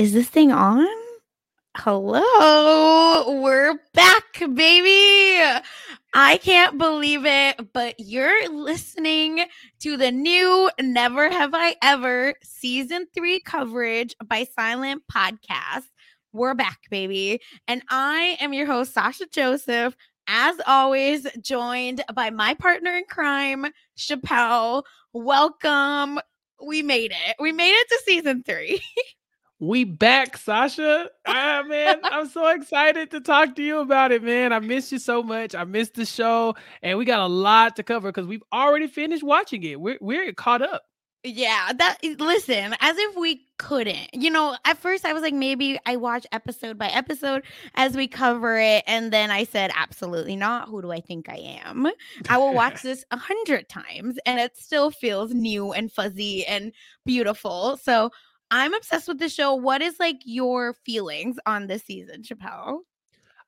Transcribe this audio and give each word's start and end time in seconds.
Is 0.00 0.14
this 0.14 0.30
thing 0.30 0.50
on? 0.50 0.86
Hello, 1.76 3.42
we're 3.42 3.78
back, 3.92 4.38
baby. 4.54 5.60
I 6.14 6.38
can't 6.38 6.78
believe 6.78 7.26
it, 7.26 7.74
but 7.74 7.96
you're 7.98 8.48
listening 8.48 9.44
to 9.80 9.98
the 9.98 10.10
new 10.10 10.70
Never 10.80 11.28
Have 11.28 11.50
I 11.52 11.76
Ever 11.82 12.32
season 12.42 13.08
three 13.14 13.40
coverage 13.40 14.16
by 14.24 14.46
Silent 14.56 15.02
Podcast. 15.12 15.90
We're 16.32 16.54
back, 16.54 16.78
baby. 16.90 17.42
And 17.68 17.82
I 17.90 18.38
am 18.40 18.54
your 18.54 18.64
host, 18.64 18.94
Sasha 18.94 19.26
Joseph, 19.30 19.94
as 20.26 20.56
always, 20.66 21.26
joined 21.42 22.02
by 22.14 22.30
my 22.30 22.54
partner 22.54 22.96
in 22.96 23.04
crime, 23.04 23.66
Chappell. 23.98 24.86
Welcome. 25.12 26.20
We 26.66 26.80
made 26.80 27.10
it. 27.10 27.36
We 27.38 27.52
made 27.52 27.74
it 27.74 27.88
to 27.90 28.02
season 28.06 28.42
three. 28.44 28.80
We 29.60 29.84
back, 29.84 30.38
Sasha. 30.38 31.10
Ah, 31.26 31.62
man, 31.66 32.00
I'm 32.04 32.28
so 32.30 32.48
excited 32.48 33.10
to 33.10 33.20
talk 33.20 33.54
to 33.56 33.62
you 33.62 33.80
about 33.80 34.10
it, 34.10 34.22
man. 34.22 34.54
I 34.54 34.58
missed 34.58 34.90
you 34.90 34.98
so 34.98 35.22
much. 35.22 35.54
I 35.54 35.64
missed 35.64 35.94
the 35.94 36.06
show, 36.06 36.56
and 36.82 36.96
we 36.96 37.04
got 37.04 37.20
a 37.20 37.26
lot 37.26 37.76
to 37.76 37.82
cover 37.82 38.10
because 38.10 38.26
we've 38.26 38.42
already 38.54 38.86
finished 38.86 39.22
watching 39.22 39.62
it. 39.64 39.78
We're 39.78 39.98
we're 40.00 40.32
caught 40.32 40.62
up. 40.62 40.84
Yeah, 41.22 41.72
that 41.76 41.98
listen, 42.18 42.74
as 42.80 42.96
if 42.96 43.16
we 43.16 43.42
couldn't. 43.58 44.14
You 44.14 44.30
know, 44.30 44.56
at 44.64 44.78
first 44.78 45.04
I 45.04 45.12
was 45.12 45.20
like, 45.22 45.34
maybe 45.34 45.78
I 45.84 45.96
watch 45.96 46.26
episode 46.32 46.78
by 46.78 46.88
episode 46.88 47.42
as 47.74 47.94
we 47.94 48.08
cover 48.08 48.58
it. 48.58 48.82
And 48.86 49.12
then 49.12 49.30
I 49.30 49.44
said, 49.44 49.70
absolutely 49.76 50.36
not. 50.36 50.70
Who 50.70 50.80
do 50.80 50.90
I 50.90 51.00
think 51.00 51.28
I 51.28 51.60
am? 51.62 51.86
I 52.30 52.38
will 52.38 52.54
watch 52.54 52.80
this 52.82 53.04
a 53.10 53.18
hundred 53.18 53.68
times 53.68 54.18
and 54.24 54.40
it 54.40 54.56
still 54.56 54.90
feels 54.90 55.34
new 55.34 55.72
and 55.74 55.92
fuzzy 55.92 56.46
and 56.46 56.72
beautiful. 57.04 57.76
So 57.76 58.10
I'm 58.50 58.74
obsessed 58.74 59.08
with 59.08 59.18
the 59.18 59.28
show. 59.28 59.54
What 59.54 59.82
is 59.82 59.98
like 60.00 60.20
your 60.24 60.74
feelings 60.74 61.38
on 61.46 61.66
this 61.66 61.84
season, 61.84 62.22
Chappell? 62.22 62.82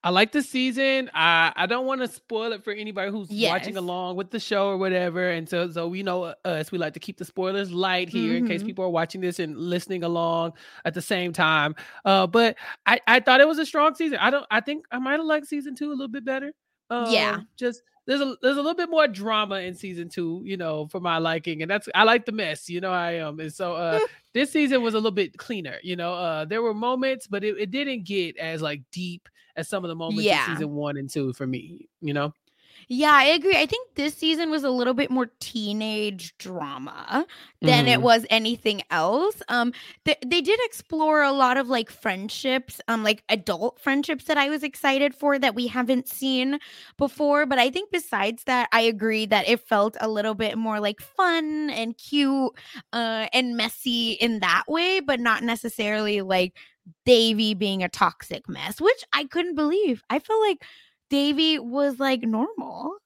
I 0.04 0.10
like 0.10 0.32
the 0.32 0.42
season. 0.42 1.10
I 1.14 1.52
I 1.54 1.66
don't 1.66 1.86
want 1.86 2.00
to 2.00 2.08
spoil 2.08 2.52
it 2.52 2.64
for 2.64 2.72
anybody 2.72 3.10
who's 3.12 3.30
yes. 3.30 3.50
watching 3.50 3.76
along 3.76 4.16
with 4.16 4.30
the 4.30 4.40
show 4.40 4.68
or 4.68 4.76
whatever. 4.76 5.30
And 5.30 5.48
so 5.48 5.70
so 5.70 5.86
we 5.86 6.02
know 6.02 6.24
uh, 6.24 6.34
us. 6.44 6.72
We 6.72 6.78
like 6.78 6.94
to 6.94 7.00
keep 7.00 7.18
the 7.18 7.24
spoilers 7.24 7.70
light 7.70 8.08
here 8.08 8.34
mm-hmm. 8.34 8.44
in 8.44 8.48
case 8.48 8.60
mm-hmm. 8.60 8.68
people 8.68 8.84
are 8.84 8.90
watching 8.90 9.20
this 9.20 9.38
and 9.38 9.56
listening 9.56 10.02
along 10.02 10.54
at 10.84 10.94
the 10.94 11.02
same 11.02 11.32
time. 11.32 11.76
Uh, 12.04 12.26
but 12.26 12.56
I 12.84 13.00
I 13.06 13.20
thought 13.20 13.40
it 13.40 13.46
was 13.46 13.58
a 13.58 13.66
strong 13.66 13.94
season. 13.94 14.18
I 14.20 14.30
don't. 14.30 14.46
I 14.50 14.60
think 14.60 14.86
I 14.90 14.98
might 14.98 15.18
have 15.18 15.24
liked 15.24 15.46
season 15.46 15.76
two 15.76 15.90
a 15.90 15.94
little 15.94 16.08
bit 16.08 16.24
better. 16.24 16.52
yeah. 16.90 17.34
Um, 17.34 17.48
just 17.56 17.82
there's 18.06 18.20
a 18.20 18.36
there's 18.42 18.56
a 18.56 18.60
little 18.60 18.74
bit 18.74 18.90
more 18.90 19.06
drama 19.06 19.56
in 19.56 19.74
season 19.74 20.08
two, 20.08 20.42
you 20.44 20.56
know, 20.56 20.88
for 20.88 20.98
my 20.98 21.18
liking, 21.18 21.62
and 21.62 21.70
that's 21.70 21.88
I 21.94 22.02
like 22.02 22.26
the 22.26 22.32
mess, 22.32 22.68
you 22.68 22.80
know, 22.80 22.90
I 22.90 23.12
am, 23.12 23.38
and 23.38 23.52
so 23.52 23.74
uh 23.74 24.00
this 24.34 24.50
season 24.50 24.82
was 24.82 24.94
a 24.94 24.98
little 24.98 25.10
bit 25.10 25.36
cleaner, 25.36 25.78
you 25.82 25.96
know. 25.96 26.14
Uh 26.14 26.44
there 26.44 26.62
were 26.62 26.74
moments, 26.74 27.26
but 27.26 27.44
it, 27.44 27.56
it 27.58 27.70
didn't 27.70 28.04
get 28.04 28.36
as 28.36 28.62
like 28.62 28.82
deep 28.90 29.28
as 29.56 29.68
some 29.68 29.84
of 29.84 29.88
the 29.88 29.94
moments 29.94 30.24
yeah. 30.24 30.50
in 30.50 30.56
season 30.56 30.72
one 30.72 30.96
and 30.96 31.10
two 31.10 31.32
for 31.32 31.46
me, 31.46 31.88
you 32.00 32.14
know. 32.14 32.32
Yeah, 32.94 33.12
I 33.14 33.24
agree. 33.24 33.56
I 33.56 33.64
think 33.64 33.94
this 33.94 34.14
season 34.14 34.50
was 34.50 34.64
a 34.64 34.70
little 34.70 34.92
bit 34.92 35.10
more 35.10 35.30
teenage 35.40 36.36
drama 36.36 37.26
than 37.62 37.86
mm. 37.86 37.88
it 37.88 37.92
mm-hmm. 37.92 38.02
was 38.02 38.26
anything 38.28 38.82
else. 38.90 39.40
Um 39.48 39.72
th- 40.04 40.18
they 40.26 40.42
did 40.42 40.60
explore 40.64 41.22
a 41.22 41.32
lot 41.32 41.56
of 41.56 41.68
like 41.68 41.90
friendships, 41.90 42.82
um 42.88 43.02
like 43.02 43.24
adult 43.30 43.80
friendships 43.80 44.24
that 44.24 44.36
I 44.36 44.50
was 44.50 44.62
excited 44.62 45.14
for 45.14 45.38
that 45.38 45.54
we 45.54 45.68
haven't 45.68 46.06
seen 46.06 46.58
before, 46.98 47.46
but 47.46 47.58
I 47.58 47.70
think 47.70 47.90
besides 47.90 48.44
that 48.44 48.68
I 48.72 48.82
agree 48.82 49.24
that 49.24 49.48
it 49.48 49.66
felt 49.66 49.96
a 50.02 50.08
little 50.10 50.34
bit 50.34 50.58
more 50.58 50.78
like 50.78 51.00
fun 51.00 51.70
and 51.70 51.96
cute 51.96 52.52
uh 52.92 53.26
and 53.32 53.56
messy 53.56 54.12
in 54.20 54.40
that 54.40 54.64
way, 54.68 55.00
but 55.00 55.18
not 55.18 55.42
necessarily 55.42 56.20
like 56.20 56.58
Devi 57.06 57.54
being 57.54 57.82
a 57.82 57.88
toxic 57.88 58.50
mess, 58.50 58.82
which 58.82 59.02
I 59.14 59.24
couldn't 59.24 59.54
believe. 59.54 60.02
I 60.10 60.18
feel 60.18 60.40
like 60.42 60.62
Devi 61.12 61.58
was 61.58 62.00
like 62.00 62.22
normal. 62.22 62.96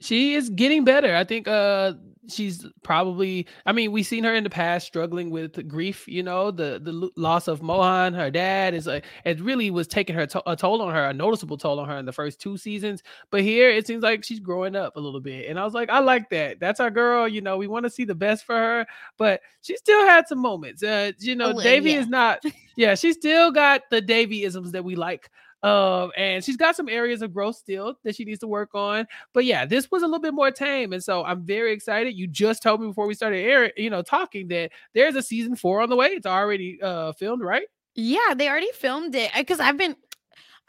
She 0.00 0.34
is 0.34 0.48
getting 0.48 0.84
better. 0.84 1.16
I 1.16 1.24
think 1.24 1.48
uh 1.48 1.94
she's 2.28 2.64
probably 2.84 3.48
I 3.66 3.72
mean, 3.72 3.90
we've 3.90 4.06
seen 4.06 4.22
her 4.22 4.32
in 4.32 4.44
the 4.44 4.50
past 4.50 4.86
struggling 4.86 5.28
with 5.28 5.66
grief, 5.66 6.06
you 6.06 6.22
know, 6.22 6.52
the 6.52 6.80
the 6.80 7.10
loss 7.16 7.48
of 7.48 7.62
Mohan, 7.62 8.14
her 8.14 8.30
dad 8.30 8.74
is 8.74 8.86
like 8.86 9.06
it 9.24 9.40
really 9.40 9.72
was 9.72 9.88
taking 9.88 10.14
her 10.14 10.24
to- 10.26 10.48
a 10.48 10.54
toll 10.54 10.80
on 10.82 10.94
her, 10.94 11.06
a 11.08 11.12
noticeable 11.12 11.58
toll 11.58 11.80
on 11.80 11.88
her 11.88 11.98
in 11.98 12.06
the 12.06 12.12
first 12.12 12.40
two 12.40 12.56
seasons. 12.56 13.02
But 13.32 13.42
here 13.42 13.68
it 13.68 13.88
seems 13.88 14.04
like 14.04 14.22
she's 14.22 14.38
growing 14.38 14.76
up 14.76 14.94
a 14.94 15.00
little 15.00 15.20
bit. 15.20 15.50
And 15.50 15.58
I 15.58 15.64
was 15.64 15.74
like, 15.74 15.90
I 15.90 15.98
like 15.98 16.30
that. 16.30 16.60
That's 16.60 16.78
our 16.78 16.92
girl, 16.92 17.26
you 17.26 17.40
know, 17.40 17.56
we 17.56 17.66
want 17.66 17.86
to 17.86 17.90
see 17.90 18.04
the 18.04 18.14
best 18.14 18.44
for 18.44 18.54
her, 18.54 18.86
but 19.18 19.40
she 19.62 19.76
still 19.76 20.06
had 20.06 20.28
some 20.28 20.38
moments. 20.38 20.84
Uh, 20.84 21.10
you 21.18 21.34
know, 21.34 21.54
oh, 21.56 21.60
Devi 21.60 21.90
yeah. 21.90 21.98
is 21.98 22.06
not 22.06 22.44
yeah, 22.76 22.94
she 22.94 23.12
still 23.12 23.50
got 23.50 23.82
the 23.90 24.00
Devi-isms 24.00 24.70
that 24.70 24.84
we 24.84 24.94
like 24.94 25.28
um, 25.62 26.10
and 26.16 26.42
she's 26.42 26.56
got 26.56 26.76
some 26.76 26.88
areas 26.88 27.22
of 27.22 27.34
growth 27.34 27.56
still 27.56 27.96
that 28.04 28.16
she 28.16 28.24
needs 28.24 28.40
to 28.40 28.46
work 28.46 28.70
on. 28.74 29.06
But 29.34 29.44
yeah, 29.44 29.66
this 29.66 29.90
was 29.90 30.02
a 30.02 30.06
little 30.06 30.20
bit 30.20 30.34
more 30.34 30.50
tame. 30.50 30.92
And 30.92 31.02
so 31.02 31.24
I'm 31.24 31.44
very 31.44 31.72
excited. 31.72 32.14
You 32.14 32.26
just 32.26 32.62
told 32.62 32.80
me 32.80 32.88
before 32.88 33.06
we 33.06 33.14
started 33.14 33.38
air, 33.38 33.72
you 33.76 33.90
know, 33.90 34.02
talking 34.02 34.48
that 34.48 34.70
there's 34.94 35.16
a 35.16 35.22
season 35.22 35.56
four 35.56 35.82
on 35.82 35.90
the 35.90 35.96
way. 35.96 36.08
It's 36.08 36.26
already 36.26 36.80
uh 36.82 37.12
filmed, 37.12 37.42
right? 37.42 37.66
Yeah, 37.94 38.34
they 38.36 38.48
already 38.48 38.70
filmed 38.72 39.14
it 39.14 39.30
because 39.36 39.60
I've 39.60 39.76
been 39.76 39.96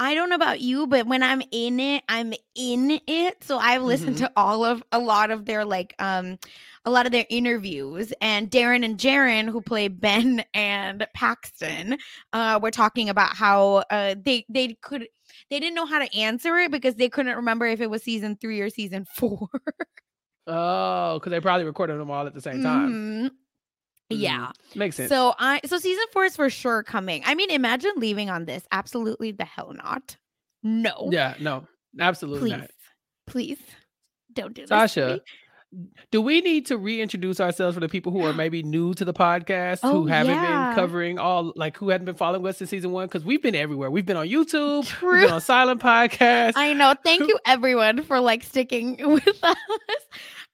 I 0.01 0.16
don't 0.16 0.29
know 0.29 0.35
about 0.35 0.62
you, 0.62 0.88
but 0.88 1.06
when 1.06 1.22
I'm 1.22 1.44
in 1.51 1.79
it, 1.79 2.03
I'm 2.09 2.34
in 2.56 3.00
it. 3.06 3.44
So 3.44 3.59
I've 3.59 3.84
listened 3.84 4.16
mm-hmm. 4.16 4.25
to 4.25 4.31
all 4.35 4.66
of 4.66 4.84
a 4.91 4.97
lot 4.97 5.29
of 5.29 5.45
their 5.45 5.63
like 5.63 5.94
um 6.00 6.39
a 6.85 6.89
lot 6.89 7.06
of 7.06 7.12
their 7.12 7.28
interviews 7.29 8.11
and 8.19 8.50
Darren 8.50 8.84
and 8.84 8.97
Jaren 8.97 9.47
who 9.47 9.61
play 9.61 9.90
Ben 9.90 10.44
and 10.56 11.06
Paxton 11.13 12.00
uh 12.34 12.59
were 12.59 12.72
talking 12.72 13.09
about 13.09 13.35
how 13.35 13.84
uh 13.91 14.16
they 14.19 14.44
they 14.50 14.75
could 14.81 15.07
they 15.51 15.59
didn't 15.59 15.75
know 15.75 15.85
how 15.85 16.00
to 16.00 16.17
answer 16.17 16.57
it 16.57 16.72
because 16.72 16.95
they 16.95 17.07
couldn't 17.07 17.35
remember 17.35 17.67
if 17.67 17.79
it 17.79 17.90
was 17.91 18.01
season 18.01 18.35
3 18.41 18.59
or 18.59 18.72
season 18.72 19.06
4. 19.16 19.47
oh, 20.47 21.19
cuz 21.22 21.29
they 21.29 21.40
probably 21.40 21.66
recorded 21.67 22.00
them 22.00 22.09
all 22.09 22.25
at 22.25 22.34
the 22.34 22.41
same 22.41 22.63
time. 22.63 22.90
Mm-hmm. 22.91 23.28
Yeah. 24.17 24.51
Mm, 24.72 24.75
makes 24.75 24.95
sense. 24.95 25.09
So 25.09 25.33
I 25.39 25.61
so 25.66 25.77
season 25.77 26.03
4 26.11 26.25
is 26.25 26.35
for 26.35 26.49
sure 26.49 26.83
coming. 26.83 27.23
I 27.25 27.35
mean, 27.35 27.51
imagine 27.51 27.91
leaving 27.97 28.29
on 28.29 28.45
this. 28.45 28.63
Absolutely 28.72 29.31
the 29.31 29.45
hell 29.45 29.73
not. 29.73 30.17
No. 30.63 31.09
Yeah, 31.11 31.35
no. 31.39 31.67
Absolutely 31.99 32.51
Please. 32.51 32.59
not. 32.59 32.69
Please. 33.27 33.59
Don't 34.33 34.53
do 34.53 34.61
this. 34.61 34.69
Sasha, 34.69 35.22
do 36.11 36.22
we 36.22 36.41
need 36.41 36.66
to 36.66 36.77
reintroduce 36.77 37.39
ourselves 37.39 37.75
for 37.75 37.79
the 37.79 37.88
people 37.88 38.11
who 38.11 38.25
are 38.25 38.33
maybe 38.33 38.61
new 38.63 38.94
to 38.94 39.05
the 39.05 39.13
podcast 39.13 39.79
oh, 39.83 40.01
who 40.01 40.07
haven't 40.07 40.35
yeah. 40.35 40.67
been 40.67 40.75
covering 40.75 41.17
all 41.17 41.53
like 41.55 41.78
who 41.78 41.89
hadn't 41.89 42.05
been 42.05 42.16
following 42.16 42.45
us 42.45 42.59
in 42.59 42.67
season 42.67 42.91
one 42.91 43.07
because 43.07 43.23
we've 43.23 43.41
been 43.41 43.55
everywhere 43.55 43.89
we've 43.89 44.05
been 44.05 44.17
on 44.17 44.28
youtube 44.28 44.85
True. 44.85 45.13
we've 45.13 45.22
been 45.22 45.33
on 45.33 45.41
silent 45.41 45.81
podcast 45.81 46.53
i 46.55 46.73
know 46.73 46.93
thank 47.03 47.28
you 47.28 47.39
everyone 47.45 48.03
for 48.03 48.19
like 48.19 48.43
sticking 48.43 48.97
with 49.07 49.43
us 49.43 49.55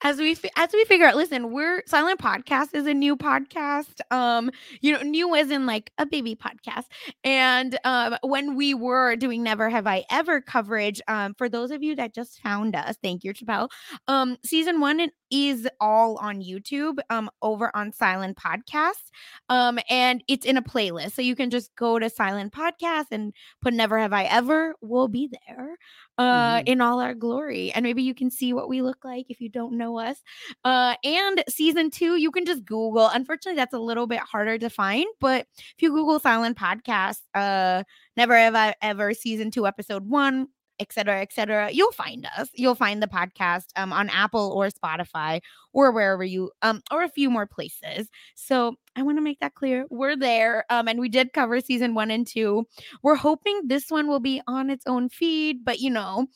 as 0.04 0.20
we 0.20 0.36
as 0.56 0.70
we 0.74 0.86
figure 0.86 1.08
out 1.08 1.16
listen 1.16 1.52
we're 1.52 1.82
silent 1.88 2.20
podcast 2.20 2.74
is 2.74 2.86
a 2.86 2.94
new 2.94 3.16
podcast 3.18 4.00
um 4.12 4.52
you 4.82 4.92
know 4.94 5.02
new 5.02 5.36
as 5.36 5.50
in 5.50 5.66
like 5.66 5.92
a 5.98 6.06
baby 6.06 6.36
podcast. 6.36 6.86
And 7.24 7.78
um 7.84 8.16
when 8.22 8.56
we 8.56 8.74
were 8.74 9.16
doing 9.16 9.44
never 9.44 9.70
have 9.70 9.88
i 9.88 10.04
ever 10.12 10.42
coverage 10.42 11.02
um 11.08 11.34
for 11.34 11.50
those 11.50 11.72
of 11.72 11.82
you 11.84 11.96
that 11.96 12.14
just 12.14 12.40
found 12.42 12.76
us 12.76 12.96
thank 13.02 13.24
you 13.24 13.34
Chappell 13.34 13.70
um 14.08 14.38
season 14.46 14.80
one 14.80 15.10
is 15.32 15.68
all 15.80 16.18
on 16.18 16.42
youtube 16.42 16.98
um 17.10 17.30
over 17.42 17.76
on 17.76 17.92
silent 17.92 18.38
podcast 18.38 19.12
um 19.50 19.80
and 19.90 20.24
it's 20.28 20.46
in 20.46 20.58
a 20.58 20.62
playlist 20.62 21.12
so 21.12 21.22
you 21.22 21.36
can 21.36 21.50
just 21.50 21.76
go 21.76 22.00
to 22.00 22.10
silent 22.10 22.54
podcast 22.54 23.08
and 23.12 23.34
put 23.62 23.74
never 23.74 23.98
have 24.00 24.14
i 24.14 24.24
ever 24.24 24.76
we'll 24.82 25.08
be 25.08 25.30
there 25.48 25.78
uh, 26.18 26.58
mm-hmm. 26.58 26.68
in 26.68 26.82
all 26.82 27.00
our 27.00 27.14
glory. 27.14 27.72
And 27.72 27.84
maybe 27.84 28.04
you 28.04 28.14
can 28.14 28.32
see 28.32 28.54
what 28.54 28.70
we 28.70 28.82
look 28.82 29.04
like 29.04 29.28
if 29.30 29.40
you 29.40 29.50
don't 29.50 29.78
know 29.78 30.00
us. 30.00 30.18
Uh, 30.64 30.96
and 31.04 31.44
season 31.50 31.92
two, 31.92 32.16
you 32.16 32.32
can 32.32 32.46
just 32.46 32.66
Google. 32.66 33.08
Unfortunately, 33.08 33.56
that's 33.56 33.74
a 33.74 33.80
little 33.80 34.08
bit 34.08 34.20
harder 34.20 34.58
to 34.58 34.70
find, 34.70 35.06
but 35.20 35.46
if 35.56 35.76
you 35.82 35.92
Google 35.92 36.20
Silent 36.20 36.58
Podcast, 36.58 37.20
uh, 37.36 37.84
Never 38.16 38.36
Have 38.36 38.56
I 38.56 38.74
Ever 38.82 39.14
season 39.14 39.52
two, 39.52 39.68
episode 39.68 40.08
one, 40.08 40.48
etc., 40.80 41.22
etc., 41.22 41.70
you'll 41.72 41.92
find 41.92 42.28
us. 42.38 42.50
You'll 42.54 42.76
find 42.76 43.02
the 43.02 43.08
podcast 43.08 43.66
um, 43.76 43.94
on 43.94 44.10
Apple 44.10 44.52
or 44.56 44.70
Spotify 44.70 45.42
or 45.74 45.92
wherever 45.92 46.24
you 46.24 46.52
um 46.62 46.82
or 46.92 47.04
a 47.04 47.10
few 47.10 47.30
more 47.30 47.46
places. 47.46 48.10
So 48.36 48.76
I 48.96 49.04
want 49.04 49.18
to 49.18 49.22
make 49.22 49.40
that 49.40 49.56
clear. 49.56 49.86
We're 49.90 50.16
there. 50.16 50.66
Um, 50.70 50.88
and 50.88 51.00
we 51.00 51.10
did 51.10 51.34
cover 51.34 51.60
season 51.62 51.94
one 51.94 52.12
and 52.12 52.26
two. 52.26 52.66
We're 53.04 53.16
hoping 53.16 53.62
this 53.66 53.90
one 53.90 54.08
will 54.08 54.20
be 54.20 54.42
on 54.48 54.70
its 54.70 54.86
own 54.88 55.10
feed, 55.10 55.64
but 55.64 55.80
you 55.80 55.90
know, 55.90 56.28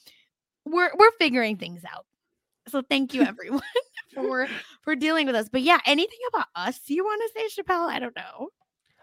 we're 0.65 0.91
we're 0.97 1.11
figuring 1.19 1.57
things 1.57 1.83
out. 1.85 2.05
So 2.67 2.81
thank 2.81 3.13
you 3.13 3.23
everyone 3.23 3.61
for 4.13 4.47
for 4.81 4.95
dealing 4.95 5.25
with 5.25 5.35
us. 5.35 5.49
But 5.49 5.61
yeah, 5.61 5.79
anything 5.85 6.19
about 6.29 6.47
us 6.55 6.79
you 6.87 7.03
want 7.03 7.21
to 7.33 7.39
say, 7.39 7.47
Chappell? 7.49 7.87
I 7.89 7.99
don't 7.99 8.15
know. 8.15 8.49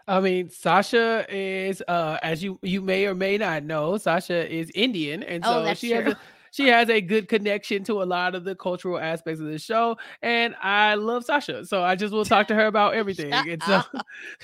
I 0.09 0.19
mean, 0.21 0.49
Sasha 0.49 1.23
is, 1.29 1.83
uh, 1.87 2.17
as 2.23 2.41
you 2.41 2.57
you 2.63 2.81
may 2.81 3.05
or 3.05 3.13
may 3.13 3.37
not 3.37 3.63
know, 3.63 3.95
Sasha 3.97 4.51
is 4.51 4.71
Indian, 4.73 5.21
and 5.21 5.45
oh, 5.45 5.63
so 5.63 5.69
oh, 5.69 5.73
she 5.75 5.89
true. 5.89 6.01
has 6.01 6.13
a 6.13 6.19
she 6.51 6.67
has 6.67 6.89
a 6.89 6.99
good 6.99 7.27
connection 7.27 7.83
to 7.83 8.01
a 8.01 8.05
lot 8.05 8.33
of 8.33 8.43
the 8.43 8.55
cultural 8.55 8.97
aspects 8.97 9.39
of 9.39 9.45
the 9.45 9.59
show, 9.59 9.97
and 10.23 10.55
I 10.63 10.95
love 10.95 11.25
Sasha, 11.25 11.63
so 11.63 11.83
I 11.83 11.95
just 11.95 12.11
will 12.11 12.25
talk 12.25 12.47
to 12.47 12.55
her 12.55 12.65
about 12.65 12.95
everything. 12.95 13.31
and 13.33 13.61
so 13.61 13.83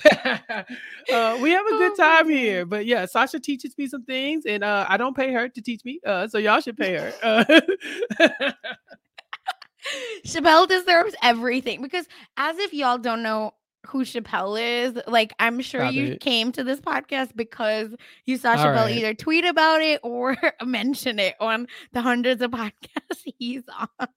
uh, 1.12 1.38
we 1.40 1.50
have 1.50 1.66
a 1.66 1.70
good 1.70 1.92
oh 1.92 1.96
time 1.96 2.28
here. 2.28 2.64
But 2.64 2.86
yeah, 2.86 3.06
Sasha 3.06 3.40
teaches 3.40 3.76
me 3.76 3.88
some 3.88 4.04
things, 4.04 4.46
and 4.46 4.62
uh, 4.62 4.86
I 4.88 4.96
don't 4.96 5.16
pay 5.16 5.32
her 5.32 5.48
to 5.48 5.60
teach 5.60 5.84
me, 5.84 5.98
uh, 6.06 6.28
so 6.28 6.38
y'all 6.38 6.60
should 6.60 6.76
pay 6.76 6.94
her. 6.94 7.12
Uh, 7.22 7.60
Chappell 10.24 10.66
deserves 10.66 11.16
everything 11.22 11.82
because, 11.82 12.06
as 12.36 12.56
if 12.58 12.72
y'all 12.72 12.98
don't 12.98 13.24
know 13.24 13.54
who 13.86 14.04
Chappell 14.04 14.56
is, 14.56 14.98
like 15.06 15.32
I'm 15.38 15.60
sure 15.60 15.80
Stop 15.80 15.94
you 15.94 16.04
it. 16.12 16.20
came 16.20 16.52
to 16.52 16.64
this 16.64 16.80
podcast 16.80 17.34
because 17.36 17.94
you 18.24 18.36
saw 18.36 18.50
All 18.50 18.56
Chappell 18.56 18.84
right. 18.84 18.96
either 18.96 19.14
tweet 19.14 19.44
about 19.44 19.82
it 19.82 20.00
or 20.02 20.36
mention 20.64 21.18
it 21.18 21.34
on 21.40 21.66
the 21.92 22.02
hundreds 22.02 22.42
of 22.42 22.50
podcasts 22.52 23.22
he's 23.38 23.62
on. 23.68 24.08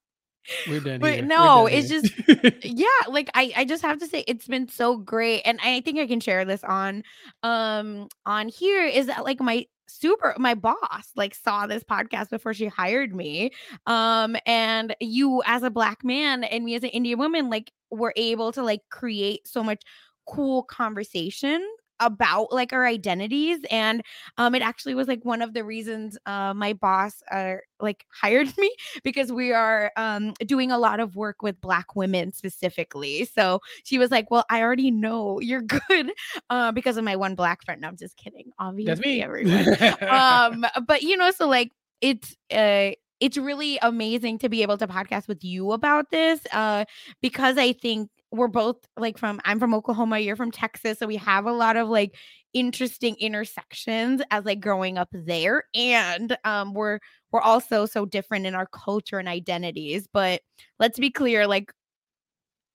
We're 0.68 0.80
done. 0.80 1.00
But 1.00 1.14
here. 1.16 1.26
no, 1.26 1.68
it's 1.68 1.90
just 1.90 2.12
yeah, 2.64 2.88
like 3.08 3.30
I 3.36 3.54
I 3.56 3.66
just 3.66 3.84
have 3.84 4.00
to 4.00 4.08
say 4.08 4.24
it's 4.28 4.48
been 4.48 4.68
so 4.68 4.98
great 4.98 5.42
and 5.46 5.60
I 5.64 5.82
think 5.82 6.00
I 6.00 6.08
can 6.08 6.20
share 6.20 6.44
this 6.46 6.64
on 6.64 7.04
um 7.44 8.08
on 8.26 8.48
here 8.48 8.86
is 8.86 9.08
that 9.08 9.24
like 9.24 9.40
my 9.40 9.68
super 9.90 10.36
my 10.38 10.54
boss 10.54 11.12
like 11.16 11.34
saw 11.34 11.66
this 11.66 11.84
podcast 11.84 12.30
before 12.30 12.54
she 12.54 12.68
hired 12.68 13.14
me 13.16 13.52
um 13.88 14.36
and 14.46 14.96
you 15.00 15.42
as 15.46 15.64
a 15.64 15.70
black 15.70 16.04
man 16.04 16.44
and 16.44 16.64
me 16.64 16.76
as 16.76 16.84
an 16.84 16.90
indian 16.90 17.18
woman 17.18 17.50
like 17.50 17.72
were 17.90 18.14
able 18.16 18.52
to 18.52 18.64
like 18.64 18.82
create 18.90 19.48
so 19.48 19.64
much 19.64 19.82
cool 20.28 20.64
conversation 20.64 21.66
about 22.00 22.52
like 22.52 22.74
our 22.74 22.86
identities 22.86 23.60
and 23.70 24.04
um 24.38 24.56
it 24.56 24.62
actually 24.62 24.96
was 24.96 25.08
like 25.08 25.24
one 25.24 25.42
of 25.42 25.54
the 25.54 25.64
reasons 25.64 26.18
uh 26.26 26.54
my 26.54 26.74
boss 26.74 27.22
uh 27.32 27.56
like 27.80 28.06
hired 28.22 28.56
me 28.58 28.74
because 29.04 29.32
we 29.32 29.52
are 29.54 29.92
um 29.98 30.34
doing 30.46 30.72
a 30.72 30.78
lot 30.78 31.00
of 31.00 31.16
work 31.16 31.42
with 31.42 31.60
black 31.62 31.96
women 31.96 32.32
specifically. 32.32 33.26
So 33.26 33.60
she 33.84 33.98
was 33.98 34.12
like 34.12 34.30
well 34.32 34.46
i 34.50 34.62
already 34.62 34.92
know 34.92 35.40
you're 35.40 35.62
good 35.88 36.12
uh 36.50 36.72
because 36.72 36.98
of 36.98 37.04
my 37.04 37.16
one 37.16 37.36
black 37.36 37.64
friend. 37.64 37.82
No, 37.82 37.88
i'm 37.88 37.98
just 37.98 38.18
kidding. 38.18 38.52
Obviously 38.60 38.86
That's 38.86 39.02
me. 39.02 39.24
everyone. 39.24 40.04
Um 40.04 40.66
but 40.86 41.02
you 41.04 41.18
know 41.18 41.32
so 41.32 41.48
like 41.48 41.72
it's 42.02 42.36
uh 42.52 42.92
it's 43.20 43.38
really 43.38 43.78
amazing 43.82 44.40
to 44.40 44.50
be 44.50 44.62
able 44.62 44.78
to 44.78 44.88
podcast 44.88 45.28
with 45.28 45.44
you 45.44 45.72
about 45.72 46.10
this 46.10 46.40
uh 46.54 46.86
because 47.22 47.58
i 47.58 47.74
think 47.74 48.10
we're 48.32 48.48
both 48.48 48.78
like 48.98 49.18
from 49.18 49.42
I'm 49.46 49.60
from 49.60 49.74
Oklahoma, 49.74 50.20
you're 50.20 50.36
from 50.36 50.52
Texas, 50.52 51.00
so 51.00 51.08
we 51.08 51.18
have 51.18 51.46
a 51.46 51.52
lot 51.52 51.78
of 51.78 51.90
like 51.90 52.16
interesting 52.54 53.16
intersections 53.20 54.22
as 54.32 54.44
like 54.44 54.60
growing 54.60 54.98
up 54.98 55.10
there 55.12 55.66
and 55.76 56.36
um 56.46 56.74
we're 56.74 56.98
we're 57.32 57.42
also 57.42 57.86
so 57.86 58.08
different 58.08 58.48
in 58.48 58.56
our 58.56 58.66
culture 58.66 59.20
and 59.20 59.28
identities, 59.28 60.08
but 60.12 60.42
let's 60.80 60.98
be 60.98 61.12
clear 61.12 61.48
like 61.48 61.72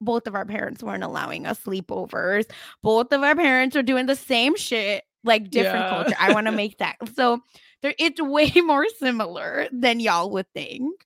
both 0.00 0.26
of 0.26 0.34
our 0.34 0.44
parents 0.44 0.82
weren't 0.82 1.02
allowing 1.02 1.46
us 1.46 1.60
sleepovers. 1.60 2.44
Both 2.82 3.12
of 3.12 3.22
our 3.22 3.34
parents 3.34 3.74
are 3.74 3.82
doing 3.82 4.06
the 4.06 4.16
same 4.16 4.56
shit, 4.56 5.04
like 5.24 5.50
different 5.50 5.86
yeah. 5.86 5.88
culture. 5.88 6.16
I 6.18 6.32
want 6.32 6.46
to 6.46 6.52
make 6.62 6.78
that. 6.78 6.96
So 7.14 7.40
there 7.82 7.94
it's 7.98 8.20
way 8.20 8.52
more 8.64 8.86
similar 8.98 9.68
than 9.72 10.00
y'all 10.00 10.30
would 10.30 10.46
think. 10.54 11.04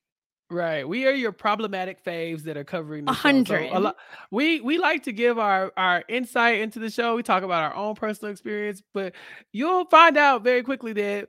Right. 0.51 0.87
We 0.87 1.05
are 1.05 1.11
your 1.11 1.31
problematic 1.31 2.03
faves 2.03 2.41
that 2.43 2.57
are 2.57 2.63
covering 2.63 3.05
the 3.05 3.11
a 3.11 3.13
hundred. 3.13 3.69
So 3.71 3.93
we 4.31 4.61
we 4.61 4.79
like 4.79 5.03
to 5.03 5.11
give 5.11 5.37
our 5.37 5.71
our 5.77 6.03
insight 6.07 6.61
into 6.61 6.79
the 6.79 6.89
show. 6.89 7.15
We 7.15 7.21
talk 7.21 7.43
about 7.43 7.71
our 7.71 7.75
own 7.75 7.93
personal 7.93 8.31
experience, 8.31 8.81
but 8.91 9.13
you'll 9.51 9.85
find 9.85 10.17
out 10.17 10.43
very 10.43 10.63
quickly 10.63 10.91
that 10.93 11.27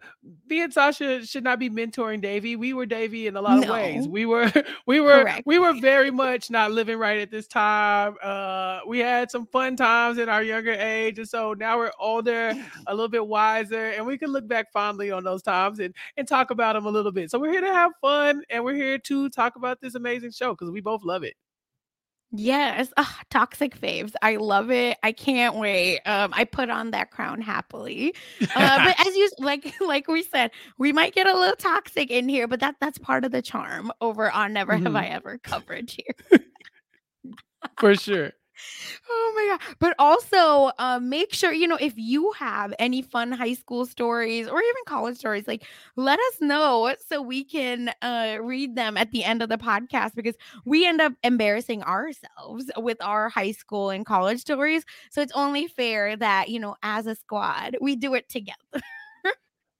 me 0.48 0.62
and 0.62 0.72
Sasha 0.72 1.26
should 1.26 1.44
not 1.44 1.58
be 1.58 1.68
mentoring 1.68 2.22
Devi. 2.22 2.56
We 2.56 2.72
were 2.72 2.86
Devi 2.86 3.26
in 3.26 3.36
a 3.36 3.42
lot 3.42 3.58
no. 3.58 3.64
of 3.64 3.68
ways. 3.68 4.08
We 4.08 4.24
were 4.24 4.50
we 4.86 5.00
were 5.00 5.20
Correct. 5.20 5.42
we 5.44 5.58
were 5.58 5.74
very 5.74 6.10
much 6.10 6.50
not 6.50 6.70
living 6.72 6.96
right 6.96 7.20
at 7.20 7.30
this 7.30 7.46
time. 7.46 8.14
Uh 8.22 8.80
we 8.86 9.00
had 9.00 9.30
some 9.30 9.44
fun 9.48 9.76
times 9.76 10.16
in 10.16 10.30
our 10.30 10.42
younger 10.42 10.72
age. 10.72 11.18
And 11.18 11.28
so 11.28 11.52
now 11.52 11.76
we're 11.76 11.92
older, 12.00 12.54
a 12.86 12.94
little 12.94 13.08
bit 13.08 13.26
wiser, 13.26 13.90
and 13.90 14.06
we 14.06 14.16
can 14.16 14.30
look 14.30 14.48
back 14.48 14.72
fondly 14.72 15.10
on 15.10 15.24
those 15.24 15.42
times 15.42 15.78
and 15.78 15.94
and 16.16 16.26
talk 16.26 16.50
about 16.50 16.72
them 16.72 16.86
a 16.86 16.90
little 16.90 17.12
bit. 17.12 17.30
So 17.30 17.38
we're 17.38 17.52
here 17.52 17.60
to 17.60 17.66
have 17.66 17.92
fun 18.00 18.42
and 18.48 18.64
we're 18.64 18.76
here 18.76 18.96
to 18.96 19.09
to 19.10 19.28
talk 19.28 19.56
about 19.56 19.80
this 19.80 19.94
amazing 19.94 20.30
show 20.30 20.52
because 20.52 20.70
we 20.70 20.80
both 20.80 21.02
love 21.04 21.22
it. 21.24 21.34
Yes, 22.32 22.92
Ugh, 22.96 23.06
toxic 23.30 23.78
faves. 23.78 24.12
I 24.22 24.36
love 24.36 24.70
it. 24.70 24.98
I 25.02 25.12
can't 25.12 25.56
wait. 25.56 26.00
Um, 26.06 26.32
I 26.34 26.44
put 26.44 26.70
on 26.70 26.92
that 26.92 27.10
crown 27.10 27.40
happily. 27.40 28.14
Uh, 28.40 28.84
but 28.84 29.00
as 29.06 29.16
you 29.16 29.28
like, 29.38 29.74
like 29.80 30.06
we 30.06 30.22
said, 30.22 30.52
we 30.78 30.92
might 30.92 31.14
get 31.14 31.26
a 31.26 31.34
little 31.34 31.56
toxic 31.56 32.10
in 32.10 32.28
here, 32.28 32.46
but 32.46 32.60
that 32.60 32.76
that's 32.80 32.98
part 32.98 33.24
of 33.24 33.32
the 33.32 33.42
charm 33.42 33.90
over 34.00 34.30
on 34.30 34.52
Never 34.52 34.74
mm-hmm. 34.74 34.86
Have 34.86 34.96
I 34.96 35.06
Ever 35.06 35.38
coverage 35.38 35.96
here. 35.96 36.40
For 37.78 37.94
sure. 37.94 38.32
Oh 39.08 39.32
my 39.36 39.46
god. 39.56 39.76
But 39.78 39.94
also 39.98 40.70
uh, 40.78 40.98
make 41.00 41.32
sure, 41.34 41.52
you 41.52 41.66
know, 41.66 41.76
if 41.80 41.94
you 41.96 42.32
have 42.38 42.74
any 42.78 43.02
fun 43.02 43.32
high 43.32 43.54
school 43.54 43.86
stories 43.86 44.48
or 44.48 44.58
even 44.60 44.82
college 44.86 45.16
stories, 45.16 45.46
like 45.48 45.64
let 45.96 46.18
us 46.18 46.40
know 46.40 46.94
so 47.08 47.20
we 47.22 47.44
can 47.44 47.90
uh, 48.02 48.38
read 48.40 48.76
them 48.76 48.96
at 48.96 49.10
the 49.10 49.24
end 49.24 49.42
of 49.42 49.48
the 49.48 49.58
podcast 49.58 50.14
because 50.14 50.34
we 50.64 50.86
end 50.86 51.00
up 51.00 51.12
embarrassing 51.22 51.82
ourselves 51.82 52.70
with 52.76 52.98
our 53.02 53.28
high 53.28 53.52
school 53.52 53.90
and 53.90 54.06
college 54.06 54.40
stories. 54.40 54.84
So 55.10 55.20
it's 55.22 55.32
only 55.32 55.66
fair 55.68 56.16
that, 56.16 56.48
you 56.48 56.60
know, 56.60 56.76
as 56.82 57.06
a 57.06 57.14
squad, 57.14 57.76
we 57.80 57.96
do 57.96 58.14
it 58.14 58.28
together. 58.28 58.56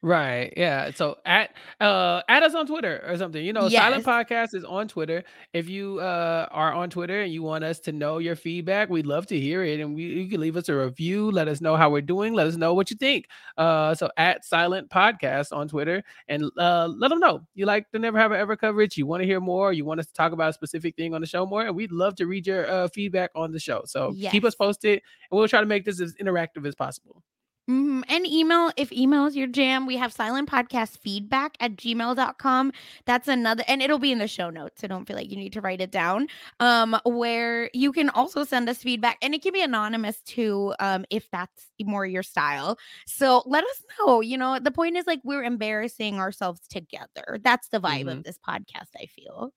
Right. 0.03 0.55
Yeah. 0.57 0.93
So 0.93 1.19
at 1.27 1.51
uh 1.79 2.23
add 2.27 2.43
us 2.43 2.55
on 2.55 2.67
Twitter 2.67 3.05
or 3.07 3.19
something. 3.19 3.45
You 3.45 3.53
know, 3.53 3.69
Silent 3.69 4.03
Podcast 4.07 4.55
is 4.55 4.65
on 4.65 4.89
Twitter. 4.89 5.25
If 5.53 5.69
you 5.69 6.01
uh 6.01 6.49
are 6.51 6.73
on 6.73 6.89
Twitter 6.89 7.21
and 7.21 7.31
you 7.31 7.43
want 7.43 7.65
us 7.65 7.81
to 7.81 7.93
know 7.93 8.17
your 8.17 8.35
feedback, 8.35 8.89
we'd 8.89 9.05
love 9.07 9.27
to 9.27 9.39
hear 9.39 9.63
it. 9.63 9.79
And 9.79 9.95
we 9.95 10.05
you 10.05 10.31
can 10.31 10.41
leave 10.41 10.57
us 10.57 10.71
a 10.71 10.75
review, 10.75 11.31
let 11.31 11.49
us 11.49 11.61
know 11.61 11.77
how 11.77 11.91
we're 11.91 12.01
doing, 12.01 12.33
let 12.33 12.47
us 12.47 12.57
know 12.57 12.73
what 12.73 12.91
you 12.91 12.97
think. 12.97 13.27
Uh 13.59 13.95
so 13.95 14.09
at 14.17 14.43
Silent 14.43 14.89
Podcast 14.89 15.53
on 15.55 15.69
Twitter 15.69 16.03
and 16.29 16.45
uh 16.57 16.89
let 16.97 17.09
them 17.09 17.19
know 17.21 17.47
you 17.55 17.67
like 17.67 17.85
the 17.93 17.99
Never 17.99 18.19
Have 18.19 18.33
I 18.33 18.39
Ever 18.39 18.57
coverage, 18.57 18.97
you 18.97 19.05
want 19.05 19.21
to 19.21 19.27
hear 19.27 19.39
more, 19.41 19.71
you 19.75 19.85
want 19.85 20.01
us 20.01 20.07
to 20.07 20.15
talk 20.15 20.33
about 20.33 20.49
a 20.49 20.55
specific 20.55 20.97
thing 20.97 21.13
on 21.13 21.21
the 21.21 21.27
show 21.27 21.45
more, 21.45 21.67
and 21.67 21.77
we'd 21.77 21.93
love 21.93 22.15
to 22.17 22.27
read 22.27 22.47
your 22.47 22.67
uh 22.71 22.89
feedback 22.89 23.33
on 23.35 23.53
the 23.53 23.61
show. 23.61 23.83
So 23.85 24.15
keep 24.31 24.45
us 24.45 24.55
posted 24.55 25.03
and 25.31 25.39
we'll 25.39 25.47
try 25.47 25.61
to 25.61 25.67
make 25.67 25.85
this 25.85 26.01
as 26.01 26.15
interactive 26.15 26.67
as 26.67 26.75
possible. 26.75 27.23
Mm-hmm. 27.71 28.01
And 28.09 28.27
email, 28.27 28.73
if 28.77 28.91
email 28.91 29.27
is 29.27 29.37
your 29.37 29.47
jam, 29.47 29.87
we 29.87 29.97
have 29.97 30.13
silent 30.13 30.51
podcast 30.51 30.99
feedback 30.99 31.57
at 31.61 31.77
gmail.com. 31.77 32.73
That's 33.05 33.29
another, 33.29 33.63
and 33.69 33.81
it'll 33.81 34.01
be 34.01 34.11
in 34.11 34.19
the 34.19 34.27
show 34.27 34.51
notes. 34.51 34.81
So 34.81 34.89
don't 34.89 35.07
feel 35.07 35.15
like 35.15 35.31
you 35.31 35.37
need 35.37 35.53
to 35.53 35.61
write 35.61 35.81
it 35.81 35.93
down. 35.93 36.27
Um, 36.59 36.99
where 37.05 37.71
you 37.73 37.93
can 37.93 38.11
also 38.11 38.43
send 38.43 38.69
us 38.69 38.79
feedback 38.79 39.19
and 39.23 39.35
it 39.35 39.43
can 39.43 39.53
be 39.53 39.63
anonymous 39.63 40.21
too, 40.23 40.75
um, 40.81 41.05
if 41.11 41.31
that's 41.31 41.67
more 41.81 42.05
your 42.05 42.25
style. 42.25 42.77
So 43.07 43.45
let 43.47 43.63
us 43.63 43.83
know. 44.01 44.21
You 44.21 44.37
know, 44.37 44.59
the 44.59 44.73
point 44.73 44.97
is 44.97 45.07
like 45.07 45.21
we're 45.23 45.45
embarrassing 45.45 46.19
ourselves 46.19 46.63
together. 46.69 47.39
That's 47.41 47.69
the 47.69 47.81
vibe 47.81 48.01
mm-hmm. 48.01 48.09
of 48.09 48.25
this 48.25 48.39
podcast, 48.47 48.91
I 49.01 49.07
feel. 49.07 49.53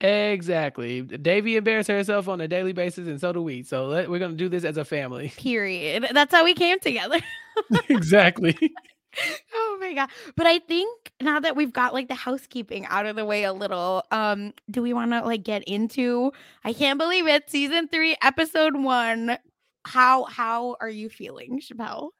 Exactly. 0.00 1.02
Devi 1.02 1.56
embarrassed 1.56 1.88
herself 1.88 2.28
on 2.28 2.40
a 2.40 2.48
daily 2.48 2.72
basis, 2.72 3.08
and 3.08 3.20
so 3.20 3.32
do 3.32 3.42
we. 3.42 3.62
So 3.62 3.86
let, 3.86 4.10
we're 4.10 4.18
going 4.18 4.32
to 4.32 4.36
do 4.36 4.48
this 4.48 4.64
as 4.64 4.76
a 4.76 4.84
family. 4.84 5.28
Period. 5.36 6.08
That's 6.12 6.34
how 6.34 6.44
we 6.44 6.54
came 6.54 6.78
together. 6.80 7.20
exactly. 7.88 8.56
oh 9.54 9.78
my 9.80 9.94
god. 9.94 10.10
But 10.36 10.46
I 10.46 10.58
think 10.58 11.12
now 11.20 11.40
that 11.40 11.56
we've 11.56 11.72
got 11.72 11.94
like 11.94 12.08
the 12.08 12.14
housekeeping 12.14 12.84
out 12.86 13.06
of 13.06 13.16
the 13.16 13.24
way 13.24 13.44
a 13.44 13.52
little, 13.54 14.02
um, 14.10 14.52
do 14.70 14.82
we 14.82 14.92
want 14.92 15.12
to 15.12 15.22
like 15.22 15.42
get 15.42 15.64
into 15.64 16.32
I 16.64 16.74
can't 16.74 16.98
believe 16.98 17.26
it, 17.26 17.50
season 17.50 17.88
three, 17.88 18.16
episode 18.22 18.76
one. 18.76 19.38
How 19.86 20.24
how 20.24 20.76
are 20.80 20.90
you 20.90 21.08
feeling, 21.08 21.60
Chappell? 21.60 22.12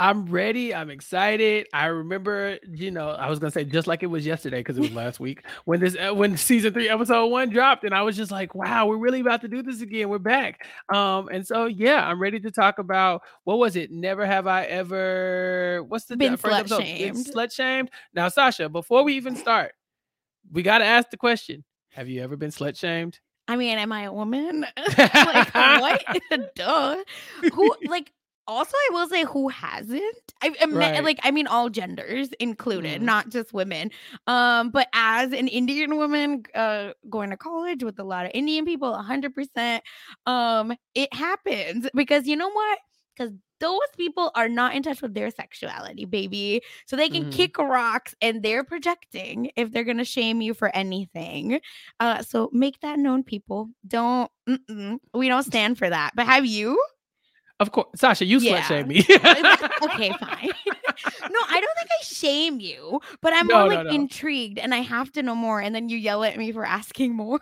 I'm 0.00 0.26
ready. 0.26 0.72
I'm 0.72 0.90
excited. 0.90 1.66
I 1.72 1.86
remember, 1.86 2.58
you 2.70 2.92
know, 2.92 3.10
I 3.10 3.28
was 3.28 3.40
gonna 3.40 3.50
say 3.50 3.64
just 3.64 3.88
like 3.88 4.04
it 4.04 4.06
was 4.06 4.24
yesterday 4.24 4.58
because 4.60 4.78
it 4.78 4.82
was 4.82 4.92
last 4.92 5.18
week 5.18 5.44
when 5.64 5.80
this 5.80 5.96
uh, 5.96 6.14
when 6.14 6.36
season 6.36 6.72
three 6.72 6.88
episode 6.88 7.26
one 7.26 7.50
dropped, 7.50 7.82
and 7.82 7.92
I 7.92 8.02
was 8.02 8.16
just 8.16 8.30
like, 8.30 8.54
wow, 8.54 8.86
we're 8.86 8.96
really 8.96 9.20
about 9.20 9.40
to 9.40 9.48
do 9.48 9.60
this 9.60 9.80
again. 9.80 10.08
We're 10.08 10.18
back. 10.18 10.66
Um, 10.94 11.28
and 11.32 11.44
so 11.44 11.66
yeah, 11.66 12.06
I'm 12.06 12.20
ready 12.20 12.38
to 12.40 12.50
talk 12.52 12.78
about 12.78 13.22
what 13.42 13.58
was 13.58 13.74
it? 13.74 13.90
Never 13.90 14.24
have 14.24 14.46
I 14.46 14.64
ever. 14.66 15.84
What's 15.88 16.04
the 16.04 16.16
been 16.16 16.36
first 16.36 16.56
episode? 16.56 16.82
Shamed. 16.84 17.16
Slut 17.16 17.52
shamed. 17.52 17.90
Now, 18.14 18.28
Sasha, 18.28 18.68
before 18.68 19.02
we 19.02 19.14
even 19.14 19.34
start, 19.34 19.72
we 20.52 20.62
got 20.62 20.78
to 20.78 20.84
ask 20.84 21.10
the 21.10 21.16
question: 21.16 21.64
Have 21.90 22.08
you 22.08 22.22
ever 22.22 22.36
been 22.36 22.50
slut 22.50 22.78
shamed? 22.78 23.18
I 23.48 23.56
mean, 23.56 23.78
am 23.78 23.92
I 23.92 24.02
a 24.02 24.12
woman? 24.12 24.66
like 24.98 25.54
what? 25.54 26.04
Duh. 26.54 27.02
Who 27.54 27.74
like 27.86 28.12
also 28.48 28.72
i 28.74 28.88
will 28.92 29.08
say 29.08 29.24
who 29.24 29.48
hasn't 29.48 30.34
i, 30.42 30.50
right. 30.70 31.04
like 31.04 31.20
i 31.22 31.30
mean 31.30 31.46
all 31.46 31.68
genders 31.68 32.30
included 32.40 33.00
mm. 33.00 33.04
not 33.04 33.28
just 33.28 33.52
women 33.52 33.90
um 34.26 34.70
but 34.70 34.88
as 34.94 35.32
an 35.32 35.46
indian 35.46 35.96
woman 35.96 36.42
uh 36.54 36.92
going 37.08 37.30
to 37.30 37.36
college 37.36 37.84
with 37.84 37.98
a 38.00 38.04
lot 38.04 38.24
of 38.24 38.32
indian 38.34 38.64
people 38.64 38.92
100% 38.92 39.80
um 40.26 40.72
it 40.94 41.12
happens 41.14 41.88
because 41.94 42.26
you 42.26 42.34
know 42.36 42.50
what 42.50 42.78
because 43.16 43.32
those 43.60 43.80
people 43.96 44.30
are 44.34 44.48
not 44.48 44.74
in 44.74 44.82
touch 44.82 45.02
with 45.02 45.14
their 45.14 45.30
sexuality, 45.30 46.04
baby. 46.04 46.62
So 46.86 46.96
they 46.96 47.08
can 47.08 47.24
Mhm. 47.24 47.32
kick 47.32 47.58
rocks 47.58 48.14
and 48.22 48.42
they're 48.42 48.62
projecting 48.64 49.50
if 49.56 49.72
they're 49.72 49.84
gonna 49.84 50.04
shame 50.04 50.40
you 50.40 50.54
for 50.54 50.74
anything. 50.76 51.60
Uh, 51.98 52.22
so 52.22 52.50
make 52.52 52.80
that 52.80 52.98
known, 52.98 53.24
people. 53.24 53.70
Don't. 53.86 54.30
We 55.12 55.28
don't 55.28 55.42
stand 55.42 55.76
for 55.78 55.90
that. 55.90 56.12
But 56.14 56.26
have 56.26 56.46
you? 56.46 56.80
Of 57.60 57.72
course, 57.72 57.88
Sasha, 57.96 58.24
you 58.24 58.38
Yeah. 58.38 58.60
slut 58.62 58.68
shame 58.68 58.88
me. 58.88 58.98
okay, 59.82 60.12
fine. 60.18 60.50
no, 61.30 61.40
I 61.48 61.60
don't 61.60 61.76
think 61.76 61.90
I 62.00 62.02
shame 62.02 62.60
you, 62.60 63.00
but 63.20 63.32
I'm 63.32 63.46
No, 63.48 63.58
more 63.60 63.68
no, 63.68 63.74
like 63.76 63.86
no. 63.86 63.90
intrigued 63.92 64.58
and 64.58 64.74
I 64.74 64.78
have 64.78 65.10
to 65.12 65.22
know 65.22 65.34
more. 65.34 65.60
And 65.60 65.74
then 65.74 65.88
you 65.88 65.96
yell 65.98 66.22
at 66.24 66.36
me 66.36 66.52
for 66.52 66.64
asking 66.64 67.14
more. 67.14 67.40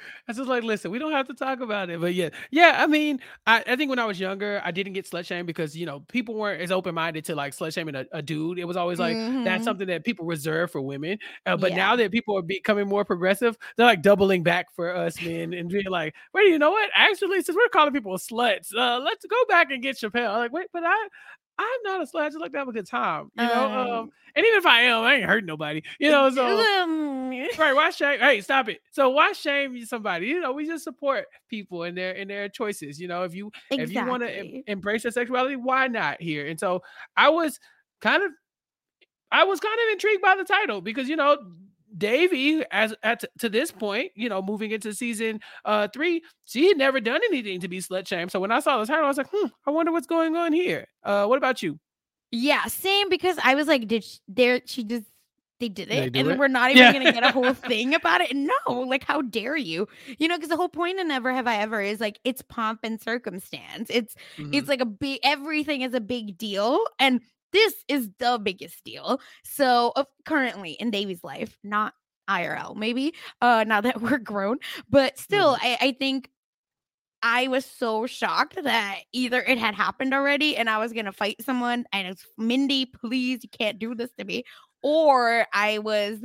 I 0.00 0.30
was 0.30 0.36
just 0.36 0.48
like, 0.48 0.62
listen, 0.62 0.90
we 0.90 0.98
don't 0.98 1.12
have 1.12 1.26
to 1.28 1.34
talk 1.34 1.60
about 1.60 1.90
it. 1.90 2.00
But 2.00 2.14
yeah, 2.14 2.30
yeah. 2.50 2.76
I 2.82 2.86
mean, 2.86 3.20
I, 3.46 3.62
I 3.66 3.76
think 3.76 3.90
when 3.90 3.98
I 3.98 4.04
was 4.04 4.18
younger, 4.20 4.60
I 4.64 4.70
didn't 4.70 4.92
get 4.92 5.08
slut 5.08 5.24
shamed 5.26 5.46
because 5.46 5.76
you 5.76 5.86
know 5.86 6.00
people 6.08 6.34
weren't 6.34 6.60
as 6.62 6.70
open 6.70 6.94
minded 6.94 7.24
to 7.26 7.34
like 7.34 7.54
slut 7.54 7.72
shaming 7.72 7.94
a, 7.94 8.06
a 8.12 8.22
dude. 8.22 8.58
It 8.58 8.64
was 8.64 8.76
always 8.76 8.98
like 8.98 9.16
that's 9.44 9.62
Mhm. 9.62 9.64
something 9.64 9.86
that 9.88 10.04
people 10.04 10.26
reserve 10.26 10.70
for 10.70 10.80
women. 10.80 11.18
Uh, 11.46 11.56
but 11.56 11.70
Yeah. 11.70 11.76
now 11.78 11.96
that 11.96 12.10
people 12.12 12.36
are 12.36 12.42
becoming 12.42 12.88
more 12.88 13.04
progressive, 13.04 13.56
they're 13.76 13.86
like 13.86 14.02
doubling 14.02 14.42
back 14.42 14.66
for 14.74 14.94
us 14.94 15.20
men 15.22 15.52
and 15.54 15.68
being 15.68 15.86
like, 15.88 16.14
wait, 16.34 16.48
you 16.48 16.58
know 16.58 16.70
what? 16.70 16.90
Actually, 16.94 17.42
since 17.42 17.56
we're 17.56 17.68
calling 17.68 17.92
people 17.92 18.16
sluts, 18.18 18.74
uh, 18.76 18.98
let's 19.00 19.24
go 19.26 19.36
back 19.48 19.70
and 19.70 19.82
get 19.82 19.96
Chappell. 19.98 20.30
I'm 20.32 20.38
like, 20.38 20.52
wait, 20.52 20.66
but 20.72 20.82
I. 20.84 21.08
I'm 21.58 21.82
not 21.84 22.02
a 22.02 22.04
slut. 22.04 22.22
I 22.22 22.28
just 22.28 22.40
like 22.40 22.52
to 22.52 22.58
have 22.58 22.68
a 22.68 22.72
good 22.72 22.86
time, 22.86 23.30
you 23.36 23.44
know. 23.44 23.64
Um, 23.66 23.88
Um, 23.88 24.10
and 24.36 24.46
even 24.46 24.58
if 24.58 24.66
I 24.66 24.82
am, 24.82 25.02
I 25.02 25.14
ain't 25.16 25.24
hurting 25.24 25.46
nobody, 25.46 25.82
you 25.98 26.10
know. 26.10 26.30
So 26.30 26.82
Um, 26.82 27.18
right 27.58 27.74
why 27.74 27.90
shame 27.90 28.18
hey 28.20 28.40
stop 28.40 28.68
it 28.68 28.80
so 28.90 29.10
why 29.10 29.32
shame 29.32 29.84
somebody 29.84 30.26
you 30.26 30.40
know 30.40 30.52
we 30.52 30.66
just 30.66 30.84
support 30.84 31.26
people 31.48 31.84
in 31.84 31.94
their 31.94 32.12
in 32.12 32.28
their 32.28 32.48
choices 32.48 33.00
you 33.00 33.08
know 33.08 33.24
if 33.24 33.34
you 33.34 33.50
if 33.70 33.90
you 33.90 34.04
want 34.06 34.22
to 34.22 34.28
exactly. 34.28 34.64
embrace 34.66 35.04
your 35.04 35.10
sexuality 35.10 35.56
why 35.56 35.86
not 35.86 36.20
here 36.20 36.46
and 36.46 36.58
so 36.58 36.82
i 37.16 37.28
was 37.28 37.58
kind 38.00 38.22
of 38.22 38.30
i 39.30 39.44
was 39.44 39.60
kind 39.60 39.78
of 39.86 39.92
intrigued 39.92 40.22
by 40.22 40.36
the 40.36 40.44
title 40.44 40.80
because 40.80 41.08
you 41.08 41.16
know 41.16 41.36
Devi, 41.96 42.62
as 42.70 42.94
at 43.02 43.24
to 43.38 43.48
this 43.48 43.70
point, 43.70 44.12
you 44.14 44.28
know, 44.28 44.42
moving 44.42 44.70
into 44.70 44.92
season 44.94 45.40
uh 45.64 45.88
three, 45.88 46.22
she 46.44 46.68
had 46.68 46.76
never 46.76 47.00
done 47.00 47.20
anything 47.28 47.60
to 47.60 47.68
be 47.68 47.78
slut 47.80 48.06
shamed. 48.06 48.30
So 48.30 48.40
when 48.40 48.52
I 48.52 48.60
saw 48.60 48.78
the 48.78 48.86
title, 48.86 49.04
I 49.04 49.08
was 49.08 49.16
like, 49.18 49.30
hmm, 49.32 49.46
I 49.66 49.70
wonder 49.70 49.92
what's 49.92 50.06
going 50.06 50.36
on 50.36 50.52
here. 50.52 50.86
Uh, 51.02 51.26
what 51.26 51.38
about 51.38 51.62
you? 51.62 51.78
Yeah, 52.30 52.66
same 52.66 53.08
because 53.08 53.38
I 53.42 53.54
was 53.54 53.66
like, 53.66 53.88
did 53.88 54.04
sh- 54.04 54.18
there 54.28 54.60
she 54.66 54.84
just 54.84 55.04
they 55.60 55.68
did 55.68 55.90
it 55.90 56.12
do 56.12 56.20
and 56.20 56.30
it? 56.30 56.38
we're 56.38 56.46
not 56.48 56.70
even 56.72 56.82
Yeah. 56.84 56.92
gonna 56.92 57.12
get 57.12 57.24
a 57.24 57.32
whole 57.32 57.54
thing 57.54 57.94
about 57.94 58.20
it. 58.20 58.36
No, 58.36 58.52
like 58.80 59.02
how 59.02 59.22
dare 59.22 59.56
you? 59.56 59.88
You 60.18 60.28
know, 60.28 60.36
because 60.36 60.50
the 60.50 60.56
whole 60.56 60.68
point 60.68 61.00
of 61.00 61.06
Never 61.06 61.32
Have 61.32 61.46
I 61.46 61.56
Ever 61.56 61.80
is 61.80 62.00
like 62.00 62.20
it's 62.24 62.42
pomp 62.42 62.80
and 62.84 63.00
circumstance. 63.00 63.88
It's 63.90 64.14
Mhm. 64.36 64.54
it's 64.54 64.68
like 64.68 64.80
a 64.80 64.86
big 64.86 65.20
everything 65.24 65.82
is 65.82 65.94
a 65.94 66.00
big 66.00 66.36
deal 66.38 66.78
and 67.00 67.20
this 67.52 67.74
is 67.88 68.08
the 68.18 68.38
biggest 68.42 68.84
deal. 68.84 69.20
So 69.44 69.92
of 69.96 70.06
currently 70.24 70.72
in 70.72 70.90
Devi's 70.90 71.24
life 71.24 71.56
not 71.62 71.94
irl 72.28 72.76
maybe 72.76 73.14
uh 73.40 73.64
now 73.66 73.80
that 73.80 74.00
we're 74.02 74.18
grown 74.18 74.58
but 74.90 75.18
still 75.18 75.56
I, 75.62 75.78
I 75.80 75.92
think 75.98 76.28
i 77.22 77.48
was 77.48 77.64
so 77.64 78.06
shocked 78.06 78.62
that 78.62 78.98
either 79.14 79.40
it 79.40 79.56
had 79.56 79.74
happened 79.74 80.12
already 80.12 80.54
and 80.54 80.68
i 80.68 80.76
was 80.76 80.92
gonna 80.92 81.10
fight 81.10 81.36
someone 81.40 81.86
and 81.90 82.06
it's 82.06 82.26
mindy 82.36 82.84
please 82.84 83.40
you 83.42 83.48
can't 83.48 83.78
do 83.78 83.94
this 83.94 84.10
to 84.18 84.26
me 84.26 84.44
or 84.82 85.46
i 85.54 85.78
was 85.78 86.18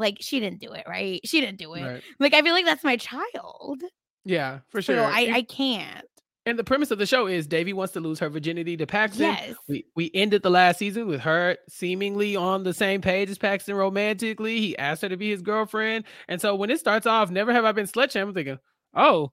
like 0.00 0.16
she 0.20 0.40
didn't 0.40 0.60
do 0.60 0.72
it 0.72 0.84
right? 0.88 1.20
She 1.24 1.40
didn't 1.40 1.58
do 1.58 1.74
it. 1.74 1.82
Right. 1.82 2.02
like 2.18 2.34
i 2.34 2.42
feel 2.42 2.54
like 2.54 2.64
that's 2.64 2.82
my 2.82 2.96
child. 2.96 3.82
Yeah, 4.24 4.60
for 4.68 4.82
so 4.82 4.94
sure. 4.94 5.04
i 5.04 5.30
i 5.32 5.42
can't 5.42 6.04
And 6.46 6.58
the 6.58 6.64
premise 6.64 6.90
of 6.90 6.98
the 6.98 7.06
show 7.06 7.26
is 7.26 7.46
Devi 7.46 7.74
wants 7.74 7.92
to 7.92 8.00
lose 8.00 8.18
her 8.18 8.30
virginity 8.30 8.76
to 8.78 8.86
Paxton. 8.86 9.22
yes 9.26 9.54
We 9.68 9.84
we 9.94 10.10
ended 10.14 10.42
the 10.42 10.50
last 10.50 10.78
season 10.78 11.06
with 11.06 11.20
her 11.20 11.58
seemingly 11.68 12.34
on 12.34 12.62
the 12.62 12.72
same 12.72 13.02
page 13.02 13.28
as 13.28 13.36
Paxton 13.38 13.74
romantically. 13.74 14.58
He 14.58 14.78
asked 14.78 15.02
her 15.02 15.08
to 15.10 15.16
be 15.18 15.30
his 15.30 15.42
girlfriend, 15.42 16.04
and 16.28 16.40
so 16.40 16.54
when 16.54 16.70
it 16.70 16.80
starts 16.80 17.06
off, 17.06 17.30
never 17.30 17.52
have 17.52 17.64
I 17.64 17.72
been 17.72 17.86
slut. 17.86 18.18
I'm 18.18 18.32
thinking, 18.32 18.58
oh, 18.94 19.32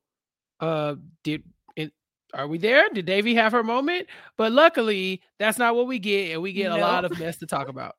uh, 0.59 0.95
did 1.23 1.43
it? 1.77 1.93
Are 2.33 2.47
we 2.47 2.57
there? 2.57 2.89
Did 2.93 3.05
Devi 3.05 3.35
have 3.35 3.53
her 3.53 3.63
moment? 3.63 4.07
But 4.37 4.51
luckily, 4.51 5.21
that's 5.39 5.57
not 5.57 5.75
what 5.75 5.87
we 5.87 5.99
get, 5.99 6.33
and 6.33 6.41
we 6.41 6.51
get 6.51 6.71
a 6.71 6.77
lot 6.77 7.05
of 7.05 7.17
mess 7.17 7.37
to 7.37 7.47
talk 7.47 7.69
about. 7.69 7.95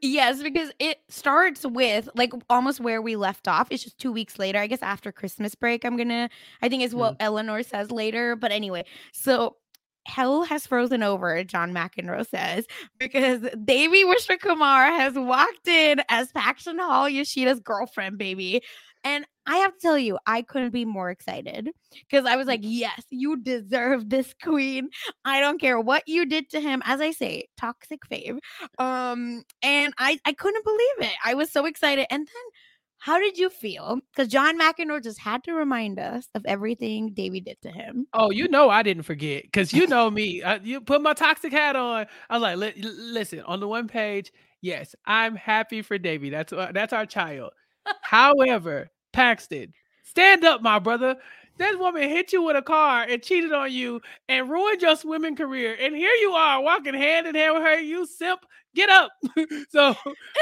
Yes, 0.00 0.42
because 0.42 0.70
it 0.78 0.98
starts 1.08 1.64
with 1.66 2.08
like 2.14 2.32
almost 2.48 2.80
where 2.80 3.02
we 3.02 3.16
left 3.16 3.48
off. 3.48 3.68
It's 3.70 3.82
just 3.82 3.98
two 3.98 4.12
weeks 4.12 4.38
later, 4.38 4.58
I 4.58 4.66
guess 4.66 4.82
after 4.82 5.12
Christmas 5.12 5.54
break. 5.54 5.84
I'm 5.84 5.96
gonna, 5.96 6.28
I 6.62 6.68
think 6.68 6.82
is 6.82 6.94
what 6.94 7.14
mm-hmm. 7.14 7.22
Eleanor 7.22 7.62
says 7.62 7.90
later. 7.90 8.36
But 8.36 8.52
anyway, 8.52 8.84
so 9.12 9.56
hell 10.06 10.42
has 10.44 10.66
frozen 10.66 11.02
over, 11.02 11.42
John 11.44 11.72
McEnroe 11.72 12.26
says, 12.26 12.66
because 12.98 13.40
Devi 13.64 14.04
Vishwakumar 14.04 14.96
has 14.96 15.14
walked 15.14 15.68
in 15.68 16.02
as 16.08 16.32
Paxton 16.32 16.78
Hall 16.78 17.08
Yoshida's 17.08 17.60
girlfriend, 17.60 18.18
baby. 18.18 18.62
And 19.04 19.24
I 19.46 19.56
have 19.56 19.72
to 19.72 19.80
tell 19.80 19.98
you, 19.98 20.18
I 20.26 20.42
couldn't 20.42 20.70
be 20.70 20.84
more 20.84 21.10
excited 21.10 21.70
because 22.08 22.26
I 22.26 22.36
was 22.36 22.46
like, 22.46 22.60
yes, 22.62 23.02
you 23.10 23.36
deserve 23.36 24.08
this 24.08 24.34
queen. 24.42 24.90
I 25.24 25.40
don't 25.40 25.60
care 25.60 25.80
what 25.80 26.02
you 26.06 26.26
did 26.26 26.50
to 26.50 26.60
him. 26.60 26.82
As 26.84 27.00
I 27.00 27.10
say, 27.10 27.48
toxic 27.56 28.00
fave. 28.10 28.38
Um, 28.78 29.42
and 29.62 29.94
I 29.98 30.18
I 30.24 30.32
couldn't 30.32 30.64
believe 30.64 31.10
it. 31.10 31.16
I 31.24 31.34
was 31.34 31.50
so 31.50 31.66
excited. 31.66 32.06
And 32.10 32.26
then 32.26 32.44
how 32.98 33.18
did 33.18 33.38
you 33.38 33.48
feel? 33.48 33.98
Because 34.12 34.28
John 34.28 34.60
McEnroe 34.60 35.02
just 35.02 35.18
had 35.18 35.42
to 35.44 35.54
remind 35.54 35.98
us 35.98 36.28
of 36.34 36.44
everything 36.44 37.14
Devi 37.14 37.40
did 37.40 37.56
to 37.62 37.70
him. 37.70 38.06
Oh, 38.12 38.30
you 38.30 38.46
know 38.46 38.68
I 38.68 38.82
didn't 38.82 39.04
forget 39.04 39.44
because 39.44 39.72
you 39.72 39.86
know 39.86 40.10
me. 40.10 40.42
I, 40.42 40.56
you 40.56 40.82
put 40.82 41.00
my 41.00 41.14
toxic 41.14 41.52
hat 41.52 41.76
on. 41.76 42.06
I 42.28 42.34
was 42.34 42.42
like, 42.42 42.56
"Li- 42.58 42.82
li- 42.82 43.12
listen, 43.12 43.40
on 43.40 43.58
the 43.60 43.68
one 43.68 43.88
page, 43.88 44.32
yes, 44.60 44.94
I'm 45.06 45.34
happy 45.34 45.80
for 45.80 45.96
Devi. 45.96 46.28
That's 46.28 46.52
uh, 46.52 46.72
that's 46.74 46.92
our 46.92 47.06
child. 47.06 47.52
However, 48.02 48.90
Paxton, 49.12 49.72
stand 50.04 50.44
up, 50.44 50.62
my 50.62 50.78
brother. 50.78 51.16
This 51.58 51.76
woman 51.76 52.08
hit 52.08 52.32
you 52.32 52.42
with 52.42 52.56
a 52.56 52.62
car 52.62 53.04
and 53.08 53.22
cheated 53.22 53.52
on 53.52 53.70
you 53.70 54.00
and 54.28 54.48
ruined 54.48 54.80
your 54.80 54.96
swimming 54.96 55.36
career. 55.36 55.76
And 55.78 55.94
here 55.94 56.14
you 56.14 56.30
are 56.30 56.62
walking 56.62 56.94
hand 56.94 57.26
in 57.26 57.34
hand 57.34 57.54
with 57.54 57.62
her. 57.62 57.78
You 57.78 58.06
simp, 58.06 58.40
get 58.74 58.88
up. 58.88 59.10
so, 59.68 59.94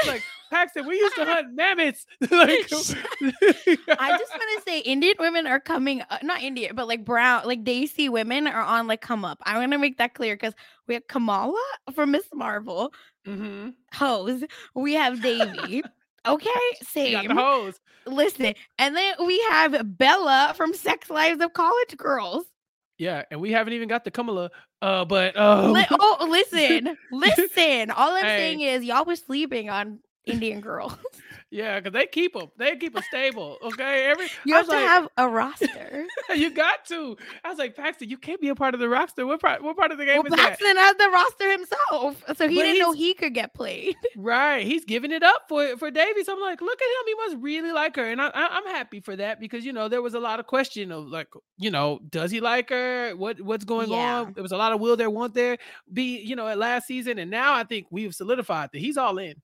like, 0.07 0.23
Paxton, 0.49 0.87
we 0.87 0.95
used 0.95 1.15
to 1.15 1.25
hunt 1.25 1.53
mammoths. 1.53 2.05
like, 2.21 2.31
I 2.31 4.17
just 4.17 4.31
want 4.31 4.43
to 4.57 4.61
say 4.65 4.79
Indian 4.79 5.15
women 5.19 5.45
are 5.45 5.59
coming 5.59 6.01
uh, 6.09 6.19
not 6.23 6.41
Indian, 6.41 6.75
but 6.75 6.87
like 6.87 7.05
brown, 7.05 7.45
like 7.45 7.63
desi 7.63 8.09
women 8.09 8.47
are 8.47 8.63
on 8.63 8.87
like 8.87 9.01
come 9.01 9.25
up. 9.25 9.39
I 9.43 9.57
want 9.57 9.71
to 9.73 9.77
make 9.77 9.97
that 9.97 10.13
clear 10.13 10.35
because 10.35 10.53
we 10.87 10.93
have 10.93 11.07
Kamala 11.07 11.61
from 11.93 12.11
Miss 12.11 12.25
Marvel, 12.33 12.93
hmm 13.25 13.69
Hose. 13.93 14.43
We 14.73 14.93
have 14.93 15.21
Devi. 15.21 15.83
Okay, 16.25 16.49
You 16.49 17.11
got 17.11 17.21
same. 17.23 17.27
the 17.27 17.35
hose. 17.35 17.79
Listen, 18.05 18.53
and 18.77 18.95
then 18.95 19.15
we 19.25 19.39
have 19.49 19.97
Bella 19.97 20.53
from 20.55 20.73
Sex 20.73 21.09
Lives 21.09 21.41
of 21.43 21.53
College 21.53 21.95
Girls. 21.97 22.45
Yeah, 22.97 23.23
and 23.31 23.39
we 23.39 23.51
haven't 23.51 23.73
even 23.73 23.87
got 23.87 24.03
the 24.03 24.11
Kamala. 24.11 24.51
Uh, 24.81 25.05
but 25.05 25.35
uh, 25.37 25.69
Li- 25.71 25.85
oh, 25.91 26.27
listen, 26.29 26.97
listen. 27.11 27.91
All 27.91 28.11
I'm 28.13 28.25
Hey. 28.25 28.37
saying 28.37 28.61
is 28.61 28.83
y'all 28.83 29.05
were 29.05 29.15
sleeping 29.15 29.69
on 29.69 29.99
Indian 30.25 30.59
girls. 30.61 30.93
Yeah, 31.51 31.79
because 31.79 31.93
they 31.93 32.05
keep 32.05 32.33
them. 32.33 32.47
They 32.57 32.75
keep 32.75 32.93
them 32.93 33.03
stable. 33.03 33.57
Okay, 33.63 34.05
every 34.05 34.27
You 34.45 34.53
have 34.53 34.65
to 34.67 34.71
like, 34.71 34.79
have 34.87 35.07
a 35.17 35.27
roster. 35.27 36.05
you 36.35 36.51
got 36.51 36.85
to. 36.87 37.17
I 37.43 37.49
was 37.49 37.57
like, 37.57 37.75
Paxton, 37.75 38.09
you 38.09 38.17
can't 38.17 38.39
be 38.39 38.49
a 38.49 38.55
part 38.55 38.75
of 38.75 38.79
the 38.79 38.87
roster. 38.87 39.25
What 39.25 39.41
part? 39.41 39.63
What 39.63 39.75
part 39.75 39.91
of 39.91 39.97
the 39.97 40.05
game 40.05 40.17
well, 40.17 40.27
is 40.27 40.31
that? 40.31 40.59
Paxton 40.59 40.77
has 40.77 40.95
the 40.97 41.09
roster 41.09 41.51
himself, 41.51 42.23
so 42.37 42.47
he 42.47 42.55
But 42.55 42.63
didn't 42.63 42.79
know 42.79 42.91
he 42.91 43.13
could 43.15 43.33
get 43.33 43.53
played. 43.53 43.95
Right, 44.15 44.65
he's 44.65 44.83
giving 44.85 45.11
it 45.11 45.23
up 45.23 45.43
for 45.47 45.77
for 45.77 45.89
Davies. 45.89 46.27
I'm 46.27 46.39
like, 46.41 46.61
look 46.61 46.79
at 46.81 46.85
him. 46.85 47.07
He 47.07 47.15
must 47.15 47.43
really 47.43 47.71
like 47.71 47.95
her, 47.95 48.11
and 48.11 48.21
I, 48.21 48.27
I, 48.27 48.47
I'm 48.57 48.65
happy 48.67 48.99
for 48.99 49.15
that 49.15 49.39
because 49.39 49.63
you 49.65 49.71
know 49.71 49.87
there 49.87 50.01
was 50.01 50.13
a 50.13 50.19
lot 50.19 50.39
of 50.39 50.47
question 50.47 50.91
of 50.91 51.07
like, 51.07 51.29
you 51.57 51.71
know, 51.71 51.99
does 52.09 52.29
he 52.29 52.41
like 52.41 52.69
her? 52.69 53.15
What 53.15 53.39
what's 53.41 53.65
going 53.65 53.89
Yeah. 53.89 54.21
on? 54.21 54.33
There 54.33 54.43
was 54.43 54.51
a 54.51 54.57
lot 54.57 54.73
of 54.73 54.79
will 54.81 54.97
there, 54.97 55.09
want 55.09 55.33
there 55.33 55.57
be, 55.91 56.19
you 56.19 56.35
know, 56.35 56.47
at 56.47 56.57
last 56.57 56.85
season, 56.87 57.17
and 57.17 57.31
now 57.31 57.53
I 57.53 57.63
think 57.63 57.87
we've 57.91 58.13
solidified 58.13 58.69
that 58.73 58.79
he's 58.79 58.97
all 58.97 59.17
in. 59.17 59.35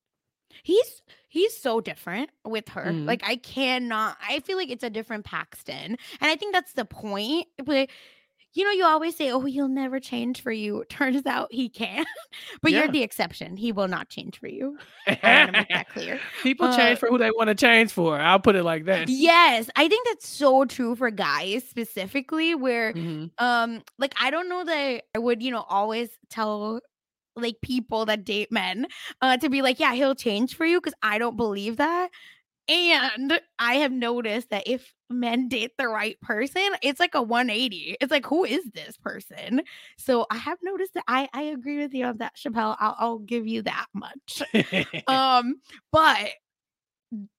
He's 0.63 1.01
he's 1.27 1.55
so 1.57 1.81
different 1.81 2.29
with 2.45 2.69
her. 2.69 2.85
Mhm. 2.85 3.05
Like 3.07 3.21
I 3.25 3.35
cannot. 3.37 4.17
I 4.27 4.39
feel 4.41 4.57
like 4.57 4.69
it's 4.71 4.83
a 4.83 4.89
different 4.89 5.25
Paxton, 5.25 5.97
and 6.21 6.31
I 6.31 6.35
think 6.35 6.53
that's 6.53 6.73
the 6.73 6.85
point. 6.85 7.47
But 7.63 7.89
you 8.57 8.63
know, 8.63 8.71
you 8.71 8.85
always 8.85 9.17
say, 9.17 9.31
"Oh, 9.31 9.41
he'll 9.41 9.67
never 9.67 9.99
change 9.99 10.41
for 10.41 10.51
you." 10.51 10.85
Turns 10.89 11.25
out 11.25 11.49
he 11.51 11.67
can. 11.67 12.05
but 12.61 12.71
Yeah. 12.71 12.79
you're 12.79 12.87
the 12.87 13.03
exception. 13.03 13.57
He 13.57 13.73
will 13.73 13.89
not 13.89 14.07
change 14.07 14.39
for 14.39 14.47
you. 14.47 14.77
I 15.07 15.19
want 15.23 15.47
to 15.47 15.51
make 15.59 15.67
that 15.69 15.89
clear. 15.89 16.21
People 16.41 16.67
Uh, 16.67 16.77
change 16.77 16.99
for 16.99 17.09
who 17.09 17.17
they 17.17 17.31
want 17.31 17.49
to 17.49 17.55
change 17.55 17.91
for. 17.91 18.17
I'll 18.17 18.39
put 18.39 18.55
it 18.55 18.63
like 18.63 18.85
that. 18.85 19.09
Yes, 19.09 19.69
I 19.75 19.89
think 19.89 20.07
that's 20.07 20.27
so 20.29 20.63
true 20.63 20.95
for 20.95 21.11
guys 21.11 21.65
specifically. 21.69 22.55
Where 22.55 22.93
Mhm. 22.93 23.31
um, 23.39 23.83
like 23.99 24.13
I 24.21 24.31
don't 24.31 24.47
know 24.47 24.63
that 24.63 25.03
I 25.13 25.19
would 25.19 25.43
you 25.43 25.51
know 25.51 25.65
always 25.67 26.09
tell 26.29 26.79
like 27.35 27.57
people 27.61 28.05
that 28.05 28.23
date 28.23 28.51
men 28.51 28.87
uh 29.21 29.37
to 29.37 29.49
be 29.49 29.61
like, 29.61 29.79
yeah, 29.79 29.93
he'll 29.93 30.15
change 30.15 30.55
for 30.55 30.65
you 30.65 30.79
because 30.79 30.95
I 31.01 31.17
don't 31.17 31.37
believe 31.37 31.77
that. 31.77 32.09
And 32.67 33.39
I 33.59 33.75
have 33.75 33.91
noticed 33.91 34.49
that 34.49 34.67
if 34.67 34.93
men 35.09 35.47
date 35.49 35.73
the 35.77 35.87
right 35.87 36.19
person, 36.21 36.67
it's 36.81 36.99
like 36.99 37.13
a 37.13 37.21
180. 37.21 37.97
It's 38.01 38.09
like, 38.09 38.25
who 38.25 38.43
is 38.43 38.65
this 38.73 38.97
person? 38.97 39.61
So 39.97 40.25
I 40.31 40.37
have 40.37 40.57
noticed 40.63 40.95
that 40.95 41.03
I, 41.07 41.29
I 41.31 41.43
agree 41.43 41.77
with 41.77 41.93
you 41.93 42.05
on 42.05 42.17
that, 42.17 42.35
Chappell. 42.35 42.75
I'll, 42.79 42.95
I'll 42.97 43.19
give 43.19 43.45
you 43.45 43.61
that 43.63 43.85
much. 43.93 44.41
um, 45.07 45.61
but 45.91 46.29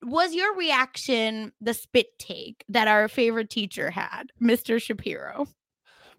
was 0.03 0.33
your 0.33 0.55
reaction 0.55 1.53
the 1.61 1.75
spit 1.75 2.19
take 2.21 2.65
that 2.69 2.87
our 2.87 3.09
favorite 3.09 3.51
teacher 3.51 3.91
had, 3.91 4.31
Mr. 4.41 4.81
Shapiro? 4.81 5.49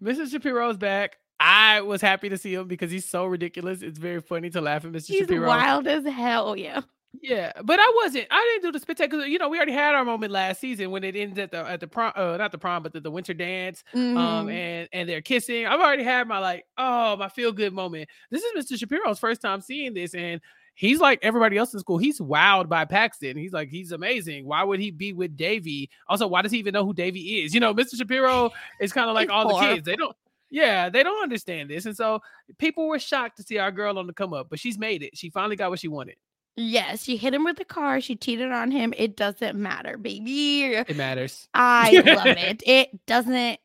Mr. 0.02 0.30
Shapiro's 0.30 0.76
back. 0.76 1.16
I 1.40 1.80
was 1.82 2.00
happy 2.00 2.28
to 2.28 2.38
see 2.38 2.54
him 2.54 2.66
because 2.66 2.90
he's 2.90 3.04
so 3.04 3.26
ridiculous. 3.26 3.82
It's 3.82 3.98
very 3.98 4.20
funny 4.20 4.50
to 4.50 4.60
laugh 4.60 4.84
at 4.84 4.92
Mr. 4.92 5.06
He's 5.06 5.20
Shapiro. 5.20 5.46
wild 5.46 5.86
as 5.86 6.04
hell, 6.04 6.56
yeah. 6.56 6.80
Yeah, 7.22 7.52
but 7.64 7.80
I 7.80 7.92
wasn't. 8.04 8.26
I 8.30 8.58
didn't 8.60 8.70
do 8.72 8.78
the 8.78 8.84
because 8.86 9.26
you 9.28 9.38
know 9.38 9.48
we 9.48 9.56
already 9.56 9.72
had 9.72 9.94
our 9.94 10.04
moment 10.04 10.30
last 10.30 10.60
season 10.60 10.90
when 10.90 11.02
it 11.04 11.16
ends 11.16 11.38
at 11.38 11.50
the 11.50 11.58
at 11.66 11.80
the 11.80 11.86
prom, 11.86 12.12
uh, 12.14 12.36
not 12.36 12.52
the 12.52 12.58
prom, 12.58 12.82
but 12.82 12.92
the, 12.92 13.00
the 13.00 13.10
winter 13.10 13.32
dance. 13.32 13.82
Um, 13.94 14.00
Mhm. 14.46 14.52
and 14.52 14.88
and 14.92 15.08
they're 15.08 15.22
kissing. 15.22 15.66
I've 15.66 15.80
already 15.80 16.02
had 16.04 16.28
my 16.28 16.38
like, 16.38 16.66
oh, 16.76 17.16
my 17.16 17.28
feel 17.30 17.50
good 17.50 17.72
moment. 17.72 18.10
This 18.30 18.42
is 18.42 18.70
Mr. 18.70 18.78
Shapiro's 18.78 19.18
first 19.18 19.40
time 19.40 19.62
seeing 19.62 19.94
this, 19.94 20.14
and 20.14 20.40
he's 20.74 21.00
like 21.00 21.18
everybody 21.22 21.56
else 21.56 21.72
in 21.72 21.80
school. 21.80 21.96
He's 21.96 22.20
wowed 22.20 22.68
by 22.68 22.84
Paxton. 22.84 23.38
He's 23.38 23.54
like, 23.54 23.70
he's 23.70 23.90
amazing. 23.90 24.44
Why 24.44 24.62
would 24.62 24.78
he 24.78 24.90
be 24.90 25.14
with 25.14 25.34
Devi? 25.34 25.88
Also, 26.08 26.26
why 26.26 26.42
does 26.42 26.52
he 26.52 26.58
even 26.58 26.74
know 26.74 26.84
who 26.84 26.92
Devi 26.92 27.42
is? 27.42 27.54
You 27.54 27.60
know, 27.60 27.72
Mr. 27.74 27.96
Shapiro 27.96 28.50
is 28.80 28.92
kind 28.92 29.08
of 29.08 29.14
like 29.14 29.28
He's 29.30 29.34
all 29.34 29.48
the 29.48 29.66
kids. 29.66 29.86
They 29.86 29.96
don't. 29.96 30.14
Yeah, 30.50 30.88
they 30.88 31.02
don't 31.02 31.22
understand 31.22 31.70
this, 31.70 31.86
and 31.86 31.96
so 31.96 32.20
people 32.58 32.88
were 32.88 32.98
shocked 32.98 33.36
to 33.36 33.42
see 33.42 33.58
our 33.58 33.70
girl 33.70 33.98
on 33.98 34.06
the 34.06 34.14
come 34.14 34.32
up, 34.32 34.48
but 34.48 34.58
she's 34.58 34.78
made 34.78 35.02
it. 35.02 35.16
She 35.16 35.30
finally 35.30 35.56
got 35.56 35.70
what 35.70 35.80
she 35.80 35.88
wanted. 35.88 36.16
Yes, 36.60 37.04
she 37.04 37.16
hit 37.16 37.32
him 37.34 37.44
with 37.44 37.56
the 37.56 37.64
car. 37.64 38.00
She 38.00 38.16
cheated 38.16 38.50
on 38.50 38.72
him. 38.72 38.92
It 38.96 39.16
doesn't 39.16 39.56
matter, 39.56 39.96
baby. 39.96 40.64
It 40.64 40.96
matters. 40.96 41.48
I 41.54 42.02
love 42.04 42.26
it. 42.26 42.64
It 42.66 43.06
doesn't. 43.06 43.60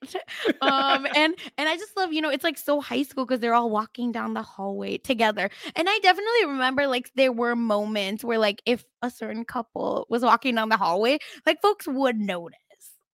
Um, 0.62 1.08
and 1.16 1.34
and 1.58 1.68
I 1.70 1.76
just 1.76 1.98
love, 1.98 2.14
you 2.14 2.22
know, 2.22 2.30
it's 2.30 2.44
like 2.44 2.60
so 2.60 2.82
high 2.82 3.02
school 3.02 3.26
because 3.26 3.40
they're 3.40 3.56
all 3.56 3.72
walking 3.72 4.12
down 4.12 4.36
the 4.36 4.44
hallway 4.44 5.00
together. 5.00 5.50
And 5.76 5.88
I 5.90 6.00
definitely 6.04 6.46
remember 6.46 6.86
like 6.86 7.10
there 7.16 7.32
were 7.32 7.56
moments 7.56 8.24
where 8.24 8.38
like 8.38 8.62
if 8.68 8.86
a 9.02 9.10
certain 9.10 9.44
couple 9.44 10.06
was 10.10 10.22
walking 10.22 10.54
down 10.54 10.70
the 10.70 10.78
hallway, 10.78 11.18
like 11.48 11.64
folks 11.64 11.88
would 11.88 12.20
notice. 12.20 12.60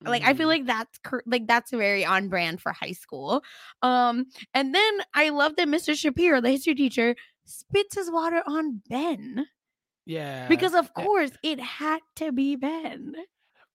Like 0.02 0.24
I 0.24 0.34
feel 0.34 0.48
Mhm. 0.48 0.52
like 0.52 0.66
that's 0.66 0.98
cur- 1.00 1.24
like 1.26 1.46
that's 1.48 1.72
very 1.72 2.06
on 2.06 2.30
brand 2.30 2.62
for 2.62 2.72
high 2.72 2.94
school. 2.94 3.44
Um, 3.82 4.26
and 4.54 4.74
then 4.74 5.00
I 5.14 5.30
love 5.30 5.56
that 5.58 5.68
Mr. 5.68 5.98
Shapiro, 5.98 6.40
the 6.42 6.52
history 6.52 6.76
teacher, 6.76 7.16
spits 7.46 7.96
his 7.96 8.10
water 8.10 8.42
on 8.48 8.82
Ben 8.90 9.46
Yeah. 10.06 10.48
because 10.48 10.74
of 10.74 10.94
course 10.94 11.32
it 11.44 11.60
had 11.60 12.00
to 12.18 12.32
be 12.32 12.56
Ben. 12.56 13.16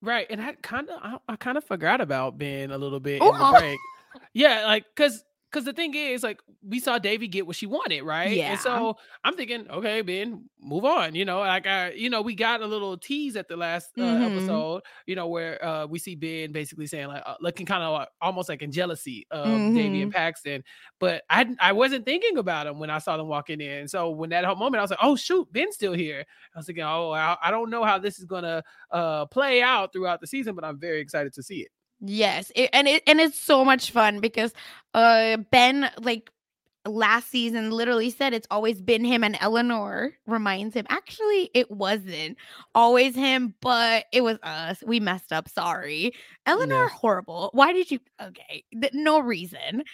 Right. 0.00 0.26
And 0.30 0.40
I 0.40 0.52
kind 0.62 0.88
of 0.88 1.00
I, 1.02 1.18
I 1.32 1.36
kind 1.36 1.58
of 1.58 1.64
forgot 1.64 2.00
about 2.00 2.38
Ben 2.38 2.70
a 2.70 2.78
little 2.78 3.00
bit 3.00 3.20
Oh, 3.22 3.32
in 3.34 3.38
the 3.52 3.58
break. 3.58 3.78
Yeah, 4.32 4.64
like 4.66 4.84
cuz 4.94 5.24
cuz 5.54 5.64
the 5.64 5.72
thing 5.72 5.94
is 5.94 6.22
like 6.22 6.40
we 6.62 6.80
saw 6.80 6.98
Devi 6.98 7.28
get 7.28 7.46
what 7.46 7.56
she 7.56 7.66
wanted, 7.66 8.02
right? 8.02 8.42
Yeah. 8.44 8.46
And 8.46 8.58
so 8.58 8.96
I'm 9.24 9.36
thinking, 9.36 9.70
okay, 9.70 10.02
Ben, 10.02 10.48
move 10.60 10.84
on, 10.84 11.14
you 11.14 11.24
know, 11.24 11.38
like 11.40 11.66
I 11.66 11.90
you 11.92 12.10
know, 12.10 12.22
we 12.22 12.34
got 12.34 12.60
a 12.62 12.66
little 12.66 12.96
tease 12.98 13.36
at 13.36 13.48
the 13.48 13.56
last 13.56 13.92
uh, 13.98 14.18
Mhm. 14.20 14.20
episode, 14.20 14.82
you 15.06 15.14
know, 15.16 15.28
where 15.28 15.64
uh 15.64 15.86
we 15.86 15.98
see 15.98 16.16
Ben 16.16 16.52
basically 16.52 16.86
saying 16.86 17.08
like 17.08 17.22
uh, 17.26 17.36
looking 17.40 17.66
kind 17.66 17.82
of 17.84 18.06
almost 18.20 18.48
like 18.48 18.62
in 18.62 18.72
jealousy 18.72 19.26
of 19.30 19.62
Devi 19.72 20.02
and 20.02 20.10
Mhm. 20.10 20.12
Paxton, 20.12 20.62
but 20.98 21.22
I 21.30 21.54
I 21.60 21.72
wasn't 21.72 22.04
thinking 22.04 22.38
about 22.38 22.66
him 22.66 22.78
when 22.78 22.90
I 22.90 22.98
saw 22.98 23.16
them 23.16 23.28
walking 23.28 23.60
in. 23.60 23.88
So 23.88 24.10
when 24.10 24.30
that 24.30 24.44
whole 24.44 24.56
moment 24.56 24.78
I 24.80 24.82
was 24.82 24.90
like, 24.90 25.00
"Oh 25.02 25.16
shoot, 25.16 25.50
Ben's 25.52 25.74
still 25.74 25.92
here." 25.94 26.24
I 26.54 26.58
was 26.58 26.66
thinking, 26.66 26.84
"Oh, 26.84 27.10
I, 27.12 27.36
I 27.42 27.50
don't 27.50 27.70
know 27.70 27.84
how 27.84 27.98
this 27.98 28.18
is 28.18 28.24
going 28.26 28.44
to 28.44 28.62
uh 28.90 29.26
play 29.26 29.62
out 29.62 29.92
throughout 29.92 30.20
the 30.20 30.26
season, 30.26 30.54
but 30.54 30.64
I'm 30.64 30.78
very 30.78 31.00
excited 31.00 31.32
to 31.34 31.42
see 31.42 31.60
it." 31.62 31.68
Yes, 32.00 32.52
it, 32.54 32.70
and 32.72 32.86
it 32.88 33.02
and 33.06 33.20
it's 33.20 33.38
so 33.38 33.64
much 33.64 33.90
fun 33.90 34.20
because 34.20 34.52
uh 34.94 35.38
Ben 35.50 35.90
like 36.00 36.30
last 36.86 37.30
season 37.30 37.70
literally 37.70 38.10
said 38.10 38.34
it's 38.34 38.46
always 38.50 38.82
been 38.82 39.04
him 39.04 39.24
and 39.24 39.38
Eleanor 39.40 40.12
reminds 40.26 40.74
him. 40.74 40.84
Actually, 40.90 41.50
it 41.54 41.70
wasn't 41.70 42.36
always 42.74 43.14
him, 43.14 43.54
but 43.62 44.04
it 44.12 44.20
was 44.22 44.38
us. 44.42 44.82
We 44.86 45.00
messed 45.00 45.32
up. 45.32 45.48
Sorry. 45.48 46.12
Eleanor 46.46 46.84
Yeah. 46.84 46.88
horrible. 46.88 47.50
Why 47.54 47.72
did 47.72 47.90
you 47.90 48.00
Okay, 48.20 48.64
th- 48.78 48.92
no 48.92 49.20
reason. 49.20 49.84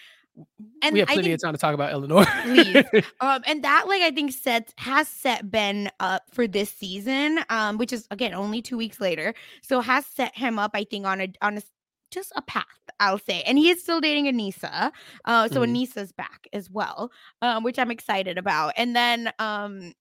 And 0.81 0.93
we 0.93 0.99
have 0.99 1.09
plenty 1.09 1.23
think 1.23 1.35
of 1.35 1.41
time 1.41 1.53
to 1.53 1.57
talk 1.59 1.73
about 1.73 1.91
Eleanor. 1.93 2.25
Please. 2.43 2.83
um 3.21 3.41
and 3.45 3.63
that 3.63 3.85
like 3.87 4.01
I 4.01 4.11
think 4.11 4.33
sets 4.33 4.73
has 4.77 5.07
set 5.07 5.49
Ben 5.49 5.89
up 6.01 6.23
for 6.33 6.45
this 6.47 6.69
season 6.71 7.39
um 7.49 7.77
which 7.77 7.93
is 7.93 8.05
again 8.11 8.33
only 8.33 8.61
2 8.61 8.75
weeks 8.77 8.99
later 8.99 9.33
so 9.61 9.79
has 9.81 10.05
set 10.05 10.35
him 10.37 10.59
up 10.59 10.71
I 10.73 10.83
think 10.83 11.05
on 11.05 11.21
a 11.21 11.33
on 11.41 11.57
a 11.57 11.61
just 12.11 12.31
a 12.35 12.41
path 12.41 12.65
I'll 12.99 13.17
say 13.17 13.41
and 13.43 13.57
he 13.57 13.69
is 13.69 13.81
still 13.81 14.01
dating 14.01 14.25
Aneesa 14.25 14.91
uh 15.25 15.47
so 15.47 15.61
Mhm. 15.61 15.69
Aneesa's 15.75 16.11
back 16.11 16.47
as 16.53 16.69
well 16.69 17.11
um 17.41 17.63
which 17.63 17.79
I'm 17.79 17.91
excited 17.91 18.37
about 18.37 18.73
and 18.77 18.95
then 18.95 19.31
um 19.39 19.93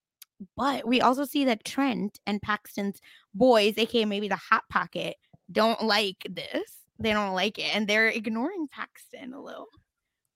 but 0.57 0.87
we 0.87 1.01
also 1.01 1.25
see 1.25 1.45
that 1.47 1.65
Trent 1.65 2.19
and 2.27 2.41
Paxton's 2.43 3.01
boys 3.35 3.75
aka 3.79 4.05
maybe 4.05 4.29
the 4.29 4.37
hot 4.37 4.65
pocket 4.69 5.17
don't 5.53 5.83
like 5.83 6.27
this 6.31 6.77
they 6.99 7.13
don't 7.13 7.35
like 7.35 7.59
it 7.59 7.75
and 7.75 7.87
they're 7.89 8.09
ignoring 8.09 8.69
Paxton 8.71 9.33
a 9.33 9.41
little 9.41 9.69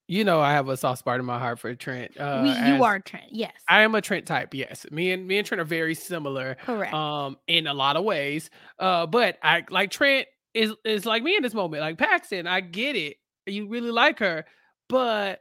you 0.06 0.22
know, 0.22 0.38
I 0.38 0.52
have 0.52 0.68
a 0.68 0.76
soft 0.76 0.98
spot 0.98 1.18
in 1.18 1.24
my 1.24 1.38
heart 1.38 1.58
for 1.58 1.74
Trent. 1.74 2.14
Uh, 2.20 2.40
we, 2.42 2.50
as- 2.50 2.76
you 2.76 2.84
are 2.84 3.00
Trent 3.00 3.30
yes 3.30 3.52
I 3.66 3.80
am 3.84 3.94
a 3.94 4.02
Trent 4.02 4.26
type. 4.26 4.52
Yes, 4.52 4.84
me 4.90 5.12
and 5.12 5.26
me 5.26 5.38
and 5.38 5.46
Trent 5.46 5.62
are 5.62 5.64
very 5.64 5.94
similar. 5.94 6.56
correct 6.62 6.92
um 6.92 7.38
in 7.46 7.66
a 7.66 7.72
lot 7.74 7.96
of 7.96 8.04
ways 8.04 8.50
uh 8.78 9.06
but 9.06 9.38
i 9.42 9.64
like 9.70 9.90
trent 9.90 10.28
is 10.54 10.72
is 10.84 11.04
like 11.04 11.22
me 11.22 11.36
in 11.36 11.42
this 11.42 11.54
moment 11.54 11.80
like 11.82 11.98
paxton 11.98 12.46
i 12.46 12.60
get 12.60 12.96
it 12.96 13.16
you 13.46 13.66
really 13.68 13.90
like 13.90 14.18
her 14.18 14.44
but 14.88 15.40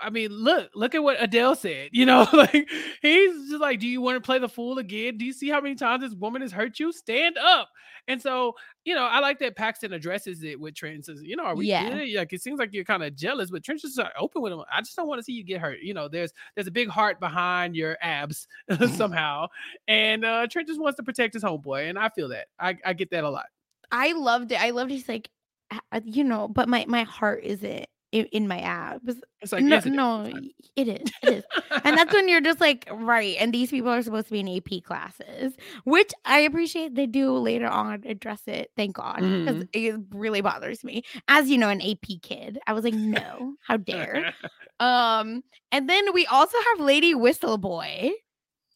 i 0.00 0.08
mean 0.08 0.30
look 0.30 0.70
look 0.74 0.94
at 0.94 1.02
what 1.02 1.16
adele 1.22 1.54
said 1.54 1.90
you 1.92 2.06
know 2.06 2.26
like 2.32 2.70
he's 3.02 3.50
just 3.50 3.60
like 3.60 3.78
do 3.80 3.86
you 3.86 4.00
want 4.00 4.16
to 4.16 4.20
play 4.20 4.38
the 4.38 4.48
fool 4.48 4.78
again 4.78 5.18
do 5.18 5.24
you 5.24 5.32
see 5.32 5.50
how 5.50 5.60
many 5.60 5.74
times 5.74 6.02
this 6.02 6.14
woman 6.14 6.40
has 6.40 6.52
hurt 6.52 6.78
you 6.78 6.90
stand 6.90 7.36
up 7.36 7.68
and 8.08 8.20
so 8.22 8.54
you 8.84 8.94
know 8.94 9.04
i 9.04 9.18
like 9.18 9.38
that 9.38 9.56
paxton 9.56 9.92
addresses 9.92 10.42
it 10.42 10.58
with 10.58 10.74
trent 10.74 10.94
and 10.94 11.04
says 11.04 11.22
you 11.22 11.36
know 11.36 11.44
are 11.44 11.54
we 11.56 11.66
Yeah. 11.66 11.90
good 11.90 12.14
like 12.14 12.32
it 12.32 12.40
seems 12.40 12.58
like 12.58 12.72
you're 12.72 12.84
kind 12.84 13.02
of 13.02 13.14
jealous 13.14 13.50
but 13.50 13.62
trent's 13.62 13.82
just 13.82 14.00
open 14.18 14.40
with 14.40 14.52
him 14.52 14.62
i 14.72 14.80
just 14.80 14.96
don't 14.96 15.08
want 15.08 15.18
to 15.18 15.22
see 15.22 15.32
you 15.32 15.44
get 15.44 15.60
hurt 15.60 15.80
you 15.80 15.92
know 15.92 16.08
there's 16.08 16.32
there's 16.54 16.66
a 16.66 16.70
big 16.72 16.88
heart 16.88 17.20
behind 17.20 17.76
your 17.76 17.98
abs 18.00 18.46
somehow 18.94 19.46
and 19.88 20.24
uh 20.24 20.46
Trent 20.46 20.66
just 20.68 20.80
wants 20.80 20.96
to 20.96 21.02
protect 21.02 21.34
his 21.34 21.42
homeboy, 21.42 21.88
and 21.90 21.98
I 21.98 22.08
feel 22.08 22.28
that. 22.28 22.46
I, 22.58 22.76
I 22.84 22.92
get 22.94 23.10
that 23.10 23.24
a 23.24 23.28
lot. 23.30 23.46
I 23.90 24.12
loved 24.12 24.52
it. 24.52 24.60
I 24.60 24.70
loved 24.70 24.90
he's 24.90 25.08
like, 25.08 25.30
"Uh, 25.70 26.00
you 26.04 26.24
know, 26.24 26.48
but 26.48 26.68
my 26.68 26.84
my 26.88 27.02
heart 27.04 27.42
isn't 27.44 27.86
in, 28.12 28.46
my 28.46 28.60
abs. 28.60 29.16
It's 29.40 29.52
like 29.52 29.64
no, 29.64 29.78
it 29.78 29.86
no, 29.86 30.22
It's 30.22 30.32
fine. 30.32 30.42
y- 30.42 30.50
it 30.76 30.88
is. 30.88 31.10
It 31.22 31.30
is. 31.30 31.44
and 31.84 31.96
that's 31.96 32.12
when 32.12 32.28
you're 32.28 32.40
just 32.40 32.60
like, 32.60 32.86
right. 32.92 33.36
And 33.40 33.52
these 33.52 33.70
people 33.70 33.90
are 33.90 34.02
supposed 34.02 34.26
to 34.28 34.32
be 34.32 34.40
in 34.40 34.48
AP 34.48 34.84
classes, 34.84 35.54
which 35.84 36.12
I 36.24 36.40
appreciate 36.40 36.94
they 36.94 37.06
do 37.06 37.32
later 37.36 37.66
on 37.66 38.04
address 38.06 38.42
it. 38.46 38.70
Thank 38.76 38.94
God, 38.96 39.32
because 39.44 39.64
Mhm. 39.64 39.68
it 39.72 39.96
really 40.12 40.40
bothers 40.42 40.84
me. 40.84 41.02
As 41.28 41.50
you 41.50 41.58
know, 41.58 41.68
an 41.70 41.80
AP 41.82 42.18
kid, 42.22 42.58
I 42.68 42.72
was 42.72 42.84
like, 42.84 42.94
no, 42.94 43.54
how 43.66 43.76
dare. 43.78 44.32
Um, 44.80 45.42
and 45.72 45.88
then 45.88 46.12
we 46.12 46.26
also 46.26 46.56
have 46.70 46.80
Lady 46.84 47.14
Whistleboy. 47.14 48.10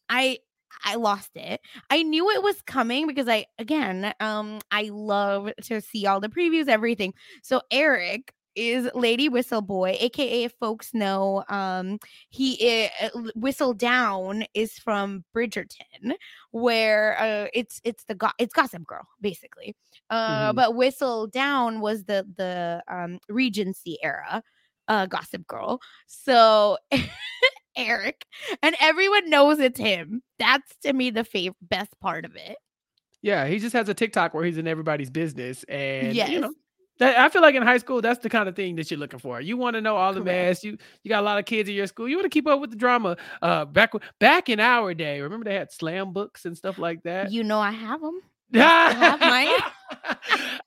I 0.09 0.39
I 0.85 0.95
lost 0.95 1.31
it. 1.35 1.61
I 1.89 2.03
knew 2.03 2.29
it 2.31 2.43
was 2.43 2.61
coming 2.63 3.07
because 3.07 3.27
I 3.27 3.45
again, 3.57 4.13
um, 4.19 4.59
I 4.71 4.89
love 4.91 5.51
to 5.63 5.81
see 5.81 6.05
all 6.07 6.19
the 6.19 6.29
previews, 6.29 6.67
everything. 6.67 7.13
So 7.43 7.61
Eric 7.71 8.33
is 8.55 8.89
Lady 8.95 9.29
Whistleboy, 9.29 9.97
aka 10.01 10.43
if 10.43 10.53
folks 10.59 10.93
know, 10.93 11.43
um, 11.49 11.97
he 12.29 12.57
i- 12.85 13.05
uh, 13.05 13.09
Whistledown 13.37 14.45
is 14.53 14.73
from 14.79 15.23
Bridgerton, 15.35 16.13
where 16.51 17.17
uh, 17.19 17.47
it's 17.53 17.79
it's 17.83 18.03
the 18.05 18.15
go- 18.15 18.31
it's 18.39 18.53
Gossip 18.53 18.85
Girl 18.85 19.07
basically. 19.21 19.75
Uh, 20.09 20.51
Mhm. 20.51 20.55
but 20.55 20.71
Whistledown 20.73 21.79
was 21.81 22.03
the 22.05 22.25
the 22.37 22.83
um 22.87 23.19
Regency 23.29 23.97
era, 24.03 24.43
uh, 24.87 25.05
Gossip 25.05 25.45
Girl. 25.47 25.79
So 26.07 26.77
Eric, 27.75 28.25
and 28.63 28.75
everyone 28.79 29.29
knows 29.29 29.59
it's 29.59 29.79
him. 29.79 30.21
That's 30.39 30.75
to 30.83 30.93
me 30.93 31.09
the 31.11 31.23
fav- 31.23 31.55
best 31.61 31.91
part 31.99 32.25
of 32.25 32.35
it. 32.35 32.57
yeah, 33.21 33.45
he 33.47 33.59
just 33.59 33.73
has 33.73 33.87
a 33.89 33.93
TikTok 33.93 34.33
where 34.33 34.43
he's 34.43 34.57
in 34.57 34.67
everybody's 34.67 35.09
business, 35.09 35.63
and 35.65 36.13
Yes. 36.15 36.29
you 36.29 36.39
know. 36.39 36.53
That, 36.99 37.17
I 37.17 37.29
feel 37.29 37.41
like 37.41 37.55
in 37.55 37.63
high 37.63 37.77
school, 37.77 38.01
that's 38.01 38.19
the 38.19 38.27
kind 38.29 38.49
of 38.49 38.57
thing 38.57 38.75
that 38.75 38.91
you're 38.91 38.99
looking 38.99 39.19
for. 39.19 39.39
You 39.39 39.55
want 39.55 39.75
to 39.75 39.81
know 39.81 39.95
all 39.95 40.11
the 40.13 40.19
Correct. 40.19 40.49
mess. 40.49 40.63
You 40.65 40.77
you 41.03 41.07
got 41.09 41.21
a 41.21 41.25
lot 41.25 41.39
of 41.39 41.45
kids 41.45 41.69
in 41.69 41.75
your 41.75 41.87
school. 41.87 42.09
You 42.09 42.17
want 42.17 42.25
to 42.25 42.29
keep 42.29 42.45
up 42.45 42.59
with 42.59 42.71
the 42.71 42.75
drama. 42.75 43.15
Uh, 43.41 43.63
back 43.63 43.93
back 44.19 44.49
in 44.49 44.59
our 44.59 44.93
day, 44.93 45.21
remember 45.21 45.45
they 45.45 45.55
had 45.55 45.71
slam 45.71 46.11
books 46.11 46.43
and 46.43 46.57
stuff 46.57 46.77
like 46.77 47.03
that. 47.03 47.31
You 47.31 47.45
know 47.45 47.59
I 47.59 47.71
have 47.71 48.01
them. 48.01 48.19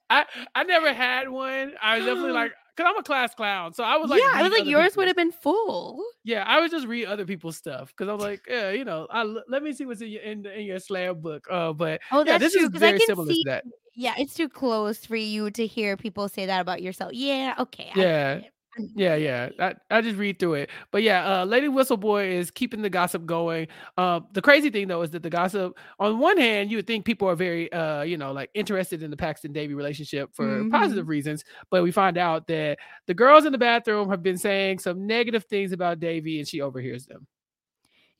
I 0.09 0.25
I 0.55 0.63
never 0.63 0.93
had 0.93 1.29
one. 1.29 1.73
I 1.81 1.97
was 1.97 2.05
definitely 2.05 2.31
like, 2.33 2.51
cause 2.77 2.85
I'm 2.89 2.97
a 2.97 3.03
class 3.03 3.33
clown, 3.35 3.73
so 3.73 3.83
I 3.83 3.97
was 3.97 4.09
like, 4.09 4.21
yeah, 4.21 4.31
I 4.39 4.43
was 4.43 4.51
like, 4.51 4.65
yours 4.65 4.95
would 4.95 5.07
have 5.07 5.15
been 5.15 5.31
full. 5.31 6.03
Yeah, 6.23 6.43
I 6.47 6.59
would 6.61 6.71
just 6.71 6.87
read 6.87 7.05
other 7.05 7.25
people's 7.25 7.57
stuff 7.57 7.89
because 7.95 8.09
I'm 8.11 8.19
like, 8.19 8.41
yeah, 8.47 8.71
you 8.71 8.85
know, 8.85 9.07
I 9.09 9.23
let 9.23 9.63
me 9.63 9.73
see 9.73 9.85
what's 9.85 10.01
in 10.01 10.09
your 10.09 10.21
in, 10.21 10.45
in 10.45 10.65
your 10.65 10.79
slam 10.79 11.19
book. 11.21 11.45
Uh, 11.49 11.73
but 11.73 12.01
Oh, 12.11 12.19
yeah, 12.19 12.37
that's 12.37 12.43
this 12.45 12.53
true. 12.53 12.63
is 12.63 12.69
Because 12.69 12.83
I 12.83 12.87
very 12.87 12.99
can 12.99 13.07
similar 13.07 13.33
see. 13.33 13.43
to 13.43 13.49
that. 13.49 13.65
Yeah, 13.95 14.15
it's 14.17 14.33
too 14.33 14.49
close 14.49 15.05
for 15.05 15.15
you 15.15 15.51
to 15.51 15.67
hear 15.67 15.95
people 15.97 16.27
say 16.27 16.45
that 16.47 16.61
about 16.61 16.81
yourself. 16.81 17.13
Yeah, 17.13 17.53
okay. 17.59 17.91
Yeah. 17.95 18.41
Get 18.75 18.85
it. 18.85 18.89
I 18.89 18.93
get 18.93 18.93
Yeah, 18.95 19.15
yeah. 19.15 19.49
I, 19.59 19.75
I 19.91 20.01
just 20.01 20.17
read 20.17 20.39
through 20.39 20.55
it. 20.55 20.69
But 20.91 21.03
yeah, 21.03 21.41
uh 21.41 21.45
Lady 21.45 21.67
Whistleboy 21.67 22.31
is 22.31 22.51
keeping 22.51 22.81
the 22.81 22.89
gossip 22.89 23.25
going. 23.25 23.67
Um 23.97 24.27
the 24.33 24.41
crazy 24.41 24.69
thing 24.69 24.87
though 24.87 25.01
is 25.01 25.11
that 25.11 25.23
the 25.23 25.29
gossip 25.29 25.77
on 25.99 26.19
one 26.19 26.37
hand, 26.37 26.69
you 26.71 26.77
would 26.77 26.87
think 26.87 27.05
people 27.05 27.27
are 27.29 27.35
very 27.35 27.71
uh, 27.73 28.01
you 28.03 28.17
know, 28.17 28.31
like 28.31 28.49
interested 28.53 29.01
in 29.03 29.09
the 29.11 29.17
Paxton 29.17 29.51
Devi 29.53 29.73
relationship 29.73 30.29
for 30.35 30.65
Mhm. 30.65 30.69
positive 30.69 31.07
reasons, 31.07 31.43
but 31.71 31.83
we 31.83 31.91
find 31.91 32.17
out 32.17 32.47
that 32.47 32.77
the 33.07 33.13
girls 33.13 33.45
in 33.45 33.51
the 33.51 33.57
bathroom 33.57 34.09
have 34.09 34.23
been 34.23 34.37
saying 34.37 34.79
some 34.79 35.07
negative 35.07 35.45
things 35.45 35.71
about 35.71 35.99
Devi 35.99 36.39
and 36.39 36.47
she 36.47 36.61
overhears 36.61 37.05
them. 37.05 37.27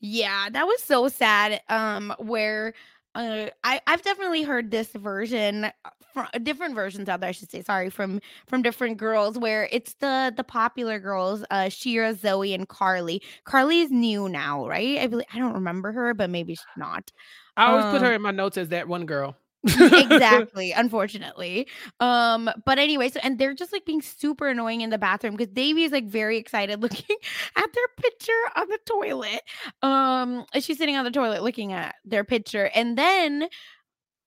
Yeah, 0.00 0.48
that 0.50 0.66
was 0.66 0.82
so 0.82 1.08
sad. 1.08 1.60
Um, 1.68 2.14
where 2.18 2.74
uh, 3.14 3.46
I 3.62 3.80
I've 3.86 4.02
definitely 4.02 4.42
heard 4.42 4.70
this 4.70 4.88
version 4.92 5.70
from 6.12 6.26
different 6.42 6.74
versions 6.74 7.08
out 7.08 7.20
there. 7.20 7.28
I 7.28 7.32
should 7.32 7.50
say, 7.50 7.62
sorry, 7.62 7.90
from 7.90 8.20
from 8.46 8.62
different 8.62 8.96
girls 8.98 9.38
where 9.38 9.68
it's 9.72 9.94
the 9.94 10.32
the 10.36 10.44
popular 10.44 10.98
girls, 10.98 11.44
uh, 11.50 11.68
Shira, 11.68 12.14
Zoe, 12.14 12.54
and 12.54 12.68
Carly. 12.68 13.22
Carly 13.44 13.80
is 13.80 13.90
new 13.90 14.28
now, 14.28 14.66
right? 14.66 14.98
I 14.98 15.06
believe 15.06 15.26
I 15.32 15.38
don't 15.38 15.54
remember 15.54 15.92
her, 15.92 16.14
but 16.14 16.30
maybe 16.30 16.54
she's 16.54 16.64
not. 16.76 17.12
I 17.56 17.66
always 17.66 17.86
put 17.86 18.02
Um, 18.02 18.02
her 18.02 18.12
in 18.14 18.22
my 18.22 18.30
notes 18.32 18.56
as 18.56 18.68
that 18.70 18.88
one 18.88 19.06
girl. 19.06 19.36
exactly 19.92 20.72
unfortunately 20.72 21.66
um 22.00 22.50
but 22.66 22.78
anyway 22.78 23.08
so 23.08 23.18
and 23.22 23.38
they're 23.38 23.54
just 23.54 23.72
like 23.72 23.84
being 23.84 24.02
super 24.02 24.48
annoying 24.48 24.82
in 24.82 24.90
the 24.90 24.98
bathroom 24.98 25.34
because 25.34 25.52
Devi 25.52 25.84
is 25.84 25.92
like 25.92 26.06
very 26.06 26.36
excited 26.36 26.82
looking 26.82 27.16
at 27.56 27.72
their 27.72 27.88
picture 27.96 28.32
on 28.56 28.68
the 28.68 28.78
toilet 28.84 29.40
um 29.82 30.44
she's 30.60 30.78
sitting 30.78 30.96
on 30.96 31.04
the 31.04 31.10
toilet 31.10 31.42
looking 31.42 31.72
at 31.72 31.94
their 32.04 32.24
picture 32.24 32.70
and 32.74 32.98
then 32.98 33.48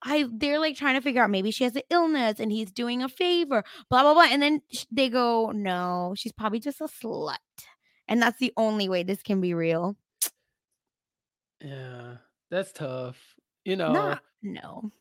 I 0.04 0.26
they're 0.32 0.60
like 0.60 0.76
trying 0.76 0.96
to 0.96 1.02
figure 1.02 1.24
out 1.24 1.30
maybe 1.30 1.52
she 1.52 1.64
has 1.64 1.76
an 1.76 1.82
illness 1.90 2.40
and 2.40 2.52
he's 2.52 2.72
doing 2.72 3.02
a 3.02 3.10
favor, 3.10 3.64
blah 3.90 4.04
blah 4.04 4.14
blah. 4.14 4.28
And 4.30 4.42
then 4.42 4.62
sh- 4.72 4.86
they 4.92 5.10
go, 5.10 5.52
no, 5.52 6.14
she's 6.16 6.32
probably 6.32 6.60
just 6.60 6.82
a 6.82 6.86
slut, 6.86 7.38
and 8.08 8.22
that's 8.22 8.40
the 8.40 8.54
only 8.58 8.90
way 8.90 9.04
this 9.04 9.24
can 9.24 9.42
be 9.42 9.54
real. 9.54 9.98
Yeah, 11.64 12.18
that's 12.52 12.72
tough. 12.72 13.18
You 13.66 13.76
know, 13.76 13.92
Not 13.92 14.22
no. 14.44 14.92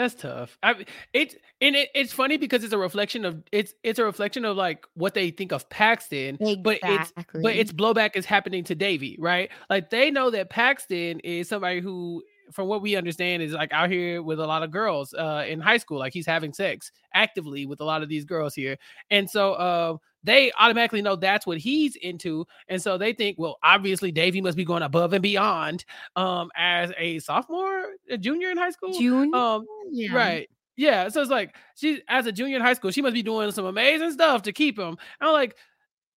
That's 0.00 0.14
tough. 0.14 0.56
I 0.62 0.86
it's 1.12 1.34
and 1.60 1.76
it, 1.76 1.90
it's 1.94 2.10
funny 2.10 2.38
because 2.38 2.64
it's 2.64 2.72
a 2.72 2.78
reflection 2.78 3.26
of 3.26 3.42
it's 3.52 3.74
it's 3.82 3.98
a 3.98 4.04
reflection 4.04 4.46
of 4.46 4.56
like 4.56 4.86
what 4.94 5.12
they 5.12 5.30
think 5.30 5.52
of 5.52 5.68
Paxton, 5.68 6.38
but 6.62 6.78
it's 6.82 7.12
but 7.42 7.54
its 7.54 7.70
blowback 7.70 8.16
is 8.16 8.24
happening 8.24 8.64
to 8.64 8.74
Devi, 8.74 9.18
right? 9.20 9.50
Like 9.68 9.90
they 9.90 10.10
know 10.10 10.30
that 10.30 10.48
Paxton 10.48 11.20
is 11.20 11.50
somebody 11.50 11.80
who, 11.80 12.22
from 12.52 12.68
what 12.68 12.82
we 12.82 12.96
understand, 12.96 13.42
is 13.42 13.52
like 13.52 13.72
out 13.72 13.90
here 13.90 14.22
with 14.22 14.40
a 14.40 14.46
lot 14.46 14.62
of 14.62 14.70
girls 14.70 15.14
uh 15.14 15.44
in 15.46 15.60
high 15.60 15.78
school. 15.78 15.98
Like 15.98 16.12
he's 16.12 16.26
having 16.26 16.52
sex 16.52 16.92
actively 17.14 17.66
with 17.66 17.80
a 17.80 17.84
lot 17.84 18.02
of 18.02 18.08
these 18.08 18.24
girls 18.24 18.54
here, 18.54 18.76
and 19.10 19.28
so 19.28 19.52
uh, 19.54 19.96
they 20.22 20.52
automatically 20.58 21.02
know 21.02 21.16
that's 21.16 21.46
what 21.46 21.58
he's 21.58 21.96
into, 21.96 22.46
and 22.68 22.80
so 22.80 22.98
they 22.98 23.12
think, 23.12 23.38
well, 23.38 23.58
obviously 23.62 24.12
Devi 24.12 24.40
must 24.40 24.56
be 24.56 24.64
going 24.64 24.82
above 24.82 25.12
and 25.12 25.22
beyond 25.22 25.84
um 26.16 26.50
as 26.56 26.92
a 26.98 27.18
sophomore, 27.20 27.86
a 28.10 28.18
junior 28.18 28.50
in 28.50 28.58
high 28.58 28.70
school. 28.70 28.92
June. 28.92 29.34
Um, 29.34 29.66
yeah. 29.90 30.14
Right. 30.14 30.50
Yeah. 30.76 31.08
So 31.08 31.20
it's 31.20 31.30
like 31.30 31.54
she, 31.74 32.00
as 32.08 32.26
a 32.26 32.32
junior 32.32 32.56
in 32.56 32.62
high 32.62 32.72
school, 32.72 32.90
she 32.90 33.02
must 33.02 33.14
be 33.14 33.22
doing 33.22 33.50
some 33.52 33.66
amazing 33.66 34.12
stuff 34.12 34.42
to 34.42 34.52
keep 34.52 34.78
him. 34.78 34.96
I'm 35.20 35.32
like, 35.32 35.56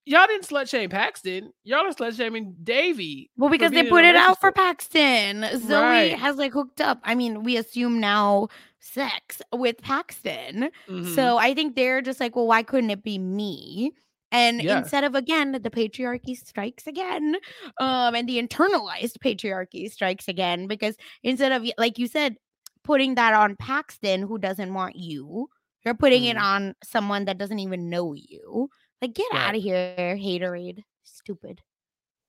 y'all 0.05 0.27
didn't 0.27 0.47
slut 0.47 0.69
shame 0.69 0.89
Paxton. 0.89 1.51
Y'all 1.63 1.85
are 1.85 1.91
slut 1.91 2.15
shaming 2.17 2.55
Devi. 2.63 3.29
Well, 3.37 3.49
because 3.49 3.71
they 3.71 3.81
being 3.81 3.87
in 3.87 3.93
a 3.93 3.95
put 3.95 4.05
it 4.05 4.15
out 4.15 4.39
for. 4.39 4.51
Paxton. 4.51 5.45
Zoe 5.59 5.81
Right. 5.81 6.19
has 6.19 6.37
like 6.37 6.53
hooked 6.53 6.81
up. 6.81 6.99
I 7.03 7.15
mean, 7.15 7.43
we 7.43 7.57
assume 7.57 7.99
now 7.99 8.47
sex 8.79 9.41
with 9.53 9.81
Paxton. 9.81 10.69
Mhm. 10.87 11.15
So 11.15 11.37
I 11.37 11.53
think 11.53 11.75
they're 11.75 12.01
just 12.01 12.19
like, 12.19 12.35
well, 12.35 12.47
why 12.47 12.63
couldn't 12.63 12.89
it 12.89 13.03
be 13.03 13.17
me? 13.17 13.93
And 14.31 14.61
Yeah. 14.61 14.79
instead 14.79 15.03
of 15.03 15.13
again, 15.15 15.51
the 15.51 15.69
patriarchy 15.69 16.35
strikes 16.35 16.87
again, 16.87 17.35
um, 17.79 18.15
and 18.15 18.27
the 18.27 18.41
internalized 18.41 19.17
patriarchy 19.23 19.89
strikes 19.91 20.27
again 20.27 20.67
because 20.67 20.95
instead 21.21 21.51
of 21.51 21.65
like 21.77 21.97
you 21.99 22.07
said, 22.07 22.37
putting 22.83 23.15
that 23.15 23.33
on 23.33 23.55
Paxton 23.55 24.23
who 24.23 24.37
doesn't 24.37 24.73
want 24.73 24.95
you, 24.95 25.47
you're 25.85 25.93
putting 25.93 26.25
it 26.25 26.35
Mhm. 26.35 26.41
on 26.41 26.75
someone 26.83 27.25
that 27.25 27.37
doesn't 27.37 27.59
even 27.59 27.89
know 27.89 28.13
you. 28.13 28.69
Like, 29.03 29.15
get 29.15 29.27
out 29.33 29.53
of 29.53 29.61
here, 29.61 30.15
haterade. 30.17 30.81
Stupid. 31.03 31.59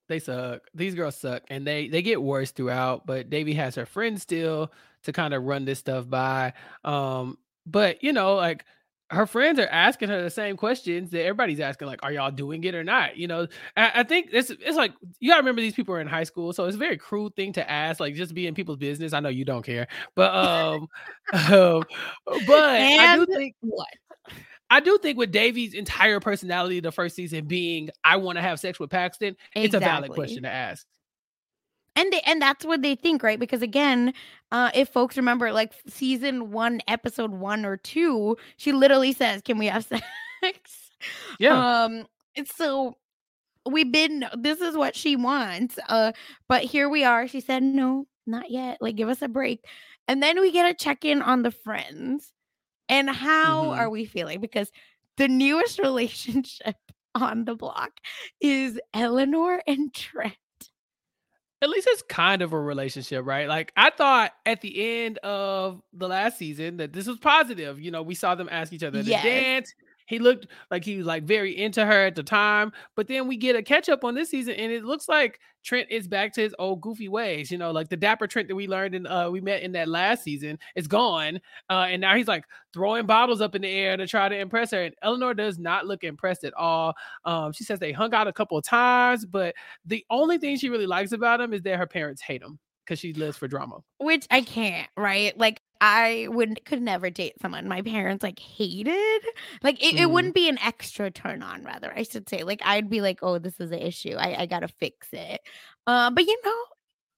they 0.08 0.18
suck. 0.18 0.62
These 0.74 0.96
girls 0.96 1.16
suck, 1.16 1.44
and 1.48 1.64
they 1.64 1.86
they 1.86 2.02
get 2.02 2.20
worse 2.20 2.50
throughout. 2.50 3.06
But 3.06 3.30
Devi 3.30 3.54
has 3.54 3.76
her 3.76 3.86
friends 3.86 4.22
still 4.22 4.72
to 5.04 5.12
kind 5.12 5.34
of 5.34 5.44
run 5.44 5.64
this 5.66 5.78
stuff 5.78 6.10
by. 6.10 6.52
Um, 6.82 7.38
but 7.64 8.02
you 8.02 8.12
know, 8.12 8.34
like 8.34 8.64
her 9.10 9.26
friends 9.26 9.60
are 9.60 9.68
asking 9.68 10.08
her 10.08 10.20
the 10.20 10.30
same 10.30 10.56
questions 10.56 11.10
that 11.10 11.22
everybody's 11.22 11.60
asking, 11.60 11.86
like, 11.86 12.00
"Are 12.02 12.10
y'all 12.12 12.32
doing 12.32 12.64
it 12.64 12.74
or 12.74 12.82
not?" 12.82 13.16
You 13.16 13.28
know, 13.28 13.46
I, 13.76 13.92
I 14.00 14.02
think 14.02 14.30
it's 14.32 14.50
it's 14.50 14.76
like 14.76 14.92
you 15.20 15.30
gotta 15.30 15.42
remember 15.42 15.60
these 15.60 15.74
people 15.74 15.94
are 15.94 16.00
in 16.00 16.08
high 16.08 16.24
school, 16.24 16.52
so 16.52 16.64
it's 16.64 16.74
a 16.74 16.78
very 16.78 16.96
crude 16.96 17.36
thing 17.36 17.52
to 17.52 17.70
ask, 17.70 18.00
like 18.00 18.14
just 18.16 18.34
be 18.34 18.48
in 18.48 18.54
people's 18.54 18.78
business. 18.78 19.12
I 19.12 19.20
know 19.20 19.28
you 19.28 19.44
don't 19.44 19.64
care, 19.64 19.86
but 20.16 20.34
um, 20.34 20.88
um 21.52 21.84
but 22.46 22.64
I 22.64 23.16
do 23.16 23.26
think 23.26 23.54
what? 23.60 23.86
I 24.70 24.80
do 24.80 24.98
think 24.98 25.18
with 25.18 25.30
Devi's 25.30 25.74
entire 25.74 26.20
personality 26.20 26.80
the 26.80 26.92
first 26.92 27.14
season 27.14 27.46
being 27.46 27.90
I 28.02 28.16
want 28.16 28.36
to 28.38 28.42
have 28.42 28.58
sex 28.58 28.80
with 28.80 28.90
Paxton, 28.90 29.36
it's 29.54 29.74
a 29.74 29.80
valid 29.80 30.10
question 30.10 30.42
to 30.44 30.50
ask. 30.50 30.86
and 31.96 32.12
they 32.12 32.20
and 32.26 32.42
that's 32.42 32.64
what 32.64 32.82
they 32.82 32.94
think 32.94 33.22
right? 33.22 33.38
Because 33.38 33.62
again 33.62 34.12
uh 34.52 34.70
if 34.74 34.88
folks 34.88 35.16
remember 35.16 35.52
like 35.52 35.72
season 35.86 36.50
one 36.50 36.80
episode 36.88 37.30
one 37.32 37.64
or 37.64 37.76
two 37.76 38.36
she 38.56 38.72
literally 38.72 39.12
says 39.12 39.42
can 39.42 39.58
we 39.58 39.66
have 39.66 39.84
sex? 39.84 40.90
Yeah. 41.38 41.84
um 41.84 42.06
and 42.36 42.48
so 42.48 42.96
we've 43.66 43.92
been 43.92 44.24
this 44.36 44.60
is 44.60 44.76
what 44.76 44.96
she 44.96 45.16
wants 45.16 45.78
uh 45.88 46.12
but 46.48 46.62
here 46.64 46.88
we 46.88 47.04
are 47.04 47.28
she 47.28 47.40
said 47.40 47.62
no 47.62 48.06
not 48.26 48.50
yet 48.50 48.78
like 48.80 48.96
give 48.96 49.08
us 49.08 49.22
a 49.22 49.28
break. 49.28 49.64
And 50.08 50.22
then 50.22 50.38
we 50.40 50.52
get 50.52 50.70
a 50.70 50.74
check-in 50.74 51.22
on 51.22 51.42
the 51.42 51.50
friends 51.50 52.33
and 52.88 53.08
how 53.10 53.70
Mhm. 53.72 53.78
are 53.78 53.90
we 53.90 54.04
feeling 54.06 54.40
because 54.40 54.70
the 55.16 55.28
newest 55.28 55.78
relationship 55.80 56.76
on 57.14 57.44
the 57.44 57.54
block 57.54 57.92
is 58.40 58.78
eleanor 58.92 59.62
and 59.66 59.94
trent 59.94 60.34
At 61.62 61.70
least 61.70 61.86
it's 61.90 62.02
kind 62.02 62.42
of 62.42 62.52
a 62.52 62.60
relationship, 62.60 63.24
right? 63.24 63.48
Like 63.48 63.72
I 63.76 63.88
thought 63.90 64.32
at 64.44 64.60
the 64.60 65.04
end 65.04 65.16
of 65.18 65.80
the 65.94 66.08
last 66.08 66.36
season 66.36 66.76
that 66.76 66.92
this 66.92 67.06
was 67.06 67.16
positive. 67.18 67.80
You 67.80 67.90
know, 67.90 68.02
we 68.02 68.14
saw 68.14 68.34
them 68.34 68.48
ask 68.50 68.72
each 68.72 68.82
other 68.82 69.02
to 69.02 69.08
Yes. 69.08 69.22
dance. 69.24 69.74
He 70.06 70.18
looked 70.18 70.48
like 70.70 70.84
he 70.84 70.96
was 70.96 71.06
like 71.06 71.24
very 71.24 71.56
into 71.56 71.84
her 71.84 72.06
at 72.06 72.14
the 72.14 72.22
time, 72.22 72.72
but 72.96 73.08
then 73.08 73.26
we 73.26 73.36
get 73.36 73.56
a 73.56 73.62
catch 73.62 73.88
up 73.88 74.04
on 74.04 74.14
this 74.14 74.30
season, 74.30 74.54
and 74.54 74.70
it 74.70 74.84
looks 74.84 75.08
like 75.08 75.40
Trent 75.64 75.88
is 75.90 76.06
back 76.06 76.32
to 76.34 76.42
his 76.42 76.54
old 76.58 76.82
goofy 76.82 77.08
ways. 77.08 77.50
You 77.50 77.58
know, 77.58 77.70
like 77.70 77.88
the 77.88 77.96
dapper 77.96 78.26
Trent 78.26 78.48
that 78.48 78.54
we 78.54 78.68
learned 78.68 78.94
in 78.94 79.06
uh 79.06 79.30
we 79.30 79.40
met 79.40 79.62
in 79.62 79.72
that 79.72 79.88
last 79.88 80.22
season 80.22 80.58
is 80.76 80.86
gone, 80.86 81.40
uh, 81.70 81.86
and 81.88 82.00
now 82.00 82.14
he's 82.16 82.28
like 82.28 82.44
throwing 82.72 83.06
bottles 83.06 83.40
up 83.40 83.54
in 83.54 83.62
the 83.62 83.68
air 83.68 83.96
to 83.96 84.06
try 84.06 84.28
to 84.28 84.38
impress 84.38 84.70
her. 84.72 84.84
And 84.84 84.94
Eleanor 85.02 85.34
does 85.34 85.58
not 85.58 85.86
look 85.86 86.04
impressed 86.04 86.44
at 86.44 86.54
all. 86.54 86.94
Um, 87.24 87.52
she 87.52 87.64
says 87.64 87.78
they 87.78 87.92
hung 87.92 88.12
out 88.14 88.28
a 88.28 88.32
couple 88.32 88.58
of 88.58 88.64
times, 88.64 89.24
but 89.24 89.54
the 89.84 90.04
only 90.10 90.38
thing 90.38 90.56
she 90.56 90.68
really 90.68 90.86
likes 90.86 91.12
about 91.12 91.40
him 91.40 91.52
is 91.54 91.62
that 91.62 91.78
her 91.78 91.86
parents 91.86 92.20
hate 92.20 92.42
him 92.42 92.58
because 92.84 92.98
she 92.98 93.12
lives 93.14 93.36
for 93.36 93.48
drama. 93.48 93.78
which 93.98 94.26
I 94.30 94.42
can't, 94.42 94.88
right? 94.96 95.36
Like 95.38 95.60
I 95.80 96.28
would 96.30 96.64
could 96.64 96.82
never 96.82 97.10
date 97.10 97.34
someone 97.40 97.68
my 97.68 97.82
parents 97.82 98.22
like 98.22 98.38
hated. 98.38 99.22
Like 99.62 99.82
it, 99.84 99.98
it 99.98 100.10
Mhm. 100.10 100.12
wouldn't 100.12 100.34
be 100.34 100.48
an 100.48 100.58
extra 100.60 101.10
turn 101.10 101.42
on, 101.42 101.64
rather, 101.64 101.92
I 101.96 102.02
should 102.04 102.28
say. 102.28 102.42
Like 102.44 102.60
I'd 102.64 102.88
be 102.90 103.00
like, 103.00 103.18
oh, 103.22 103.38
this 103.38 103.60
is 103.60 103.70
an 103.72 103.78
issue. 103.80 104.14
I, 104.14 104.42
I 104.42 104.46
gotta 104.46 104.68
fix 104.68 105.08
it. 105.12 105.40
Uh, 105.86 106.10
but 106.10 106.24
you 106.26 106.36
know, 106.44 106.64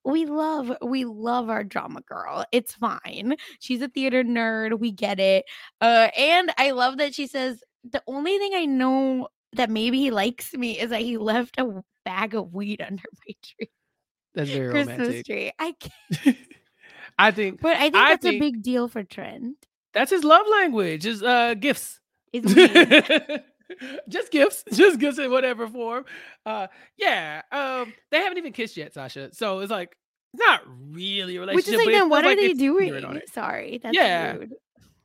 we 0.04 0.26
love 0.26 0.72
we 0.82 1.04
love 1.04 1.50
our 1.50 1.64
drama 1.64 2.00
girl. 2.02 2.44
It's 2.52 2.74
fine. 2.74 3.36
She's 3.60 3.82
a 3.82 3.88
theater 3.88 4.22
nerd. 4.24 4.78
We 4.78 4.92
get 4.92 5.18
it. 5.20 5.44
Uh, 5.80 6.08
and 6.16 6.52
I 6.58 6.70
love 6.72 6.98
that 6.98 7.14
she 7.14 7.26
says 7.26 7.62
the 7.84 8.02
only 8.06 8.38
thing 8.38 8.52
I 8.54 8.66
know 8.66 9.28
that 9.54 9.70
maybe 9.70 9.98
he 9.98 10.10
likes 10.10 10.52
me 10.54 10.78
is 10.78 10.90
that 10.90 11.02
he 11.02 11.18
left 11.18 11.58
a 11.58 11.82
bag 12.04 12.34
of 12.34 12.52
weed 12.54 12.80
under 12.86 13.02
my 13.26 13.34
tree, 13.42 13.70
That's 14.34 14.50
very 14.50 14.68
Christmas 14.68 14.68
romantic. 14.68 15.26
tree. 15.26 15.52
I 15.58 15.74
can't. 15.80 15.92
I 17.18 17.30
think 17.30 17.60
But 17.60 17.76
I 17.76 17.80
think 17.82 17.96
I 17.96 18.08
that's 18.10 18.26
a 18.26 18.38
big 18.38 18.62
deal 18.62 18.88
for 18.88 19.02
Trent. 19.02 19.56
that's 19.94 20.10
his 20.10 20.24
love 20.24 20.46
language 20.50 21.06
is 21.06 21.22
uh 21.22 21.54
gifts. 21.54 22.00
Just 24.08 24.30
gifts, 24.30 24.62
just 24.72 25.00
gifts 25.00 25.18
in 25.18 25.28
whatever 25.30 25.66
form. 25.66 26.04
Uh, 26.44 26.68
yeah. 26.96 27.42
Um, 27.50 27.92
they 28.12 28.18
haven't 28.18 28.38
even 28.38 28.52
kissed 28.52 28.76
yet, 28.76 28.94
Sasha. 28.94 29.30
So 29.34 29.58
it's 29.58 29.72
like 29.72 29.96
not 30.32 30.60
really 30.66 31.36
a 31.36 31.40
relationship. 31.40 31.66
Which 31.72 31.80
is 31.80 31.84
like, 31.86 31.92
then 31.92 32.08
what 32.08 32.24
are 32.24 32.28
like 32.28 32.38
they 32.38 32.52
doing? 32.54 33.20
Sorry, 33.32 33.80
that's 33.82 33.94
Yeah. 33.96 34.34
rude. 34.34 34.52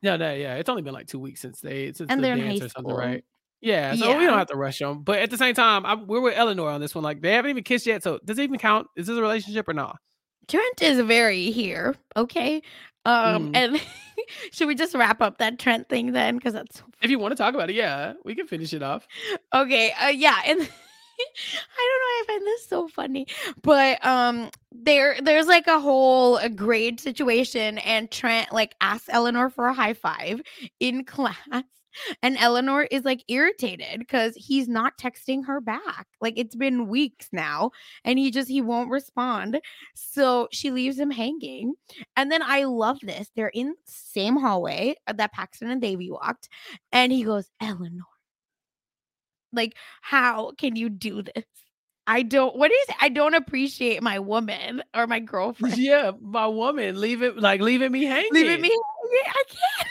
No, 0.04 0.15
no, 0.15 0.32
yeah. 0.34 0.56
It's 0.56 0.69
only 0.69 0.84
been 0.84 0.93
like 0.93 1.08
two 1.08 1.17
weeks 1.19 1.41
since 1.41 1.60
they 1.60 1.88
since 1.93 2.12
And 2.12 2.19
the 2.19 2.28
they're 2.28 2.38
in 2.38 2.41
dance 2.41 2.62
or 2.62 2.69
something, 2.69 2.91
school. 2.91 2.97
right? 2.97 3.24
Yeah, 3.62 3.95
so 3.95 4.15
we 4.17 4.26
don't 4.26 4.38
have 4.38 4.47
to 4.47 4.56
rush 4.58 4.78
them. 4.80 5.02
But 5.04 5.19
at 5.19 5.30
the 5.32 5.38
same 5.38 5.54
time, 5.56 5.84
I'm, 5.86 6.06
we're 6.08 6.21
with 6.21 6.36
Eleanor 6.38 6.69
on 6.69 6.82
this 6.82 6.93
one. 6.93 7.04
Like 7.04 7.21
they 7.21 7.34
haven't 7.34 7.50
even 7.52 7.63
kissed 7.63 7.88
yet, 7.88 8.04
so 8.04 8.19
does 8.26 8.38
it 8.38 8.43
even 8.43 8.60
count? 8.60 8.88
Is 8.95 9.08
this 9.08 9.17
a 9.17 9.21
relationship 9.21 9.67
or 9.67 9.74
not? 9.74 9.97
Trent 10.47 10.82
is 10.82 10.99
very 11.01 11.51
here. 11.51 11.95
Okay. 12.15 12.62
Um, 13.06 13.47
Mhm. 13.47 13.51
and 13.56 13.82
should 14.51 14.67
we 14.67 14.75
just 14.75 14.93
wrap 14.95 15.21
up 15.21 15.38
that 15.39 15.60
Trent 15.60 15.89
thing 15.89 16.12
then? 16.12 16.36
Because 16.38 16.54
that's 16.54 16.84
If 17.01 17.10
you 17.10 17.19
want 17.19 17.32
to 17.32 17.36
talk 17.36 17.54
about 17.56 17.69
it, 17.69 17.75
yeah, 17.75 18.13
we 18.23 18.36
can 18.36 18.47
finish 18.47 18.73
it 18.73 18.84
off. 18.84 19.08
Okay, 19.54 19.91
uh, 19.93 20.08
yeah, 20.10 20.39
and 20.45 20.60
I 20.62 20.63
don't 20.63 20.67
know. 20.67 20.73
I 21.77 22.23
find 22.27 22.41
this 22.45 22.67
so 22.67 22.88
funny, 22.88 23.27
but 23.63 24.04
um, 24.06 24.49
there 24.71 25.17
there's 25.21 25.47
like 25.47 25.67
a 25.67 25.80
whole 25.80 26.36
uh, 26.38 26.47
grade 26.47 26.99
situation, 26.99 27.77
and 27.80 28.10
Trent 28.12 28.51
like 28.51 28.75
asks 28.82 29.08
Eleanor 29.10 29.49
for 29.49 29.67
a 29.67 29.73
high 29.73 29.93
five 29.93 30.41
in 30.80 31.04
class, 31.06 31.63
and 32.21 32.38
Eleanor 32.38 32.84
is 32.84 33.04
like 33.04 33.23
irritated 33.27 33.99
because 33.99 34.34
he's 34.36 34.67
not 34.67 34.97
texting 34.97 35.45
her 35.45 35.62
back. 35.62 36.08
Like 36.19 36.34
it's 36.38 36.56
been 36.56 36.88
weeks 36.88 37.27
now, 37.32 37.71
and 38.04 38.17
he 38.17 38.32
just 38.32 38.49
he 38.49 38.62
won't 38.62 38.89
respond. 38.89 39.62
So 39.95 40.47
she 40.51 40.71
leaves 40.71 40.99
him 40.99 41.12
hanging, 41.12 41.73
and 42.15 42.32
then 42.32 42.41
I 42.43 42.63
love 42.65 42.99
this. 43.01 43.30
They're 43.36 43.49
in 43.49 43.75
same 43.86 44.38
hallway 44.38 44.95
uh, 45.08 45.13
that 45.13 45.34
Paxton 45.34 45.69
and 45.69 45.82
Devi 45.82 46.12
walked, 46.12 46.49
and 46.91 47.12
he 47.12 47.23
goes, 47.23 47.49
Eleanor. 47.60 48.06
Like, 49.54 49.75
how 50.01 50.51
can 50.58 50.75
you 50.75 50.89
do 50.89 51.23
this? 51.23 51.43
I 52.08 52.23
don't. 52.23 52.56
What 52.56 52.71
is? 52.71 52.95
I 52.99 53.10
don't 53.10 53.36
appreciate 53.36 54.01
my 54.01 54.19
woman 54.19 54.82
or 54.95 55.08
my 55.08 55.19
girlfriend. 55.19 55.77
yeah, 55.77 56.12
my 56.19 56.47
woman, 56.47 56.99
leave 56.99 57.21
it 57.21 57.38
like 57.38 57.62
leaving 57.62 57.91
me 57.91 58.06
hanging. 58.06 58.34
Leaving 58.34 58.62
me. 58.62 58.69
hanging. 58.69 58.80
I 59.27 59.43
can't. 59.47 59.90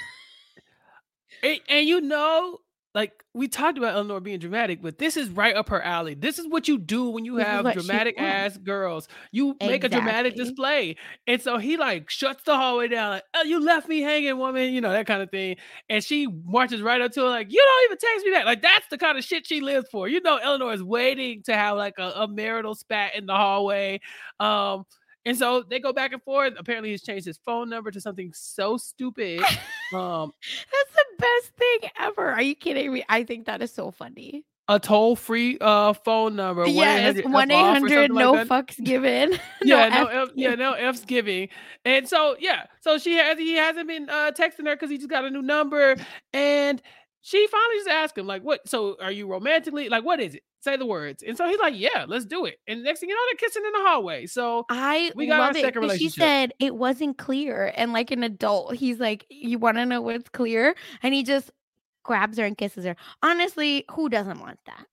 And, 1.43 1.61
and 1.69 1.89
you 1.89 2.01
know, 2.01 2.59
like 2.93 3.13
we 3.35 3.47
talked 3.47 3.79
about 3.79 3.95
Eleanor 3.95 4.19
being 4.19 4.41
dramatic, 4.41 4.83
but 4.83 4.99
this 4.99 5.17
is 5.17 5.29
right 5.29 5.55
up 5.55 5.69
her 5.69 5.81
alley. 5.81 6.15
This 6.15 6.41
is 6.41 6.49
what 6.49 6.67
you 6.67 6.77
do 6.77 7.11
when 7.11 7.25
you 7.25 7.37
This 7.37 7.47
have 7.47 7.73
dramatic 7.73 8.19
ass 8.19 8.57
girls. 8.57 9.07
You 9.31 9.57
make 9.61 9.85
a 9.85 9.89
dramatic 9.89 10.35
display. 10.35 10.97
And 11.29 11.41
so 11.41 11.59
he 11.59 11.77
like 11.77 12.11
shuts 12.11 12.43
the 12.43 12.57
hallway 12.57 12.89
down, 12.89 13.11
like, 13.11 13.23
oh, 13.35 13.45
you 13.45 13.65
left 13.65 13.89
me 13.89 14.01
hanging, 14.01 14.37
woman, 14.39 14.73
you 14.73 14.81
know, 14.81 14.91
that 14.91 15.07
kind 15.07 15.23
of 15.23 15.31
thing. 15.31 15.57
And 15.89 16.03
she 16.03 16.27
marches 16.27 16.83
right 16.83 17.01
up 17.01 17.13
to 17.13 17.21
her, 17.21 17.29
like, 17.29 17.53
you 17.53 17.65
don't 17.65 17.85
even 17.85 17.99
text 17.99 18.27
me 18.27 18.33
back. 18.33 18.45
Like, 18.45 18.63
that's 18.63 18.89
the 18.91 18.99
kind 18.99 19.17
of 19.17 19.23
shit 19.23 19.47
she 19.47 19.61
lives 19.61 19.87
for. 19.93 20.09
You 20.09 20.21
know, 20.23 20.39
Eleanor 20.39 20.73
is 20.73 20.83
waiting 20.83 21.45
to 21.45 21.55
have 21.55 21.77
like 21.77 21.95
a, 21.99 22.11
a 22.17 22.29
marital 22.29 22.75
spat 22.75 23.15
in 23.15 23.27
the 23.27 23.35
hallway. 23.35 24.01
Um, 24.41 24.85
and 25.25 25.39
so 25.39 25.63
they 25.63 25.79
go 25.79 25.93
back 25.93 26.13
and 26.13 26.23
forth. 26.25 26.55
Apparently, 26.59 26.91
he's 26.91 27.03
changed 27.03 27.27
his 27.27 27.39
phone 27.45 27.69
number 27.71 27.93
to 27.93 28.01
something 28.01 28.33
so 28.35 28.79
stupid. 28.79 29.43
Um, 29.93 30.33
That's 30.73 30.93
the 30.95 31.05
best 31.19 31.53
thing 31.57 31.91
ever. 31.99 32.31
Are 32.33 32.43
you 32.43 32.55
kidding 32.55 32.93
me? 32.93 33.05
I 33.09 33.25
think 33.25 33.47
that 33.47 33.63
is 33.63 33.73
so 33.73 33.91
funny. 33.91 34.45
a 34.69 34.79
toll 34.79 35.17
free 35.17 35.59
uh 35.61 35.93
phone 35.95 36.37
number. 36.37 36.67
Yes, 36.67 37.17
1-800 37.17 37.33
one 37.33 37.51
eight 37.51 37.55
F 37.55 37.65
off 37.65 37.67
or 37.67 37.73
hundred. 37.73 37.91
something 37.91 38.15
like 38.15 38.25
No 38.25 38.37
that. 38.37 38.49
fucks 38.49 38.85
given. 38.85 39.39
Yeah, 39.63 39.89
no, 39.89 40.07
F 40.07 40.29
F, 40.29 40.35
yeah, 40.37 40.55
no 40.55 40.73
F's 40.75 41.05
giving. 41.05 41.49
And 41.85 42.09
so 42.09 42.37
yeah, 42.39 42.67
so 42.81 42.97
she 42.99 43.15
has 43.17 43.37
he 43.39 43.55
hasn't 43.55 43.89
been 43.89 44.09
uh 44.09 44.31
texting 44.33 44.67
her 44.67 44.75
because 44.77 44.91
he 44.91 44.97
just 44.97 45.11
got 45.11 45.25
a 45.25 45.31
new 45.31 45.43
number, 45.43 45.97
and 46.33 46.81
she 47.23 47.47
finally 47.49 47.77
just 47.79 47.89
asked 47.89 48.19
him 48.19 48.27
like, 48.27 48.43
"What? 48.43 48.67
So 48.69 48.97
are 49.01 49.13
you 49.13 49.27
romantically 49.27 49.89
like 49.89 50.05
what 50.05 50.21
is 50.21 50.35
it? 50.35 50.43
Say 50.61 50.77
the 50.77 50.87
words." 50.87 51.23
And 51.23 51.37
so 51.37 51.47
he's 51.49 51.59
like, 51.61 51.75
"Yeah, 51.77 52.05
let's 52.09 52.25
do 52.25 52.45
it." 52.47 52.59
And 52.67 52.83
next 52.83 53.01
thing 53.01 53.09
you 53.09 53.15
know, 53.15 53.21
they're 53.31 53.49
kissing 53.49 53.65
in 53.65 53.73
the 53.73 53.81
hallway. 53.81 54.27
So 54.27 54.67
I 54.71 55.13
We 55.15 55.27
got 55.27 55.41
our 55.41 55.47
love 55.49 55.57
it. 55.57 55.61
second 55.61 55.83
'cause 55.83 55.97
She 55.99 56.09
said 56.09 56.53
it 56.59 56.75
wasn't 56.77 57.19
clear, 57.19 57.73
and 57.77 57.93
like 57.93 58.11
an 58.11 58.23
adult, 58.23 58.75
he's 58.77 58.99
like, 59.01 59.27
"You 59.31 59.59
want 59.59 59.77
to 59.79 59.87
know 59.87 60.01
what's 60.01 60.29
clear?" 60.31 60.75
And 61.03 61.15
he 61.15 61.23
just 61.23 61.51
grabs 62.05 62.39
her 62.39 62.45
and 62.47 62.57
kisses 62.59 62.85
her. 62.85 62.97
Honestly, 63.23 63.85
who 63.91 64.09
doesn't 64.09 64.41
want 64.41 64.59
that? 64.67 64.87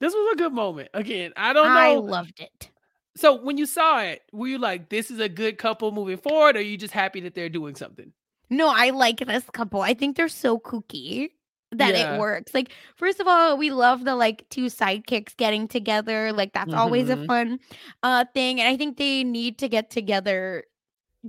this 0.00 0.14
was 0.14 0.32
a 0.34 0.36
good 0.36 0.52
moment. 0.52 0.88
Again, 0.94 1.32
I 1.36 1.52
don't 1.52 1.66
know. 1.74 1.78
I 1.80 1.94
loved 1.96 2.40
it. 2.40 2.70
so 3.16 3.34
when 3.34 3.58
you 3.58 3.66
saw 3.66 4.00
it, 4.00 4.22
were 4.32 4.46
you 4.46 4.58
like, 4.58 4.90
"This 4.90 5.10
is 5.10 5.18
a 5.20 5.28
good 5.28 5.58
couple 5.58 5.90
moving 5.92 6.18
forward," 6.18 6.54
or 6.56 6.60
are 6.60 6.62
you 6.62 6.76
just 6.76 6.94
happy 6.94 7.20
that 7.22 7.34
they're 7.34 7.48
doing 7.48 7.74
something? 7.74 8.12
No, 8.50 8.68
I 8.68 8.90
like 8.90 9.18
this 9.18 9.44
couple. 9.50 9.80
I 9.82 9.94
think 9.94 10.16
they're 10.16 10.28
so 10.28 10.58
kooky 10.58 11.30
that 11.72 11.94
Yeah. 11.94 11.96
it 11.96 12.10
works. 12.10 12.54
Like, 12.54 12.72
first 12.96 13.20
of 13.20 13.28
all, 13.28 13.56
we 13.58 13.70
love 13.70 14.04
the 14.04 14.14
like 14.16 14.48
two 14.50 14.66
sidekicks 14.66 15.36
getting 15.36 15.68
together. 15.68 16.32
Like, 16.32 16.52
that's 16.52 16.74
always 16.74 17.08
a 17.10 17.16
Mhm. 17.16 17.26
fun 17.26 17.58
uh 18.02 18.24
thing. 18.34 18.60
And 18.60 18.68
I 18.68 18.76
think 18.76 18.96
they 18.96 19.24
need 19.24 19.58
to 19.58 19.68
get 19.68 19.90
together 19.90 20.64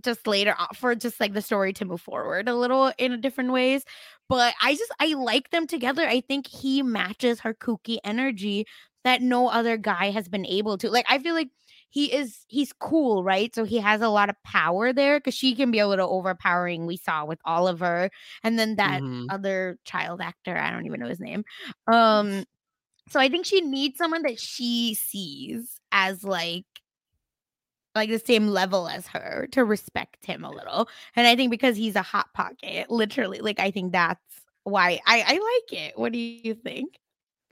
just 0.03 0.27
later 0.27 0.55
on 0.57 0.67
for 0.75 0.95
just 0.95 1.19
like 1.19 1.33
the 1.33 1.41
story 1.41 1.73
to 1.73 1.85
move 1.85 2.01
forward 2.01 2.47
a 2.47 2.55
little 2.55 2.93
in 2.97 3.11
a 3.13 3.17
different 3.17 3.51
ways. 3.51 3.83
But 4.29 4.53
I 4.61 4.75
just 4.75 4.91
I 4.99 5.13
like 5.13 5.49
them 5.51 5.67
together. 5.67 6.03
I 6.07 6.21
think 6.21 6.47
he 6.47 6.83
matches 6.83 7.41
her 7.41 7.53
kooky 7.53 7.97
energy 8.03 8.65
that 9.03 9.21
no 9.21 9.49
other 9.49 9.77
guy 9.77 10.11
has 10.11 10.27
been 10.29 10.45
able 10.45 10.77
to. 10.79 10.89
Like, 10.91 11.05
I 11.09 11.19
feel 11.19 11.33
like 11.35 11.49
he 11.89 12.13
is 12.13 12.45
he's 12.47 12.73
cool, 12.73 13.23
right? 13.23 13.53
So 13.55 13.63
he 13.65 13.77
has 13.79 14.01
a 14.01 14.09
lot 14.09 14.29
of 14.29 14.35
power 14.43 14.93
there 14.93 15.19
because 15.19 15.33
she 15.35 15.55
can 15.55 15.71
be 15.71 15.79
a 15.79 15.87
little 15.87 16.09
overpowering. 16.11 16.85
We 16.85 16.97
saw 16.97 17.25
with 17.25 17.39
Oliver, 17.45 18.09
and 18.43 18.59
then 18.59 18.75
that 18.77 19.03
Mhm. 19.03 19.29
other 19.29 19.77
child 19.85 20.21
actor, 20.21 20.57
I 20.57 20.71
don't 20.71 20.85
even 20.85 20.99
know 20.99 21.07
his 21.09 21.19
name. 21.19 21.43
Um, 21.91 22.45
so 23.09 23.19
I 23.19 23.29
think 23.29 23.45
she 23.45 23.61
needs 23.61 23.97
someone 23.97 24.23
that 24.23 24.39
she 24.39 24.95
sees 24.95 25.79
as 25.91 26.23
like 26.23 26.65
like 27.95 28.09
the 28.09 28.19
same 28.19 28.47
level 28.47 28.87
as 28.87 29.07
her 29.07 29.47
to 29.51 29.65
respect 29.65 30.25
him 30.25 30.43
a 30.43 30.51
little. 30.51 30.87
And 31.15 31.27
I 31.27 31.35
think 31.35 31.51
because 31.51 31.75
he's 31.75 31.95
a 31.95 32.01
hot 32.01 32.27
pocket, 32.33 32.89
literally, 32.89 33.39
like 33.39 33.59
I 33.59 33.71
think 33.71 33.91
that's 33.91 34.21
why 34.63 34.99
I 35.05 35.21
I 35.21 35.33
like 35.33 35.79
it. 35.81 35.97
What 35.99 36.11
do 36.11 36.19
you 36.19 36.53
think? 36.53 36.99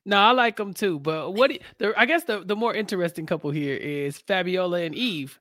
No, 0.07 0.17
I 0.17 0.31
like 0.31 0.55
them 0.55 0.73
too. 0.73 0.99
But 0.99 1.33
what 1.33 1.51
do- 1.51 1.59
the 1.79 1.93
I 1.99 2.05
guess 2.05 2.23
the 2.23 2.39
the 2.39 2.55
more 2.55 2.73
interesting 2.73 3.25
couple 3.25 3.51
here 3.51 3.75
is 3.75 4.17
Fabiola 4.17 4.81
and 4.81 4.95
Eve. 4.95 5.39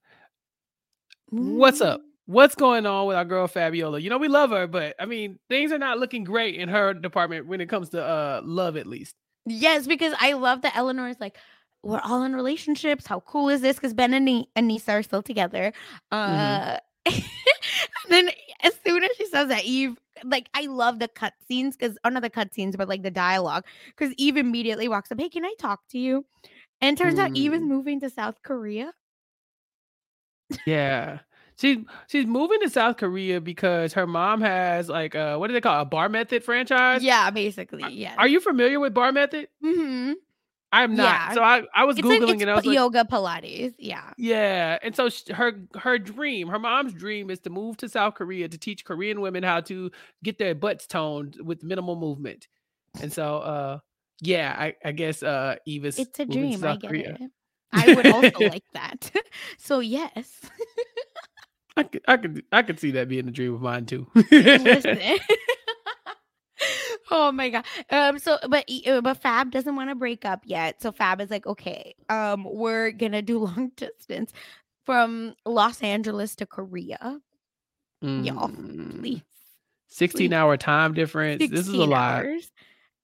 What's 1.30 1.80
up? 1.80 2.02
What's 2.26 2.56
going 2.56 2.84
on 2.84 3.06
with 3.06 3.16
our 3.16 3.24
girl 3.24 3.46
Fabiola? 3.46 4.00
You 4.00 4.10
know 4.10 4.18
we 4.18 4.26
love 4.26 4.50
her, 4.50 4.66
but 4.66 4.96
I 4.98 5.06
mean 5.06 5.38
things 5.48 5.70
are 5.70 5.78
not 5.78 5.98
looking 6.00 6.24
great 6.24 6.56
in 6.56 6.68
her 6.68 6.92
department 6.94 7.46
when 7.46 7.60
it 7.60 7.68
comes 7.68 7.90
to 7.90 8.02
uh 8.04 8.40
love 8.44 8.76
at 8.76 8.88
least. 8.88 9.14
Yes, 9.46 9.86
because 9.86 10.12
I 10.20 10.32
love 10.32 10.62
that 10.62 10.76
Eleanor 10.76 11.08
is 11.08 11.20
like, 11.20 11.36
we're 11.84 12.00
all 12.02 12.24
in 12.24 12.34
relationships. 12.34 13.06
How 13.06 13.20
cool 13.20 13.48
is 13.48 13.60
this? 13.60 13.76
Because 13.76 13.94
Ben 13.94 14.12
and, 14.12 14.24
Ni- 14.24 14.48
and 14.56 14.66
Nisa 14.66 14.90
are 14.90 15.02
still 15.04 15.22
together. 15.22 15.72
Uh, 16.10 16.78
and 17.06 17.22
then 18.08 18.28
as 18.64 18.72
soon 18.84 19.04
as 19.04 19.10
she 19.16 19.26
says 19.26 19.46
that, 19.50 19.64
Eve, 19.64 19.96
like, 20.24 20.48
I 20.54 20.66
love 20.66 20.98
the 20.98 21.08
cutscenes 21.08 21.72
because, 21.78 21.98
or 22.04 22.10
not 22.10 22.22
the 22.22 22.30
cutscenes, 22.30 22.76
but 22.76 22.88
like 22.88 23.02
the 23.02 23.10
dialogue. 23.10 23.64
Because 23.88 24.14
Eve 24.16 24.36
immediately 24.36 24.88
walks 24.88 25.10
up, 25.12 25.20
hey, 25.20 25.28
can 25.28 25.44
I 25.44 25.54
talk 25.58 25.80
to 25.90 25.98
you? 25.98 26.24
And 26.80 26.96
turns 26.98 27.18
out 27.18 27.30
Eve 27.34 27.54
is 27.54 27.62
Mm. 27.62 27.68
moving 27.68 28.00
to 28.00 28.10
South 28.10 28.42
Korea. 28.42 28.92
Yeah. 30.66 31.20
She's 31.58 31.78
she's 32.06 32.26
moving 32.26 32.60
to 32.60 32.68
South 32.68 32.98
Korea 32.98 33.40
because 33.40 33.94
her 33.94 34.06
mom 34.06 34.42
has 34.42 34.90
like 34.90 35.14
uh 35.14 35.36
what 35.38 35.46
do 35.46 35.54
they 35.54 35.60
call 35.60 35.78
it? 35.78 35.82
a 35.82 35.84
bar 35.86 36.08
method 36.10 36.44
franchise? 36.44 37.02
Yeah, 37.02 37.30
basically. 37.30 37.90
Yeah. 37.94 38.14
Are 38.18 38.28
you 38.28 38.40
familiar 38.40 38.78
with 38.78 38.92
bar 38.92 39.10
method? 39.10 39.48
Mm-hmm. 39.64 40.12
I'm 40.72 40.96
not. 40.96 41.04
Yeah. 41.04 41.32
So 41.34 41.42
I, 41.42 41.62
I 41.74 41.84
was 41.84 41.98
It's, 41.98 42.06
like, 42.06 42.20
googling 42.20 42.34
it's 42.34 42.42
and 42.42 42.50
I 42.50 42.54
was 42.56 42.62
p- 42.64 42.68
like, 42.70 42.76
yoga 42.76 43.04
Pilates. 43.04 43.74
Yeah. 43.78 44.10
Yeah, 44.18 44.78
and 44.82 44.94
so 44.94 45.08
sh- 45.08 45.28
her 45.28 45.52
her 45.78 45.98
dream, 45.98 46.48
her 46.48 46.58
mom's 46.58 46.92
dream, 46.92 47.30
is 47.30 47.38
to 47.40 47.50
move 47.50 47.76
to 47.78 47.88
South 47.88 48.14
Korea 48.14 48.48
to 48.48 48.58
teach 48.58 48.84
Korean 48.84 49.20
women 49.20 49.42
how 49.42 49.60
to 49.62 49.90
get 50.24 50.38
their 50.38 50.54
butts 50.54 50.86
toned 50.86 51.36
with 51.42 51.62
minimal 51.62 51.96
movement. 51.96 52.48
And 53.00 53.12
so, 53.12 53.38
uh, 53.38 53.78
yeah, 54.20 54.54
I, 54.58 54.74
I 54.84 54.92
guess 54.92 55.22
uh, 55.22 55.56
Eva's 55.66 55.98
It's 55.98 56.18
a 56.18 56.24
dream. 56.26 56.64
I 56.64 56.76
get 56.76 56.88
Korea. 56.88 57.16
it. 57.20 57.30
I 57.72 57.94
would 57.94 58.06
also 58.06 58.38
like 58.40 58.64
that. 58.74 59.12
so, 59.58 59.80
yes. 59.80 60.40
I 61.76 61.82
could, 61.84 62.02
I 62.08 62.16
could, 62.16 62.42
I 62.52 62.62
could 62.62 62.80
see 62.80 62.92
that 62.92 63.08
being 63.08 63.28
a 63.28 63.30
dream 63.30 63.54
of 63.54 63.60
mine 63.60 63.84
too. 63.86 64.06
Listen. 64.30 64.98
Oh 67.10 67.32
my 67.32 67.48
god. 67.50 67.64
Um. 67.90 68.18
So, 68.18 68.38
but 68.48 68.64
uh, 68.86 69.00
but 69.00 69.16
Fab 69.18 69.50
doesn't 69.50 69.76
want 69.76 69.90
to 69.90 69.94
break 69.94 70.24
up 70.24 70.42
yet. 70.44 70.80
So 70.82 70.92
Fab 70.92 71.20
is 71.20 71.30
like, 71.30 71.46
okay, 71.46 71.94
um, 72.08 72.44
we're 72.48 72.90
gonna 72.90 73.22
do 73.22 73.38
long 73.44 73.72
distance 73.76 74.32
from 74.84 75.34
Los 75.44 75.82
Angeles 75.82 76.34
to 76.36 76.46
Korea. 76.46 77.20
Y'all, 78.02 78.48
Mm, 78.50 79.00
please. 79.00 79.22
Sixteen 79.88 80.30
please. 80.30 80.34
hour 80.36 80.56
time 80.56 80.92
difference. 80.94 81.40
This 81.40 81.50
is 81.52 81.68
a 81.68 81.72
16 81.72 81.90
lot. 81.90 82.24
hours. 82.24 82.52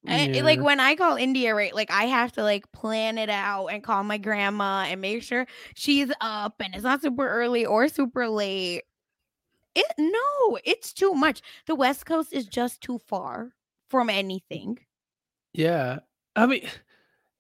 And, 0.05 0.35
like 0.45 0.61
when 0.61 0.81
I 0.81 0.97
call 0.97 1.17
India, 1.17 1.55
right? 1.55 1.73
Like 1.75 1.91
I 1.93 2.05
have 2.07 2.33
to 2.33 2.43
like 2.43 2.71
plan 2.73 3.19
it 3.19 3.31
out 3.31 3.69
and 3.69 3.85
call 3.85 4.03
my 4.03 4.19
grandma 4.19 4.85
and 4.89 5.01
make 5.01 5.23
sure 5.23 5.47
she's 5.77 6.11
up 6.21 6.57
and 6.61 6.75
it's 6.75 6.83
not 6.83 7.03
super 7.03 7.29
early 7.29 7.65
or 7.65 7.87
super 7.89 8.29
late. 8.29 8.83
It 9.77 9.87
no, 9.99 10.59
it's 10.65 10.93
too 10.93 11.15
much. 11.15 11.41
The 11.67 11.77
West 11.77 12.05
Coast 12.05 12.33
is 12.33 12.47
just 12.47 12.81
too 12.81 12.99
far 13.07 13.53
from 13.93 14.11
anything. 14.11 14.79
Yeah. 15.53 16.01
I 16.35 16.47
mean, 16.47 16.67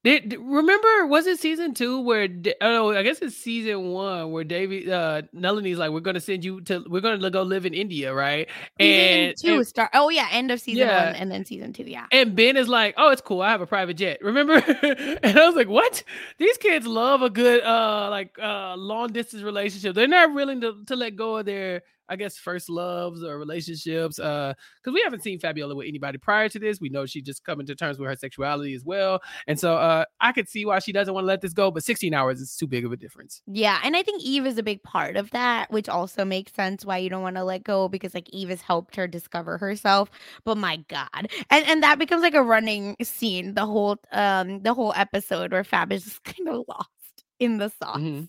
Did 0.04 0.36
remember? 0.38 1.06
Was 1.06 1.26
it 1.26 1.38
season 1.38 1.74
two 1.74 2.00
where? 2.00 2.28
Oh, 2.60 2.92
I 2.92 3.02
guess 3.02 3.22
it's 3.22 3.36
season 3.36 3.92
one 3.92 4.32
where 4.32 4.44
David 4.44 4.88
uh 4.90 5.22
Nalini's 5.32 5.78
like, 5.78 5.92
"We're 5.92 6.00
gonna 6.00 6.20
send 6.20 6.44
you 6.44 6.60
to. 6.62 6.84
We're 6.88 7.00
gonna 7.00 7.30
go 7.30 7.42
live 7.42 7.64
in 7.64 7.72
India, 7.72 8.12
right?" 8.12 8.48
And 8.78 9.38
season 9.38 9.54
two 9.54 9.58
and, 9.60 9.66
start. 9.66 9.90
Oh 9.94 10.10
yeah, 10.10 10.28
end 10.30 10.50
of 10.50 10.60
season 10.60 10.88
yeah. 10.88 11.06
one, 11.06 11.14
and 11.14 11.30
then 11.30 11.44
season 11.44 11.72
two. 11.72 11.84
Yeah. 11.84 12.06
And 12.10 12.34
Ben 12.34 12.56
is 12.56 12.68
like, 12.68 12.94
"Oh, 12.98 13.10
it's 13.10 13.22
cool. 13.22 13.40
I 13.40 13.50
have 13.50 13.60
a 13.60 13.66
private 13.66 13.94
jet." 13.94 14.18
Remember? 14.22 14.54
and 15.22 15.38
I 15.38 15.46
was 15.46 15.54
like, 15.54 15.68
"What? 15.68 16.02
These 16.38 16.58
kids 16.58 16.84
love 16.84 17.22
a 17.22 17.30
good 17.30 17.62
uh 17.62 18.08
like 18.10 18.36
uh 18.42 18.74
long 18.76 19.12
distance 19.12 19.42
relationship. 19.42 19.94
They're 19.94 20.08
not 20.08 20.34
willing 20.34 20.60
to 20.62 20.84
to 20.84 20.96
let 20.96 21.14
go 21.14 21.36
of 21.38 21.46
their 21.46 21.82
I 22.12 22.16
guess 22.16 22.36
first 22.36 22.68
loves 22.68 23.24
or 23.24 23.38
relationships. 23.38 24.18
Uh, 24.18 24.52
because 24.82 24.92
we 24.92 25.00
haven't 25.02 25.22
seen 25.22 25.38
Fabiola 25.38 25.74
with 25.74 25.88
anybody 25.88 26.18
prior 26.18 26.46
to 26.50 26.58
this. 26.58 26.78
We 26.78 26.90
know 26.90 27.06
she 27.06 27.22
just 27.22 27.42
coming 27.42 27.66
to 27.66 27.74
terms 27.74 27.98
with 27.98 28.06
her 28.06 28.16
sexuality 28.16 28.74
as 28.74 28.84
well. 28.84 29.20
And 29.46 29.58
so 29.58 29.76
uh 29.76 30.04
I 30.20 30.32
could 30.32 30.48
see 30.48 30.66
why 30.66 30.78
she 30.80 30.92
doesn't 30.92 31.14
want 31.14 31.24
to 31.24 31.28
let 31.28 31.40
this 31.40 31.54
go, 31.54 31.70
but 31.70 31.84
16 31.84 32.12
hours 32.12 32.40
is 32.40 32.54
too 32.54 32.66
big 32.66 32.84
of 32.84 32.92
a 32.92 32.96
difference. 32.96 33.40
Yeah, 33.46 33.80
and 33.82 33.96
I 33.96 34.02
think 34.02 34.22
Eve 34.22 34.46
is 34.46 34.58
a 34.58 34.62
big 34.62 34.82
part 34.82 35.16
of 35.16 35.30
that, 35.30 35.70
which 35.70 35.88
also 35.88 36.24
makes 36.24 36.52
sense 36.52 36.84
why 36.84 36.98
you 36.98 37.08
don't 37.08 37.22
want 37.22 37.36
to 37.36 37.44
let 37.44 37.64
go 37.64 37.88
because 37.88 38.12
like 38.12 38.28
Eve 38.30 38.50
has 38.50 38.60
helped 38.60 38.94
her 38.96 39.08
discover 39.08 39.56
herself. 39.56 40.10
But 40.44 40.58
my 40.58 40.76
God. 40.88 41.30
And 41.48 41.66
and 41.66 41.82
that 41.82 41.98
becomes 41.98 42.22
like 42.22 42.34
a 42.34 42.42
running 42.42 42.96
scene 43.02 43.54
the 43.54 43.64
whole 43.64 43.96
um 44.12 44.60
the 44.62 44.74
whole 44.74 44.92
episode 44.94 45.52
where 45.52 45.64
Fab 45.64 45.92
is 45.92 46.04
just 46.04 46.24
kind 46.24 46.48
of 46.48 46.64
lost 46.68 46.90
in 47.38 47.56
the 47.56 47.70
sauce. 47.70 47.96
Mm-hmm 47.96 48.24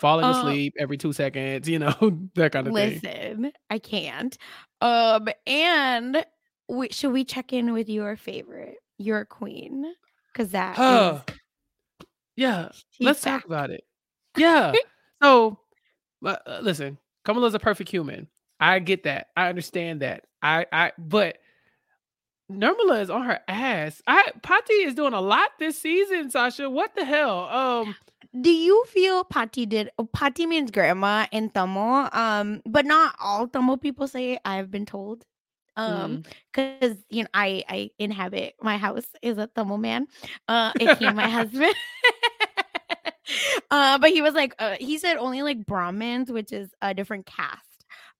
falling 0.00 0.24
um, 0.24 0.32
asleep 0.32 0.74
every 0.78 0.96
two 0.96 1.12
seconds, 1.12 1.68
you 1.68 1.78
know, 1.78 1.94
that 2.34 2.52
kind 2.52 2.66
of 2.66 2.72
listen, 2.72 3.00
thing. 3.00 3.42
Listen, 3.42 3.52
I 3.70 3.78
can't. 3.78 4.36
Um, 4.80 5.28
and 5.46 6.24
we, 6.68 6.88
should 6.90 7.12
we 7.12 7.24
check 7.24 7.52
in 7.52 7.72
with 7.72 7.88
your 7.88 8.16
favorite, 8.16 8.76
your 8.98 9.24
queen? 9.24 9.84
Because 10.32 10.52
that 10.52 10.78
uh, 10.78 11.20
is, 11.28 11.34
yeah, 12.36 12.68
let's 13.00 13.24
back. 13.24 13.42
talk 13.42 13.46
about 13.46 13.70
it. 13.70 13.84
Yeah. 14.36 14.72
so, 15.22 15.58
uh, 16.24 16.36
listen, 16.62 16.98
Kamala's 17.24 17.54
a 17.54 17.58
perfect 17.58 17.90
human. 17.90 18.28
I 18.60 18.78
get 18.78 19.04
that. 19.04 19.28
I 19.36 19.48
understand 19.48 20.02
that. 20.02 20.24
I, 20.42 20.66
I, 20.72 20.92
but 20.98 21.38
Nirmala 22.50 23.02
is 23.02 23.10
on 23.10 23.22
her 23.22 23.40
ass. 23.46 24.02
I 24.06 24.30
Pati 24.42 24.72
is 24.72 24.94
doing 24.94 25.12
a 25.12 25.20
lot 25.20 25.50
this 25.58 25.78
season, 25.78 26.30
Sasha. 26.30 26.70
What 26.70 26.94
the 26.94 27.04
hell? 27.04 27.40
Um, 27.48 27.96
do 28.38 28.50
you 28.50 28.84
feel 28.86 29.24
Pati 29.24 29.66
did 29.66 29.90
oh, 29.98 30.04
Pati 30.04 30.46
means 30.46 30.70
grandma 30.70 31.26
in 31.32 31.50
Tamil, 31.50 32.08
um, 32.12 32.62
but 32.66 32.84
not 32.84 33.14
all 33.20 33.48
Tamil 33.48 33.78
people 33.78 34.08
say 34.08 34.32
it, 34.32 34.40
I've 34.44 34.70
been 34.70 34.86
told. 34.86 35.24
Um, 35.76 36.24
because 36.52 36.96
mm. 36.96 37.04
you 37.08 37.22
know, 37.22 37.28
I 37.32 37.62
I 37.68 37.90
inhabit 37.98 38.54
my 38.60 38.78
house 38.78 39.06
is 39.22 39.38
a 39.38 39.46
Tamil 39.46 39.78
man. 39.78 40.06
Uh 40.48 40.72
he 40.78 40.86
my 41.10 41.28
husband. 41.38 41.74
uh, 43.70 43.98
but 43.98 44.10
he 44.10 44.20
was 44.20 44.34
like, 44.34 44.54
uh, 44.58 44.76
he 44.80 44.98
said 44.98 45.16
only 45.16 45.42
like 45.42 45.64
Brahmins, 45.64 46.32
which 46.32 46.52
is 46.52 46.70
a 46.82 46.94
different 46.94 47.26
caste 47.26 47.68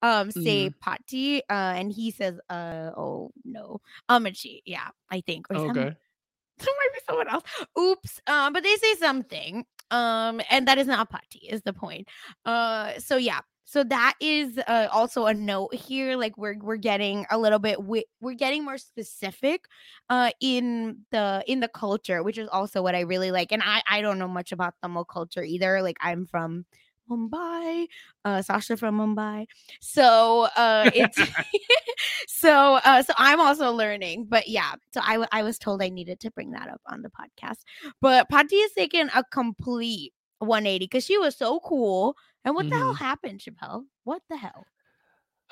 um 0.02 0.30
say 0.30 0.70
mm. 0.70 0.74
Pati 0.80 1.40
uh 1.42 1.74
and 1.76 1.92
he 1.92 2.10
says 2.10 2.38
uh 2.48 2.90
oh 2.96 3.32
no 3.44 3.80
Amachi 4.08 4.62
yeah 4.64 4.88
I 5.10 5.22
think 5.22 5.46
or 5.50 5.56
okay 5.70 5.84
might 6.60 6.92
be 6.94 7.00
someone 7.06 7.28
else 7.28 7.44
oops 7.78 8.20
um 8.26 8.52
but 8.52 8.62
they 8.62 8.76
say 8.76 8.94
something 8.94 9.64
um 9.90 10.40
and 10.50 10.66
that 10.68 10.78
is 10.78 10.86
not 10.86 11.10
Pati 11.10 11.40
is 11.48 11.62
the 11.62 11.72
point. 11.72 12.08
Uh 12.44 12.92
so 12.98 13.16
yeah. 13.16 13.40
So 13.64 13.84
that 13.84 14.14
is 14.18 14.56
uh, 14.66 14.88
also 14.90 15.26
a 15.26 15.34
note 15.34 15.74
here 15.74 16.16
like 16.16 16.38
we're 16.38 16.56
we're 16.58 16.76
getting 16.78 17.26
a 17.30 17.36
little 17.36 17.58
bit 17.58 17.82
we- 17.84 18.06
we're 18.20 18.32
getting 18.34 18.64
more 18.64 18.78
specific 18.78 19.66
uh 20.08 20.30
in 20.40 21.04
the 21.12 21.44
in 21.46 21.60
the 21.60 21.68
culture 21.68 22.22
which 22.22 22.38
is 22.38 22.48
also 22.48 22.82
what 22.82 22.94
i 22.94 23.00
really 23.00 23.30
like 23.30 23.52
and 23.52 23.62
i 23.62 23.82
i 23.90 24.00
don't 24.00 24.18
know 24.18 24.28
much 24.28 24.52
about 24.52 24.74
tamil 24.82 25.04
culture 25.04 25.42
either 25.42 25.82
like 25.82 25.96
i'm 26.00 26.24
from 26.26 26.64
Mumbai, 27.08 27.86
uh, 28.24 28.42
Sasha 28.42 28.76
from 28.76 28.98
Mumbai. 28.98 29.46
So 29.80 30.48
uh, 30.56 30.90
it's 30.94 31.18
so 32.28 32.76
uh, 32.84 33.02
so 33.02 33.12
I'm 33.16 33.40
also 33.40 33.72
learning. 33.72 34.26
But 34.28 34.48
yeah, 34.48 34.72
so 34.92 35.00
I, 35.04 35.12
w- 35.12 35.28
I 35.32 35.42
was 35.42 35.58
told 35.58 35.82
I 35.82 35.88
needed 35.88 36.20
to 36.20 36.30
bring 36.30 36.52
that 36.52 36.68
up 36.68 36.80
on 36.86 37.02
the 37.02 37.10
podcast. 37.10 37.58
But 38.00 38.28
Pati 38.28 38.60
has 38.60 38.72
taken 38.72 39.10
a 39.14 39.24
complete 39.24 40.12
180 40.38 40.84
because 40.84 41.04
she 41.04 41.18
was 41.18 41.36
so 41.36 41.60
cool. 41.60 42.16
And 42.44 42.54
what 42.54 42.66
mm-hmm. 42.66 42.70
the 42.70 42.76
hell 42.76 42.94
mm-hmm. 42.94 43.04
happened, 43.04 43.40
Chappell? 43.40 43.84
What 44.04 44.22
the 44.28 44.36
hell? 44.36 44.64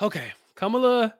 Okay, 0.00 0.32
Kamala 0.54 1.14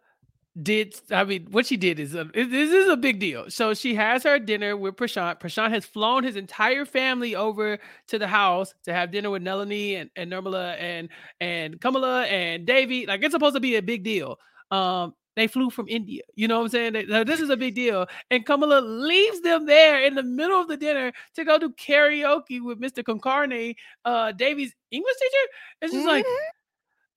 did 0.62 0.99
I 1.11 1.25
mean 1.25 1.49
what 1.51 1.66
she 1.66 1.77
did 1.77 2.01
is 2.01 2.14
a, 2.14 2.25
this 2.25 2.73
is 2.73 2.88
a 2.88 2.97
big 2.97 3.19
deal. 3.19 3.51
So 3.51 3.75
she 3.75 3.95
has 3.95 4.23
her 4.23 4.38
dinner 4.38 4.77
with 4.77 4.97
Prashant. 4.97 5.38
Prashant 5.38 5.71
has 5.71 5.85
flown 5.85 6.25
his 6.25 6.37
entire 6.37 6.85
family 6.87 7.35
over 7.35 7.79
to 8.09 8.19
the 8.19 8.27
house 8.27 8.75
to 8.85 8.92
have 8.92 9.11
dinner 9.11 9.31
with 9.31 9.42
Nalini 9.42 9.97
and, 9.97 10.11
and 10.16 10.33
Nirmala 10.33 10.77
and 10.81 11.09
and 11.40 11.81
Kamala 11.81 12.25
and 12.25 12.66
Devi. 12.66 13.07
Like 13.07 13.23
it's 13.23 13.33
supposed 13.33 13.55
to 13.55 13.61
be 13.61 13.77
a 13.77 13.83
big 13.83 14.03
deal. 14.03 14.38
Um, 14.71 15.14
they 15.37 15.47
flew 15.47 15.69
from 15.69 15.87
India. 15.88 16.23
You 16.35 16.49
know 16.49 16.61
what 16.61 16.64
I'm 16.64 16.71
saying? 16.71 16.92
They, 16.95 17.25
this 17.25 17.40
is 17.40 17.51
a 17.51 17.57
big 17.59 17.75
deal. 17.75 18.07
And 18.31 18.45
Kamala 18.47 18.81
leaves 18.81 19.42
them 19.42 19.66
there 19.66 20.03
in 20.03 20.14
the 20.14 20.23
middle 20.23 20.59
of 20.59 20.69
the 20.69 20.79
dinner 20.79 21.12
to 21.35 21.45
go 21.45 21.59
do 21.59 21.71
karaoke 21.75 22.64
with 22.64 22.81
Mr. 22.81 23.05
Kulkarni, 23.05 23.77
uh, 24.07 24.33
Devi's 24.33 24.75
English 24.90 25.14
teacher. 25.21 25.47
It's 25.83 25.92
just 25.92 26.07
mm-hmm. 26.07 26.09
like 26.09 26.27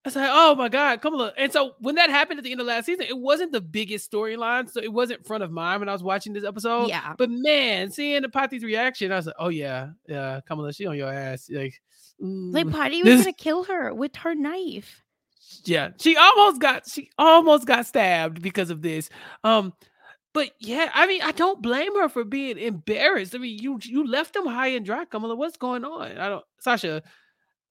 I 0.05 0.09
like, 0.09 0.29
oh 0.31 0.55
my 0.55 0.69
God, 0.69 1.01
come 1.01 1.15
on. 1.15 1.31
And 1.37 1.51
so 1.51 1.75
when 1.79 1.95
that 1.95 2.09
happened 2.09 2.39
at 2.39 2.45
the 2.45 2.51
end 2.51 2.61
of 2.61 2.67
last 2.67 2.85
season, 2.85 3.05
it 3.09 3.17
wasn't 3.17 3.51
the 3.51 3.59
biggest 3.59 4.09
storyline. 4.09 4.69
So 4.71 4.81
it 4.81 4.93
wasn't 4.93 5.27
front 5.27 5.43
of 5.43 5.51
mind 5.51 5.81
when 5.81 5.89
I 5.89 5.93
was 5.93 6.03
watching 6.03 6.31
this 6.31 6.45
episode. 6.45 6.87
Yeah. 6.87 7.15
But 7.17 7.29
man, 7.29 7.91
seeing 7.91 8.21
the 8.21 8.29
Pati's 8.29 8.63
reaction, 8.63 9.11
I 9.11 9.17
was 9.17 9.25
like, 9.25 9.35
oh 9.37 9.49
yeah, 9.49 9.89
yeah, 10.07 10.35
come 10.47 10.57
Kamala, 10.57 10.71
she 10.71 10.85
on 10.85 10.95
your 10.95 11.11
ass. 11.11 11.49
Like, 11.51 11.81
mm, 12.21 12.53
like 12.53 12.71
Pati 12.71 13.03
was 13.03 13.13
this... 13.13 13.21
gonna 13.25 13.33
kill 13.33 13.65
her 13.65 13.93
with 13.93 14.15
her 14.17 14.33
knife. 14.35 15.03
Yeah, 15.65 15.89
she 15.99 16.15
almost 16.15 16.61
got 16.61 16.87
she 16.87 17.09
almost 17.17 17.67
got 17.67 17.85
stabbed 17.85 18.41
because 18.41 18.69
of 18.69 18.81
this. 18.81 19.09
Um, 19.43 19.73
but 20.33 20.51
yeah, 20.59 20.89
I 20.93 21.07
mean, 21.07 21.21
I 21.23 21.31
don't 21.33 21.61
blame 21.61 21.93
her 21.95 22.07
for 22.07 22.23
being 22.23 22.57
embarrassed. 22.57 23.35
I 23.35 23.39
mean, 23.39 23.59
you 23.59 23.79
you 23.83 24.07
left 24.07 24.33
them 24.33 24.45
high 24.45 24.67
and 24.67 24.85
dry, 24.85 25.05
Kamala. 25.05 25.35
What's 25.35 25.57
going 25.57 25.83
on? 25.83 26.17
I 26.17 26.29
don't, 26.29 26.45
Sasha. 26.59 27.03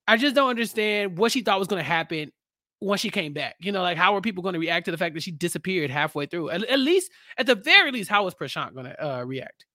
I 0.09 0.17
just 0.17 0.35
don't 0.35 0.49
understand 0.49 1.19
what 1.19 1.31
she 1.31 1.43
thought 1.43 1.59
was 1.59 1.69
going 1.69 1.83
to 1.83 1.89
happen 1.89 2.33
when 2.81 2.99
she 2.99 3.11
came 3.11 3.35
back. 3.35 3.57
You 3.61 3.73
know, 3.73 3.83
like 3.83 3.99
how 3.99 4.17
are 4.17 4.21
people 4.23 4.43
going 4.43 4.55
to 4.55 4.59
react 4.59 4.87
to 4.87 4.91
the 4.91 4.97
fact 4.97 5.15
that 5.15 5.23
she 5.23 5.31
disappeared 5.31 5.91
halfway 5.91 6.25
through? 6.27 6.51
At, 6.51 6.65
at 6.65 6.81
least, 6.81 7.13
at 7.37 7.47
the 7.47 7.55
very 7.55 7.93
least, 7.93 8.09
how 8.09 8.25
was 8.25 8.35
Prashant 8.35 8.73
going 8.73 8.87
to 8.87 9.07
uh, 9.07 9.23
react? 9.25 9.67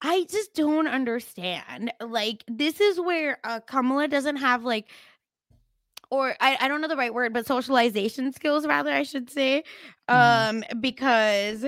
I 0.00 0.24
just 0.30 0.54
don't 0.54 0.86
understand. 0.86 1.92
Like, 2.00 2.44
this 2.46 2.80
is 2.80 3.00
where 3.00 3.38
uh, 3.42 3.60
Kamala 3.60 4.06
doesn't 4.06 4.36
have 4.36 4.62
like, 4.62 4.86
or 6.10 6.36
I, 6.40 6.56
I 6.60 6.68
don't 6.68 6.80
know 6.80 6.88
the 6.88 6.96
right 6.96 7.12
word, 7.12 7.32
but 7.32 7.46
socialization 7.46 8.32
skills, 8.32 8.66
rather, 8.66 8.92
I 8.92 9.02
should 9.02 9.30
say. 9.30 9.64
Mm-hmm. 10.08 10.64
Um, 10.74 10.80
because 10.80 11.66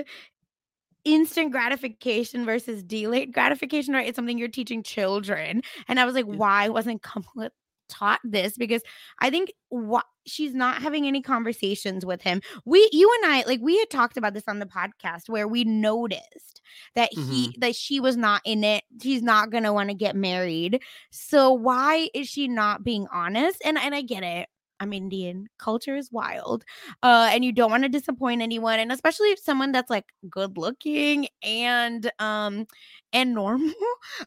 instant 1.07 1.51
gratification 1.51 2.45
versus 2.45 2.83
delayed 2.83 3.33
gratification, 3.33 3.93
right? 3.93 4.07
It's 4.07 4.15
something 4.15 4.37
you're 4.37 4.49
teaching 4.49 4.83
children. 4.83 5.61
And 5.87 5.99
I 5.99 6.05
was 6.05 6.13
like, 6.13 6.27
yeah. 6.27 6.35
why 6.35 6.69
wasn't 6.69 7.01
Kamala 7.01 7.51
taught 7.89 8.19
this? 8.23 8.57
Because 8.57 8.81
I 9.19 9.29
think 9.29 9.53
what 9.69 10.05
she's 10.25 10.53
not 10.53 10.81
having 10.81 11.07
any 11.07 11.21
conversations 11.21 12.05
with 12.05 12.21
him. 12.21 12.41
We, 12.65 12.89
you 12.91 13.09
and 13.21 13.31
I, 13.33 13.43
like 13.47 13.61
we 13.61 13.79
had 13.79 13.89
talked 13.89 14.17
about 14.17 14.33
this 14.33 14.43
on 14.47 14.59
the 14.59 14.65
podcast 14.65 15.29
where 15.29 15.47
we 15.47 15.63
noticed 15.63 16.61
that 16.95 17.09
he, 17.13 17.47
mm-hmm. 17.47 17.59
that 17.61 17.75
she 17.75 17.99
was 17.99 18.17
not 18.17 18.41
in 18.43 18.63
it. 18.63 18.83
She's 19.01 19.21
not 19.21 19.49
gonna 19.49 19.73
want 19.73 19.89
to 19.89 19.95
get 19.95 20.15
married. 20.15 20.81
So 21.11 21.53
why 21.53 22.09
is 22.13 22.27
she 22.27 22.47
not 22.47 22.83
being 22.83 23.07
honest? 23.11 23.61
And 23.63 23.77
and 23.77 23.95
I 23.95 24.01
get 24.01 24.23
it. 24.23 24.49
I'm 24.79 24.93
Indian. 24.93 25.47
Culture 25.57 25.95
is 25.95 26.11
wild. 26.11 26.63
Uh, 27.03 27.29
and 27.31 27.43
you 27.43 27.51
don't 27.51 27.71
want 27.71 27.83
to 27.83 27.89
disappoint 27.89 28.41
anyone. 28.41 28.79
And 28.79 28.91
especially 28.91 29.29
if 29.29 29.39
someone 29.39 29.71
that's 29.71 29.89
like 29.89 30.05
good 30.29 30.57
looking 30.57 31.27
and 31.43 32.11
um 32.19 32.65
and 33.13 33.33
normal. 33.33 33.73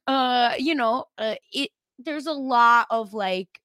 Uh, 0.07 0.53
you 0.59 0.75
know, 0.75 1.05
uh, 1.19 1.37
it 1.53 1.71
there's 1.99 2.27
a 2.27 2.33
lot 2.33 2.87
of 2.91 3.15
like 3.15 3.61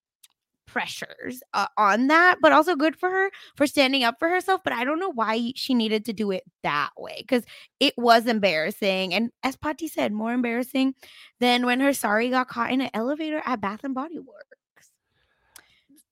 pressures 0.67 1.41
uh, 1.53 1.67
on 1.77 2.07
that, 2.07 2.37
but 2.41 2.51
also 2.51 2.75
good 2.75 2.95
for 2.97 3.09
her 3.09 3.31
for 3.55 3.67
standing 3.67 4.03
up 4.03 4.15
for 4.19 4.29
herself. 4.29 4.61
But 4.63 4.73
I 4.73 4.83
don't 4.83 4.99
know 4.99 5.11
why 5.13 5.53
she 5.55 5.73
needed 5.73 6.05
to 6.05 6.13
do 6.13 6.31
it 6.31 6.43
that 6.63 6.91
way 6.97 7.17
because 7.19 7.43
it 7.79 7.93
was 7.97 8.27
embarrassing. 8.27 9.13
And 9.13 9.31
as 9.43 9.55
Pati 9.55 9.87
said, 9.87 10.11
more 10.13 10.33
embarrassing 10.33 10.95
than 11.39 11.65
when 11.65 11.79
her 11.79 11.93
sari 11.93 12.29
got 12.29 12.47
caught 12.49 12.71
in 12.71 12.81
an 12.81 12.89
elevator 12.93 13.41
at 13.45 13.61
Bath 13.61 13.83
and 13.83 13.95
Body 13.95 14.19
Works. 14.19 14.57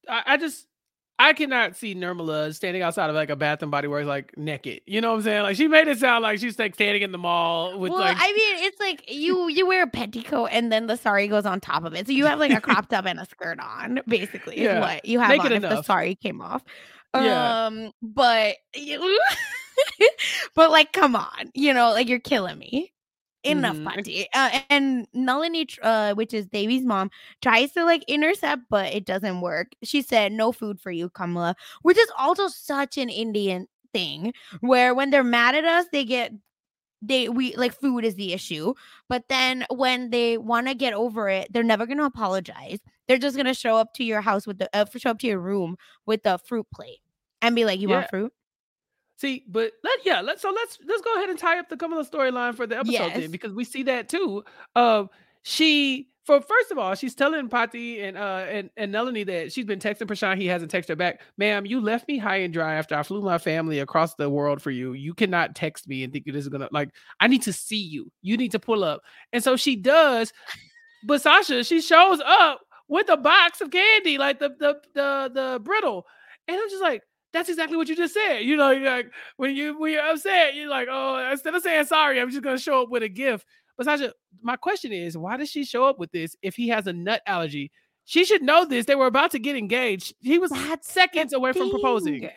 I, 0.09 0.23
I 0.25 0.37
just 0.37 0.67
I 1.19 1.33
cannot 1.33 1.75
see 1.75 1.93
Nirmala 1.93 2.53
standing 2.55 2.81
outside 2.81 3.09
of 3.09 3.15
like 3.15 3.29
a 3.29 3.35
Bath 3.35 3.61
and 3.61 3.69
Body 3.69 3.87
Works 3.87 4.07
like 4.07 4.35
naked. 4.37 4.81
You 4.85 4.99
know 4.99 5.11
what 5.11 5.17
I'm 5.17 5.23
saying? 5.23 5.43
Like 5.43 5.55
she 5.55 5.67
made 5.67 5.87
it 5.87 5.99
sound 5.99 6.23
like 6.23 6.39
she's 6.39 6.57
like 6.57 6.73
standing 6.73 7.01
in 7.01 7.11
the 7.11 7.17
mall 7.17 7.77
with 7.77 7.91
well, 7.91 8.01
like. 8.01 8.17
I 8.19 8.27
mean, 8.27 8.65
it's 8.65 8.79
like 8.79 9.09
you 9.11 9.47
you 9.47 9.67
wear 9.67 9.83
a 9.83 9.87
petticoat 9.87 10.49
and 10.51 10.71
then 10.71 10.87
the 10.87 10.97
sari 10.97 11.27
goes 11.27 11.45
on 11.45 11.59
top 11.59 11.85
of 11.85 11.93
it, 11.93 12.07
so 12.07 12.13
you 12.13 12.25
have 12.25 12.39
like 12.39 12.51
a 12.51 12.59
crop 12.61 12.89
top 12.89 13.05
and 13.05 13.19
a 13.19 13.25
skirt 13.25 13.59
on, 13.59 14.01
basically. 14.07 14.61
Yeah. 14.61 14.79
what 14.79 15.05
you 15.05 15.19
have 15.19 15.29
Make 15.29 15.45
on 15.45 15.51
if 15.51 15.61
the 15.61 15.81
sari 15.83 16.15
came 16.15 16.41
off. 16.41 16.63
Yeah. 17.15 17.67
Um, 17.67 17.91
but 18.01 18.55
you. 18.75 19.19
but 20.55 20.71
like, 20.71 20.93
come 20.93 21.15
on, 21.15 21.51
you 21.53 21.73
know, 21.73 21.91
like 21.91 22.09
you're 22.09 22.19
killing 22.19 22.57
me. 22.57 22.91
Enough 23.43 23.81
Mhm. 23.81 23.93
And 23.97 24.05
Pati. 24.05 24.27
Uh, 24.33 24.61
and 24.69 25.05
Nalini, 25.13 25.67
uh, 25.81 26.13
which 26.13 26.33
is 26.33 26.47
Devi's 26.47 26.83
mom, 26.85 27.09
tries 27.41 27.73
to 27.73 27.83
like 27.83 28.03
intercept, 28.07 28.63
but 28.69 28.93
it 28.93 29.05
doesn't 29.05 29.41
work. 29.41 29.67
She 29.83 30.01
said, 30.01 30.31
"No 30.31 30.51
food 30.53 30.79
for 30.79 30.91
you, 30.91 31.09
Kamala," 31.09 31.55
which 31.81 31.97
is 31.97 32.09
also 32.17 32.47
such 32.47 32.97
an 32.97 33.09
Indian 33.09 33.67
thing, 33.93 34.33
where 34.61 34.95
when 34.95 35.09
they're 35.09 35.23
mad 35.25 35.55
at 35.55 35.65
us, 35.65 35.85
they 35.91 36.05
get 36.05 36.31
they 37.01 37.29
we 37.29 37.55
like 37.57 37.73
food 37.79 38.05
is 38.05 38.15
the 38.15 38.33
issue, 38.33 38.73
but 39.09 39.25
then 39.29 39.65
when 39.71 40.09
they 40.11 40.37
want 40.37 40.67
to 40.67 40.75
get 40.75 40.93
over 40.93 41.29
it, 41.29 41.51
they're 41.53 41.63
never 41.63 41.85
going 41.85 41.99
to 41.99 42.05
apologize. 42.05 42.79
They're 43.07 43.17
just 43.19 43.35
going 43.35 43.47
to 43.47 43.53
show 43.55 43.77
up 43.77 43.93
to 43.95 44.03
your 44.05 44.21
house 44.21 44.47
with 44.47 44.59
the 44.59 44.69
uh, 44.75 44.85
show 44.97 45.11
up 45.11 45.19
to 45.19 45.27
your 45.27 45.39
room 45.39 45.77
with 46.05 46.23
the 46.23 46.39
fruit 46.39 46.67
plate 46.73 46.99
and 47.41 47.55
be 47.55 47.65
like, 47.65 47.79
"You 47.81 47.89
yeah. 47.89 47.89
want 47.89 48.09
fruit?" 48.09 48.33
See, 49.15 49.43
but 49.47 49.71
let 49.83 49.99
yeah, 50.05 50.21
let's 50.21 50.41
so 50.41 50.51
let's 50.51 50.79
let's 50.87 51.01
go 51.01 51.15
ahead 51.15 51.29
and 51.29 51.37
tie 51.37 51.59
up 51.59 51.69
the 51.69 51.77
Kamala 51.77 52.05
storyline 52.05 52.55
for 52.55 52.65
the 52.67 52.77
episode 52.77 52.93
Yes. 52.93 53.17
then 53.17 53.31
because 53.31 53.53
we 53.53 53.63
see 53.63 53.83
that 53.83 54.09
too. 54.09 54.43
Um, 54.75 55.09
she 55.43 56.09
for 56.25 56.39
first 56.41 56.71
of 56.71 56.77
all, 56.77 56.95
she's 56.95 57.13
telling 57.15 57.47
Pati 57.49 58.01
and 58.01 58.17
uh 58.17 58.45
and, 58.49 58.69
and 58.75 58.91
Nalini 58.91 59.23
that 59.25 59.51
she's 59.51 59.65
been 59.65 59.79
texting 59.79 60.07
Prashant, 60.07 60.37
he 60.37 60.47
hasn't 60.47 60.71
texted 60.71 60.89
her 60.89 60.95
back. 60.95 61.21
Ma'am, 61.37 61.65
you 61.65 61.79
left 61.79 62.07
me 62.07 62.17
high 62.17 62.37
and 62.37 62.53
dry 62.53 62.75
after 62.75 62.95
I 62.95 63.03
flew 63.03 63.21
my 63.21 63.37
family 63.37 63.79
across 63.79 64.15
the 64.15 64.29
world 64.29 64.61
for 64.61 64.71
you. 64.71 64.93
You 64.93 65.13
cannot 65.13 65.53
text 65.53 65.87
me 65.87 66.03
and 66.03 66.11
think 66.11 66.25
this 66.25 66.35
is 66.37 66.49
gonna 66.49 66.69
like 66.71 66.89
I 67.19 67.27
need 67.27 67.43
to 67.43 67.53
see 67.53 67.81
you. 67.81 68.11
You 68.21 68.35
need 68.37 68.51
to 68.51 68.59
pull 68.59 68.83
up. 68.83 69.01
And 69.31 69.43
so 69.43 69.55
she 69.57 69.75
does, 69.75 70.33
but 71.05 71.21
Sasha, 71.21 71.63
she 71.63 71.81
shows 71.81 72.19
up 72.25 72.61
with 72.87 73.09
a 73.09 73.17
box 73.17 73.61
of 73.61 73.69
candy, 73.69 74.17
like 74.17 74.39
the 74.39 74.49
the 74.59 74.81
the 74.95 75.31
the 75.33 75.59
brittle. 75.61 76.07
And 76.47 76.57
I'm 76.57 76.69
just 76.69 76.81
like, 76.81 77.03
that's 77.33 77.49
exactly 77.49 77.75
what 77.75 77.89
you 77.89 77.95
just 77.95 78.13
said. 78.13 78.39
You 78.39 78.55
know, 78.55 78.71
you're 78.71 78.89
like 78.89 79.11
when 79.37 79.55
you 79.55 79.77
when 79.77 79.91
you're 79.91 80.05
upset, 80.05 80.55
you're 80.55 80.69
like, 80.69 80.87
oh, 80.89 81.29
instead 81.31 81.55
of 81.55 81.63
saying 81.63 81.85
sorry, 81.85 82.21
I'm 82.21 82.29
just 82.29 82.43
gonna 82.43 82.57
show 82.57 82.83
up 82.83 82.89
with 82.89 83.03
a 83.03 83.09
gift. 83.09 83.45
But 83.77 83.85
Sasha, 83.85 84.13
my 84.41 84.55
question 84.55 84.93
is, 84.93 85.17
why 85.17 85.37
does 85.37 85.49
she 85.49 85.65
show 85.65 85.85
up 85.85 85.97
with 85.97 86.11
this 86.11 86.35
if 86.43 86.55
he 86.55 86.67
has 86.69 86.85
a 86.87 86.93
nut 86.93 87.21
allergy? 87.25 87.71
She 88.05 88.23
should 88.25 88.43
know 88.43 88.65
this. 88.65 88.85
They 88.85 88.95
were 88.95 89.07
about 89.07 89.31
to 89.31 89.39
get 89.39 89.55
engaged. 89.55 90.13
He 90.21 90.37
was 90.37 90.51
That's 90.51 90.91
seconds 90.91 91.33
away 91.33 91.53
from 91.53 91.71
proposing. 91.71 92.29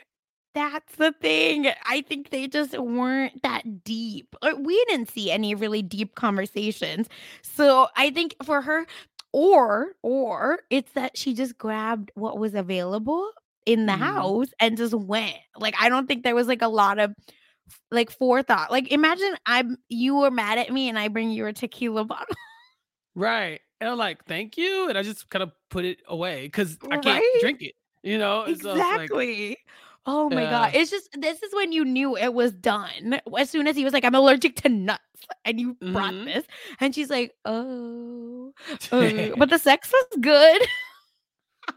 That's 0.55 0.97
the 0.97 1.13
thing. 1.21 1.69
I 1.85 2.01
think 2.01 2.31
they 2.31 2.49
just 2.49 2.79
weren't 2.79 3.43
that 3.43 3.85
deep. 3.85 4.35
Uh, 4.41 4.55
we 4.59 4.83
didn't 4.89 5.11
see 5.11 5.31
any 5.31 5.55
really 5.55 5.83
deep 5.83 6.15
conversations. 6.15 7.09
So 7.43 7.89
I 7.95 8.11
think 8.11 8.37
for 8.43 8.63
her, 8.63 8.87
or 9.33 9.89
or 10.03 10.61
it's 10.71 10.93
that 10.93 11.19
she 11.19 11.35
just 11.35 11.59
grabbed 11.59 12.11
what 12.15 12.39
was 12.39 12.55
available 12.55 13.31
in 13.67 13.87
the 13.87 13.93
Mhm. 13.93 13.99
house 13.99 14.47
and 14.61 14.77
just 14.77 14.95
went. 14.95 15.37
Like 15.57 15.75
I 15.81 15.89
don't 15.89 16.07
think 16.07 16.23
there 16.25 16.35
was 16.35 16.47
like 16.49 16.63
a 16.63 16.69
lot 16.69 16.99
of 16.99 17.13
like 17.91 18.11
forethought. 18.11 18.71
Like 18.71 18.91
imagine 18.93 19.35
I'm 19.45 19.77
you 19.89 20.17
were 20.17 20.31
mad 20.31 20.59
at 20.59 20.73
me 20.73 20.89
and 20.89 20.99
I 20.99 21.09
bring 21.09 21.31
you 21.31 21.47
a 21.47 21.53
tequila 21.53 22.05
bottle. 22.15 22.37
Right. 23.15 23.61
And 23.81 23.91
I'm 23.91 23.99
like, 23.99 24.25
thank 24.25 24.57
you. 24.57 24.89
And 24.89 24.97
I 24.97 25.03
just 25.03 25.29
kind 25.31 25.43
of 25.43 25.53
put 25.71 25.85
it 25.85 25.99
away 26.09 26.45
because 26.47 26.79
I 26.85 26.97
can't 26.99 27.07
Right? 27.07 27.37
drink 27.41 27.61
it. 27.63 27.75
You 28.03 28.19
know? 28.19 28.43
And 28.45 28.61
so 28.61 28.73
like, 28.75 29.01
Exactly. 29.01 29.59
Oh 30.07 30.31
my 30.31 30.45
god. 30.45 30.71
It's 30.75 30.91
just 30.91 31.09
this 31.21 31.43
is 31.43 31.53
when 31.53 31.73
you 31.73 31.85
knew 31.85 32.17
it 32.17 32.33
was 32.33 32.53
done. 32.53 33.21
As 33.37 33.51
soon 33.51 33.67
as 33.67 33.75
he 33.75 33.83
was 33.85 33.93
like, 33.93 34.05
I'm 34.05 34.15
allergic 34.15 34.55
to 34.63 34.69
nuts. 34.69 35.03
And 35.45 35.59
you 35.59 35.75
brought 35.75 36.15
Mhm. 36.15 36.25
this. 36.27 36.45
And 36.79 36.95
she's 36.95 37.11
like, 37.11 37.33
oh. 37.45 38.53
uh," 38.93 39.35
but 39.37 39.51
the 39.51 39.59
sex 39.59 39.91
was 39.93 40.19
good. 40.21 40.63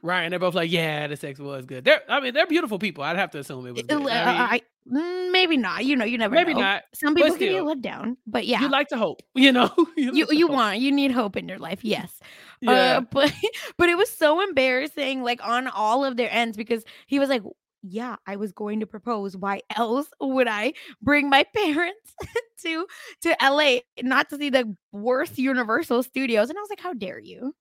Right. 0.02 0.24
And 0.24 0.32
they're 0.32 0.40
both 0.40 0.56
like, 0.56 0.72
yeah, 0.72 1.08
the 1.08 1.16
sex 1.18 1.40
was 1.40 1.66
good. 1.66 1.84
They're, 1.84 2.02
I 2.10 2.20
mean, 2.20 2.34
they're 2.34 2.48
beautiful 2.48 2.80
people. 2.80 3.04
I'd 3.04 3.16
have 3.18 3.32
to 3.32 3.40
assume 3.40 3.66
it 3.68 3.74
was 3.74 3.84
good. 3.84 3.92
Uh, 3.92 3.96
I 3.98 4.02
mean, 4.04 4.12
I- 4.16 4.62
mm, 4.92 5.32
maybe 5.32 5.58
not. 5.58 5.86
You 5.86 5.96
know, 5.96 6.06
you 6.06 6.18
never 6.18 6.36
maybe 6.36 6.54
know. 6.54 6.62
not. 6.62 6.84
Some 6.94 7.16
people 7.16 7.32
can 7.32 7.40
be 7.40 7.62
let 7.62 7.82
down. 7.82 8.18
But 8.28 8.46
yeah. 8.48 8.62
You 8.62 8.70
like 8.70 8.88
to 8.90 8.98
hope, 8.98 9.22
you 9.36 9.52
know? 9.52 9.70
you 9.98 10.26
to 10.26 10.36
you 10.36 10.48
want 10.48 10.80
you 10.80 10.92
need 10.92 11.12
hope 11.12 11.36
in 11.38 11.48
your 11.48 11.60
life 11.60 11.80
yes 11.84 12.20
Yeah. 12.62 12.72
uh, 12.72 13.02
but 13.02 13.34
but 13.78 13.90
it 13.90 13.98
was 13.98 14.10
so 14.10 14.42
embarrassing 14.42 15.24
like 15.24 15.40
on 15.46 15.68
all 15.68 16.04
of 16.06 16.18
their 16.18 16.32
ends 16.32 16.58
because 16.58 16.84
he 17.08 17.20
was 17.20 17.30
like 17.30 17.44
yeah 17.82 18.18
i 18.28 18.36
was 18.36 18.52
going 18.52 18.82
to 18.82 18.86
propose 18.86 19.38
why 19.38 19.62
else 19.78 20.08
would 20.20 20.50
i 20.50 20.74
bring 21.02 21.30
my 21.30 21.46
parents 21.56 22.14
to 22.62 22.86
to 23.22 23.36
la 23.42 23.78
not 24.02 24.30
to 24.30 24.38
see 24.38 24.50
the 24.50 24.76
worst 24.92 25.38
universal 25.38 26.04
studios 26.04 26.50
and 26.50 26.58
i 26.58 26.62
was 26.62 26.70
like 26.70 26.82
how 26.82 26.92
dare 26.94 27.20
you 27.20 27.56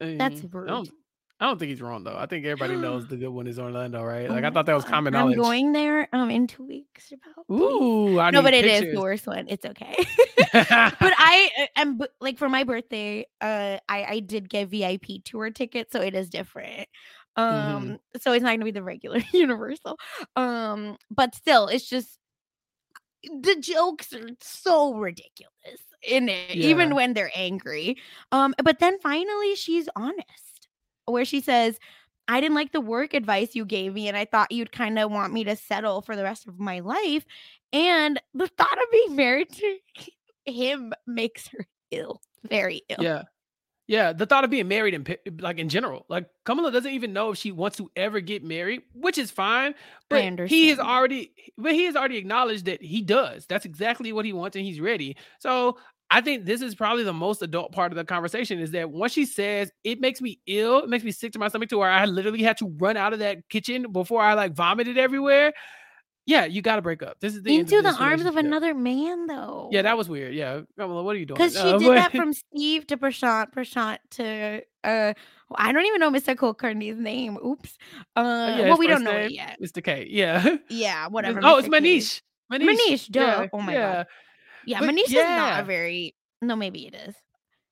that's 0.00 0.40
Mhm. 0.40 0.54
rude. 0.54 0.66
Don't, 0.68 0.90
I 1.44 1.48
don't 1.48 1.58
think 1.58 1.68
he's 1.68 1.82
wrong 1.82 2.04
though. 2.04 2.16
I 2.16 2.24
think 2.24 2.46
everybody 2.46 2.74
knows 2.74 3.06
the 3.06 3.18
good 3.18 3.28
one 3.28 3.46
is 3.46 3.58
Orlando, 3.58 4.02
right? 4.02 4.30
Like 4.30 4.44
I 4.44 4.50
thought 4.50 4.64
that 4.64 4.74
was 4.74 4.84
Oh, 4.86 4.88
common 4.88 5.14
i'm 5.14 5.34
going 5.34 5.72
there 5.72 6.08
um 6.14 6.30
in 6.30 6.46
two 6.46 6.64
weeks 6.64 7.12
please. 7.46 7.60
Ooh, 7.60 8.18
I 8.18 8.30
no 8.30 8.40
but 8.40 8.54
it 8.54 8.64
is 8.64 8.94
the 8.94 9.00
worst 9.00 9.26
one 9.26 9.46
it's 9.48 9.66
okay 9.66 9.94
but 10.54 10.54
I 11.02 11.50
uh, 11.60 11.66
am 11.76 12.00
like 12.20 12.38
for 12.38 12.48
my 12.48 12.64
birthday, 12.64 13.26
uh, 13.40 13.78
I 13.88 14.04
I 14.04 14.20
did 14.20 14.48
get 14.48 14.68
VIP 14.68 15.22
tour 15.24 15.50
tickets, 15.50 15.92
so 15.92 16.00
it 16.00 16.14
is 16.14 16.30
different. 16.30 16.88
Mm-hmm. 17.36 17.76
Um, 17.76 17.98
so 18.20 18.32
it's 18.32 18.42
not 18.42 18.52
gonna 18.52 18.64
be 18.64 18.70
the 18.70 18.82
regular 18.82 19.20
Universal. 19.32 19.98
Um, 20.36 20.96
but 21.10 21.34
still, 21.34 21.66
it's 21.66 21.88
just 21.88 22.18
the 23.24 23.56
jokes 23.60 24.12
are 24.12 24.28
so 24.40 24.94
ridiculous 24.94 25.50
in 26.06 26.28
it, 26.28 26.54
Yeah. 26.54 26.68
even 26.68 26.94
when 26.94 27.14
they're 27.14 27.32
angry. 27.34 27.96
Um, 28.32 28.54
but 28.62 28.78
then 28.78 28.98
finally, 29.00 29.56
she's 29.56 29.88
honest, 29.96 30.43
where 31.06 31.24
she 31.24 31.40
says. 31.40 31.78
I 32.26 32.40
didn't 32.40 32.54
like 32.54 32.72
the 32.72 32.80
work 32.80 33.12
advice 33.12 33.54
you 33.54 33.66
gave 33.66 33.92
me, 33.92 34.08
and 34.08 34.16
I 34.16 34.24
thought 34.24 34.50
you'd 34.50 34.72
kind 34.72 34.98
of 34.98 35.10
want 35.10 35.34
me 35.34 35.44
to 35.44 35.56
settle 35.56 36.00
for 36.00 36.16
the 36.16 36.22
rest 36.22 36.48
of 36.48 36.58
my 36.58 36.80
life. 36.80 37.26
And 37.70 38.18
the 38.32 38.48
thought 38.48 38.72
of 38.72 38.90
being 38.90 39.14
married 39.14 39.50
to 39.50 39.78
him 40.50 40.94
makes 41.06 41.48
her 41.48 41.66
ill, 41.90 42.22
very 42.48 42.82
ill. 42.88 43.04
Yeah. 43.04 43.24
Yeah, 43.86 44.14
the 44.14 44.24
thought 44.24 44.44
of 44.44 44.50
being 44.50 44.66
married 44.66 44.94
in 44.94 45.06
like 45.40 45.58
in 45.58 45.68
general, 45.68 46.06
like 46.08 46.26
Kamala 46.44 46.72
doesn't 46.72 46.90
even 46.90 47.12
know 47.12 47.32
if 47.32 47.38
she 47.38 47.52
wants 47.52 47.76
to 47.76 47.90
ever 47.96 48.20
get 48.20 48.42
married, 48.42 48.80
which 48.94 49.18
is 49.18 49.30
fine. 49.30 49.74
But 50.08 50.48
he 50.48 50.68
has 50.68 50.78
already, 50.78 51.32
but 51.58 51.72
he 51.72 51.84
has 51.84 51.94
already 51.94 52.16
acknowledged 52.16 52.64
that 52.64 52.80
he 52.82 53.02
does. 53.02 53.44
That's 53.44 53.66
exactly 53.66 54.10
what 54.10 54.24
he 54.24 54.32
wants, 54.32 54.56
and 54.56 54.64
he's 54.64 54.80
ready. 54.80 55.18
So 55.38 55.76
I 56.10 56.20
think 56.20 56.44
this 56.44 56.60
is 56.62 56.74
probably 56.74 57.02
the 57.02 57.12
most 57.12 57.42
adult 57.42 57.72
part 57.72 57.90
of 57.90 57.96
the 57.96 58.04
conversation 58.04 58.60
is 58.60 58.70
that 58.72 58.90
once 58.90 59.12
she 59.12 59.24
says 59.26 59.72
it 59.82 60.00
makes 60.00 60.20
me 60.20 60.38
ill, 60.46 60.78
it 60.80 60.88
makes 60.88 61.02
me 61.04 61.10
sick 61.10 61.32
to 61.32 61.38
my 61.38 61.48
stomach 61.48 61.70
to 61.70 61.78
where 61.78 61.90
I 61.90 62.04
literally 62.04 62.42
had 62.42 62.56
to 62.58 62.66
run 62.78 62.96
out 62.96 63.12
of 63.12 63.18
that 63.20 63.48
kitchen 63.48 63.90
before 63.90 64.20
I 64.20 64.34
like 64.34 64.52
vomited 64.54 64.98
everywhere. 64.98 65.52
Yeah, 66.26 66.46
you 66.46 66.62
got 66.62 66.76
to 66.76 66.82
break 66.82 67.02
up. 67.02 67.18
This 67.20 67.34
is 67.34 67.42
the 67.42 67.54
Into 67.54 67.82
the 67.82 67.92
arms 67.92 68.24
of 68.24 68.36
another 68.36 68.72
man, 68.74 69.26
though. 69.26 69.68
Yeah, 69.70 69.82
that 69.82 69.98
was 69.98 70.08
weird. 70.08 70.34
Yeah, 70.34 70.62
Kamala, 70.78 71.02
what 71.02 71.16
are 71.16 71.18
you 71.18 71.26
doing? 71.26 71.36
because 71.36 71.52
she 71.52 71.58
Uh, 71.58 71.78
did 71.78 71.90
that 71.98 72.12
from 72.12 72.32
Steve 72.32 72.86
to 72.86 72.96
Prashant, 72.96 73.52
Prashant 73.52 73.98
to 74.12 74.62
uh, 74.84 75.12
I 75.56 75.72
don't 75.72 75.84
even 75.84 76.00
know 76.00 76.10
Mr. 76.10 76.34
Kulkarni's 76.34 76.98
name. 76.98 77.36
Oops. 77.44 77.76
Uh, 78.16 78.20
Oh, 78.20 78.56
yeah, 78.56 78.68
well, 78.68 78.78
we 78.78 78.86
don't 78.86 79.04
know 79.04 79.12
name, 79.12 79.26
it 79.26 79.32
yet. 79.32 79.58
Mr. 79.62 79.82
K. 79.84 80.06
Yeah. 80.08 80.56
Yeah, 80.70 81.08
whatever. 81.08 81.40
Oh, 81.42 81.56
it's 81.58 81.68
Mr. 81.68 81.72
K. 81.72 81.98
Manish. 81.98 82.22
Manish. 82.52 82.76
Manish, 82.78 83.08
duh. 83.10 83.20
Yeah, 83.20 83.46
Oh 83.52 83.60
my 83.60 83.72
yeah. 83.72 83.92
god. 83.94 84.06
Yeah, 84.66 84.80
But 84.80 84.90
Manish 84.90 85.04
is 85.04 85.12
yeah. 85.12 85.36
not 85.36 85.60
a 85.60 85.64
very. 85.64 86.14
No, 86.42 86.56
maybe 86.56 86.86
it 86.86 86.94
is. 86.94 87.14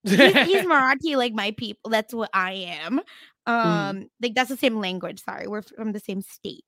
he's, 0.04 0.18
he's 0.46 0.62
Marathi 0.66 1.16
like 1.16 1.32
my 1.34 1.52
people. 1.56 1.90
That's 1.90 2.12
what 2.14 2.30
I 2.34 2.52
am. 2.82 3.00
Mm-hmm. 3.48 3.52
Um, 4.00 4.06
like 4.20 4.34
that's 4.34 4.48
the 4.50 4.56
same 4.56 4.76
language. 4.80 5.22
Sorry, 5.24 5.46
we're 5.48 5.62
from 5.62 5.92
the 5.92 6.00
same 6.00 6.22
state. 6.22 6.64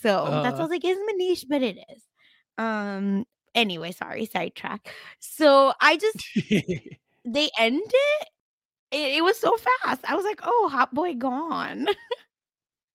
So 0.00 0.26
that's 0.26 0.54
why 0.54 0.58
I 0.58 0.58
Uh. 0.58 0.60
was 0.60 0.70
like, 0.70 0.84
it's 0.84 1.00
Manish, 1.00 1.44
but 1.48 1.62
it 1.62 1.78
is. 1.90 2.02
Um. 2.58 3.24
Anyway, 3.54 3.92
sorry, 3.92 4.26
sidetrack. 4.26 4.94
So 5.18 5.72
I 5.80 5.96
just 5.96 6.16
they 7.24 7.50
end 7.58 7.82
it. 7.92 8.28
It, 8.90 9.16
it 9.18 9.24
was 9.24 9.38
so 9.38 9.56
fast. 9.56 10.00
I 10.08 10.14
was 10.14 10.24
like, 10.24 10.40
oh, 10.44 10.68
hot 10.70 10.94
boy 10.94 11.14
gone. 11.14 11.86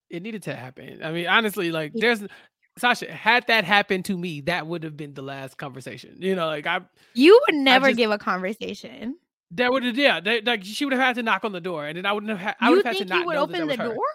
it 0.10 0.22
needed 0.24 0.44
to 0.44 0.56
happen. 0.56 1.02
I 1.04 1.12
mean, 1.12 1.28
honestly, 1.28 1.72
like 1.72 1.92
there's 1.96 2.22
Sasha, 2.78 3.12
had 3.12 3.46
that 3.48 3.66
happened 3.66 4.06
to 4.06 4.18
me, 4.18 4.42
that 4.42 4.66
would 4.68 4.84
have 4.84 4.98
been 4.98 5.14
the 5.14 5.22
last 5.22 5.58
conversation. 5.58 6.18
You 6.20 6.36
know, 6.36 6.48
like 6.48 6.66
I 6.66 6.82
You 7.14 7.40
would 7.48 7.56
never 7.56 7.88
just- 7.88 7.98
give 7.98 8.12
a 8.12 8.18
conversation. 8.18 9.18
that 9.52 9.72
would 9.72 9.84
have 9.84 9.98
yeah, 9.98 10.20
they, 10.20 10.42
like 10.42 10.64
she 10.64 10.84
would 10.86 10.94
have 10.94 11.02
had 11.02 11.16
to 11.18 11.24
knock 11.24 11.44
on 11.44 11.52
the 11.52 11.62
door, 11.62 11.86
and 11.86 11.98
then 11.98 12.06
I 12.06 12.14
wouldn't 12.14 12.32
have 12.32 12.40
had 12.40 12.56
I 12.60 12.70
would 12.70 12.84
have 12.86 12.96
had 12.96 12.98
to 13.04 13.06
not 13.06 13.20
you 13.20 13.26
would 13.28 13.34
know 13.36 13.46
that 13.46 13.56
open 13.56 13.68
that 13.68 13.78
the 13.78 13.84
was 13.84 13.90
her. 13.90 13.96
door? 13.96 14.06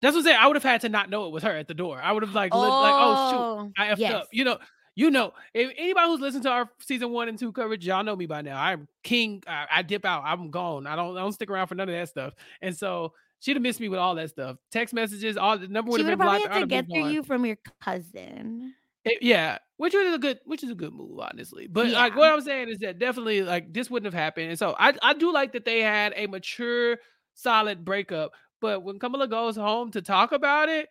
That's 0.00 0.14
what 0.14 0.20
I'm 0.20 0.24
saying. 0.26 0.38
I 0.40 0.46
would 0.46 0.54
have 0.56 0.62
had 0.62 0.80
to 0.82 0.88
not 0.88 1.10
know 1.10 1.26
it 1.26 1.32
was 1.32 1.42
her 1.42 1.50
at 1.56 1.66
the 1.66 1.74
door. 1.74 2.00
I 2.00 2.12
would 2.12 2.22
have 2.22 2.32
like, 2.34 2.54
lit- 2.54 2.62
like 2.62 2.94
oh 2.94 3.30
shoot, 3.30 3.36
oh, 3.36 3.72
I 3.76 3.88
effed 3.88 3.98
yes. 3.98 4.14
up. 4.14 4.28
You 4.30 4.44
know, 4.44 4.58
you 4.94 5.10
know. 5.10 5.32
If 5.52 5.72
anybody 5.76 6.06
who's 6.06 6.20
listened 6.20 6.44
to 6.44 6.50
our 6.50 6.70
season 6.80 7.10
one 7.10 7.28
and 7.28 7.36
two 7.36 7.50
coverage, 7.50 7.84
y'all 7.84 8.04
know 8.04 8.14
me 8.14 8.26
by 8.26 8.42
now. 8.42 8.62
I'm 8.62 8.86
king. 9.02 9.42
I, 9.48 9.66
I 9.72 9.82
dip 9.82 10.04
out. 10.04 10.22
I'm 10.24 10.52
gone. 10.52 10.86
I 10.86 10.94
don't. 10.94 11.16
I 11.16 11.20
don't 11.20 11.32
stick 11.32 11.50
around 11.50 11.66
for 11.66 11.74
none 11.74 11.88
of 11.88 11.94
that 11.96 12.08
stuff. 12.08 12.34
And 12.62 12.76
so 12.76 13.12
she'd 13.40 13.56
have 13.56 13.62
missed 13.62 13.80
me 13.80 13.88
with 13.88 13.98
all 13.98 14.14
that 14.16 14.30
stuff. 14.30 14.56
Text 14.70 14.94
messages, 14.94 15.36
all 15.36 15.58
the 15.58 15.68
number 15.68 15.90
would 15.90 15.98
She 16.00 16.04
have 16.04 16.10
would 16.12 16.18
been 16.18 16.26
probably 16.26 16.38
blocked. 16.40 16.54
had 16.54 16.62
I'd 16.62 16.68
to 16.68 16.74
have 16.76 16.86
get 16.88 16.94
through 16.94 17.10
you 17.10 17.22
from 17.22 17.46
your 17.46 17.58
cousin. 17.80 18.74
It- 19.04 19.22
yeah, 19.22 19.58
which 19.76 19.94
was 19.94 20.12
a 20.14 20.18
good, 20.18 20.40
which 20.44 20.62
is 20.62 20.70
a 20.70 20.74
good 20.74 20.92
move, 20.92 21.18
honestly. 21.20 21.66
But 21.66 21.88
like 21.88 22.16
what 22.16 22.32
I'm 22.32 22.40
saying 22.42 22.68
is 22.68 22.78
that 22.78 22.98
definitely 22.98 23.42
like 23.42 23.72
this 23.72 23.90
wouldn't 23.90 24.12
have 24.12 24.20
happened. 24.20 24.50
And 24.50 24.58
so 24.58 24.74
I, 24.78 24.92
I 25.02 25.14
do 25.14 25.32
like 25.32 25.52
that 25.52 25.64
they 25.64 25.80
had 25.80 26.12
a 26.16 26.26
mature, 26.26 26.98
solid 27.34 27.84
breakup. 27.84 28.32
But 28.60 28.82
when 28.82 28.98
Kamala 28.98 29.28
goes 29.28 29.56
home 29.56 29.92
to 29.92 30.02
talk 30.02 30.32
about 30.32 30.68
it, 30.68 30.88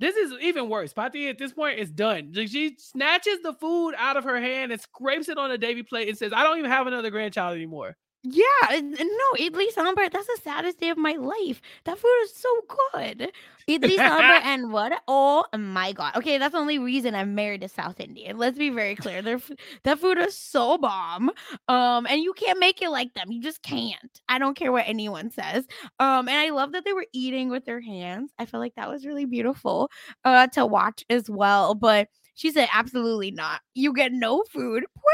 This 0.00 0.16
is 0.16 0.32
even 0.42 0.68
worse. 0.68 0.92
Pati 0.92 1.28
at 1.28 1.38
this 1.38 1.52
point 1.52 1.78
is 1.78 1.90
done. 1.92 2.32
She 2.34 2.74
snatches 2.78 3.38
the 3.42 3.52
food 3.52 3.92
out 3.96 4.16
of 4.16 4.24
her 4.24 4.40
hand 4.40 4.72
and 4.72 4.80
scrapes 4.80 5.28
it 5.28 5.38
on 5.38 5.52
a 5.52 5.58
Devi 5.58 5.84
plate 5.84 6.08
and 6.08 6.18
says, 6.18 6.32
I 6.34 6.42
don't 6.42 6.58
even 6.58 6.70
have 6.72 6.88
another 6.88 7.10
grandchild 7.10 7.54
anymore. 7.54 7.96
Yeah, 8.24 8.80
no, 8.80 9.32
idli 9.36 9.72
sambar. 9.74 10.08
That's 10.12 10.26
the 10.28 10.38
saddest 10.44 10.78
day 10.78 10.90
of 10.90 10.96
my 10.98 11.14
life. 11.14 11.60
That 11.84 11.98
food 11.98 12.18
is 12.22 12.32
so 12.32 12.48
good. 12.92 13.32
Idli 13.68 13.96
sambar 13.98 14.40
and 14.44 14.72
what? 14.72 14.92
Oh 15.08 15.44
my 15.58 15.92
god. 15.92 16.14
Okay, 16.14 16.38
that's 16.38 16.52
the 16.52 16.58
only 16.58 16.78
reason 16.78 17.16
I'm 17.16 17.34
married 17.34 17.62
to 17.62 17.68
South 17.68 17.98
Indian. 17.98 18.38
Let's 18.38 18.56
be 18.56 18.70
very 18.70 18.94
clear. 18.94 19.22
Their 19.22 19.40
that 19.82 19.98
food 19.98 20.18
is 20.18 20.36
so 20.36 20.78
bomb. 20.78 21.30
Um, 21.66 22.06
and 22.06 22.22
you 22.22 22.32
can't 22.34 22.60
make 22.60 22.80
it 22.80 22.90
like 22.90 23.12
them. 23.14 23.32
You 23.32 23.42
just 23.42 23.60
can't. 23.62 24.20
I 24.28 24.38
don't 24.38 24.54
care 24.56 24.70
what 24.70 24.84
anyone 24.86 25.30
says. 25.32 25.66
Um, 25.98 26.28
and 26.28 26.36
I 26.38 26.50
love 26.50 26.72
that 26.72 26.84
they 26.84 26.92
were 26.92 27.06
eating 27.12 27.50
with 27.50 27.64
their 27.64 27.80
hands. 27.80 28.30
I 28.38 28.46
feel 28.46 28.60
like 28.60 28.76
that 28.76 28.88
was 28.88 29.04
really 29.04 29.24
beautiful 29.24 29.90
uh 30.24 30.46
to 30.48 30.64
watch 30.64 31.04
as 31.10 31.28
well. 31.28 31.74
But 31.74 32.06
she 32.34 32.50
said, 32.52 32.68
absolutely 32.72 33.30
not. 33.32 33.60
You 33.74 33.92
get 33.92 34.12
no 34.12 34.44
food. 34.44 34.84
Poor 34.94 35.12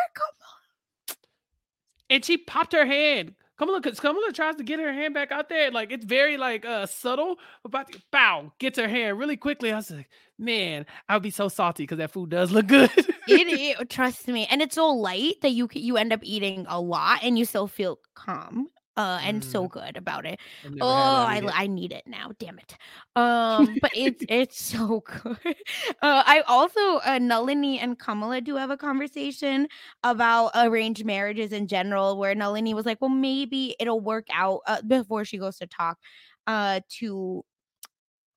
and 2.10 2.24
she 2.24 2.36
popped 2.36 2.72
her 2.72 2.86
hand. 2.86 3.34
Kamala, 3.58 3.80
Kamala 3.82 4.32
tries 4.32 4.54
to 4.56 4.62
get 4.62 4.78
her 4.78 4.92
hand 4.92 5.14
back 5.14 5.32
out 5.32 5.48
there. 5.48 5.72
Like 5.72 5.90
it's 5.90 6.04
very 6.04 6.36
like 6.36 6.64
uh 6.64 6.86
subtle. 6.86 7.36
About 7.64 7.90
to, 7.90 8.00
bow, 8.12 8.52
gets 8.58 8.78
her 8.78 8.88
hand 8.88 9.18
really 9.18 9.36
quickly. 9.36 9.72
I 9.72 9.76
was 9.76 9.90
like, 9.90 10.08
man, 10.38 10.86
I'd 11.08 11.22
be 11.22 11.30
so 11.30 11.48
salty 11.48 11.82
because 11.82 11.98
that 11.98 12.12
food 12.12 12.30
does 12.30 12.52
look 12.52 12.68
good. 12.68 12.90
it, 12.96 13.08
it, 13.26 13.90
trust 13.90 14.28
me, 14.28 14.46
and 14.48 14.62
it's 14.62 14.76
so 14.76 14.88
light 14.88 15.40
that 15.42 15.50
you 15.50 15.68
you 15.72 15.96
end 15.96 16.12
up 16.12 16.20
eating 16.22 16.66
a 16.68 16.80
lot 16.80 17.20
and 17.22 17.36
you 17.36 17.44
still 17.44 17.66
feel 17.66 17.98
calm 18.14 18.68
uh, 18.98 19.20
and 19.22 19.42
mm. 19.42 19.44
so 19.44 19.68
good 19.68 19.96
about 19.96 20.26
it. 20.26 20.40
Oh, 20.80 20.88
I, 20.88 21.40
I 21.54 21.66
need 21.68 21.92
it 21.92 22.02
now. 22.06 22.32
Damn 22.40 22.58
it. 22.58 22.76
Um, 23.14 23.78
but 23.80 23.92
it's 23.94 24.24
it's 24.28 24.62
so 24.62 25.02
good. 25.06 25.38
Uh, 26.00 26.22
I 26.26 26.42
also 26.46 26.80
uh, 26.98 27.18
Nalini 27.20 27.78
and 27.78 27.98
Kamala 27.98 28.40
do 28.40 28.56
have 28.56 28.70
a 28.70 28.76
conversation 28.76 29.68
about 30.02 30.50
arranged 30.54 31.04
marriages 31.04 31.52
in 31.52 31.66
general, 31.66 32.18
where 32.18 32.34
Nalini 32.34 32.74
was 32.74 32.86
like, 32.86 33.00
"Well, 33.00 33.10
maybe 33.10 33.76
it'll 33.78 34.00
work 34.00 34.26
out." 34.32 34.60
Uh, 34.66 34.82
before 34.82 35.24
she 35.24 35.38
goes 35.38 35.56
to 35.58 35.66
talk 35.66 35.98
uh 36.46 36.80
to 36.98 37.44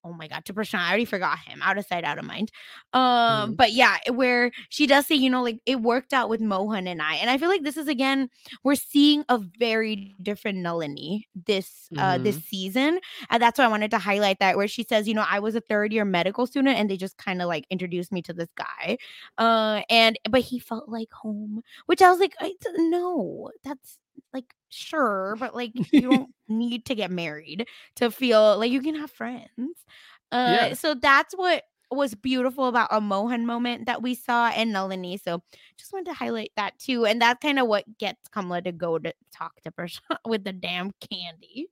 oh 0.04 0.14
my 0.14 0.28
god 0.28 0.46
to 0.46 0.54
Prashant. 0.54 0.80
I 0.80 0.90
already 0.90 1.06
forgot 1.06 1.40
him. 1.40 1.62
Out 1.62 1.78
of 1.78 1.86
sight, 1.86 2.04
out 2.04 2.18
of 2.18 2.26
mind. 2.26 2.52
Um, 2.94 3.02
mm-hmm. 3.02 3.54
but 3.54 3.72
yeah, 3.72 3.98
where 4.12 4.52
she 4.70 4.88
does 4.88 5.08
say, 5.08 5.16
you 5.16 5.30
know, 5.30 5.44
like 5.44 5.60
it 5.66 5.82
worked 5.82 6.14
out 6.14 6.30
with 6.30 6.42
Mohan 6.42 6.88
and 6.88 7.02
I. 7.02 7.16
And 7.16 7.30
I 7.30 7.38
feel 7.38 7.50
like 7.50 7.64
this 7.64 7.78
is 7.78 7.88
again, 7.88 8.30
we're 8.64 8.76
seeing 8.76 9.24
a 9.30 9.40
very 9.60 10.16
different 10.22 10.60
Nalini 10.60 11.28
this 11.46 11.88
uh 11.98 12.16
mm-hmm. 12.16 12.24
this 12.24 12.44
season. 12.46 13.00
And 13.30 13.42
that's 13.42 13.60
why 13.60 13.66
I 13.66 13.70
wanted 13.70 13.92
to 13.92 14.00
highlight 14.00 14.40
that 14.40 14.58
where 14.58 14.68
she 14.68 14.84
says, 14.84 15.08
you 15.08 15.14
know, 15.14 15.26
I 15.30 15.40
was 15.40 15.56
a 15.56 15.62
third 15.62 15.94
year 15.94 16.06
medical 16.06 16.48
student 16.48 16.78
and 16.78 16.90
they 16.90 16.98
just 16.98 17.18
kind 17.18 17.42
of 17.42 17.48
like 17.48 17.66
introduced 17.70 18.12
me 18.12 18.22
to 18.24 18.34
this 18.34 18.50
guy. 18.56 18.98
Uh 19.38 19.82
and 19.90 20.18
but 20.30 20.42
he 20.42 20.60
felt 20.60 20.90
like 20.90 21.12
home, 21.12 21.62
which 21.86 22.02
I 22.02 22.10
was 22.10 22.20
like, 22.20 22.36
I, 22.40 22.54
no, 22.78 23.50
that's 23.64 23.98
like 24.34 24.54
sure, 24.70 25.36
but 25.40 25.56
like 25.56 25.72
you 25.92 26.02
don't 26.10 26.30
need 26.48 26.86
to 26.86 26.96
get 26.96 27.12
married 27.12 27.68
to 27.96 28.12
feel 28.12 28.58
like 28.58 28.72
you 28.72 28.82
can 28.82 28.96
have 28.96 29.12
friends. 29.12 29.86
Uh, 30.32 30.58
yeah. 30.60 30.74
So 30.74 30.94
that's 30.94 31.34
what 31.34 31.64
was 31.92 32.16
beautiful 32.16 32.68
about 32.68 32.88
a 32.92 33.02
Mohan 33.02 33.46
moment 33.46 33.86
that 33.86 34.02
we 34.02 34.16
saw 34.16 34.52
in 34.52 34.72
Nalini. 34.72 35.18
So 35.18 35.44
just 35.78 35.92
wanted 35.92 36.06
to 36.06 36.14
highlight 36.14 36.52
that 36.56 36.80
too. 36.80 37.06
And 37.06 37.22
that's 37.22 37.42
kind 37.42 37.60
of 37.60 37.68
what 37.68 37.86
gets 37.98 38.30
Kamala 38.30 38.62
to 38.62 38.72
go 38.72 38.98
to 38.98 39.14
talk 39.34 39.60
to 39.62 39.72
Prashant 39.72 40.00
with 40.26 40.44
the 40.44 40.54
damn 40.54 40.92
candy. 41.12 41.68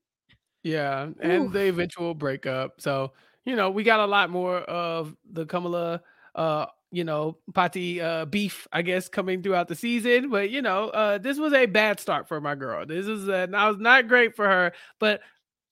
Yeah. 0.62 1.08
And 1.22 1.46
Ooh. 1.46 1.48
the 1.48 1.68
eventual 1.68 2.14
breakup. 2.14 2.82
So, 2.82 3.12
you 3.44 3.56
know, 3.56 3.70
we 3.70 3.82
got 3.82 4.00
a 4.00 4.06
lot 4.06 4.28
more 4.28 4.58
of 4.58 5.16
the 5.32 5.46
Kamala 5.46 6.02
uh 6.34 6.66
you 6.90 7.04
know, 7.04 7.38
Pati 7.54 8.00
uh, 8.00 8.24
beef, 8.24 8.66
I 8.72 8.82
guess, 8.82 9.08
coming 9.08 9.42
throughout 9.42 9.68
the 9.68 9.76
season. 9.76 10.30
But 10.30 10.50
you 10.50 10.62
know, 10.62 10.88
uh, 10.88 11.18
this 11.18 11.38
was 11.38 11.52
a 11.52 11.66
bad 11.66 12.00
start 12.00 12.28
for 12.28 12.40
my 12.40 12.54
girl. 12.54 12.84
This 12.86 13.06
is 13.06 13.28
a, 13.28 13.48
I 13.54 13.68
was 13.68 13.78
not 13.78 14.08
great 14.08 14.34
for 14.36 14.46
her. 14.46 14.72
But 14.98 15.20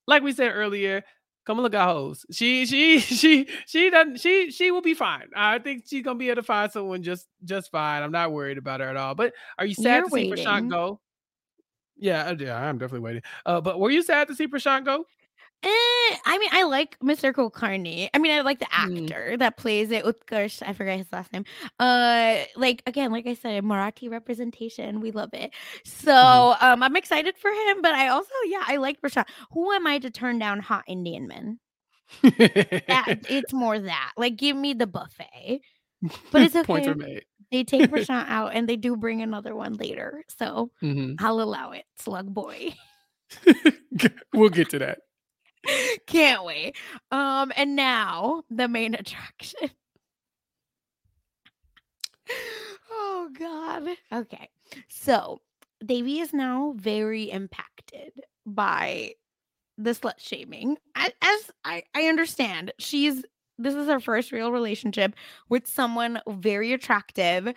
like 0.07 0.23
we 0.23 0.33
said 0.33 0.53
earlier, 0.55 1.03
Kamala 1.45 1.71
got 1.71 1.89
hoes. 1.89 2.27
She 2.31 2.67
she 2.67 2.99
she 3.01 3.49
she 3.67 3.91
doesn't 3.91 4.21
she 4.21 4.51
she 4.51 4.71
will 4.71 4.83
be 4.83 4.95
fine. 4.95 5.29
I 5.35 5.59
think 5.59 5.85
she's 5.87 6.05
gonna 6.05 6.19
be 6.19 6.29
able 6.29 6.43
to 6.43 6.47
find 6.47 6.71
someone 6.71 7.03
just 7.03 7.27
just 7.45 7.71
fine. 7.71 8.03
I'm 8.03 8.13
not 8.13 8.33
worried 8.33 8.59
about 8.59 8.81
her 8.81 8.89
at 8.89 8.97
all. 8.97 9.15
But 9.15 9.33
are 9.59 9.67
you 9.67 9.75
sad 9.75 9.97
You're 9.97 10.09
to 10.09 10.15
waiting. 10.15 10.37
see 10.37 10.45
Prashant 10.45 10.71
go? 10.71 11.01
Yeah, 11.97 12.33
yeah, 12.39 12.57
I'm 12.57 12.79
definitely 12.79 13.01
waiting. 13.05 13.23
Uh, 13.45 13.61
but 13.61 13.81
were 13.81 13.91
you 13.91 14.03
sad 14.03 14.29
to 14.29 14.35
see 14.35 14.47
Prashant 14.47 14.85
go? 14.85 15.05
Eh, 15.63 16.17
I 16.25 16.39
mean, 16.39 16.51
I 16.53 16.63
like 16.65 16.97
Mr. 17.01 17.33
Kulkarni. 17.33 18.09
I 18.15 18.19
mean, 18.19 18.31
I 18.31 18.43
like 18.43 18.61
the 18.61 18.67
mm. 18.67 19.03
actor 19.03 19.31
mm. 19.33 19.39
that 19.41 19.57
plays 19.57 19.91
it. 19.91 20.05
Utkarsh, 20.05 20.63
I 20.65 20.73
forgot 20.73 20.99
his 20.99 21.13
last 21.13 21.33
name. 21.33 21.45
Uh, 21.81 22.45
like 22.55 22.83
again, 22.87 23.11
like 23.11 23.27
I 23.27 23.35
said, 23.35 23.65
Marathi 23.65 24.09
representation, 24.09 25.01
we 25.01 25.11
love 25.11 25.31
it. 25.33 25.53
So, 25.85 26.13
mm. 26.13 26.63
um, 26.63 26.83
I'm 26.83 26.95
excited 26.95 27.37
for 27.37 27.51
him. 27.51 27.83
But 27.83 27.95
I 27.95 28.09
also, 28.09 28.31
yeah, 28.47 28.63
I 28.67 28.77
like 28.77 29.01
Prashant. 29.01 29.27
Who 29.53 29.73
am 29.73 29.87
I 29.87 29.99
to 29.99 30.11
turn 30.11 30.39
down 30.39 30.61
hot 30.61 30.85
Indian 30.87 31.27
men? 31.27 31.59
that, 32.23 33.19
it's 33.29 33.53
more 33.53 33.79
that. 33.79 34.13
Like, 34.17 34.37
give 34.37 34.57
me 34.57 34.75
the 34.75 34.87
buffet. 34.87 35.61
But 36.31 36.43
it's 36.43 36.55
okay. 36.55 37.23
They 37.51 37.65
take 37.65 37.83
Prashant 37.91 38.29
out, 38.29 38.53
and 38.55 38.69
they 38.69 38.77
do 38.77 38.97
bring 38.97 39.23
another 39.23 39.57
one 39.57 39.75
later. 39.75 40.25
So 40.39 40.71
mm-hmm. 40.83 41.15
I'll 41.25 41.41
allow 41.41 41.73
it. 41.73 41.85
Slug 41.97 42.33
boy. 42.33 42.75
we'll 44.33 44.51
get 44.51 44.71
to 44.71 44.79
that. 44.79 44.99
Can't 46.07 46.45
wait. 46.45 46.77
Um, 47.11 47.53
and 47.57 47.77
now 47.77 48.43
the 48.51 48.69
main 48.69 48.95
attraction. 48.99 49.71
oh 52.91 53.31
God. 53.39 53.89
Okay. 54.13 54.49
So 54.89 55.41
Davy 55.85 56.21
is 56.21 56.33
now 56.33 56.75
very 56.77 57.31
impacted 57.31 58.13
by 58.45 59.13
the 59.77 59.91
slut 59.91 60.19
shaming. 60.19 60.77
As, 60.95 61.11
as 61.23 61.51
I, 61.65 61.83
I 61.95 62.03
understand, 62.05 62.73
she's 62.79 63.25
this 63.61 63.75
is 63.75 63.89
her 63.89 63.99
first 63.99 64.31
real 64.31 64.53
relationship 64.53 65.15
with 65.49 65.67
someone 65.67 66.21
very 66.29 66.73
attractive 66.73 67.53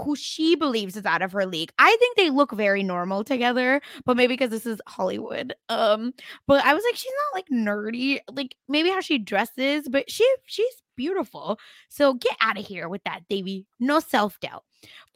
who 0.00 0.16
she 0.16 0.54
believes 0.54 0.96
is 0.96 1.06
out 1.06 1.22
of 1.22 1.32
her 1.32 1.46
league. 1.46 1.72
I 1.78 1.96
think 1.98 2.16
they 2.16 2.30
look 2.30 2.52
very 2.52 2.82
normal 2.82 3.24
together, 3.24 3.80
but 4.04 4.16
maybe 4.16 4.34
because 4.34 4.50
this 4.50 4.66
is 4.66 4.80
Hollywood. 4.86 5.54
Um, 5.68 6.12
but 6.46 6.64
I 6.64 6.74
was 6.74 6.84
like, 6.84 6.96
she's 6.96 7.12
not 7.32 7.38
like 7.38 7.48
nerdy, 7.48 8.20
like 8.32 8.54
maybe 8.68 8.90
how 8.90 9.00
she 9.00 9.18
dresses, 9.18 9.88
but 9.88 10.10
she 10.10 10.28
she's 10.46 10.82
beautiful. 10.96 11.58
So 11.88 12.14
get 12.14 12.36
out 12.40 12.58
of 12.58 12.66
here 12.66 12.88
with 12.88 13.02
that, 13.04 13.22
Devi. 13.28 13.66
No 13.78 14.00
self 14.00 14.38
doubt. 14.40 14.64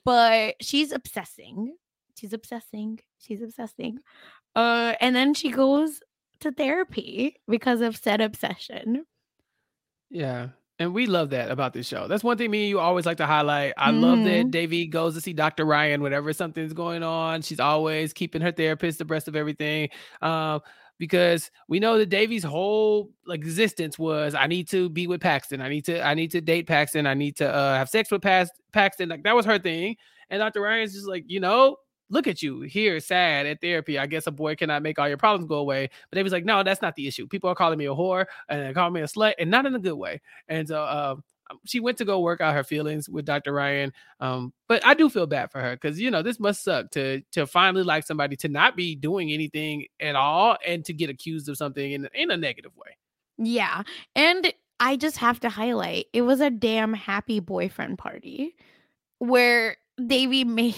But 0.04 0.56
she's 0.60 0.92
obsessing. 0.92 1.76
She's 2.16 2.32
obsessing. 2.32 3.00
She's 3.18 3.42
obsessing. 3.42 3.98
Uh, 4.54 4.94
and 5.00 5.16
then 5.16 5.34
she 5.34 5.50
goes 5.50 6.00
to 6.40 6.52
therapy 6.52 7.36
because 7.48 7.80
of 7.80 7.96
said 7.96 8.20
obsession. 8.20 9.04
Yeah. 10.10 10.48
And 10.80 10.92
we 10.92 11.06
love 11.06 11.30
that 11.30 11.50
about 11.50 11.72
this 11.72 11.86
show. 11.86 12.08
That's 12.08 12.24
one 12.24 12.36
thing 12.36 12.50
me 12.50 12.62
and 12.62 12.68
you 12.68 12.80
always 12.80 13.06
like 13.06 13.18
to 13.18 13.26
highlight. 13.26 13.74
I 13.76 13.92
mm. 13.92 14.00
love 14.00 14.24
that 14.24 14.46
mm-hmm. 14.46 14.90
Goes 14.90 15.14
to 15.14 15.20
see 15.20 15.32
Dr. 15.32 15.64
Ryan 15.64 16.02
whenever 16.02 16.32
something's 16.32 16.72
going 16.72 17.04
on. 17.04 17.42
She's 17.42 17.60
always 17.60 18.12
keeping 18.12 18.42
her 18.42 18.50
therapist 18.50 19.00
abreast 19.00 19.28
of 19.28 19.36
everything. 19.36 19.88
Um, 20.20 20.60
because 20.98 21.50
we 21.68 21.80
know 21.80 21.98
that 21.98 22.08
Devi's 22.08 22.44
whole 22.44 23.10
existence 23.28 23.98
was 23.98 24.34
I 24.34 24.46
need 24.46 24.68
to 24.68 24.88
be 24.88 25.06
with 25.06 25.20
Paxton. 25.20 25.60
I 25.60 25.68
need 25.68 25.84
to 25.86 26.04
I 26.04 26.14
need 26.14 26.30
to 26.32 26.40
date 26.40 26.66
Paxton. 26.66 27.06
I 27.06 27.14
need 27.14 27.36
to 27.36 27.52
uh, 27.52 27.76
have 27.76 27.88
sex 27.88 28.10
with 28.10 28.22
Paxton. 28.22 29.08
Like 29.08 29.22
that 29.24 29.34
was 29.34 29.46
her 29.46 29.58
thing. 29.58 29.96
And 30.30 30.40
Dr. 30.40 30.60
Ryan's 30.60 30.94
just 30.94 31.06
like, 31.06 31.24
you 31.26 31.40
know, 31.40 31.76
look 32.10 32.26
at 32.26 32.42
you 32.42 32.60
here 32.62 33.00
sad 33.00 33.46
at 33.46 33.60
therapy. 33.60 33.98
I 33.98 34.06
guess 34.06 34.26
a 34.26 34.30
boy 34.30 34.56
cannot 34.56 34.82
make 34.82 34.98
all 34.98 35.08
your 35.08 35.16
problems 35.16 35.48
go 35.48 35.56
away. 35.56 35.90
But 36.10 36.16
they 36.16 36.22
was 36.22 36.32
like, 36.32 36.44
no, 36.44 36.62
that's 36.62 36.82
not 36.82 36.94
the 36.94 37.06
issue. 37.06 37.26
People 37.26 37.50
are 37.50 37.54
calling 37.54 37.78
me 37.78 37.86
a 37.86 37.94
whore 37.94 38.26
and 38.48 38.62
they 38.62 38.72
call 38.72 38.90
me 38.90 39.00
a 39.00 39.04
slut 39.04 39.34
and 39.38 39.50
not 39.50 39.66
in 39.66 39.74
a 39.74 39.80
good 39.80 39.94
way. 39.94 40.20
And 40.48 40.68
so 40.68 40.84
um, 40.84 41.24
um, 41.50 41.58
she 41.64 41.80
went 41.80 41.98
to 41.98 42.04
go 42.04 42.20
work 42.20 42.40
out 42.40 42.54
her 42.54 42.64
feelings 42.64 43.08
with 43.08 43.24
Dr. 43.24 43.52
Ryan. 43.52 43.92
Um, 44.20 44.52
but 44.68 44.84
I 44.86 44.94
do 44.94 45.10
feel 45.10 45.26
bad 45.26 45.50
for 45.50 45.60
her 45.60 45.76
because 45.76 46.00
you 46.00 46.10
know 46.10 46.22
this 46.22 46.40
must 46.40 46.62
suck 46.62 46.90
to 46.92 47.20
to 47.32 47.46
finally 47.46 47.82
like 47.82 48.06
somebody 48.06 48.36
to 48.36 48.48
not 48.48 48.76
be 48.76 48.94
doing 48.94 49.30
anything 49.30 49.86
at 50.00 50.16
all 50.16 50.56
and 50.66 50.84
to 50.86 50.92
get 50.92 51.10
accused 51.10 51.48
of 51.48 51.56
something 51.56 51.92
in 51.92 52.08
in 52.14 52.30
a 52.30 52.36
negative 52.36 52.72
way. 52.76 52.96
Yeah, 53.36 53.82
and 54.14 54.52
I 54.80 54.96
just 54.96 55.18
have 55.18 55.40
to 55.40 55.48
highlight 55.48 56.06
it 56.12 56.22
was 56.22 56.40
a 56.40 56.50
damn 56.50 56.94
happy 56.94 57.40
boyfriend 57.40 57.98
party 57.98 58.54
where 59.18 59.76
Devi 60.06 60.44
made 60.44 60.74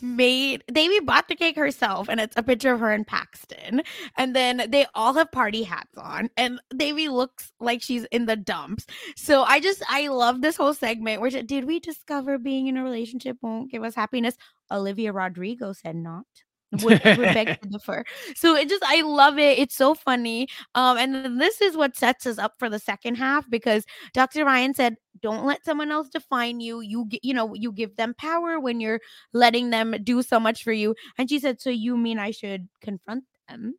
made 0.00 0.64
Devi 0.72 1.00
bought 1.00 1.28
the 1.28 1.34
cake 1.34 1.56
herself, 1.56 2.08
and 2.08 2.20
it's 2.20 2.36
a 2.36 2.42
picture 2.42 2.72
of 2.72 2.80
her 2.80 2.92
and 2.92 3.06
Paxton. 3.06 3.82
And 4.16 4.34
then 4.34 4.66
they 4.68 4.86
all 4.94 5.14
have 5.14 5.32
party 5.32 5.62
hats 5.62 5.96
on, 5.96 6.30
and 6.36 6.60
Devi 6.76 7.08
looks 7.08 7.52
like 7.60 7.82
she's 7.82 8.04
in 8.06 8.26
the 8.26 8.36
dumps. 8.36 8.86
So 9.16 9.42
I 9.42 9.60
just 9.60 9.82
I 9.88 10.08
love 10.08 10.40
this 10.40 10.56
whole 10.56 10.74
segment. 10.74 11.20
Where 11.20 11.30
did 11.30 11.64
we 11.64 11.80
discover 11.80 12.38
being 12.38 12.66
in 12.68 12.76
a 12.76 12.84
relationship 12.84 13.36
won't 13.42 13.70
give 13.70 13.82
us 13.82 13.94
happiness? 13.94 14.36
Olivia 14.70 15.12
Rodrigo 15.12 15.72
said 15.72 15.96
not. 15.96 16.26
Would, 16.72 17.00
to 17.02 17.68
differ. 17.70 18.04
So 18.34 18.54
it 18.56 18.68
just 18.68 18.82
I 18.86 19.02
love 19.02 19.38
it. 19.38 19.58
It's 19.58 19.76
so 19.76 19.94
funny. 19.94 20.48
Um, 20.74 20.98
and 20.98 21.40
this 21.40 21.60
is 21.60 21.76
what 21.76 21.96
sets 21.96 22.26
us 22.26 22.38
up 22.38 22.54
for 22.58 22.68
the 22.68 22.78
second 22.78 23.16
half 23.16 23.48
because 23.50 23.84
Dr. 24.12 24.44
Ryan 24.44 24.74
said, 24.74 24.96
"Don't 25.20 25.44
let 25.46 25.64
someone 25.64 25.90
else 25.90 26.08
define 26.08 26.60
you. 26.60 26.80
You 26.80 27.08
you 27.22 27.34
know 27.34 27.54
you 27.54 27.72
give 27.72 27.96
them 27.96 28.14
power 28.18 28.58
when 28.60 28.80
you're 28.80 29.00
letting 29.32 29.70
them 29.70 29.94
do 30.02 30.22
so 30.22 30.38
much 30.40 30.62
for 30.64 30.72
you." 30.72 30.94
And 31.18 31.28
she 31.28 31.38
said, 31.38 31.60
"So 31.60 31.70
you 31.70 31.96
mean 31.96 32.18
I 32.18 32.30
should 32.30 32.68
confront 32.80 33.24
them?" 33.48 33.74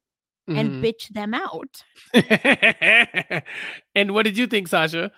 And 0.56 0.72
Mhm. 0.72 0.82
bitch 0.82 1.10
them 1.10 1.34
out. 1.34 1.84
and 3.96 4.14
what 4.14 4.24
did 4.24 4.38
you 4.38 4.48
think, 4.48 4.70
Sasha? 4.70 5.12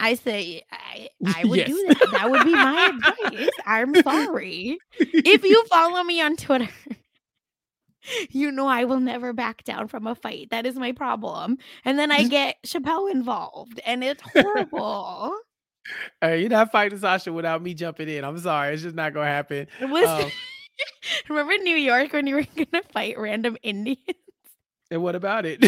I 0.00 0.14
say 0.14 0.62
I, 0.72 1.08
I 1.26 1.44
would 1.44 1.64
do 1.64 1.74
that. 1.88 2.10
That 2.12 2.30
would 2.30 2.42
be 2.42 2.56
my 2.56 2.80
advice. 3.28 3.50
I'm 3.66 3.94
sorry. 3.96 4.78
If 5.24 5.44
you 5.44 5.64
follow 5.66 6.02
me 6.02 6.20
on 6.22 6.36
Twitter, 6.36 6.68
you 8.30 8.50
know 8.50 8.66
I 8.66 8.84
will 8.84 9.00
never 9.00 9.32
back 9.32 9.64
down 9.64 9.88
from 9.88 10.06
a 10.06 10.14
fight. 10.14 10.48
That 10.50 10.66
is 10.66 10.74
my 10.76 10.92
problem. 10.92 11.58
And 11.84 11.98
then 11.98 12.10
I 12.12 12.24
get 12.24 12.56
Chappell 12.64 13.06
involved, 13.06 13.80
and 13.86 14.02
it's 14.04 14.22
horrible. 14.34 15.34
Hey, 16.20 16.40
you're 16.40 16.48
not 16.50 16.70
fighting 16.72 16.98
Sasha 16.98 17.32
without 17.32 17.62
me 17.62 17.74
jumping 17.74 18.08
in. 18.08 18.24
I'm 18.24 18.38
sorry, 18.38 18.74
it's 18.74 18.82
just 18.82 18.94
not 18.96 19.14
gonna 19.14 19.26
happen. 19.26 19.66
Listen, 19.80 20.24
Um, 20.26 20.30
remember 21.28 21.52
in 21.52 21.64
New 21.64 21.76
York 21.76 22.12
when 22.12 22.26
you 22.26 22.36
were 22.36 22.46
gonna 22.56 22.82
fight 22.92 23.18
random 23.18 23.56
Indians? 23.62 23.98
and 24.90 25.02
what 25.02 25.14
about 25.16 25.44
it? 25.46 25.58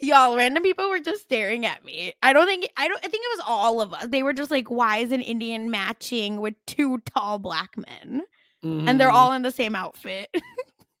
Y'all, 0.00 0.36
random 0.36 0.62
people 0.62 0.88
were 0.88 1.00
just 1.00 1.22
staring 1.22 1.66
at 1.66 1.84
me. 1.84 2.14
I 2.22 2.32
don't 2.32 2.46
think 2.46 2.68
I 2.76 2.86
don't 2.88 2.98
I 2.98 3.08
think 3.08 3.24
it 3.24 3.36
was 3.36 3.44
all 3.46 3.80
of 3.80 3.92
us. 3.92 4.06
They 4.08 4.22
were 4.22 4.32
just 4.32 4.50
like, 4.50 4.70
why 4.70 4.98
is 4.98 5.12
an 5.12 5.20
Indian 5.22 5.70
matching 5.70 6.40
with 6.40 6.54
two 6.66 6.98
tall 7.14 7.38
black 7.38 7.70
men? 7.76 8.22
And 8.62 9.00
they're 9.00 9.08
Mhm. 9.10 9.14
all 9.14 9.32
in 9.32 9.42
the 9.42 9.50
same 9.52 9.74
outfit. 9.76 10.28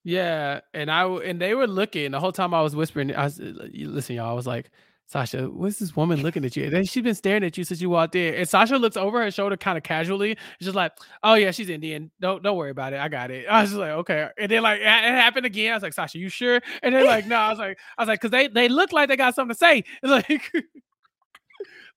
Yeah, 0.04 0.60
and 0.72 0.90
I 0.90 1.04
and 1.06 1.40
they 1.40 1.54
were 1.54 1.66
looking 1.66 2.10
the 2.12 2.20
whole 2.20 2.32
time 2.32 2.54
I 2.54 2.62
was 2.62 2.74
whispering. 2.74 3.14
I 3.14 3.24
was 3.24 3.38
listen, 3.40 4.16
y'all. 4.16 4.30
I 4.30 4.32
was 4.32 4.46
like, 4.46 4.70
Sasha, 5.06 5.48
what's 5.48 5.78
this 5.78 5.96
woman 5.96 6.22
looking 6.22 6.44
at 6.44 6.54
you? 6.54 6.64
And 6.64 6.88
she's 6.88 7.02
been 7.02 7.14
staring 7.14 7.42
at 7.42 7.56
you 7.56 7.64
since 7.64 7.80
you 7.80 7.88
walked 7.88 8.14
in. 8.14 8.34
And 8.34 8.48
Sasha 8.48 8.76
looks 8.76 8.96
over 8.96 9.22
her 9.22 9.30
shoulder 9.30 9.56
kind 9.56 9.78
of 9.78 9.82
casually. 9.82 10.32
It's 10.32 10.64
just 10.64 10.76
like, 10.76 10.92
oh 11.22 11.32
yeah, 11.34 11.50
she's 11.50 11.70
Indian. 11.70 12.10
Don't 12.20 12.42
don't 12.42 12.56
worry 12.56 12.70
about 12.70 12.92
it. 12.92 13.00
I 13.00 13.08
got 13.08 13.30
it. 13.30 13.46
I 13.50 13.62
was 13.62 13.72
like, 13.72 13.90
okay. 13.90 14.28
And 14.38 14.50
then 14.50 14.62
like 14.62 14.80
it 14.80 14.86
happened 14.86 15.46
again. 15.46 15.72
I 15.72 15.76
was 15.76 15.82
like, 15.82 15.94
Sasha, 15.94 16.18
you 16.18 16.28
sure? 16.28 16.60
And 16.82 16.94
they're 16.94 17.04
like, 17.06 17.26
no. 17.26 17.36
I 17.36 17.48
was 17.48 17.58
like, 17.58 17.78
I 17.96 18.02
was 18.02 18.08
like, 18.08 18.20
because 18.20 18.32
they 18.32 18.48
they 18.48 18.68
look 18.68 18.92
like 18.92 19.08
they 19.08 19.16
got 19.16 19.34
something 19.34 19.54
to 19.54 19.58
say. 19.58 19.84
It's 20.02 20.28
like. 20.30 20.52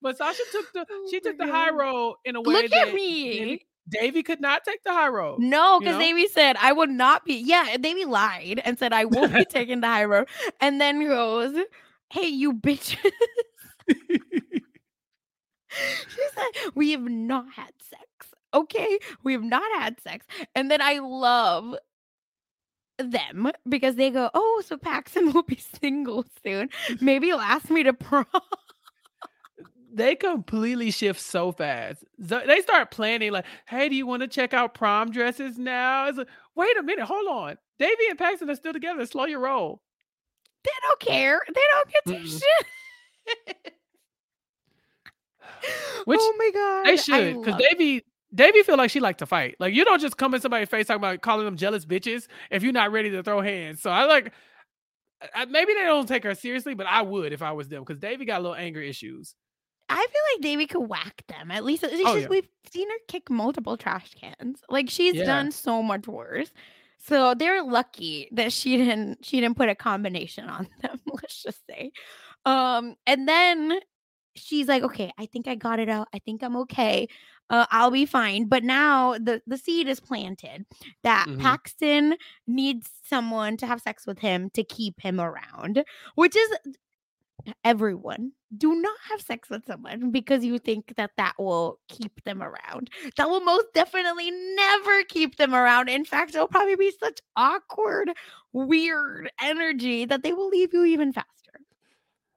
But 0.00 0.16
Sasha 0.18 0.42
took 0.50 0.72
the 0.72 0.86
Oh 0.90 1.08
she 1.10 1.20
took 1.20 1.38
the 1.38 1.46
high 1.46 1.70
road 1.70 2.16
in 2.24 2.34
a 2.34 2.40
way 2.40 2.54
Look 2.54 2.70
that 2.70 2.88
at 2.88 2.94
me. 2.94 3.60
Devi 3.88 4.22
could 4.22 4.40
not 4.40 4.64
take 4.64 4.82
the 4.84 4.92
high 4.92 5.08
road. 5.08 5.40
No, 5.40 5.74
you 5.74 5.80
because 5.80 5.94
know? 5.94 6.00
Devi 6.00 6.28
said 6.28 6.56
I 6.60 6.72
would 6.72 6.90
not 6.90 7.24
be. 7.24 7.34
Yeah, 7.34 7.76
Devi 7.76 8.04
lied 8.04 8.60
and 8.64 8.78
said 8.78 8.92
I 8.92 9.04
won't 9.04 9.34
be 9.34 9.44
taking 9.50 9.80
the 9.80 9.88
high 9.88 10.04
road, 10.04 10.28
and 10.60 10.80
then 10.80 11.06
goes, 11.06 11.54
"Hey, 12.10 12.28
you 12.28 12.52
bitches." 12.52 12.96
she 13.88 14.18
said 16.34 16.72
we 16.74 16.92
have 16.92 17.02
not 17.02 17.46
had 17.54 17.72
sex. 17.80 18.02
Okay, 18.54 18.98
we 19.24 19.32
have 19.32 19.42
not 19.42 19.62
had 19.80 20.00
sex, 20.00 20.26
and 20.54 20.70
then 20.70 20.80
I 20.80 20.98
love 20.98 21.74
them 22.98 23.50
because 23.68 23.96
they 23.96 24.10
go, 24.10 24.30
"Oh, 24.34 24.62
so 24.64 24.76
Paxton 24.76 25.32
will 25.32 25.42
be 25.42 25.56
single 25.80 26.24
soon. 26.44 26.68
Maybe 27.00 27.26
he'll 27.28 27.38
ask 27.38 27.70
me 27.70 27.82
to 27.82 27.92
prom." 27.92 28.26
They 29.94 30.14
completely 30.14 30.90
shift 30.90 31.20
so 31.20 31.52
fast. 31.52 32.04
So 32.26 32.42
they 32.46 32.62
start 32.62 32.90
planning 32.90 33.32
like, 33.32 33.44
"Hey, 33.66 33.88
do 33.88 33.94
you 33.94 34.06
want 34.06 34.22
to 34.22 34.28
check 34.28 34.54
out 34.54 34.74
prom 34.74 35.10
dresses 35.10 35.58
now?" 35.58 36.08
It's 36.08 36.16
like, 36.16 36.28
wait 36.54 36.78
a 36.78 36.82
minute, 36.82 37.04
hold 37.04 37.28
on. 37.28 37.58
Devi 37.78 38.08
and 38.08 38.18
Paxton 38.18 38.48
are 38.48 38.54
still 38.54 38.72
together. 38.72 39.04
Slow 39.06 39.26
your 39.26 39.40
roll. 39.40 39.82
They 40.64 40.70
don't 40.82 41.00
care. 41.00 41.40
They 41.46 41.60
don't 41.72 41.90
get 41.90 42.04
to 42.06 42.26
shit. 42.28 42.66
Which 46.06 46.20
oh 46.20 46.34
my 46.38 46.50
god, 46.54 46.86
They 46.86 46.96
should, 46.96 47.40
because. 47.44 47.60
Devi, 47.60 48.04
Devi 48.34 48.62
feel 48.62 48.76
like 48.76 48.90
she 48.90 49.00
like 49.00 49.18
to 49.18 49.26
fight. 49.26 49.56
Like 49.60 49.74
you 49.74 49.84
don't 49.84 50.00
just 50.00 50.16
come 50.16 50.34
in 50.34 50.40
somebody's 50.40 50.68
face 50.68 50.86
talking 50.86 51.00
about 51.00 51.20
calling 51.20 51.44
them 51.44 51.56
jealous 51.56 51.84
bitches 51.84 52.26
if 52.50 52.62
you're 52.62 52.72
not 52.72 52.92
ready 52.92 53.10
to 53.10 53.22
throw 53.22 53.40
hands. 53.40 53.82
So 53.82 53.90
I 53.90 54.04
like, 54.04 54.32
I, 55.34 55.44
maybe 55.44 55.74
they 55.74 55.84
don't 55.84 56.08
take 56.08 56.24
her 56.24 56.34
seriously, 56.34 56.74
but 56.74 56.86
I 56.86 57.02
would 57.02 57.32
if 57.32 57.42
I 57.42 57.52
was 57.52 57.68
them, 57.68 57.82
because 57.82 57.98
Devi 57.98 58.24
got 58.24 58.40
a 58.40 58.42
little 58.42 58.56
anger 58.56 58.80
issues. 58.80 59.34
I 59.94 60.06
feel 60.06 60.22
like 60.34 60.42
Devi 60.42 60.66
could 60.66 60.88
whack 60.88 61.24
them. 61.28 61.50
At 61.50 61.64
least 61.64 61.82
it's 61.84 61.94
Oh, 62.04 62.16
yeah. 62.16 62.26
we've 62.28 62.48
seen 62.70 62.88
her 62.90 62.96
kick 63.08 63.30
multiple 63.30 63.76
trash 63.76 64.14
cans. 64.14 64.62
Like 64.68 64.90
she's 64.90 65.14
Yeah. 65.14 65.24
done 65.24 65.50
so 65.52 65.82
much 65.82 66.06
worse. 66.08 66.50
So 66.98 67.34
they're 67.34 67.62
lucky 67.64 68.28
that 68.32 68.52
she 68.52 68.76
didn't 68.76 69.24
she 69.24 69.40
didn't 69.40 69.56
put 69.56 69.68
a 69.68 69.74
combination 69.74 70.48
on 70.48 70.68
them, 70.82 71.00
let's 71.06 71.42
just 71.42 71.60
say. 71.68 71.92
Um 72.44 72.96
and 73.06 73.28
then 73.28 73.80
she's 74.36 74.68
like, 74.68 74.82
"Okay, 74.82 75.12
I 75.18 75.26
think 75.26 75.48
I 75.48 75.54
got 75.56 75.78
it 75.80 75.88
out. 75.88 76.08
I 76.14 76.18
think 76.20 76.42
I'm 76.42 76.56
okay. 76.58 77.08
Uh, 77.50 77.66
I'll 77.70 77.90
be 77.90 78.06
fine." 78.06 78.46
But 78.48 78.64
now 78.64 79.14
the 79.14 79.42
the 79.46 79.58
seed 79.58 79.88
is 79.88 80.00
planted 80.00 80.64
that 81.04 81.26
Mhm. 81.28 81.40
Paxton 81.40 82.16
needs 82.46 82.90
someone 83.04 83.56
to 83.58 83.66
have 83.66 83.80
sex 83.82 84.06
with 84.06 84.18
him 84.20 84.50
to 84.54 84.64
keep 84.64 85.00
him 85.00 85.20
around, 85.20 85.84
which 86.14 86.34
is 86.36 86.50
everyone 87.64 88.32
do 88.56 88.74
not 88.74 88.96
have 89.10 89.20
sex 89.20 89.48
with 89.48 89.64
someone 89.66 90.10
because 90.10 90.44
you 90.44 90.58
think 90.58 90.94
that 90.96 91.12
that 91.16 91.34
will 91.38 91.78
keep 91.88 92.22
them 92.24 92.42
around. 92.42 92.90
That 93.16 93.28
will 93.28 93.40
most 93.40 93.66
definitely 93.74 94.30
never 94.30 95.04
keep 95.04 95.36
them 95.36 95.54
around. 95.54 95.88
In 95.88 96.04
fact, 96.04 96.34
it'll 96.34 96.48
probably 96.48 96.76
be 96.76 96.92
such 97.00 97.20
awkward, 97.36 98.10
weird 98.52 99.30
energy 99.40 100.04
that 100.04 100.22
they 100.22 100.32
will 100.32 100.48
leave 100.48 100.72
you 100.72 100.84
even 100.84 101.12
faster. 101.12 101.28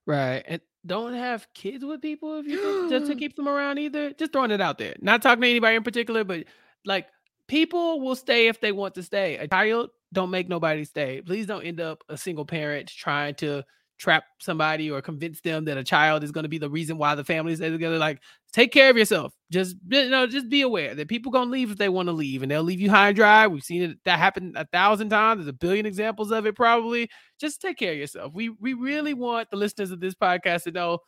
Right. 0.06 0.44
And 0.48 0.62
don't 0.86 1.16
have 1.16 1.48
kids 1.54 1.84
with 1.84 2.02
people 2.02 2.40
if 2.40 2.46
you 2.46 2.90
just 2.90 3.08
to 3.08 3.16
keep 3.20 3.36
them 3.36 3.48
around 3.48 3.80
either. 3.80 4.12
Just 4.12 4.32
throwing 4.32 4.52
it 4.52 4.62
out 4.62 4.78
there. 4.78 4.96
Not 5.02 5.22
talking 5.22 5.42
to 5.42 5.50
anybody 5.50 5.76
in 5.76 5.84
particular, 5.84 6.24
but 6.24 6.46
like 6.86 7.08
people 7.48 8.00
will 8.00 8.16
stay 8.16 8.48
if 8.48 8.62
they 8.62 8.72
want 8.72 8.96
to 8.96 9.04
stay. 9.04 9.38
A 9.38 9.48
child 9.48 9.90
don't 10.14 10.30
make 10.30 10.48
nobody 10.48 10.86
stay. 10.86 11.22
Please 11.22 11.48
don't 11.48 11.64
end 11.64 11.82
up 11.82 12.04
a 12.08 12.18
single 12.18 12.46
parent 12.46 12.88
trying 12.88 13.36
to 13.36 13.64
trap 13.98 14.26
somebody 14.40 14.92
or 14.92 15.02
convince 15.02 15.42
them 15.42 15.66
that 15.66 15.78
a 15.78 15.84
child 15.84 16.24
is 16.24 16.32
going 16.32 16.44
to 16.44 16.50
be 16.50 16.58
the 16.58 16.70
reason 16.70 16.98
why 16.98 17.16
the 17.16 17.24
family 17.24 17.56
stays 17.56 17.72
together. 17.72 17.98
Like, 17.98 18.22
take 18.52 18.72
care 18.72 18.90
of 18.90 18.98
yourself. 18.98 19.34
Just 19.52 19.76
you 19.88 20.10
know, 20.10 20.28
just 20.28 20.50
be 20.50 20.62
aware 20.62 20.96
that 20.96 21.08
people 21.08 21.32
gonna 21.32 21.52
leave 21.52 21.72
if 21.72 21.78
they 21.78 21.90
want 21.90 22.08
to 22.08 22.14
leave, 22.14 22.42
and 22.42 22.52
they'll 22.52 22.64
leave 22.64 22.80
you 22.80 22.90
high 22.90 23.10
and 23.10 23.16
dry. 23.16 23.48
We've 23.48 23.64
seen 23.64 23.84
it 23.84 23.98
that 24.06 24.20
happen 24.20 24.54
a 24.56 24.66
thousand 24.66 25.10
times. 25.10 25.40
There's 25.40 25.48
a 25.48 25.54
billion 25.54 25.86
examples 25.86 26.32
of 26.32 26.46
it, 26.46 26.56
probably 26.56 27.10
just 27.40 27.62
take 27.62 27.78
care 27.78 27.92
of 27.92 27.98
yourself. 27.98 28.34
We 28.34 28.50
we 28.50 28.74
really 28.74 29.14
want 29.14 29.50
the 29.52 29.58
listeners 29.58 29.92
of 29.92 30.00
this 30.00 30.16
podcast 30.16 30.64
to 30.64 30.72
know 30.72 31.00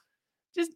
just 0.55 0.71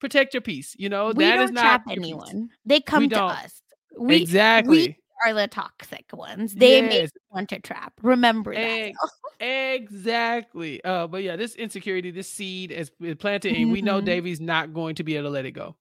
protect 0.00 0.34
your 0.34 0.40
peace. 0.40 0.74
You 0.78 0.88
know, 0.88 1.12
we 1.14 1.24
that 1.24 1.40
is 1.40 1.50
not 1.50 1.86
peace. 1.86 1.96
anyone. 1.96 2.48
They 2.64 2.80
come 2.80 3.04
to 3.04 3.14
don't. 3.14 3.30
us. 3.30 3.62
We 3.98 4.16
exactly. 4.16 4.99
Are 5.24 5.34
the 5.34 5.48
toxic 5.48 6.06
ones. 6.12 6.54
They 6.54 6.80
make 6.80 6.92
Yes. 6.92 7.10
you 7.14 7.20
want 7.30 7.48
to 7.50 7.60
trap. 7.60 7.92
Remember 8.02 8.54
that. 8.54 8.92
Exactly. 9.40 10.84
Uh, 10.84 11.06
but 11.06 11.22
yeah, 11.22 11.36
this 11.36 11.54
insecurity, 11.54 12.10
this 12.10 12.28
seed 12.28 12.70
is, 12.70 12.90
planted, 13.18 13.56
and 13.56 13.72
we 13.72 13.80
know 13.80 14.00
Mhm. 14.00 14.04
Devi's 14.04 14.40
not 14.40 14.74
going 14.74 14.94
to 14.96 15.02
be 15.02 15.16
able 15.16 15.28
to 15.28 15.30
let 15.30 15.46
it 15.46 15.52
go. 15.52 15.76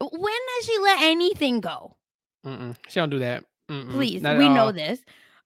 When 0.00 0.32
has 0.56 0.64
she 0.66 0.78
let 0.78 1.00
anything 1.02 1.60
go? 1.60 1.96
Mm-mm. 2.44 2.76
She 2.88 3.00
don't 3.00 3.08
do 3.10 3.18
that. 3.20 3.44
Mm-mm. 3.70 3.92
Please, 3.92 4.22
Not 4.22 4.36
we 4.36 4.48
know 4.48 4.72
this. 4.72 5.00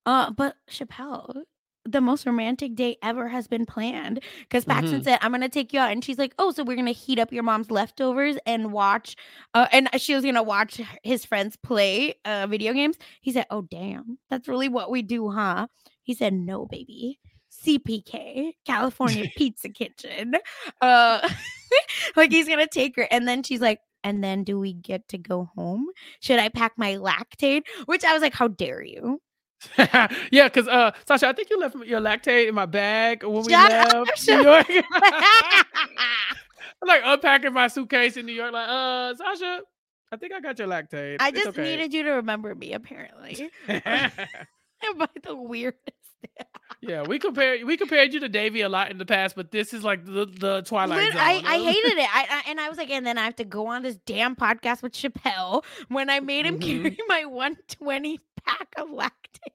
Uh, 0.07 0.30
but 0.32 0.57
Chappell, 0.68 1.45
the 1.85 2.01
most 2.01 2.26
romantic 2.26 2.74
day 2.74 2.97
ever 3.03 3.28
has 3.28 3.49
been 3.49 3.66
planned 3.66 4.22
because 4.41 4.64
Paxton 4.64 5.01
Mhm. 5.01 5.05
said, 5.05 5.18
"I'm 5.20 5.33
gonna 5.33 5.49
take 5.49 5.72
you 5.72 5.80
out," 5.80 5.91
and 5.91 6.05
she's 6.05 6.18
like, 6.18 6.35
"Oh, 6.39 6.53
so 6.53 6.62
we're 6.64 6.76
gonna 6.76 6.93
heat 6.93 7.18
up 7.18 7.33
your 7.33 7.43
mom's 7.43 7.70
leftovers 7.70 8.37
and 8.47 8.72
watch." 8.72 9.16
Uh, 9.55 9.66
and 9.72 9.89
she 9.97 10.14
was 10.14 10.24
gonna 10.24 10.43
watch 10.43 10.80
his 11.03 11.24
friends 11.24 11.57
play 11.57 12.14
uh 12.24 12.47
video 12.49 12.72
games. 12.72 12.97
He 13.20 13.33
said, 13.33 13.47
"Oh, 13.51 13.62
damn, 13.62 14.18
that's 14.30 14.47
really 14.49 14.68
what 14.68 14.91
we 14.91 15.03
do, 15.03 15.30
huh?" 15.30 15.66
He 16.03 16.14
said, 16.14 16.33
"No, 16.35 16.66
baby." 16.66 17.18
CPK, 17.51 18.55
California 18.64 19.24
Pizza 19.37 19.68
Kitchen. 19.68 20.35
Uh 20.80 21.28
like 22.16 22.30
he's 22.33 22.49
gonna 22.49 22.66
take 22.66 22.97
her. 22.97 23.07
And 23.11 23.26
then 23.28 23.43
she's 23.43 23.61
like, 23.61 23.80
and 24.05 24.22
then 24.22 24.43
do 24.45 24.59
we 24.59 24.72
get 24.72 25.07
to 25.09 25.18
go 25.18 25.51
home? 25.57 25.87
Should 26.20 26.39
I 26.41 26.49
pack 26.49 26.72
my 26.76 26.95
Lactaid? 26.97 27.62
Which 27.87 28.05
I 28.05 28.12
was 28.14 28.22
like, 28.22 28.35
how 28.35 28.49
dare 28.49 28.83
you? 28.83 29.20
yeah, 30.31 30.49
because 30.49 30.69
uh, 30.69 30.93
Sasha, 31.07 31.29
I 31.29 31.33
think 31.33 31.51
you 31.51 31.59
left 31.59 31.77
your 31.85 32.01
Lactaid 32.01 32.49
in 32.49 32.55
my 32.55 32.67
bag 32.67 33.23
when 33.25 33.43
we 33.45 33.51
Shut 33.53 33.71
left 33.71 34.29
New 34.29 34.43
York. 34.43 34.67
I'm 36.83 36.89
like 36.89 37.03
unpacking 37.05 37.53
my 37.53 37.69
suitcase 37.69 38.17
in 38.17 38.27
New 38.27 38.33
York, 38.33 38.53
like, 38.53 38.69
uh, 38.69 39.15
Sasha, 39.15 39.61
I 40.11 40.17
think 40.17 40.33
I 40.33 40.41
got 40.41 40.59
your 40.59 40.69
Lactaid. 40.69 41.17
I 41.21 41.29
It's 41.29 41.39
just 41.39 41.49
okay. 41.51 41.63
needed 41.63 41.95
you 41.95 42.03
to 42.05 42.11
remember 42.13 42.55
me, 42.55 42.73
apparently. 42.73 43.51
Am 43.69 45.01
I 45.01 45.09
the 45.23 45.35
weirdest? 45.37 45.81
yeah, 46.81 47.03
we 47.03 47.19
compared 47.19 47.65
we 47.65 47.77
compared 47.77 48.13
you 48.13 48.21
to 48.21 48.29
Devi 48.29 48.61
a 48.63 48.69
lot 48.69 48.91
in 48.91 48.99
the 48.99 49.05
past, 49.07 49.35
but 49.37 49.51
this 49.51 49.73
is 49.75 49.83
like 49.85 50.05
the 50.05 50.27
the 50.27 50.63
Twilight 50.63 50.99
Lit- 50.99 51.13
Zone. 51.13 51.21
I, 51.21 51.43
I 51.45 51.59
hated 51.59 51.99
it. 51.99 52.09
I, 52.15 52.27
I 52.47 52.51
and 52.51 52.61
I 52.61 52.69
was 52.69 52.79
like, 52.79 52.91
and 52.91 53.05
then 53.07 53.19
I 53.19 53.25
have 53.25 53.37
to 53.37 53.45
go 53.45 53.67
on 53.69 53.83
this 53.83 53.97
damn 54.07 54.35
podcast 54.37 54.83
with 54.83 54.93
Chappell 54.93 55.65
when 55.89 56.11
I 56.11 56.21
made 56.21 56.47
him 56.47 56.59
Mhm. 56.59 56.83
carry 56.83 56.99
my 57.09 57.25
120 57.27 58.21
pack 58.47 58.68
of 58.76 58.88
Lactaid. 58.88 59.53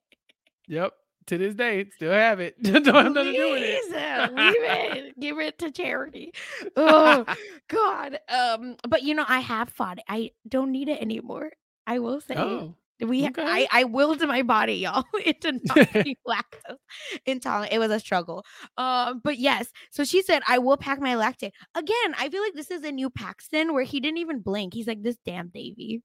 Yep. 0.67 0.93
To 1.27 1.37
this 1.37 1.55
day, 1.55 1.85
still 1.95 2.13
have 2.13 2.39
it. 2.39 2.61
Don't 2.63 2.85
have 2.85 3.11
nothing 3.13 3.33
to 3.33 3.37
do 3.37 3.51
with 3.51 3.61
it. 3.63 3.93
Uh, 3.93 4.29
leave 4.33 4.55
it. 4.57 5.13
Give 5.19 5.39
it 5.39 5.59
to 5.59 5.71
charity. 5.71 6.31
Oh 6.77 7.25
God. 7.67 8.19
Um, 8.29 8.77
but 8.87 9.03
you 9.03 9.13
know, 9.13 9.25
I 9.27 9.39
have 9.41 9.69
fought 9.69 9.97
it. 9.97 10.05
I 10.07 10.31
don't 10.47 10.71
need 10.71 10.87
it 10.87 11.01
anymore. 11.01 11.51
I 11.85 11.99
will 11.99 12.21
say. 12.21 12.35
oh, 12.37 12.75
We 13.01 13.27
okay. 13.27 13.43
I 13.45 13.67
I 13.71 13.83
willed 13.83 14.21
my 14.25 14.41
body, 14.41 14.75
y'all, 14.85 15.03
into 15.25 15.59
not 15.65 15.91
being 15.91 16.15
lactose 16.25 16.77
intolerant. 17.25 17.73
It 17.73 17.79
was 17.79 17.91
a 17.91 17.99
struggle. 17.99 18.45
Um, 18.77 19.19
but 19.21 19.37
yes, 19.37 19.67
so 19.91 20.05
she 20.05 20.21
said, 20.21 20.43
I 20.47 20.59
will 20.59 20.77
pack 20.77 21.01
my 21.01 21.15
Lactaid. 21.15 21.51
Again, 21.75 22.15
I 22.17 22.29
feel 22.29 22.41
like 22.41 22.53
this 22.53 22.71
is 22.71 22.83
a 22.85 22.91
new 22.91 23.09
Paxton 23.09 23.73
where 23.73 23.83
he 23.83 23.99
didn't 23.99 24.19
even 24.19 24.39
blink. 24.39 24.73
He's 24.73 24.87
like, 24.87 25.03
this 25.03 25.17
damn 25.25 25.49
Devi. 25.49 26.03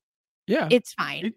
yeah. 0.48 0.66
It's 0.68 0.94
fine. 0.94 1.26
It- 1.26 1.34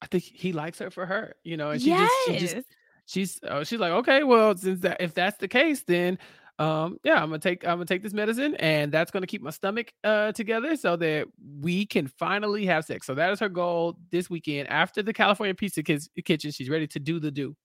I 0.00 0.06
think 0.06 0.22
he 0.24 0.52
likes 0.52 0.78
her 0.78 0.90
for 0.90 1.06
her, 1.06 1.34
you 1.44 1.56
know, 1.56 1.70
and 1.70 1.80
she 1.82 1.90
just 1.90 2.14
she 2.26 2.32
yes. 2.32 2.52
just 2.52 2.66
she's 3.06 3.40
uh, 3.42 3.64
she's 3.64 3.80
like, 3.80 3.92
okay, 3.92 4.22
well, 4.22 4.56
since 4.56 4.80
that 4.80 5.00
if 5.00 5.14
that's 5.14 5.38
the 5.38 5.48
case, 5.48 5.82
then 5.82 6.18
um 6.58 6.98
yeah, 7.04 7.22
I'm 7.22 7.30
gonna 7.30 7.38
take 7.38 7.64
I'm 7.66 7.76
gonna 7.76 7.86
take 7.86 8.02
this 8.02 8.12
medicine, 8.12 8.54
and 8.56 8.92
that's 8.92 9.10
gonna 9.10 9.26
keep 9.26 9.42
my 9.42 9.50
stomach 9.50 9.92
uh 10.04 10.32
together 10.32 10.76
so 10.76 10.96
that 10.96 11.26
we 11.60 11.86
can 11.86 12.06
finally 12.06 12.66
have 12.66 12.84
sex. 12.84 13.06
So 13.06 13.14
that 13.14 13.32
is 13.32 13.40
her 13.40 13.48
goal 13.48 13.98
this 14.10 14.30
weekend 14.30 14.68
after 14.68 15.02
the 15.02 15.12
California 15.12 15.54
Pizza 15.54 15.82
Kids 15.82 16.08
Kitchen. 16.24 16.50
She's 16.52 16.70
ready 16.70 16.86
to 16.88 17.00
do 17.00 17.18
the 17.18 17.30
do. 17.30 17.56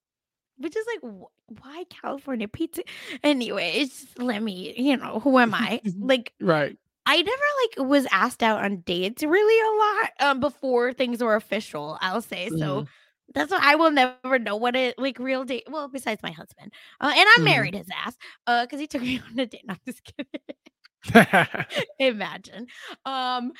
Which 0.56 0.76
is 0.76 0.86
like, 0.86 1.12
wh- 1.12 1.64
why 1.64 1.84
California 1.90 2.46
pizza? 2.46 2.82
Anyway, 3.24 3.72
it's 3.76 4.02
just, 4.02 4.18
let 4.20 4.40
me, 4.40 4.72
you 4.76 4.96
know, 4.96 5.18
who 5.18 5.38
am 5.38 5.52
I? 5.52 5.80
like, 5.98 6.32
Right. 6.40 6.78
I 7.06 7.20
never 7.22 7.42
like 7.82 7.88
was 7.88 8.06
asked 8.10 8.42
out 8.42 8.64
on 8.64 8.78
dates 8.82 9.22
really 9.22 9.60
a 9.60 10.00
lot 10.02 10.30
um 10.30 10.40
before 10.40 10.92
things 10.92 11.22
were 11.22 11.36
official, 11.36 11.98
I'll 12.00 12.22
say. 12.22 12.50
So 12.50 12.84
Mhm. 12.84 12.88
that's 13.34 13.50
why 13.50 13.58
I 13.62 13.74
will 13.76 13.90
never 13.90 14.38
know 14.38 14.56
what 14.56 14.76
it 14.76 14.98
like 14.98 15.18
real 15.18 15.44
date. 15.44 15.64
Well, 15.70 15.88
besides 15.88 16.22
my 16.22 16.30
husband, 16.32 16.72
uh, 17.00 17.12
and 17.14 17.26
I 17.28 17.36
Mhm. 17.36 17.54
married 17.54 17.74
his 17.74 17.88
ass, 17.94 18.16
uh, 18.46 18.64
because 18.64 18.80
he 18.80 18.86
took 18.86 19.02
me 19.02 19.20
on 19.30 19.38
a 19.38 19.46
date. 19.46 19.62
No, 19.66 19.74
I'm 19.74 19.80
just 19.86 20.02
kidding. 20.04 20.26
Imagine. 21.98 22.66
Um, 23.04 23.52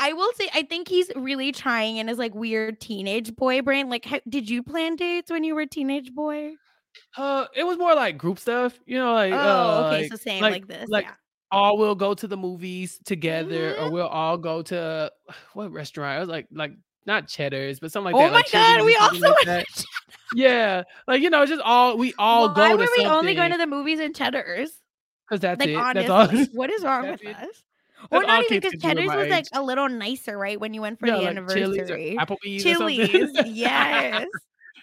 I 0.00 0.12
will 0.14 0.32
say 0.34 0.48
I 0.54 0.62
think 0.64 0.88
he's 0.88 1.10
really 1.16 1.52
trying 1.52 1.98
in 1.98 2.08
his 2.08 2.18
like 2.18 2.34
weird 2.34 2.80
teenage 2.80 3.36
boy 3.36 3.62
brain. 3.62 3.90
Like, 3.90 4.04
how, 4.06 4.20
did 4.28 4.50
you 4.50 4.62
plan 4.62 4.96
dates 4.96 5.30
when 5.30 5.44
you 5.44 5.54
were 5.54 5.62
a 5.62 5.66
teenage 5.68 6.12
boy? 6.14 6.56
uh, 7.16 7.46
it 7.54 7.64
was 7.64 7.78
more 7.78 7.94
like 7.94 8.18
group 8.18 8.38
stuff, 8.38 8.78
you 8.86 8.98
know, 8.98 9.12
like 9.14 9.32
Oh, 9.32 9.40
uh, 9.42 9.80
okay, 9.80 10.02
like, 10.02 10.12
so 10.12 10.16
same 10.16 10.48
like 10.48 10.48
like 10.48 10.66
this. 10.66 10.88
like 10.88 11.06
yeah. 11.06 11.14
All 11.52 11.76
we'll 11.78 11.94
go 11.94 12.14
to 12.14 12.26
the 12.26 12.36
movies 12.36 12.98
together, 13.04 13.74
Mhm. 13.74 13.82
or 13.82 13.90
we'll 13.90 14.06
all 14.06 14.36
go 14.38 14.62
to 14.62 15.10
what 15.54 15.72
restaurant? 15.72 16.16
It 16.16 16.20
was 16.20 16.28
like 16.28 16.46
like 16.52 16.72
not 17.06 17.28
Cheddar's, 17.28 17.80
but 17.80 17.90
something 17.92 18.12
like 18.12 18.16
oh 18.16 18.18
that. 18.20 18.28
Oh 18.28 18.32
my 18.32 18.38
like 18.38 18.52
god, 18.52 18.84
we 18.84 18.96
also 18.96 19.20
like 19.20 19.46
went 19.46 19.74
Yeah, 20.34 20.82
like 21.08 21.22
you 21.22 21.30
know, 21.30 21.44
just 21.46 21.62
all 21.62 21.96
we 21.96 22.14
all 22.18 22.48
Why 22.48 22.54
go 22.54 22.60
Why 22.62 22.74
were 22.74 22.88
we 22.98 23.06
only 23.06 23.34
going 23.34 23.50
to 23.52 23.58
the 23.58 23.66
movies 23.66 24.00
in 24.00 24.12
Cheddar's? 24.14 24.70
because 25.28 25.40
that's 25.40 25.60
Like 25.60 25.68
it. 25.70 25.76
honestly, 25.76 26.08
That's 26.08 26.50
all. 26.50 26.58
what 26.58 26.70
is 26.70 26.82
wrong 26.84 27.02
That's 27.02 27.22
with 27.22 27.30
it. 27.30 27.36
us? 27.36 27.62
Or 28.10 28.22
not 28.22 28.42
even 28.44 28.60
because 28.60 28.72
can 28.72 28.80
do 28.80 28.86
at 28.86 28.94
Cheddar's 28.96 29.16
was 29.16 29.28
like 29.30 29.46
a 29.52 29.62
little 29.62 29.88
nicer, 29.88 30.36
right? 30.38 30.58
When 30.58 30.72
you 30.74 30.80
went 30.80 30.98
for 30.98 31.06
Yeah, 31.06 31.16
the 31.18 31.22
like 31.22 31.36
Chili's 31.48 31.78
anniversary. 31.90 32.16
Applebee's 32.18 32.64
or. 32.66 32.78
Chili's, 32.78 33.30
yes. 33.46 34.26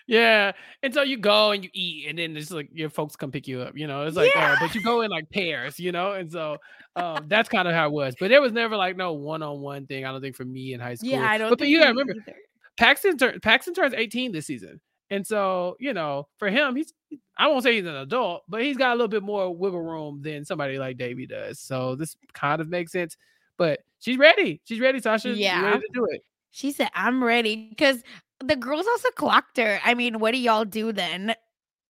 Yeah, 0.07 0.53
and 0.83 0.93
so 0.93 1.01
you 1.03 1.17
go 1.17 1.51
and 1.51 1.63
you 1.65 1.69
eat, 1.73 2.07
and 2.07 2.17
then 2.17 2.37
it's 2.37 2.49
like 2.49 2.69
your 2.73 2.89
folks 2.89 3.15
come 3.17 3.29
pick 3.29 3.45
you 3.47 3.59
up. 3.61 3.77
You 3.77 3.87
know, 3.87 4.05
it's 4.05 4.15
like, 4.15 4.31
Yeah. 4.33 4.53
uh, 4.53 4.55
but 4.59 4.73
you 4.73 4.81
go 4.81 5.01
in 5.01 5.11
like 5.11 5.29
pairs, 5.29 5.79
you 5.79 5.91
know, 5.91 6.13
and 6.13 6.31
so 6.31 6.57
um, 6.95 7.25
that's 7.27 7.49
kind 7.49 7.67
of 7.67 7.73
how 7.73 7.87
it 7.87 7.91
was. 7.91 8.15
But 8.19 8.29
there 8.29 8.41
was 8.41 8.53
never 8.53 8.77
like 8.77 8.95
no 8.95 9.11
one-on-one 9.13 9.85
thing. 9.87 10.05
I 10.05 10.11
don't 10.13 10.21
think 10.21 10.35
for 10.37 10.45
me 10.45 10.73
in 10.73 10.79
high 10.79 10.95
school. 10.95 11.09
Yeah, 11.09 11.29
I 11.29 11.37
don't 11.37 11.49
But, 11.49 11.67
you 11.67 11.79
gotta 11.79 11.89
remember, 11.91 12.13
either. 12.13 12.37
Paxton 12.77 13.17
tur- 13.17 13.39
Paxton 13.41 13.73
turns 13.73 13.93
18 13.93 14.31
this 14.31 14.45
season, 14.47 14.79
and 15.09 15.27
so 15.27 15.75
you 15.79 15.93
know, 15.93 16.27
for 16.37 16.49
him, 16.49 16.75
he's 16.77 16.93
I 17.37 17.47
won't 17.47 17.63
say 17.63 17.75
he's 17.75 17.85
an 17.85 17.95
adult, 17.95 18.43
but 18.47 18.61
he's 18.61 18.77
got 18.77 18.91
a 18.91 18.95
little 18.95 19.07
bit 19.09 19.23
more 19.23 19.53
wiggle 19.53 19.81
room 19.81 20.21
than 20.21 20.45
somebody 20.45 20.79
like 20.79 20.97
Devi 20.97 21.27
does. 21.27 21.59
So 21.59 21.95
this 21.95 22.15
kind 22.33 22.61
of 22.61 22.69
makes 22.69 22.93
sense. 22.93 23.17
But 23.57 23.81
she's 23.99 24.17
ready. 24.17 24.61
She's 24.65 24.79
ready, 24.79 25.01
Sasha. 25.01 25.29
Yeah. 25.31 25.63
ready 25.65 25.79
to 25.81 25.87
do 25.93 26.05
it. 26.05 26.21
She 26.51 26.71
said, 26.71 26.89
I'm 26.95 27.23
ready. 27.23 27.67
Because 27.69 28.01
the 28.43 28.55
girls 28.55 28.85
also 28.87 29.09
clocked 29.11 29.57
her. 29.57 29.79
I 29.83 29.93
mean, 29.93 30.19
what 30.19 30.31
do 30.31 30.37
y'all 30.39 30.65
do 30.65 30.91
then? 30.91 31.35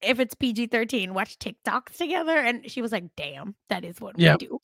If 0.01 0.19
it's 0.19 0.35
PG 0.35 0.67
13, 0.67 1.13
watch 1.13 1.37
TikToks 1.39 1.97
together. 1.97 2.37
And 2.37 2.69
she 2.69 2.81
was 2.81 2.91
like, 2.91 3.05
damn, 3.15 3.55
that 3.69 3.83
is 3.83 3.99
what 3.99 4.17
Yep. 4.19 4.41
we 4.41 4.47
do. 4.47 4.61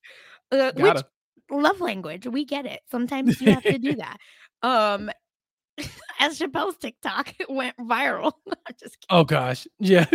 Uh, 0.51 0.71
which 0.75 1.03
love 1.49 1.81
language. 1.81 2.27
We 2.27 2.45
get 2.45 2.65
it. 2.65 2.81
Sometimes 2.91 3.41
you 3.41 3.51
have 3.51 3.63
to 3.63 3.79
do 3.79 3.95
that. 3.95 4.17
Um, 4.61 5.09
as 6.19 6.37
Chappell's 6.37 6.77
TikTok 6.77 7.33
went 7.49 7.75
viral. 7.77 8.33
Just 8.79 8.99
kidding. 9.01 9.07
Oh 9.09 9.23
gosh, 9.23 9.67
yeah. 9.79 10.05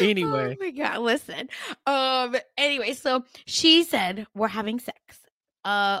Anyway. 0.00 0.56
Oh 0.58 0.64
my 0.64 0.70
god, 0.70 1.00
listen. 1.00 1.48
Um 1.86 2.34
anyway, 2.56 2.94
so 2.94 3.24
she 3.44 3.84
said 3.84 4.26
we're 4.34 4.48
having 4.48 4.78
sex. 4.80 5.18
Uh 5.64 6.00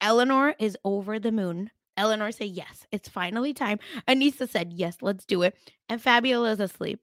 Eleanor 0.00 0.54
is 0.58 0.76
over 0.84 1.18
the 1.20 1.30
moon. 1.30 1.70
Eleanor 2.00 2.32
said 2.32 2.48
yes, 2.48 2.86
it's 2.90 3.08
finally 3.08 3.52
time. 3.54 3.78
Aneesa 4.08 4.48
said 4.48 4.72
yes, 4.72 4.96
let's 5.02 5.24
do 5.26 5.42
it. 5.42 5.54
And 5.88 6.00
Fabiola 6.02 6.50
is 6.52 6.60
asleep. 6.60 7.00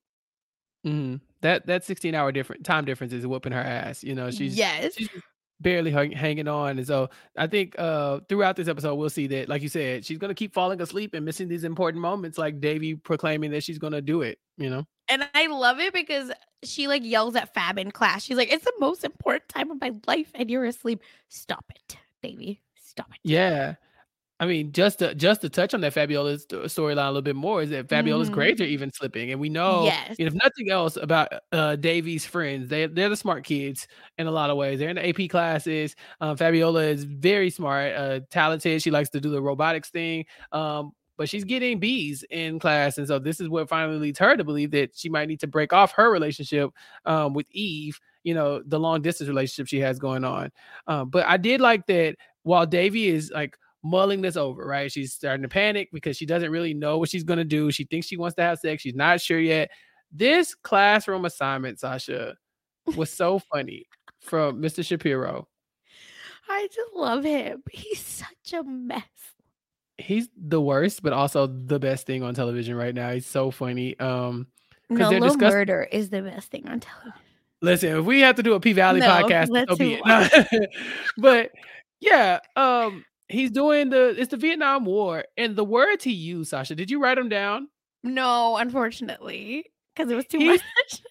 Mhm. 0.86 1.22
That 1.42 1.66
that 1.68 1.84
16 1.84 2.16
hour 2.16 2.32
different 2.32 2.66
time 2.66 2.86
difference 2.86 3.14
is 3.14 3.26
whooping 3.28 3.52
her 3.52 3.62
ass. 3.62 4.04
You 4.04 4.16
know, 4.16 4.32
she's 4.32 4.58
yes. 4.58 4.96
she's 4.96 5.10
barely 5.60 5.92
hang, 5.92 6.12
hanging 6.12 6.48
on, 6.48 6.78
and 6.78 6.86
so 6.88 7.10
I 7.36 7.48
think 7.48 7.76
uh 7.78 8.20
throughout 8.30 8.56
this 8.56 8.68
episode 8.68 8.96
we'll 8.96 9.10
see 9.10 9.28
that, 9.28 9.50
like 9.50 9.62
you 9.62 9.70
said, 9.70 10.06
she's 10.06 10.18
gonna 10.18 10.34
keep 10.36 10.54
falling 10.54 10.82
asleep 10.82 11.14
and 11.14 11.26
missing 11.26 11.48
these 11.48 11.64
important 11.64 12.02
moments, 12.02 12.38
like 12.38 12.60
Devi 12.60 12.96
proclaiming 12.96 13.52
that 13.52 13.64
she's 13.64 13.80
gonna 13.80 14.02
do 14.02 14.22
it. 14.22 14.40
You 14.58 14.70
know, 14.70 14.86
And 15.10 15.28
I 15.36 15.48
love 15.48 15.80
it 15.80 15.94
because 15.94 16.32
she 16.64 16.88
like 16.88 17.04
yells 17.04 17.36
at 17.36 17.54
Fab 17.54 17.78
in 17.78 17.92
class. 17.92 18.24
She's 18.24 18.38
like, 18.38 18.52
it's 18.52 18.66
the 18.66 18.74
most 18.80 19.04
important 19.04 19.48
time 19.50 19.70
of 19.72 19.80
my 19.82 19.92
life, 20.08 20.32
and 20.34 20.50
you're 20.50 20.66
asleep. 20.66 21.02
Stop 21.30 21.66
it, 21.76 21.98
Devi. 22.24 22.62
Stop 22.76 23.12
it. 23.14 23.20
yeah. 23.24 23.76
I 24.40 24.46
mean, 24.46 24.72
just 24.72 25.00
to 25.00 25.16
just 25.16 25.42
to 25.42 25.50
touch 25.50 25.74
on 25.74 25.82
that 25.82 25.94
Fabiola's 25.94 26.46
storyline 26.46 27.06
a 27.06 27.10
little 27.10 27.22
bit 27.24 27.36
more 27.36 27.64
is 27.64 27.72
that 27.72 27.88
Fabiola's 27.88 28.30
Mhm. 28.30 28.30
grades 28.30 28.62
are 28.62 28.66
even 28.66 28.92
slipping, 28.94 29.32
and 29.32 29.40
we 29.42 29.50
know 29.50 29.94
Yes. 29.94 30.16
if 30.20 30.32
nothing 30.34 30.70
else 30.70 30.96
about 30.96 31.30
uh 31.52 31.76
Devi's 31.76 32.26
friends, 32.26 32.68
they 32.70 32.86
they're 32.86 33.10
the 33.10 33.16
smart 33.18 33.44
kids 33.44 33.88
in 34.20 34.28
a 34.28 34.32
lot 34.32 34.52
of 34.52 34.58
ways. 34.58 34.78
They're 34.78 34.90
in 34.90 34.96
the 34.98 35.08
AP 35.10 35.28
classes. 35.28 35.96
Um, 36.22 36.38
Fabiola 36.38 36.84
is 36.84 37.04
very 37.04 37.50
smart, 37.50 37.94
uh, 37.96 38.20
talented. 38.30 38.82
She 38.84 38.92
likes 38.92 39.10
to 39.12 39.20
do 39.20 39.32
the 39.32 39.42
robotics 39.42 39.90
thing. 39.90 40.26
Um, 40.52 40.92
but 41.18 41.28
she's 41.28 41.44
getting 41.44 41.80
B's 41.80 42.24
in 42.30 42.60
class, 42.60 43.00
and 43.00 43.08
so 43.08 43.18
this 43.18 43.40
is 43.40 43.50
what 43.50 43.68
finally 43.68 43.98
leads 43.98 44.20
her 44.20 44.38
to 44.38 44.44
believe 44.44 44.70
that 44.72 44.92
she 44.96 45.10
might 45.10 45.28
need 45.28 45.40
to 45.40 45.48
break 45.48 45.74
off 45.74 45.92
her 45.94 46.12
relationship 46.12 46.70
um 47.06 47.34
with 47.34 47.48
Eve. 47.52 48.00
You 48.24 48.36
know, 48.36 48.62
the 48.64 48.80
long 48.80 49.02
distance 49.02 49.28
relationship 49.30 49.68
she 49.68 49.80
has 49.80 49.98
going 49.98 50.24
on. 50.24 50.52
Um, 50.86 51.10
but 51.10 51.26
I 51.26 51.38
did 51.38 51.60
like 51.60 51.88
that 51.88 52.18
while 52.44 52.66
Davy 52.68 53.08
is 53.08 53.32
like 53.34 53.58
mulling 53.84 54.22
this 54.22 54.36
over, 54.38 54.66
right? 54.66 54.92
She's 54.92 55.14
starting 55.14 55.44
to 55.44 55.50
panic 55.50 55.90
because 55.94 56.18
she 56.18 56.26
doesn't 56.26 56.52
really 56.52 56.74
know 56.74 56.98
what 56.98 57.10
she's 57.10 57.24
going 57.24 57.38
to 57.40 57.46
do. 57.46 57.72
She 57.72 57.86
thinks 57.86 58.08
she 58.08 58.18
wants 58.18 58.36
to 58.36 58.42
have 58.44 58.60
sex. 58.60 58.82
She's 58.82 58.96
not 58.96 59.22
sure 59.22 59.40
yet. 59.40 59.70
This 60.12 60.56
classroom 60.56 61.26
assignment, 61.26 61.80
Sasha, 61.80 62.36
was 62.96 63.12
so 63.12 63.40
funny 63.40 63.86
from 64.22 64.62
Mr. 64.62 64.86
Shapiro. 64.86 65.48
I 66.50 66.68
just 66.74 66.94
love 66.94 67.24
him. 67.24 67.62
He's 67.72 68.00
such 68.00 68.54
a 68.54 68.64
mess. 68.64 69.04
He's 69.98 70.30
the 70.38 70.62
worst, 70.62 71.02
but 71.04 71.12
also 71.12 71.48
the 71.48 71.80
best 71.80 72.06
thing 72.06 72.24
on 72.24 72.34
television 72.34 72.76
right 72.76 72.94
now. 72.96 73.12
He's 73.12 73.26
so 73.26 73.52
funny. 73.52 74.00
Um, 74.00 74.48
No, 74.90 75.10
low 75.10 75.20
discuss- 75.20 75.52
murder 75.52 75.88
is 75.92 76.10
the 76.10 76.22
best 76.22 76.50
thing 76.52 76.68
on 76.68 76.80
television. 76.80 77.14
listen, 77.62 77.98
if 77.98 78.06
we 78.06 78.22
have 78.22 78.36
to 78.36 78.44
do 78.44 78.54
a 78.54 78.60
P 78.60 78.72
Valley 78.74 79.00
No, 79.02 79.08
podcast, 79.08 79.48
let's 79.50 79.72
so 79.72 79.76
be 79.78 80.00
it. 80.02 80.70
but 81.18 81.52
yeah, 82.00 82.40
um, 82.56 83.04
he's 83.30 83.52
doing 83.52 83.90
the 83.90 84.16
it's 84.20 84.32
the 84.32 84.38
Vietnam 84.38 84.86
War, 84.86 85.26
and 85.38 85.56
the 85.56 85.64
words 85.66 86.04
he 86.04 86.12
used, 86.14 86.50
Sasha, 86.52 86.76
did 86.76 86.90
you 86.92 87.02
write 87.02 87.16
them 87.16 87.30
down? 87.30 87.68
No, 88.04 88.58
unfortunately, 88.58 89.66
because 89.96 90.12
it 90.12 90.16
was 90.16 90.26
too 90.28 90.38
He's- 90.40 90.62
much. 90.92 91.02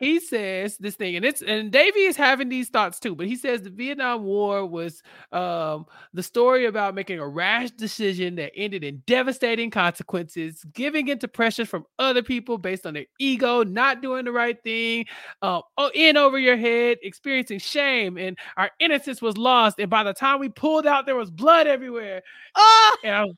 He 0.00 0.18
says 0.18 0.78
this 0.78 0.94
thing, 0.96 1.16
and 1.16 1.24
it's 1.26 1.42
and 1.42 1.70
Devi 1.70 2.00
is 2.00 2.16
having 2.16 2.48
these 2.48 2.70
thoughts 2.70 2.98
too, 2.98 3.14
but 3.14 3.26
he 3.26 3.36
says 3.36 3.60
the 3.60 3.68
Vietnam 3.70 4.24
War 4.24 4.64
was 4.64 5.02
um 5.30 5.84
the 6.14 6.22
story 6.22 6.64
about 6.64 6.94
making 6.94 7.18
a 7.18 7.28
rash 7.28 7.70
decision 7.72 8.34
that 8.36 8.52
ended 8.56 8.82
in 8.82 9.02
devastating 9.06 9.70
consequences, 9.70 10.64
giving 10.72 11.08
into 11.08 11.28
pressure 11.28 11.66
from 11.66 11.84
other 11.98 12.22
people 12.22 12.56
based 12.56 12.86
on 12.86 12.94
their 12.94 13.04
ego, 13.18 13.62
not 13.62 14.00
doing 14.00 14.24
the 14.24 14.32
right 14.32 14.56
thing, 14.64 15.04
um, 15.42 15.60
oh, 15.76 15.90
in 15.94 16.16
over 16.16 16.38
your 16.38 16.56
head, 16.56 16.96
experiencing 17.02 17.58
shame, 17.58 18.16
and 18.16 18.38
our 18.56 18.70
innocence 18.80 19.20
was 19.20 19.36
lost. 19.36 19.78
And 19.78 19.90
by 19.90 20.02
the 20.02 20.14
time 20.14 20.40
we 20.40 20.48
pulled 20.48 20.86
out, 20.86 21.04
there 21.04 21.14
was 21.14 21.30
blood 21.30 21.66
everywhere. 21.66 22.22
oh, 22.56 22.96
And 23.04 23.36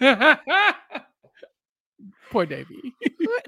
I 0.00 0.38
Poor 2.30 2.46
Devi. 2.46 2.94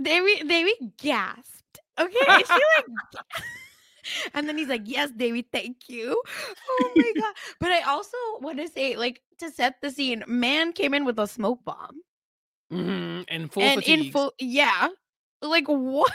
Devi, 0.01 0.45
Devi 0.45 0.75
gasped. 0.99 1.62
Okay, 2.01 2.45
she 2.45 2.61
like, 2.89 3.25
and 4.35 4.49
then 4.49 4.59
he's 4.59 4.69
like, 4.69 4.83
"Yes, 4.85 5.11
Devi, 5.11 5.43
thank 5.53 5.89
you." 5.89 6.21
Oh 6.69 6.95
my 6.99 7.13
god! 7.23 7.35
But 7.61 7.73
I 7.73 7.81
also 7.83 8.17
want 8.41 8.59
to 8.59 8.69
say, 8.69 8.97
like, 8.97 9.23
to 9.39 9.51
set 9.51 9.81
the 9.81 9.91
scene, 9.91 10.25
man 10.27 10.73
came 10.73 10.95
in 10.95 11.05
with 11.05 11.19
a 11.19 11.27
smoke 11.27 11.65
bomb, 11.65 12.01
Mhm, 12.73 13.25
And 13.29 13.53
full 13.53 13.63
and 13.63 13.83
in 13.85 14.11
full, 14.11 14.33
yeah, 14.39 14.89
Like 15.43 15.67
what? 15.69 16.13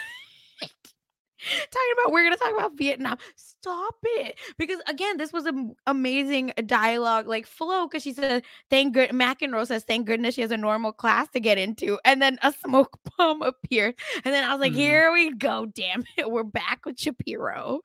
Talking 1.39 1.93
about 1.93 2.11
we're 2.11 2.23
gonna 2.23 2.37
talk 2.37 2.53
about 2.53 2.77
Vietnam. 2.77 3.17
Stop 3.35 3.95
it. 4.03 4.37
Because 4.57 4.79
again, 4.87 5.17
this 5.17 5.31
was 5.31 5.45
an 5.45 5.75
amazing 5.85 6.53
dialogue, 6.65 7.27
like 7.27 7.45
flow, 7.45 7.87
because 7.87 8.03
she 8.03 8.13
said, 8.13 8.43
thank 8.69 8.93
good 8.93 9.11
McEnroe 9.11 9.67
says, 9.67 9.83
thank 9.83 10.07
goodness 10.07 10.35
she 10.35 10.41
has 10.41 10.51
a 10.51 10.57
normal 10.57 10.91
class 10.91 11.29
to 11.31 11.39
get 11.39 11.57
into. 11.57 11.99
And 12.05 12.21
then 12.21 12.39
a 12.41 12.51
smoke 12.53 12.97
bomb 13.17 13.41
appeared. 13.43 13.95
And 14.25 14.33
then 14.33 14.43
I 14.43 14.53
was 14.53 14.59
like, 14.61 14.73
Mhm. 14.73 14.75
here 14.75 15.11
we 15.13 15.31
go, 15.33 15.65
damn 15.67 16.03
it. 16.17 16.29
We're 16.31 16.43
back 16.43 16.85
with 16.85 16.99
Shapiro. 16.99 17.81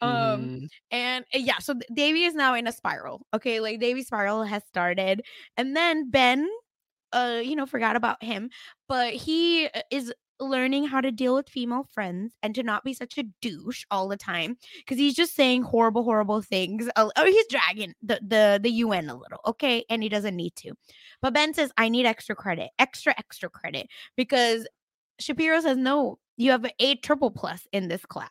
Um 0.00 0.52
Mhm. 0.52 0.68
and 0.90 1.24
uh, 1.34 1.38
yeah, 1.38 1.58
so 1.58 1.74
Devi 1.94 2.24
is 2.24 2.34
now 2.34 2.54
in 2.54 2.66
a 2.66 2.72
spiral. 2.72 3.26
Okay, 3.34 3.60
like 3.60 3.80
Devi 3.80 4.02
spiral 4.02 4.44
has 4.44 4.64
started. 4.66 5.22
And 5.56 5.76
then 5.76 6.10
Ben 6.10 6.48
uh 7.12 7.40
you 7.44 7.56
know 7.56 7.66
forgot 7.66 7.96
about 7.96 8.22
him 8.22 8.50
but 8.88 9.12
he 9.14 9.66
uh, 9.74 9.82
is 9.90 10.12
learning 10.40 10.86
how 10.86 11.00
to 11.00 11.10
deal 11.10 11.34
with 11.34 11.48
female 11.48 11.86
friends 11.92 12.34
and 12.42 12.54
to 12.54 12.62
not 12.62 12.84
be 12.84 12.94
such 12.94 13.18
a 13.18 13.24
douche 13.40 13.84
all 13.90 14.08
the 14.08 14.16
time 14.16 14.56
because 14.78 14.98
he's 14.98 15.14
just 15.14 15.34
saying 15.34 15.62
horrible 15.62 16.02
horrible 16.02 16.42
things 16.42 16.88
oh 16.96 17.10
he's 17.24 17.46
dragging 17.48 17.94
the, 18.02 18.18
the 18.26 18.58
the 18.62 18.70
un 18.70 19.08
a 19.08 19.14
little 19.14 19.40
okay 19.46 19.84
and 19.90 20.02
he 20.02 20.08
doesn't 20.08 20.36
need 20.36 20.54
to 20.56 20.72
but 21.22 21.34
ben 21.34 21.52
says 21.54 21.70
i 21.76 21.88
need 21.88 22.06
extra 22.06 22.34
credit 22.34 22.70
extra 22.78 23.14
extra 23.18 23.48
credit 23.50 23.86
because 24.16 24.66
shapiro 25.18 25.60
says 25.60 25.76
no 25.76 26.18
you 26.36 26.50
have 26.50 26.64
an 26.64 26.70
a 26.78 26.96
triple 26.96 27.30
plus 27.30 27.66
in 27.72 27.88
this 27.88 28.04
class 28.06 28.30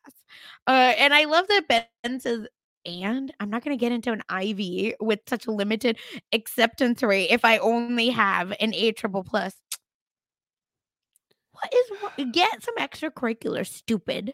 uh 0.67 0.93
and 0.97 1.13
i 1.13 1.25
love 1.25 1.47
that 1.47 1.85
ben 2.01 2.19
says 2.19 2.47
and 2.85 3.33
i'm 3.39 3.49
not 3.49 3.63
going 3.63 3.77
to 3.77 3.79
get 3.79 3.91
into 3.91 4.11
an 4.11 4.23
ivy 4.29 4.95
with 4.99 5.19
such 5.27 5.45
a 5.45 5.51
limited 5.51 5.97
acceptance 6.33 7.03
rate 7.03 7.29
if 7.29 7.43
I 7.45 7.57
only 7.59 8.09
have 8.09 8.53
an 8.59 8.73
A 8.73 8.91
triple 8.91 9.23
plus. 9.23 9.53
What 11.61 11.73
is? 11.73 12.31
Get 12.31 12.63
some 12.63 12.75
extracurricular, 12.77 13.65
stupid. 13.67 14.33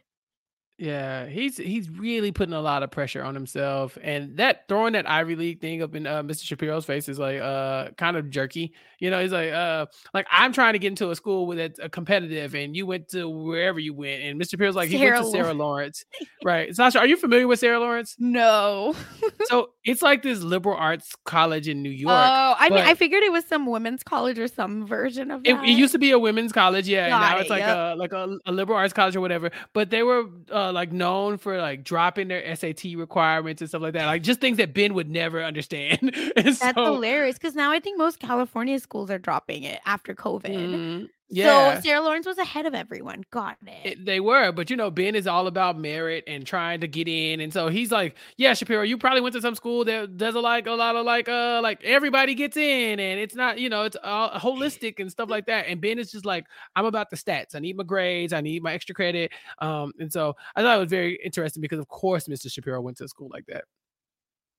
Yeah, 0.78 1.28
he's 1.28 1.56
he's 1.56 1.90
really 1.90 2.34
putting 2.34 2.54
a 2.54 2.60
lot 2.60 2.84
of 2.84 2.92
pressure 2.92 3.24
on 3.24 3.34
himself, 3.34 3.98
and 4.02 4.36
that 4.38 4.68
throwing 4.68 4.92
that 4.94 5.10
Ivy 5.10 5.38
League 5.38 5.62
thing 5.62 5.82
up 5.82 5.96
in 5.96 6.06
uh, 6.06 6.22
Mr. 6.22 6.44
Shapiro's 6.44 6.84
face 6.84 7.08
is 7.08 7.18
like 7.18 7.40
uh 7.40 7.92
kind 7.92 8.18
of 8.18 8.30
jerky. 8.30 8.74
You 9.00 9.10
know, 9.10 9.22
he's 9.22 9.32
like 9.32 9.54
uh 9.54 9.86
like 10.14 10.28
I'm 10.30 10.52
trying 10.52 10.74
to 10.74 10.80
get 10.80 10.90
into 10.90 11.12
a 11.12 11.16
school 11.16 11.48
with 11.48 11.60
a, 11.60 11.74
a 11.84 11.88
competitive, 11.88 12.56
and 12.56 12.76
you 12.76 12.86
went 12.86 13.08
to 13.10 13.30
wherever 13.30 13.80
you 13.80 13.94
went, 13.94 14.22
and 14.24 14.42
Mr. 14.42 14.52
Shapiro's 14.52 14.76
like 14.76 14.90
he 14.90 14.98
went 14.98 15.16
to 15.16 15.32
Sarah 15.32 15.54
Lawrence, 15.54 16.04
right? 16.44 16.76
Sasha, 16.76 17.00
are 17.00 17.08
you 17.08 17.16
familiar 17.16 17.48
with 17.48 17.60
Sarah 17.60 17.80
Lawrence? 17.80 18.16
No. 18.20 18.96
So 19.46 19.70
it's 19.84 20.02
like 20.02 20.24
this 20.24 20.42
liberal 20.42 20.76
arts 20.76 21.14
college 21.24 21.68
in 21.68 21.84
New 21.84 21.92
York. 21.92 22.16
Oh, 22.16 22.56
I 22.58 22.70
mean, 22.70 22.80
I 22.80 22.96
figured 22.96 23.22
it 23.22 23.32
was 23.32 23.46
some 23.46 23.68
women's 23.68 24.02
college 24.02 24.40
or 24.40 24.48
some 24.48 24.88
version 24.88 25.30
of 25.30 25.42
It, 25.46 25.54
that. 25.54 25.64
it 25.64 25.70
used 25.70 25.92
to 25.92 26.00
be 26.00 26.10
a 26.12 26.18
women's 26.18 26.52
college, 26.52 26.88
yeah. 26.88 27.10
now 27.10 27.38
it, 27.38 27.42
it's 27.42 27.50
like 27.52 27.60
yep. 27.60 27.78
a 27.78 27.96
like 27.96 28.12
a, 28.12 28.40
a 28.48 28.52
liberal 28.52 28.80
arts 28.80 28.94
college 28.94 29.16
or 29.16 29.22
whatever. 29.22 29.52
But 29.74 29.92
they 29.92 30.02
were 30.02 30.24
uh, 30.52 30.65
like 30.72 30.92
known 30.92 31.38
for 31.38 31.58
like 31.60 31.84
dropping 31.84 32.28
their 32.28 32.56
SAT 32.56 32.84
requirements 32.96 33.62
and 33.62 33.70
stuff 33.70 33.82
like 33.82 33.94
that, 33.94 34.06
like 34.06 34.24
just 34.24 34.40
things 34.42 34.58
that 34.58 34.74
Ben 34.74 34.94
would 34.94 35.10
never 35.10 35.44
understand. 35.44 36.00
and 36.36 36.46
That's 36.46 36.60
so, 36.60 36.94
hilarious 36.94 37.38
because 37.38 37.56
now 37.56 37.72
I 37.72 37.80
think 37.80 37.98
most 37.98 38.20
California 38.20 38.80
schools 38.80 39.10
are 39.10 39.20
dropping 39.20 39.64
it 39.64 39.80
after 39.86 40.14
COVID. 40.14 40.50
mm, 40.56 41.10
yeah, 41.30 41.76
So 41.76 41.82
Sarah 41.82 42.02
Lawrence 42.02 42.26
was 42.28 42.38
ahead 42.38 42.66
of 42.66 42.76
everyone. 42.76 43.24
Got 43.32 43.58
it. 43.66 43.86
it- 43.86 44.06
they 44.06 44.20
were. 44.20 44.52
But 44.52 44.70
you 44.70 44.76
know, 44.76 44.92
Ben 44.92 45.16
is 45.16 45.26
all 45.28 45.48
about 45.48 45.78
merit 45.78 46.24
and 46.28 46.46
trying 46.46 46.82
to 46.82 46.88
get 46.88 47.08
in, 47.08 47.40
and 47.40 47.52
so 47.52 47.68
he's 47.68 47.92
like, 47.92 48.16
"Yeah, 48.38 48.54
Shapiro, 48.54 48.84
you 48.84 48.98
probably 48.98 49.22
went 49.22 49.34
to 49.34 49.42
some 49.42 49.56
school 49.56 49.84
that 49.86 50.18
does 50.18 50.36
a 50.36 50.40
like 50.40 50.68
a 50.68 50.72
lot 50.72 50.96
of 50.96 51.06
like 51.06 51.28
uh 51.28 51.60
like 51.64 51.84
everybody 51.84 52.36
gets 52.36 52.58
in, 52.58 53.00
and 53.00 53.20
it's 53.20 53.36
not 53.36 53.58
you 53.60 53.70
know 53.70 53.84
it's 53.84 53.98
all 54.04 54.30
holistic 54.32 55.00
and 55.00 55.10
stuff 55.12 55.30
like 55.36 55.48
that." 55.48 55.66
And 55.68 55.82
Ben 55.82 55.98
is 56.00 56.12
just 56.12 56.26
like, 56.26 56.46
"I'm 56.76 56.86
about 56.86 57.10
the 57.10 57.16
stats. 57.18 57.56
I 57.56 57.60
need 57.60 57.76
my 57.78 57.84
grades. 57.84 58.32
I 58.34 58.42
need 58.42 58.62
my 58.62 58.74
extra 58.74 58.94
credit." 58.94 59.32
Um, 59.60 59.94
and 60.00 60.12
so 60.14 60.36
I 60.56 60.62
thought 60.62 60.78
it 60.78 60.82
was 60.82 60.90
very 60.92 61.20
interesting 61.24 61.62
because 61.62 61.80
of 61.80 61.88
course 61.88 62.28
Mr. 62.28 62.52
Shapiro 62.52 62.82
went 62.82 62.98
to 62.98 63.04
a 63.06 63.08
school 63.08 63.30
like 63.34 63.46
that. 63.48 63.64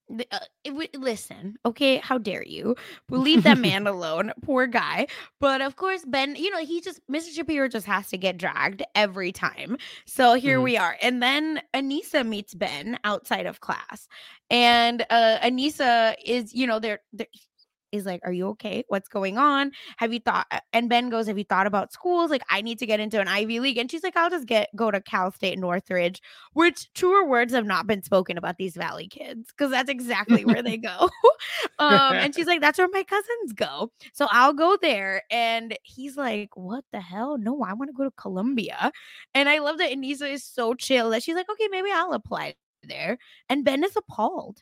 Uh, 0.08 0.38
it 0.64 0.70
w- 0.70 0.88
listen, 0.94 1.56
okay, 1.64 1.96
how 1.98 2.16
dare 2.18 2.44
you? 2.44 2.76
We'll 3.10 3.20
leave 3.22 3.42
that 3.42 3.58
man 3.58 3.86
alone, 3.86 4.32
poor 4.42 4.66
guy. 4.66 5.08
But 5.40 5.60
of 5.60 5.76
course, 5.76 6.04
Ben, 6.06 6.36
you 6.36 6.50
know, 6.50 6.64
he 6.64 6.80
just 6.80 7.00
Mr. 7.10 7.34
Shapiro 7.34 7.68
just 7.68 7.86
has 7.86 8.08
to 8.10 8.18
get 8.18 8.38
dragged 8.38 8.82
every 8.94 9.32
time. 9.32 9.76
So 10.06 10.34
here 10.34 10.58
Mhm. 10.58 10.62
we 10.62 10.76
are. 10.76 10.96
And 11.02 11.22
then 11.22 11.60
Aneesa 11.74 12.26
meets 12.26 12.54
Ben 12.54 12.98
outside 13.04 13.46
of 13.46 13.60
class. 13.60 14.08
And 14.50 15.04
uh 15.10 15.38
Aneesa 15.42 16.14
is, 16.24 16.54
you 16.54 16.66
know, 16.66 16.78
they're, 16.78 17.00
they're 17.12 17.26
is 17.92 18.04
like, 18.04 18.20
Are 18.24 18.32
you 18.32 18.48
okay? 18.48 18.84
What's 18.88 19.08
going 19.08 19.38
on? 19.38 19.72
Have 19.96 20.12
you 20.12 20.20
thought? 20.20 20.46
And 20.72 20.88
Ben 20.88 21.10
goes, 21.10 21.26
Have 21.26 21.38
you 21.38 21.44
thought 21.44 21.66
about 21.66 21.92
schools? 21.92 22.30
Like, 22.30 22.42
I 22.50 22.62
need 22.62 22.78
to 22.78 22.86
get 22.86 23.00
into 23.00 23.20
an 23.20 23.28
Ivy 23.28 23.60
League. 23.60 23.78
And 23.78 23.90
she's 23.90 24.02
like, 24.02 24.16
I'll 24.16 24.30
just 24.30 24.46
get 24.46 24.68
go 24.76 24.90
to 24.90 25.00
Cal 25.00 25.30
State 25.30 25.58
Northridge, 25.58 26.20
which 26.52 26.92
truer 26.94 27.24
words 27.26 27.52
have 27.52 27.66
not 27.66 27.86
been 27.86 28.02
spoken 28.02 28.38
about 28.38 28.56
these 28.58 28.76
Valley 28.76 29.08
kids 29.08 29.48
because 29.50 29.70
that's 29.70 29.90
exactly 29.90 30.44
where 30.44 30.62
they 30.62 30.76
go. 30.76 31.10
um, 31.78 32.14
and 32.14 32.34
she's 32.34 32.46
like, 32.46 32.60
That's 32.60 32.78
where 32.78 32.88
my 32.92 33.02
cousins 33.02 33.52
go. 33.54 33.90
So 34.12 34.28
I'll 34.30 34.54
go 34.54 34.76
there. 34.80 35.22
And 35.30 35.76
he's 35.82 36.16
like, 36.16 36.50
What 36.54 36.84
the 36.92 37.00
hell? 37.00 37.38
No, 37.38 37.62
I 37.62 37.72
want 37.74 37.90
to 37.90 37.96
go 37.96 38.04
to 38.04 38.12
Columbia. 38.12 38.90
And 39.34 39.48
I 39.48 39.58
love 39.58 39.78
that 39.78 39.92
Aneesa 39.92 40.30
is 40.30 40.44
so 40.44 40.74
chill 40.74 41.10
that 41.10 41.22
she's 41.22 41.34
like, 41.34 41.50
Okay, 41.50 41.68
maybe 41.70 41.90
I'll 41.92 42.12
apply 42.12 42.54
there. 42.82 43.18
And 43.48 43.64
Ben 43.64 43.84
is 43.84 43.96
appalled. 43.96 44.58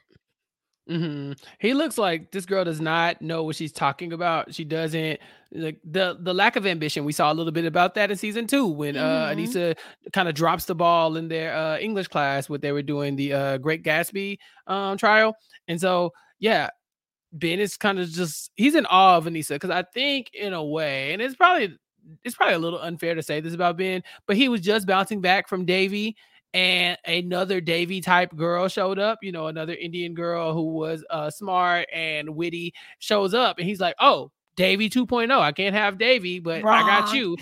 Hmm 0.89 1.33
He 1.61 1.73
looks 1.73 1.97
like 1.97 2.31
this 2.31 2.45
girl 2.45 2.63
does 2.65 2.81
not 2.81 3.23
know 3.23 3.43
what 3.43 3.57
she's 3.57 3.73
talking 3.73 4.13
about. 4.13 4.55
She 4.55 4.65
doesn't 4.65 5.19
like 5.53 5.79
the 5.83 6.19
the 6.21 6.35
lack 6.35 6.57
of 6.57 6.67
ambition. 6.67 7.05
We 7.07 7.13
saw 7.13 7.33
a 7.33 7.35
little 7.35 7.53
bit 7.53 7.65
about 7.65 7.95
that 7.95 8.11
in 8.11 8.19
season 8.19 8.47
two 8.47 8.67
when 8.67 8.97
uh 8.97 9.29
Mhm. 9.31 9.47
Aneesa 9.47 9.77
kind 10.13 10.29
of 10.29 10.35
drops 10.35 10.67
the 10.67 10.75
ball 10.75 11.17
in 11.17 11.29
their 11.29 11.57
uh 11.57 11.79
English 11.79 12.09
class 12.09 12.51
what 12.51 12.61
they 12.61 12.73
were 12.73 12.83
doing 12.83 13.17
the 13.17 13.33
uh 13.33 13.57
Great 13.59 13.83
Gatsby 13.83 14.37
um 14.67 14.99
trial. 14.99 15.35
And 15.69 15.81
so 15.81 16.13
yeah, 16.39 16.69
Ben 17.33 17.61
is 17.61 17.77
kind 17.77 17.99
of 17.99 18.09
just 18.11 18.51
he's 18.57 18.75
in 18.75 18.87
awe 18.87 19.17
of 19.19 19.25
Aneesa 19.27 19.51
because 19.57 19.71
I 19.71 19.83
think 19.95 20.31
in 20.35 20.53
a 20.55 20.65
way, 20.65 21.13
and 21.13 21.23
it's 21.23 21.37
probably 21.37 21.77
it's 22.25 22.37
probably 22.37 22.55
a 22.55 22.59
little 22.59 22.81
unfair 22.81 23.15
to 23.15 23.23
say 23.23 23.41
this 23.41 23.55
about 23.55 23.79
Ben, 23.79 24.03
but 24.27 24.37
he 24.37 24.49
was 24.49 24.61
just 24.61 24.87
bouncing 24.87 25.21
back 25.23 25.49
from 25.49 25.65
Devi 25.65 26.17
and 26.55 26.97
another 27.05 27.61
Devi 27.61 28.01
type 28.01 28.35
girl 28.37 28.69
showed 28.69 28.99
up, 28.99 29.19
you 29.23 29.33
know, 29.33 29.49
another 29.49 29.75
Indian 29.75 30.15
girl 30.15 30.55
who 30.55 30.73
was 30.75 31.05
uh 31.11 31.29
smart 31.31 31.89
and 31.93 32.35
witty 32.37 32.73
shows 33.01 33.35
up 33.35 33.59
and 33.59 33.69
he's 33.69 33.81
like, 33.81 33.97
"Oh, 34.01 34.31
Devi 34.57 34.89
2.0. 34.89 35.37
I 35.39 35.53
can't 35.53 35.75
have 35.75 35.99
Devi, 35.99 36.39
but 36.39 36.65
I 36.65 36.81
got 36.87 37.13
you." 37.15 37.37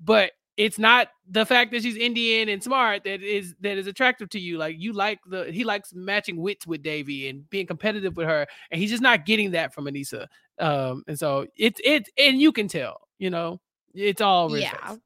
But 0.00 0.32
it's 0.56 0.78
not 0.78 1.08
the 1.30 1.46
fact 1.46 1.70
that 1.72 1.82
she's 1.82 1.96
Indian 1.96 2.48
and 2.48 2.62
smart 2.62 3.04
that 3.04 3.22
is 3.22 3.54
that 3.60 3.78
is 3.78 3.86
attractive 3.86 4.28
to 4.30 4.40
you. 4.40 4.58
Like 4.58 4.76
you 4.78 4.92
like 4.92 5.20
the 5.26 5.44
he 5.50 5.64
likes 5.64 5.94
matching 5.94 6.36
wits 6.36 6.66
with 6.66 6.82
Devi 6.82 7.28
and 7.28 7.48
being 7.50 7.66
competitive 7.66 8.16
with 8.16 8.26
her, 8.26 8.46
and 8.70 8.80
he's 8.80 8.90
just 8.90 9.02
not 9.02 9.24
getting 9.24 9.52
that 9.52 9.72
from 9.72 9.86
Aneesa. 9.86 10.26
Um, 10.58 11.04
and 11.08 11.18
so 11.18 11.46
it's 11.56 11.80
it 11.84 12.08
and 12.18 12.40
you 12.40 12.52
can 12.52 12.68
tell, 12.68 13.00
you 13.18 13.30
know, 13.30 13.60
it's 13.94 14.20
all 14.20 14.56
yeah 14.56 14.72
face. 14.72 14.98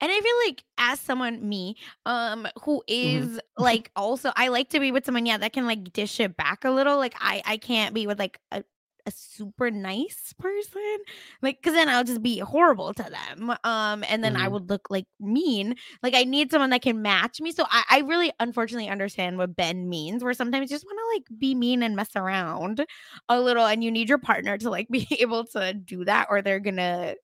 And 0.00 0.10
i 0.10 0.20
feel 0.20 0.36
like 0.46 0.64
as 0.78 1.00
someone 1.00 1.46
me 1.48 1.76
um 2.06 2.46
who 2.64 2.82
is, 2.88 3.38
Mm-hmm. 3.58 3.58
like 3.58 3.90
also 3.96 4.30
i 4.36 4.48
like 4.48 4.68
to 4.70 4.80
be 4.80 4.92
with 4.92 5.04
someone 5.04 5.26
yeah 5.26 5.38
that 5.38 5.52
can 5.52 5.66
like 5.66 5.92
dish 5.92 6.20
it 6.20 6.36
back 6.36 6.64
a 6.64 6.70
little 6.70 6.96
like 6.96 7.14
i 7.20 7.42
i 7.46 7.56
can't 7.56 7.94
be 7.94 8.06
with 8.06 8.18
like 8.18 8.38
a 8.52 8.62
a 9.06 9.10
super 9.10 9.70
nice 9.70 10.34
person 10.38 10.98
like 11.40 11.56
because 11.56 11.72
then 11.72 11.88
i'll 11.88 12.04
just 12.04 12.22
be 12.22 12.38
horrible 12.38 12.92
to 12.92 13.02
them 13.02 13.50
um 13.64 14.04
and 14.08 14.22
then 14.22 14.36
i 14.36 14.46
Mhm. 14.46 14.48
would 14.48 14.68
look 14.68 14.88
like 14.90 15.06
mean 15.18 15.74
like 16.02 16.14
i 16.14 16.22
need 16.22 16.50
someone 16.50 16.68
that 16.70 16.82
can 16.82 17.00
match 17.00 17.40
me 17.40 17.50
so 17.50 17.64
i, 17.70 17.82
I 17.90 17.98
really 18.00 18.30
unfortunately 18.40 18.90
understand 18.90 19.38
what 19.38 19.56
ben 19.56 19.88
means 19.88 20.22
where 20.22 20.34
sometimes 20.34 20.70
you 20.70 20.74
just 20.76 20.84
want 20.84 20.98
to 20.98 21.16
like 21.34 21.40
be 21.40 21.54
mean 21.54 21.82
and 21.82 21.96
mess 21.96 22.14
around 22.14 22.84
a 23.28 23.40
little 23.40 23.66
and 23.66 23.82
you 23.82 23.90
need 23.90 24.08
your 24.08 24.18
partner 24.18 24.58
to 24.58 24.70
like 24.70 24.88
be 24.90 25.06
able 25.18 25.44
to 25.46 25.72
do 25.72 26.04
that 26.04 26.26
or 26.30 26.42
they're 26.42 26.60
gonna 26.60 27.14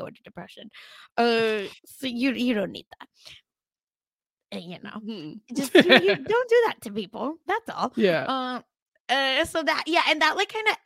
go 0.00 0.06
into 0.06 0.22
depression. 0.22 0.70
Uh, 1.16 1.62
so 1.86 2.06
you 2.06 2.32
you 2.32 2.54
don't 2.54 2.72
need 2.72 2.86
that. 2.98 3.08
Uh, 4.56 4.60
You 4.60 4.78
know, 4.82 5.00
Mhm. 5.04 5.40
just 5.54 5.74
you, 5.74 5.82
you 5.82 6.14
don't 6.32 6.48
do 6.48 6.62
that 6.66 6.76
to 6.82 6.90
people. 6.92 7.36
That's 7.46 7.68
all. 7.70 7.92
yeah. 7.96 8.24
Um. 8.28 8.64
Uh, 9.08 9.44
so 9.44 9.62
that 9.62 9.84
yeah, 9.86 10.02
and 10.08 10.20
that 10.20 10.36
like 10.36 10.52
kind 10.52 10.66
of 10.68 10.76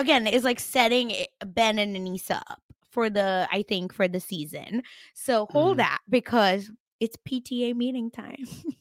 again 0.00 0.26
is 0.26 0.44
like 0.44 0.58
setting 0.60 1.12
Ben 1.44 1.78
and 1.78 1.94
Aneesa 1.96 2.40
up 2.50 2.62
for 2.90 3.10
the 3.10 3.46
I 3.52 3.62
think 3.62 3.92
for 3.92 4.08
the 4.08 4.20
season. 4.20 4.82
So 5.14 5.46
hold 5.50 5.74
Mhm. 5.76 5.84
that 5.84 5.98
because 6.08 6.70
it's 7.00 7.16
PTA 7.28 7.74
meeting 7.74 8.10
time. 8.10 8.44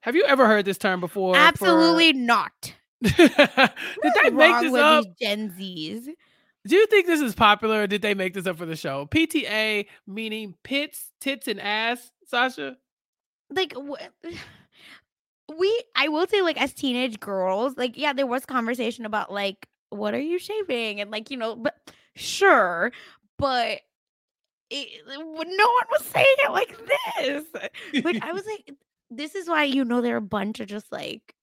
Have 0.00 0.14
you 0.14 0.24
ever 0.24 0.46
heard 0.46 0.64
this 0.66 0.76
term 0.78 1.00
before? 1.00 1.34
for- 1.34 1.40
Absolutely 1.40 2.12
not. 2.12 2.74
did 3.02 3.16
they 3.18 4.30
make 4.30 4.60
this 4.60 4.72
with 4.72 4.82
up? 4.82 5.04
these 5.04 5.14
Gen 5.20 5.50
Zs. 5.58 6.08
Do 6.66 6.76
you 6.76 6.86
think 6.86 7.06
this 7.06 7.20
is 7.20 7.34
popular 7.34 7.82
or 7.82 7.86
did 7.86 8.02
they 8.02 8.14
make 8.14 8.34
this 8.34 8.46
up 8.46 8.58
for 8.58 8.66
the 8.66 8.76
show? 8.76 9.06
PTA 9.06 9.86
meaning 10.06 10.54
pits, 10.62 11.12
tits, 11.20 11.48
and 11.48 11.60
ass, 11.60 12.10
Sasha? 12.26 12.76
like 13.50 13.72
wh- 13.74 14.28
we 15.56 15.84
i 15.94 16.08
will 16.08 16.26
say 16.26 16.42
like 16.42 16.60
as 16.60 16.72
teenage 16.72 17.20
girls 17.20 17.76
like 17.76 17.96
yeah 17.96 18.12
there 18.12 18.26
was 18.26 18.44
conversation 18.44 19.06
about 19.06 19.32
like 19.32 19.68
what 19.90 20.12
are 20.12 20.20
you 20.20 20.38
shaving 20.40 21.00
and 21.00 21.12
like 21.12 21.30
you 21.30 21.36
know 21.36 21.54
but 21.54 21.76
sure 22.16 22.90
but 23.38 23.78
it, 24.70 25.06
no 25.06 25.14
one 25.24 25.86
was 25.92 26.04
saying 26.04 26.26
it 26.38 26.50
like 26.50 26.76
this. 27.20 28.04
Like 28.04 28.18
I 28.20 28.32
was 28.32 28.44
like, 28.50 28.74
this 29.10 29.36
is 29.36 29.48
why 29.48 29.62
you 29.62 29.84
know 29.84 30.00
they're 30.00 30.16
a 30.16 30.20
bunch 30.20 30.58
of 30.58 30.66
just 30.66 30.90
like 30.90 31.35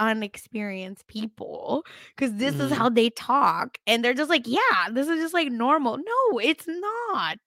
unexperienced 0.00 1.06
people 1.06 1.84
because 2.16 2.34
this 2.34 2.54
mm-hmm. 2.54 2.64
is 2.64 2.72
how 2.72 2.88
they 2.88 3.10
talk 3.10 3.78
and 3.86 4.04
they're 4.04 4.14
just 4.14 4.30
like 4.30 4.44
yeah 4.46 4.88
this 4.92 5.08
is 5.08 5.20
just 5.20 5.34
like 5.34 5.52
normal 5.52 5.98
no 5.98 6.38
it's 6.38 6.66
not 6.66 7.38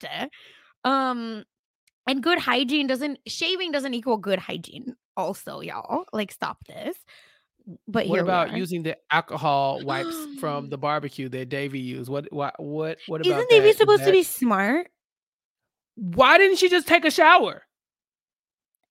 um 0.85 1.43
and 2.07 2.23
good 2.23 2.39
hygiene 2.39 2.87
doesn't 2.87 3.19
shaving 3.27 3.71
doesn't 3.71 3.93
equal 3.93 4.17
good 4.17 4.39
hygiene 4.39 4.95
also 5.17 5.59
y'all 5.59 6.05
like 6.13 6.31
stop 6.31 6.57
this 6.67 6.95
but 7.87 8.07
what 8.07 8.19
about 8.19 8.57
using 8.57 8.83
the 8.83 8.97
alcohol 9.09 9.81
wipes 9.83 10.15
from 10.39 10.69
the 10.69 10.77
barbecue 10.77 11.29
that 11.29 11.49
Devi 11.49 11.79
used? 11.79 12.09
What 12.09 12.31
what 12.31 12.59
what 12.59 12.97
what 13.07 13.21
about 13.21 13.37
Isn't 13.37 13.49
Devi 13.49 13.73
supposed 13.73 14.01
that... 14.01 14.07
to 14.07 14.11
be 14.11 14.23
smart? 14.23 14.89
Why 15.95 16.37
didn't 16.37 16.57
she 16.57 16.69
just 16.69 16.87
take 16.87 17.05
a 17.05 17.11
shower? 17.11 17.63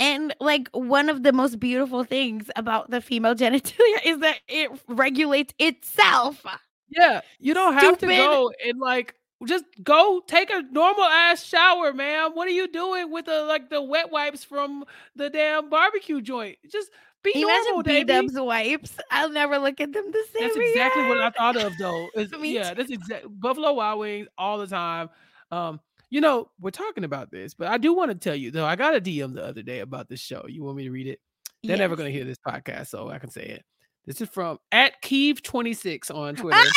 And 0.02 0.34
like 0.40 0.68
one 0.72 1.08
of 1.08 1.22
the 1.22 1.32
most 1.32 1.60
beautiful 1.60 2.02
things 2.02 2.50
about 2.56 2.90
the 2.90 3.00
female 3.00 3.34
genitalia 3.36 4.04
is 4.04 4.18
that 4.18 4.40
it 4.48 4.72
regulates 4.88 5.54
itself. 5.60 6.44
Yeah, 6.88 7.20
you 7.38 7.54
don't 7.54 7.74
have 7.74 7.98
Stupid. 7.98 8.08
to 8.08 8.16
go 8.16 8.52
and 8.66 8.80
like 8.80 9.14
just 9.46 9.64
go 9.82 10.20
take 10.26 10.50
a 10.50 10.62
normal 10.72 11.04
ass 11.04 11.44
shower, 11.44 11.92
ma'am. 11.92 12.32
What 12.34 12.48
are 12.48 12.52
you 12.52 12.66
doing 12.66 13.12
with 13.12 13.26
the 13.26 13.42
like 13.42 13.70
the 13.70 13.80
wet 13.80 14.10
wipes 14.10 14.42
from 14.42 14.84
the 15.14 15.30
damn 15.30 15.70
barbecue 15.70 16.20
joint? 16.20 16.58
Just 16.68 16.90
be 17.22 17.30
Imagine 17.36 17.64
normal, 17.66 17.82
B 17.84 18.02
Dubs 18.02 18.34
wipes. 18.34 18.96
I'll 19.12 19.30
never 19.30 19.56
look 19.58 19.80
at 19.80 19.92
them 19.92 20.10
the 20.10 20.24
same. 20.32 20.48
That's 20.48 20.56
exactly 20.56 21.06
what 21.06 21.18
I 21.18 21.30
thought 21.30 21.56
of, 21.56 21.72
though. 21.78 22.08
yeah, 22.42 22.74
that's 22.74 22.90
exactly 22.90 23.30
Buffalo 23.32 23.72
Wild 23.74 24.00
Wings 24.00 24.26
all 24.36 24.58
the 24.58 24.66
time. 24.66 25.10
Um, 25.52 25.78
you 26.12 26.20
know, 26.20 26.50
we're 26.60 26.70
talking 26.70 27.04
about 27.04 27.30
this, 27.30 27.54
but 27.54 27.68
I 27.68 27.78
do 27.78 27.94
want 27.94 28.10
to 28.10 28.14
tell 28.14 28.36
you 28.36 28.50
though. 28.50 28.66
I 28.66 28.76
got 28.76 28.94
a 28.94 29.00
DM 29.00 29.32
the 29.32 29.46
other 29.46 29.62
day 29.62 29.78
about 29.78 30.10
this 30.10 30.20
show. 30.20 30.44
You 30.46 30.62
want 30.62 30.76
me 30.76 30.84
to 30.84 30.90
read 30.90 31.06
it? 31.06 31.18
They're 31.62 31.70
yes. 31.70 31.78
never 31.78 31.96
going 31.96 32.12
to 32.12 32.14
hear 32.14 32.26
this 32.26 32.36
podcast, 32.46 32.88
so 32.88 33.08
I 33.08 33.18
can 33.18 33.30
say 33.30 33.46
it. 33.46 33.64
This 34.04 34.20
is 34.20 34.28
from 34.28 34.58
at 34.70 35.02
Keeve26 35.02 36.14
on 36.14 36.36
Twitter. 36.36 36.68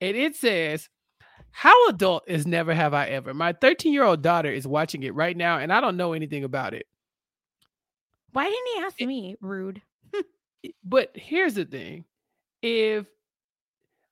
and 0.00 0.16
it 0.16 0.36
says, 0.36 0.88
How 1.50 1.88
adult 1.88 2.22
is 2.28 2.46
never 2.46 2.72
have 2.72 2.94
I 2.94 3.06
ever? 3.08 3.34
My 3.34 3.52
13 3.52 3.92
year 3.92 4.04
old 4.04 4.22
daughter 4.22 4.52
is 4.52 4.68
watching 4.68 5.02
it 5.02 5.12
right 5.16 5.36
now, 5.36 5.58
and 5.58 5.72
I 5.72 5.80
don't 5.80 5.96
know 5.96 6.12
anything 6.12 6.44
about 6.44 6.74
it. 6.74 6.86
Why 8.34 8.44
didn't 8.44 8.68
he 8.76 8.82
ask 8.82 9.00
me? 9.00 9.36
Rude. 9.40 9.82
but 10.84 11.10
here's 11.16 11.54
the 11.54 11.64
thing. 11.64 12.04
If 12.62 13.06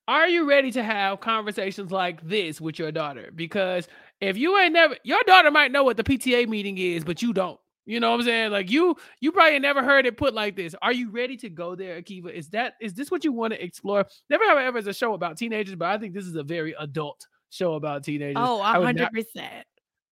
are 0.06 0.28
you 0.28 0.48
ready 0.48 0.70
to 0.72 0.82
have 0.82 1.20
conversations 1.20 1.90
like 1.90 2.20
this 2.22 2.60
with 2.60 2.78
your 2.78 2.92
daughter? 2.92 3.30
Because 3.34 3.88
if 4.20 4.36
you 4.36 4.58
ain't 4.58 4.72
never 4.72 4.96
your 5.04 5.22
daughter 5.26 5.50
might 5.50 5.72
know 5.72 5.84
what 5.84 5.96
the 5.96 6.04
PTA 6.04 6.48
meeting 6.48 6.78
is, 6.78 7.04
but 7.04 7.22
you 7.22 7.32
don't. 7.32 7.58
You 7.86 8.00
know 8.00 8.12
what 8.12 8.20
I'm 8.20 8.26
saying? 8.26 8.50
Like 8.50 8.70
you, 8.70 8.96
you 9.20 9.30
probably 9.30 9.58
never 9.58 9.82
heard 9.82 10.06
it 10.06 10.16
put 10.16 10.32
like 10.32 10.56
this. 10.56 10.74
Are 10.80 10.92
you 10.92 11.10
ready 11.10 11.36
to 11.38 11.50
go 11.50 11.74
there, 11.74 12.00
Akiva? 12.00 12.32
Is 12.32 12.48
that 12.50 12.74
is 12.80 12.94
this 12.94 13.10
what 13.10 13.24
you 13.24 13.32
want 13.32 13.52
to 13.52 13.62
explore? 13.62 14.06
Never 14.30 14.44
have 14.44 14.56
I 14.56 14.64
ever 14.64 14.78
is 14.78 14.86
a 14.86 14.94
show 14.94 15.12
about 15.12 15.36
teenagers, 15.36 15.74
but 15.74 15.88
I 15.88 15.98
think 15.98 16.14
this 16.14 16.24
is 16.24 16.34
a 16.34 16.42
very 16.42 16.74
adult 16.78 17.26
show 17.50 17.74
about 17.74 18.04
teenagers. 18.04 18.36
Oh, 18.38 18.62
hundred 18.62 19.10
percent. 19.12 19.66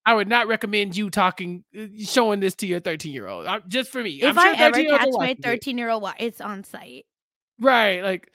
I 0.05 0.15
would 0.15 0.29
not 0.29 0.49
recommend 0.49 0.97
you 0.97 1.11
talking, 1.11 1.65
uh, 1.79 1.85
showing 2.05 2.41
this 2.41 2.57
to 2.57 2.67
your 2.67 2.81
13 2.81 3.13
year 3.13 3.29
old. 3.29 3.47
Just 3.69 3.91
for 3.91 4.03
me. 4.03 4.21
If 4.21 4.37
I'm 4.37 4.57
sure 4.57 4.65
I 4.65 4.67
ever 4.67 4.83
catch 4.85 5.09
my 5.13 5.37
13 5.41 5.79
year 5.79 5.91
old, 5.91 6.05
it's 6.19 6.41
on 6.41 6.65
site. 6.65 7.07
Right. 7.61 8.03
Like 8.03 8.29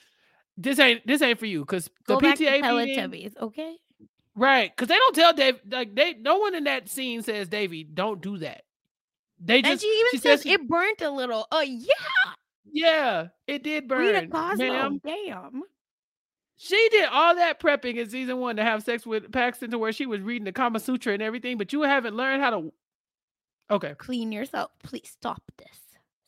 this 0.58 0.80
ain't 0.80 1.06
this 1.06 1.22
ain't 1.22 1.40
for 1.40 1.46
you 1.46 1.62
because 1.62 1.90
the 2.08 2.18
PTA 2.18 2.62
Teletubbies, 2.62 3.10
meeting, 3.10 3.34
okay? 3.42 3.76
Right, 4.36 4.72
because 4.76 4.88
they 4.88 4.98
don't 4.98 5.16
tell 5.16 5.34
Dave 5.34 5.60
like 5.70 5.96
they 5.96 6.14
no 6.14 6.38
one 6.38 6.56
in 6.56 6.66
that 6.66 6.90
scene 6.90 7.24
says 7.24 7.48
Devi 7.48 7.84
don't 7.84 8.22
do 8.22 8.38
that. 8.40 8.64
They 9.40 9.62
just 9.62 9.72
and 9.72 9.82
she 9.82 9.88
even 9.88 10.12
she 10.12 10.18
says, 10.18 10.42
says 10.42 10.52
it 10.52 10.68
burnt 10.68 11.02
a 11.02 11.10
little. 11.10 11.48
Oh 11.52 11.62
yeah, 11.62 11.92
yeah, 12.72 13.28
it 13.46 13.64
did 13.64 13.88
burn. 13.88 14.00
Rita 14.00 14.28
Cosmo, 14.28 14.68
ma'am. 14.68 15.02
damn. 15.06 15.64
She 16.60 16.90
did 16.92 17.08
all 17.12 17.36
that 17.36 17.60
prepping 17.60 17.98
in 17.98 18.10
season 18.10 18.38
one 18.38 18.56
to 18.56 18.64
have 18.64 18.84
sex 18.84 19.06
with 19.06 19.32
Paxton 19.32 19.70
to 19.72 19.78
where 19.78 19.94
she 19.94 20.08
was 20.08 20.22
reading 20.22 20.46
the 20.46 20.52
Kama 20.52 20.80
Sutra 20.80 21.14
and 21.14 21.22
everything, 21.22 21.58
but 21.58 21.72
you 21.72 21.84
haven't 21.84 22.16
learned 22.16 22.42
how 22.42 22.50
to. 22.50 22.74
Okay. 23.70 23.94
Clean 23.98 24.32
yourself. 24.32 24.72
Please 24.82 25.10
stop 25.10 25.44
this. 25.58 25.87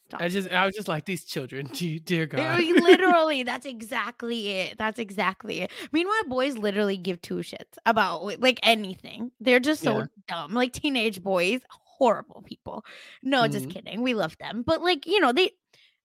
Stop. 0.09 0.21
I 0.23 0.27
just, 0.27 0.49
I 0.49 0.65
was 0.65 0.73
just 0.73 0.87
like 0.87 1.05
these 1.05 1.23
children. 1.23 1.67
Dear 2.03 2.25
God. 2.25 2.63
literally, 2.63 3.43
that's 3.43 3.67
exactly 3.67 4.49
it. 4.49 4.77
That's 4.79 4.97
exactly 4.97 5.61
it. 5.61 5.71
Meanwhile, 5.91 6.23
boys 6.27 6.57
literally 6.57 6.97
give 6.97 7.21
two 7.21 7.35
shits 7.35 7.77
about 7.85 8.41
like 8.41 8.59
anything. 8.63 9.31
They're 9.39 9.59
just 9.59 9.83
so 9.83 9.99
yeah. 9.99 10.05
dumb. 10.27 10.55
Like 10.55 10.73
teenage 10.73 11.21
boys, 11.21 11.61
horrible 11.69 12.41
people. 12.43 12.83
No, 13.21 13.43
mm-hmm. 13.43 13.51
just 13.51 13.69
kidding. 13.69 14.01
We 14.01 14.15
love 14.15 14.35
them, 14.39 14.63
but 14.65 14.81
like 14.81 15.05
you 15.05 15.19
know, 15.19 15.31
they, 15.31 15.51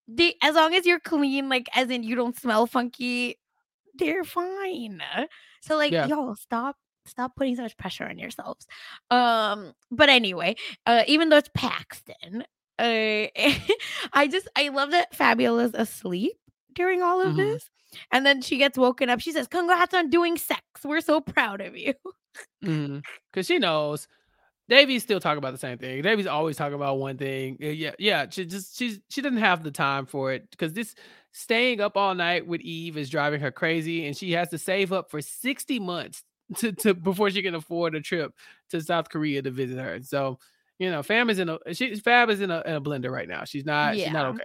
they 0.06 0.34
as 0.42 0.54
long 0.54 0.74
as 0.74 0.84
you're 0.84 1.00
clean, 1.00 1.48
like 1.48 1.70
as 1.74 1.88
in 1.88 2.02
you 2.02 2.14
don't 2.14 2.38
smell 2.38 2.66
funky, 2.66 3.38
they're 3.94 4.24
fine. 4.24 5.00
So 5.62 5.76
like 5.78 5.92
yeah. 5.92 6.06
y'all 6.06 6.34
stop 6.34 6.76
stop 7.06 7.36
putting 7.36 7.56
so 7.56 7.62
much 7.62 7.76
pressure 7.78 8.04
on 8.04 8.18
yourselves. 8.18 8.66
Um 9.10 9.72
but 9.90 10.10
anyway, 10.10 10.56
uh 10.84 11.04
even 11.06 11.30
though 11.30 11.38
it's 11.38 11.50
Paxton, 11.54 12.44
uh 12.78 13.26
I 14.12 14.28
just 14.30 14.48
I 14.56 14.68
love 14.68 14.90
that 14.92 15.12
Fabiola's 15.12 15.74
asleep 15.74 16.36
during 16.74 17.02
all 17.02 17.20
of 17.20 17.28
mm-hmm. 17.28 17.38
this. 17.38 17.70
And 18.10 18.26
then 18.26 18.42
she 18.42 18.58
gets 18.58 18.76
woken 18.76 19.08
up. 19.08 19.20
She 19.20 19.30
says, 19.30 19.46
Congrats 19.46 19.94
on 19.94 20.10
doing 20.10 20.36
sex. 20.36 20.62
We're 20.82 21.00
so 21.00 21.20
proud 21.20 21.60
of 21.60 21.76
you. 21.76 21.94
mm-hmm. 22.64 22.98
Cause 23.32 23.46
she 23.46 23.58
knows 23.58 24.08
Devi's 24.68 25.02
still 25.02 25.20
talking 25.20 25.38
about 25.38 25.52
the 25.52 25.58
same 25.58 25.78
thing. 25.78 26.02
Devi's 26.02 26.26
always 26.26 26.56
talking 26.56 26.74
about 26.74 26.98
one 26.98 27.18
thing. 27.18 27.56
Yeah, 27.60 27.92
yeah. 27.98 28.26
She 28.30 28.46
just 28.46 28.76
she's 28.76 28.98
she 29.10 29.20
doesn't 29.20 29.38
have 29.38 29.62
the 29.62 29.70
time 29.70 30.06
for 30.06 30.32
it 30.32 30.50
because 30.50 30.72
this 30.72 30.94
staying 31.32 31.80
up 31.80 31.96
all 31.96 32.14
night 32.14 32.46
with 32.46 32.60
Eve 32.62 32.96
is 32.96 33.10
driving 33.10 33.40
her 33.40 33.50
crazy, 33.50 34.06
and 34.06 34.16
she 34.16 34.32
has 34.32 34.48
to 34.50 34.58
save 34.58 34.92
up 34.92 35.10
for 35.10 35.20
sixty 35.20 35.78
months 35.78 36.22
to, 36.56 36.72
to 36.72 36.94
before 36.94 37.30
she 37.30 37.42
can 37.42 37.54
afford 37.54 37.94
a 37.94 38.00
trip 38.00 38.32
to 38.70 38.80
South 38.80 39.10
Korea 39.10 39.42
to 39.42 39.50
visit 39.50 39.78
her. 39.78 40.00
So 40.02 40.38
you 40.78 40.90
know, 40.90 41.02
Fam 41.02 41.30
is 41.30 41.38
in 41.38 41.48
a 41.48 41.58
she's 41.72 42.00
Fab 42.00 42.30
is 42.30 42.40
in 42.40 42.50
a, 42.50 42.62
in 42.66 42.74
a 42.74 42.80
blender 42.80 43.10
right 43.10 43.28
now. 43.28 43.44
She's 43.44 43.64
not 43.64 43.96
yeah. 43.96 44.04
she's 44.04 44.12
not 44.12 44.26
okay. 44.26 44.44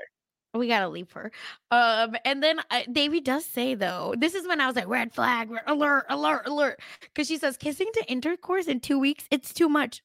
We 0.53 0.67
gotta 0.67 0.89
leave 0.89 1.11
her. 1.11 1.31
Um, 1.69 2.15
and 2.25 2.41
then 2.41 2.59
uh, 2.71 2.81
Devi 2.91 3.21
does 3.21 3.45
say 3.45 3.75
though, 3.75 4.15
this 4.17 4.33
is 4.33 4.47
when 4.47 4.59
I 4.59 4.67
was 4.67 4.75
like, 4.75 4.87
red 4.87 5.13
flag, 5.13 5.49
alert, 5.67 6.05
alert, 6.09 6.41
alert, 6.45 6.79
because 7.01 7.27
she 7.27 7.37
says 7.37 7.55
kissing 7.55 7.89
to 7.93 8.11
intercourse 8.11 8.65
in 8.65 8.79
two 8.79 8.97
weeks, 8.97 9.25
it's 9.29 9.53
too 9.53 9.69
much. 9.69 10.01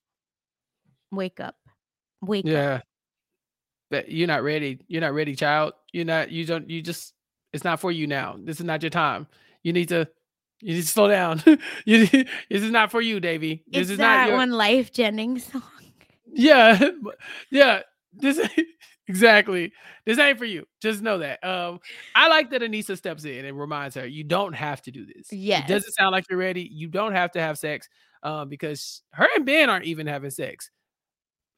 Wake 1.11 1.41
up. 1.41 1.57
Wake 2.21 2.45
yeah. 2.47 2.75
up. 2.75 2.83
But 3.91 4.11
you're 4.11 4.29
not 4.29 4.43
ready. 4.43 4.81
You're 4.87 5.01
not 5.01 5.15
ready, 5.15 5.35
child. 5.35 5.75
You're 5.93 6.05
not, 6.05 6.31
you 6.31 6.45
don't, 6.45 6.69
you 6.69 6.83
just, 6.83 7.15
it's 7.53 7.65
not 7.65 7.81
for 7.81 7.93
you 7.93 8.07
now. 8.07 8.37
This 8.39 8.59
is 8.59 8.67
not 8.67 8.83
your 8.83 8.91
time. 8.91 9.27
You 9.63 9.73
need 9.73 9.89
to, 9.91 10.09
you 10.61 10.75
need 10.75 10.83
to 10.83 10.87
slow 10.87 11.09
down. 11.09 11.43
you, 11.87 12.07
this 12.07 12.27
is 12.51 12.71
not 12.71 12.91
for 12.91 13.01
you, 13.01 13.21
Devi. 13.21 13.63
This 13.67 13.83
it's 13.83 13.91
is 13.93 13.99
that 13.99 14.17
not 14.17 14.29
your... 14.29 14.37
one 14.37 14.51
life 14.51 14.93
Jennings 14.93 15.45
song. 15.53 15.63
Yeah. 16.35 16.91
Yeah. 17.51 17.83
This 18.13 18.41
exactly. 19.09 19.73
This 20.07 20.19
ain't 20.19 20.39
for 20.39 20.45
you. 20.45 20.67
Just 20.81 21.03
know 21.03 21.19
that. 21.19 21.43
Um, 21.45 21.81
I 22.15 22.29
like 22.29 22.51
that 22.51 22.63
Aneesa 22.63 22.97
steps 22.97 23.25
in 23.25 23.45
and 23.45 23.59
reminds 23.59 23.95
her, 23.97 24.07
you 24.07 24.25
don't 24.25 24.53
have 24.53 24.83
to 24.83 24.91
do 24.91 25.07
this. 25.07 25.33
Yeah. 25.33 25.65
It 25.65 25.69
doesn't 25.69 25.93
sound 25.93 26.13
like 26.13 26.27
you're 26.29 26.39
ready. 26.39 26.69
You 26.73 26.89
don't 26.89 27.13
have 27.13 27.33
to 27.33 27.41
have 27.41 27.59
sex. 27.59 27.89
Um, 28.23 28.49
because 28.49 29.03
her 29.13 29.27
and 29.37 29.45
Ben 29.45 29.69
aren't 29.69 29.85
even 29.85 30.07
having 30.07 30.31
sex. 30.31 30.71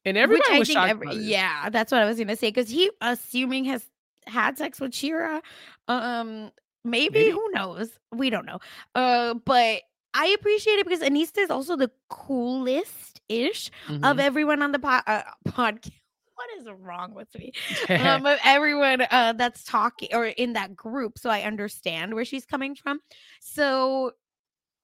And 0.03 0.17
everybody 0.17 0.59
was 0.59 0.67
shocked. 0.69 0.89
Every, 0.89 1.15
yeah, 1.15 1.69
that's 1.69 1.91
what 1.91 2.01
I 2.01 2.05
was 2.05 2.17
gonna 2.17 2.35
say. 2.35 2.47
Because 2.47 2.69
he, 2.69 2.89
assuming 3.01 3.65
has 3.65 3.85
had 4.25 4.57
sex 4.57 4.79
with 4.79 4.93
Shira, 4.93 5.41
um, 5.87 6.51
maybe, 6.83 7.19
maybe, 7.19 7.29
who 7.31 7.51
knows? 7.51 7.89
We 8.13 8.29
don't 8.29 8.45
know. 8.45 8.59
Uh, 8.95 9.33
but 9.33 9.81
I 10.13 10.27
appreciate 10.27 10.79
it 10.79 10.85
because 10.85 11.01
Aneesa 11.01 11.39
is 11.39 11.49
also 11.49 11.75
the 11.75 11.91
coolest 12.09 13.16
ish 13.29 13.71
mm-hmm. 13.87 14.03
of 14.03 14.19
everyone 14.19 14.61
on 14.61 14.71
the 14.71 14.79
po- 14.79 15.01
uh, 15.07 15.23
podcast. 15.47 15.91
What 16.37 16.61
is 16.61 16.67
wrong 16.83 17.15
with 17.15 17.33
me? 17.33 17.51
um, 17.89 18.27
of 18.27 18.37
everyone 18.45 19.01
uh, 19.09 19.33
that's 19.33 19.63
talking 19.63 20.09
or 20.13 20.27
in 20.27 20.53
that 20.53 20.75
group, 20.75 21.17
so 21.17 21.31
I 21.31 21.41
understand 21.41 22.13
where 22.13 22.25
she's 22.25 22.45
coming 22.45 22.75
from. 22.75 22.99
So 23.41 24.11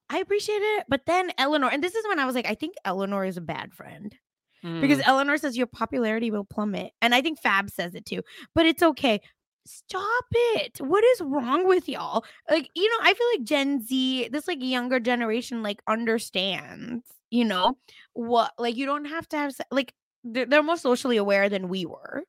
I 0.10 0.18
appreciate 0.18 0.64
it. 0.64 0.86
But 0.90 1.06
then 1.06 1.32
Eleanor, 1.38 1.70
and 1.72 1.84
this 1.84 1.94
is 1.94 2.08
when 2.08 2.18
I 2.18 2.26
was 2.26 2.34
like, 2.34 2.48
I 2.48 2.56
think 2.56 2.74
Eleanor 2.86 3.24
is 3.24 3.38
a 3.38 3.42
bad 3.42 3.72
friend 3.72 4.16
because 4.64 5.00
mm. 5.00 5.08
Eleanor 5.08 5.38
says 5.38 5.58
your 5.58 5.68
popularity 5.68 6.32
will 6.32 6.46
plummet. 6.46 6.94
And 7.02 7.14
I 7.14 7.22
think 7.22 7.40
Fab 7.40 7.70
says 7.70 7.96
it 7.96 8.06
too, 8.06 8.22
but 8.56 8.66
it's 8.66 8.82
okay. 8.82 9.20
Stop 9.66 10.26
it. 10.32 10.80
What 10.80 11.04
is 11.04 11.22
wrong 11.22 11.68
with 11.68 11.88
y'all? 11.88 12.24
Like, 12.50 12.70
you 12.76 12.90
know, 12.90 12.98
I 13.02 13.14
feel 13.14 13.28
like 13.36 13.44
Gen 13.44 13.86
Z, 13.86 14.30
this 14.32 14.48
like 14.48 14.62
younger 14.62 15.00
generation, 15.00 15.64
like 15.64 15.82
understands, 15.88 17.04
you 17.34 17.44
know, 17.44 17.76
what, 18.14 18.52
like, 18.60 18.76
you 18.76 18.86
don't 18.86 19.06
have 19.06 19.28
to 19.30 19.38
have, 19.38 19.56
like, 19.72 19.92
they're, 20.24 20.46
they're 20.46 20.62
more 20.62 20.78
socially 20.78 21.18
aware 21.18 21.50
than 21.50 21.68
we 21.68 21.84
were. 21.84 22.24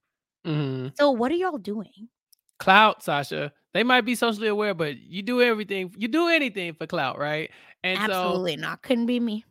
Mm-hmm. 0.47 0.89
So, 0.99 1.11
what 1.11 1.31
are 1.31 1.35
y'all 1.35 1.59
doing? 1.59 2.09
Clout, 2.59 3.03
Sasha. 3.03 3.53
They 3.75 3.83
might 3.83 4.03
be 4.03 4.15
socially 4.15 4.49
aware, 4.49 4.73
but 4.73 4.97
you 4.97 5.23
do 5.23 5.43
everything, 5.43 5.95
you 5.99 6.09
do 6.09 6.29
anything 6.29 6.73
for 6.73 6.87
clout, 6.87 7.19
right? 7.19 7.51
And 7.83 7.99
absolutely 7.99 8.55
so, 8.55 8.63
not. 8.63 8.83
Couldn't 8.83 9.05
be 9.05 9.21
me 9.21 9.45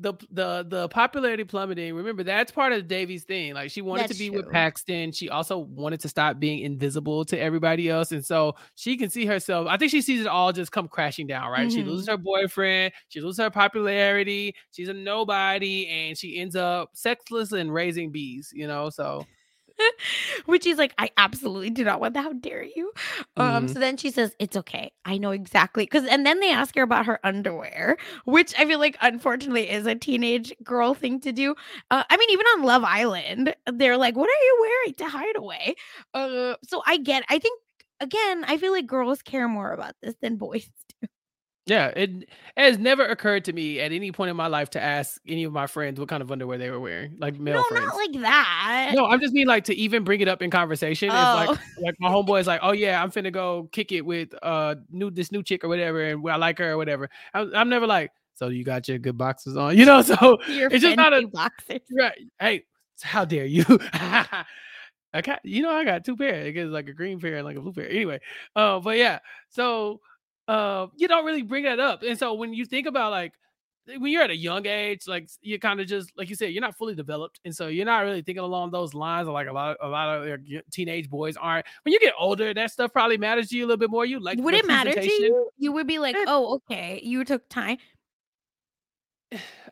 the 0.00 0.14
the 0.30 0.64
the 0.68 0.88
popularity 0.88 1.44
plummeting. 1.44 1.94
Remember, 1.94 2.24
that's 2.24 2.50
part 2.50 2.72
of 2.72 2.88
Devi's 2.88 3.24
thing. 3.24 3.54
Like 3.54 3.70
she 3.70 3.82
wanted 3.82 4.04
That's 4.04 4.14
to 4.14 4.18
be 4.18 4.28
true. 4.30 4.38
with 4.38 4.50
Paxton. 4.50 5.12
She 5.12 5.28
also 5.28 5.58
wanted 5.58 6.00
to 6.00 6.08
stop 6.08 6.40
being 6.40 6.60
invisible 6.60 7.24
to 7.26 7.38
everybody 7.38 7.88
else, 7.90 8.10
and 8.10 8.24
so 8.24 8.54
she 8.74 8.96
can 8.96 9.10
see 9.10 9.26
herself. 9.26 9.66
I 9.68 9.76
think 9.76 9.90
she 9.90 10.00
sees 10.02 10.22
it 10.22 10.26
all 10.26 10.52
just 10.52 10.72
come 10.72 10.88
crashing 10.88 11.26
down. 11.26 11.50
Right? 11.52 11.70
She 11.70 11.82
Mhm. 11.82 11.86
loses 11.86 12.08
her 12.08 12.16
boyfriend. 12.16 12.92
She 13.08 13.20
loses 13.20 13.38
her 13.44 13.50
popularity. 13.50 14.54
She's 14.72 14.88
a 14.88 14.94
nobody, 14.94 15.86
and 15.86 16.16
she 16.18 16.38
ends 16.38 16.56
up 16.56 16.90
sexless 16.94 17.52
and 17.52 17.72
raising 17.72 18.10
bees. 18.10 18.50
You 18.54 18.66
know, 18.66 18.88
so 18.90 19.26
which 20.46 20.66
is 20.66 20.78
like, 20.78 20.94
I 20.98 21.10
absolutely 21.16 21.70
do 21.70 21.84
not 21.84 22.00
want 22.00 22.14
that. 22.14 22.22
How 22.24 22.32
dare 22.32 22.62
you? 22.64 22.92
Um, 23.36 23.66
Mhm. 23.66 23.68
so 23.68 23.78
then 23.78 23.96
she 23.96 24.10
says, 24.10 24.34
It's 24.38 24.56
okay. 24.56 24.92
I 25.04 25.18
know 25.18 25.30
exactly. 25.30 25.86
Cause 25.86 26.04
and 26.04 26.24
then 26.26 26.40
they 26.40 26.50
ask 26.52 26.74
her 26.76 26.82
about 26.82 27.06
her 27.06 27.18
underwear, 27.24 27.96
which 28.24 28.54
I 28.58 28.64
feel 28.66 28.78
like 28.78 28.96
unfortunately 29.00 29.68
is 29.70 29.86
a 29.86 29.94
teenage 29.94 30.52
girl 30.62 30.94
thing 30.94 31.20
to 31.20 31.32
do. 31.32 31.54
Uh, 31.90 32.04
I 32.08 32.16
mean, 32.16 32.30
even 32.30 32.46
on 32.46 32.62
Love 32.64 32.84
Island, 32.84 33.54
they're 33.72 33.96
like, 33.96 34.16
What 34.16 34.28
are 34.28 34.44
you 34.44 34.58
wearing 34.60 34.94
to 34.94 35.08
hide 35.08 35.36
away? 35.36 35.74
Uh, 36.14 36.54
so 36.64 36.82
I 36.86 36.98
get 36.98 37.24
I 37.28 37.38
think 37.38 37.60
again, 38.00 38.44
I 38.46 38.56
feel 38.56 38.72
like 38.72 38.86
girls 38.86 39.22
care 39.22 39.48
more 39.48 39.72
about 39.72 39.94
this 40.02 40.14
than 40.22 40.36
boys. 40.36 40.68
Yeah, 41.70 41.86
it, 41.94 42.28
has 42.56 42.78
never 42.78 43.06
occurred 43.06 43.44
to 43.44 43.52
me 43.52 43.78
at 43.78 43.92
any 43.92 44.10
point 44.10 44.28
in 44.28 44.34
my 44.36 44.48
life 44.48 44.70
to 44.70 44.82
ask 44.82 45.20
any 45.28 45.44
of 45.44 45.52
my 45.52 45.68
friends 45.68 46.00
what 46.00 46.08
kind 46.08 46.20
of 46.20 46.32
underwear 46.32 46.58
they 46.58 46.68
were 46.68 46.80
wearing, 46.80 47.16
like 47.20 47.38
male 47.38 47.58
No, 47.58 47.62
friends. 47.62 47.86
not 47.86 47.94
like 47.94 48.22
that. 48.22 48.90
no, 48.96 49.06
I'm 49.06 49.20
just 49.20 49.32
mean 49.32 49.46
like 49.46 49.62
to 49.66 49.74
even 49.76 50.02
bring 50.02 50.20
it 50.20 50.26
up 50.26 50.42
in 50.42 50.50
conversation. 50.50 51.10
Oh. 51.10 51.14
like 51.14 51.48
like 51.80 51.94
my 52.00 52.08
homeboy 52.08 52.40
is 52.40 52.48
like, 52.48 52.58
oh 52.64 52.72
yeah, 52.72 53.00
I'm 53.00 53.12
finna 53.12 53.32
go 53.32 53.68
kick 53.70 53.92
it 53.92 54.00
with 54.00 54.34
uh 54.42 54.74
new 54.90 55.12
this 55.12 55.30
new 55.30 55.44
chick 55.44 55.62
or 55.62 55.68
whatever, 55.68 56.02
and 56.02 56.28
I 56.28 56.34
like 56.34 56.58
her 56.58 56.72
or 56.72 56.76
whatever. 56.76 57.08
I'm, 57.34 57.54
I'm 57.54 57.68
never 57.68 57.86
like, 57.86 58.10
so 58.34 58.48
you 58.48 58.64
got 58.64 58.88
your 58.88 58.98
good 58.98 59.16
boxes 59.16 59.56
on, 59.56 59.76
you 59.78 59.86
know? 59.86 60.02
So 60.02 60.38
Your 60.48 60.70
it's 60.72 60.82
just 60.82 60.96
not 60.96 61.12
a 61.14 61.24
boxers. 61.28 61.82
right. 61.96 62.18
Hey, 62.40 62.64
how 63.00 63.24
dare 63.24 63.46
you? 63.46 63.64
I 63.92 65.22
got 65.22 65.38
you 65.44 65.62
know 65.62 65.70
I 65.70 65.84
got 65.84 66.04
two 66.04 66.16
pair. 66.16 66.46
It 66.46 66.52
gets 66.52 66.70
like 66.70 66.88
a 66.88 66.92
green 66.92 67.20
pair 67.20 67.36
and 67.36 67.44
like 67.44 67.56
a 67.56 67.60
blue 67.60 67.72
pair. 67.72 67.88
Anyway, 67.88 68.18
uh, 68.56 68.80
but 68.80 68.96
yeah, 68.96 69.20
so 69.50 70.00
uh, 70.50 70.86
you 70.96 71.08
don't 71.08 71.24
really 71.24 71.42
bring 71.42 71.64
that 71.64 71.78
up, 71.78 72.02
and 72.02 72.18
so 72.18 72.34
when 72.34 72.52
you 72.52 72.64
think 72.64 72.86
about 72.86 73.10
like 73.10 73.32
when 73.86 74.12
you're 74.12 74.22
at 74.22 74.30
a 74.30 74.36
young 74.36 74.66
age, 74.66 75.06
like 75.06 75.28
you 75.42 75.58
kind 75.58 75.80
of 75.80 75.86
just 75.86 76.10
like 76.16 76.28
you 76.28 76.34
said, 76.34 76.52
you're 76.52 76.60
not 76.60 76.76
fully 76.76 76.94
developed, 76.94 77.40
and 77.44 77.54
so 77.54 77.68
you're 77.68 77.86
not 77.86 78.00
really 78.00 78.22
thinking 78.22 78.42
along 78.42 78.70
those 78.70 78.94
lines. 78.94 79.28
Or 79.28 79.32
like 79.32 79.48
a 79.48 79.52
lot, 79.52 79.76
a 79.80 79.88
lot 79.88 80.26
of 80.26 80.40
teenage 80.70 81.08
boys 81.08 81.36
aren't. 81.36 81.66
When 81.84 81.92
you 81.92 82.00
get 82.00 82.14
older, 82.18 82.52
that 82.52 82.70
stuff 82.70 82.92
probably 82.92 83.18
matters 83.18 83.48
to 83.48 83.56
you 83.56 83.64
a 83.64 83.66
little 83.66 83.78
bit 83.78 83.90
more. 83.90 84.04
You 84.04 84.20
like 84.20 84.38
Would 84.38 84.54
it 84.54 84.66
matter 84.66 84.92
to 84.92 85.04
you? 85.04 85.50
You 85.58 85.72
would 85.72 85.86
be 85.86 85.98
like, 85.98 86.16
Eh. 86.16 86.24
Oh, 86.26 86.54
okay. 86.56 87.00
You 87.02 87.24
took 87.24 87.48
time. 87.48 87.78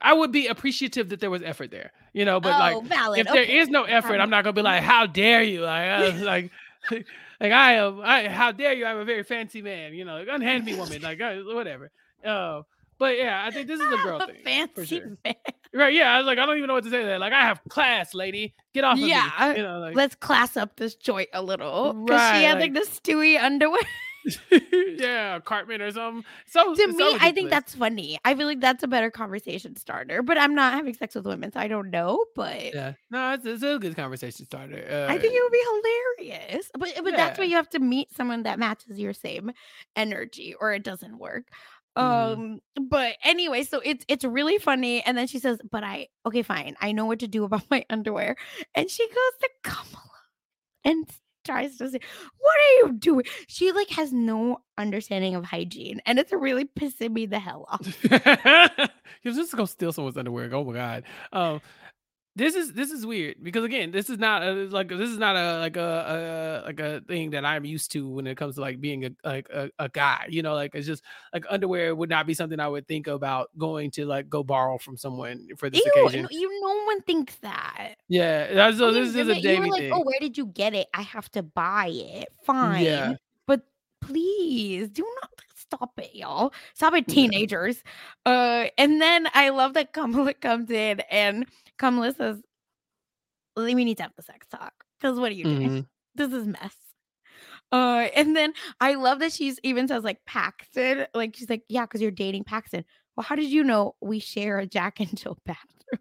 I 0.00 0.12
would 0.12 0.30
be 0.30 0.46
appreciative 0.46 1.08
that 1.08 1.18
there 1.18 1.30
was 1.30 1.42
effort 1.42 1.72
there, 1.72 1.92
you 2.12 2.24
know. 2.24 2.38
But 2.38 2.54
oh, 2.54 2.78
like, 2.78 2.84
valid. 2.84 3.18
if 3.18 3.26
there 3.26 3.42
okay. 3.42 3.58
is 3.58 3.68
no 3.68 3.82
effort, 3.82 4.20
I'm 4.20 4.30
not 4.30 4.44
gonna 4.44 4.52
be 4.52 4.62
like, 4.62 4.82
"How 4.84 5.06
dare 5.06 5.42
you!" 5.42 5.62
Like, 5.62 5.88
uh, 5.88 6.24
like, 6.24 6.50
like 7.40 7.52
I 7.52 7.74
am. 7.74 8.00
I 8.02 8.28
how 8.28 8.52
dare 8.52 8.72
you? 8.74 8.86
I'm 8.86 8.98
a 8.98 9.04
very 9.04 9.22
fancy 9.22 9.62
man, 9.62 9.94
you 9.94 10.04
know, 10.04 10.18
like, 10.18 10.28
unhand 10.30 10.64
me 10.64 10.74
woman, 10.76 11.02
like 11.02 11.20
uh, 11.20 11.34
whatever. 11.46 11.90
Uh, 12.24 12.62
but 12.98 13.16
yeah, 13.16 13.44
I 13.44 13.50
think 13.50 13.68
this 13.68 13.80
is 13.80 13.86
a 13.86 13.96
girl 14.02 14.20
a 14.20 14.26
thing 14.26 14.36
fancy 14.44 14.72
for 14.74 14.84
sure. 14.86 15.16
man. 15.24 15.34
Right? 15.72 15.94
Yeah, 15.94 16.14
I 16.14 16.18
was 16.18 16.26
like, 16.26 16.38
I 16.38 16.46
don't 16.46 16.56
even 16.56 16.66
know 16.68 16.74
what 16.74 16.84
to 16.84 16.90
say. 16.90 17.04
that. 17.04 17.20
Like, 17.20 17.32
I 17.32 17.42
have 17.42 17.60
class, 17.68 18.14
lady. 18.14 18.54
Get 18.72 18.84
off 18.84 18.94
of 18.98 19.06
Yeah, 19.06 19.30
me. 19.50 19.56
You 19.58 19.62
know, 19.62 19.78
like, 19.80 19.94
Let's 19.94 20.14
class 20.14 20.56
up 20.56 20.76
this 20.76 20.94
joint 20.94 21.28
a 21.34 21.42
little. 21.42 21.92
Because 21.92 22.20
she 22.36 22.44
had 22.44 22.58
like, 22.58 22.72
like- 22.74 22.74
the 22.74 22.90
Stewie 22.90 23.38
underwear. 23.40 23.78
yeah, 24.98 25.38
Cartman 25.40 25.80
or 25.80 25.90
something. 25.90 26.24
So 26.46 26.74
to 26.74 26.86
me, 26.88 27.16
I 27.20 27.32
think 27.32 27.50
that's 27.50 27.74
funny. 27.74 28.18
I 28.24 28.34
feel 28.34 28.46
like 28.46 28.60
that's 28.60 28.82
a 28.82 28.88
better 28.88 29.10
conversation 29.10 29.76
starter. 29.76 30.22
But 30.22 30.38
I'm 30.38 30.54
not 30.54 30.74
having 30.74 30.94
sex 30.94 31.14
with 31.14 31.26
women, 31.26 31.52
so 31.52 31.60
I 31.60 31.68
don't 31.68 31.90
know. 31.90 32.24
But 32.34 32.74
yeah. 32.74 32.92
No, 33.10 33.32
it's, 33.34 33.44
it's 33.46 33.62
a 33.62 33.78
good 33.78 33.96
conversation 33.96 34.46
starter. 34.46 34.84
Uh, 34.90 35.12
I 35.12 35.18
think 35.18 35.34
it 35.34 35.42
would 35.42 35.52
be 35.52 36.26
hilarious. 36.26 36.70
But 36.78 37.04
but 37.04 37.16
that's 37.16 37.38
why 37.38 37.44
you 37.44 37.56
have 37.56 37.70
to 37.70 37.78
meet 37.78 38.14
someone 38.14 38.42
that 38.44 38.58
matches 38.58 38.98
your 38.98 39.12
same 39.12 39.52
energy, 39.96 40.54
or 40.60 40.72
it 40.72 40.84
doesn't 40.84 41.18
work. 41.18 41.44
Mhm. 41.96 42.02
Um, 42.02 42.60
but 42.88 43.16
anyway, 43.24 43.64
so 43.64 43.80
it's 43.84 44.04
it's 44.08 44.24
really 44.24 44.58
funny. 44.58 45.02
And 45.04 45.16
then 45.16 45.26
she 45.26 45.38
says, 45.38 45.58
But 45.70 45.84
I 45.84 46.08
okay, 46.26 46.42
fine. 46.42 46.76
I 46.80 46.92
know 46.92 47.06
what 47.06 47.20
to 47.20 47.28
do 47.28 47.44
about 47.44 47.64
my 47.70 47.84
underwear. 47.90 48.36
And 48.74 48.90
she 48.90 49.06
goes 49.08 49.40
to 49.40 49.48
Kamala 49.64 50.10
and 50.84 51.08
tries 51.48 51.76
to 51.78 51.90
say, 51.90 52.00
What 52.38 52.56
are 52.56 52.86
you 52.86 52.92
doing? 52.92 53.24
She 53.48 53.72
like 53.72 53.90
has 53.90 54.12
no 54.12 54.58
understanding 54.76 55.34
of 55.34 55.44
hygiene, 55.44 56.00
and 56.06 56.18
it's 56.18 56.32
really 56.32 56.64
pissing 56.64 57.12
me 57.12 57.26
the 57.26 57.38
hell 57.38 57.66
off. 57.68 57.86
was 59.24 59.36
just 59.36 59.52
gonna 59.52 59.66
steal 59.66 59.92
someone's 59.92 60.16
underwear. 60.16 60.50
Oh 60.52 60.64
my 60.64 60.72
god. 60.72 61.04
Um, 61.32 61.60
this 62.38 62.54
is 62.54 62.72
this 62.72 62.90
is 62.92 63.04
weird 63.04 63.36
because 63.42 63.64
again, 63.64 63.90
this 63.90 64.08
is 64.08 64.16
not 64.18 64.42
a, 64.42 64.52
like 64.70 64.88
this 64.88 65.10
is 65.10 65.18
not 65.18 65.36
a 65.36 65.58
like 65.58 65.76
a, 65.76 66.62
a 66.62 66.66
like 66.66 66.80
a 66.80 67.00
thing 67.00 67.30
that 67.30 67.44
I'm 67.44 67.64
used 67.64 67.90
to 67.92 68.08
when 68.08 68.26
it 68.28 68.36
comes 68.36 68.54
to 68.54 68.60
like 68.60 68.80
being 68.80 69.04
a 69.04 69.10
like 69.24 69.48
a, 69.50 69.70
a 69.78 69.88
guy. 69.88 70.26
You 70.28 70.42
know, 70.42 70.54
like 70.54 70.74
it's 70.74 70.86
just 70.86 71.02
like 71.34 71.44
underwear 71.50 71.94
would 71.94 72.08
not 72.08 72.26
be 72.26 72.34
something 72.34 72.60
I 72.60 72.68
would 72.68 72.86
think 72.86 73.08
about 73.08 73.50
going 73.58 73.90
to 73.92 74.06
like 74.06 74.30
go 74.30 74.44
borrow 74.44 74.78
from 74.78 74.96
someone 74.96 75.48
for 75.56 75.68
this 75.68 75.82
Ew, 75.84 75.92
occasion. 76.02 76.22
no, 76.22 76.28
you 76.30 76.60
no 76.62 76.84
one 76.84 77.02
thinks 77.02 77.34
that. 77.42 77.96
Yeah, 78.08 78.54
that's, 78.54 78.78
so 78.78 78.92
this 78.92 79.08
is 79.08 79.16
a 79.16 79.24
were 79.24 79.34
like, 79.34 79.42
thing. 79.42 79.92
Oh, 79.92 80.02
where 80.04 80.20
did 80.20 80.38
you 80.38 80.46
get 80.46 80.74
it? 80.74 80.86
I 80.94 81.02
have 81.02 81.28
to 81.32 81.42
buy 81.42 81.88
it. 81.92 82.28
Fine. 82.44 82.84
Yeah. 82.84 83.14
But 83.46 83.62
please 84.00 84.88
do 84.90 85.02
not 85.20 85.30
stop 85.70 85.92
it, 85.98 86.14
y'all. 86.14 86.52
Stop 86.74 86.94
it, 86.94 87.04
Yeah. 87.08 87.14
teenagers. 87.14 87.82
Uh, 88.26 88.66
and 88.78 89.00
then 89.00 89.28
I 89.34 89.50
love 89.50 89.74
that 89.74 89.92
Kamala 89.92 90.34
comes 90.40 90.70
in 90.70 91.00
and 91.10 91.46
Kamala 91.78 92.14
says, 92.14 92.40
"We 93.56 93.74
need 93.74 93.96
to 93.98 94.04
have 94.04 94.12
the 94.16 94.22
sex 94.22 94.46
talk. 94.48 94.72
Because 95.00 95.18
what 95.20 95.30
are 95.30 95.34
you 95.34 95.44
doing? 95.44 95.70
Mhm. 95.70 95.86
This 96.14 96.32
is 96.32 96.46
mess. 96.48 96.74
Uh, 97.70 98.08
and 98.16 98.34
then 98.34 98.52
I 98.80 98.94
love 98.94 99.20
that 99.20 99.32
she's 99.32 99.60
even 99.62 99.86
says 99.86 100.02
like 100.02 100.24
Paxton, 100.26 101.06
like 101.14 101.36
she's 101.36 101.48
like, 101.48 101.62
yeah, 101.68 101.82
because 101.82 102.00
you're 102.00 102.10
dating 102.10 102.42
Paxton. 102.42 102.84
Well, 103.14 103.24
how 103.24 103.36
did 103.36 103.50
you 103.50 103.62
know 103.62 103.94
we 104.00 104.18
share 104.18 104.58
a 104.58 104.66
Jack 104.66 104.98
and 104.98 105.16
Jill 105.16 105.38
bathroom? 105.46 106.00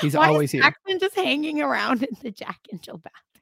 He's 0.00 0.16
Why 0.16 0.28
always 0.28 0.48
is 0.48 0.52
here. 0.52 0.62
Paxton 0.62 0.98
just 0.98 1.14
hanging 1.14 1.60
around 1.60 2.02
in 2.02 2.16
the 2.22 2.32
Jack 2.32 2.58
and 2.72 2.82
Jill 2.82 2.98
bathroom? 2.98 3.33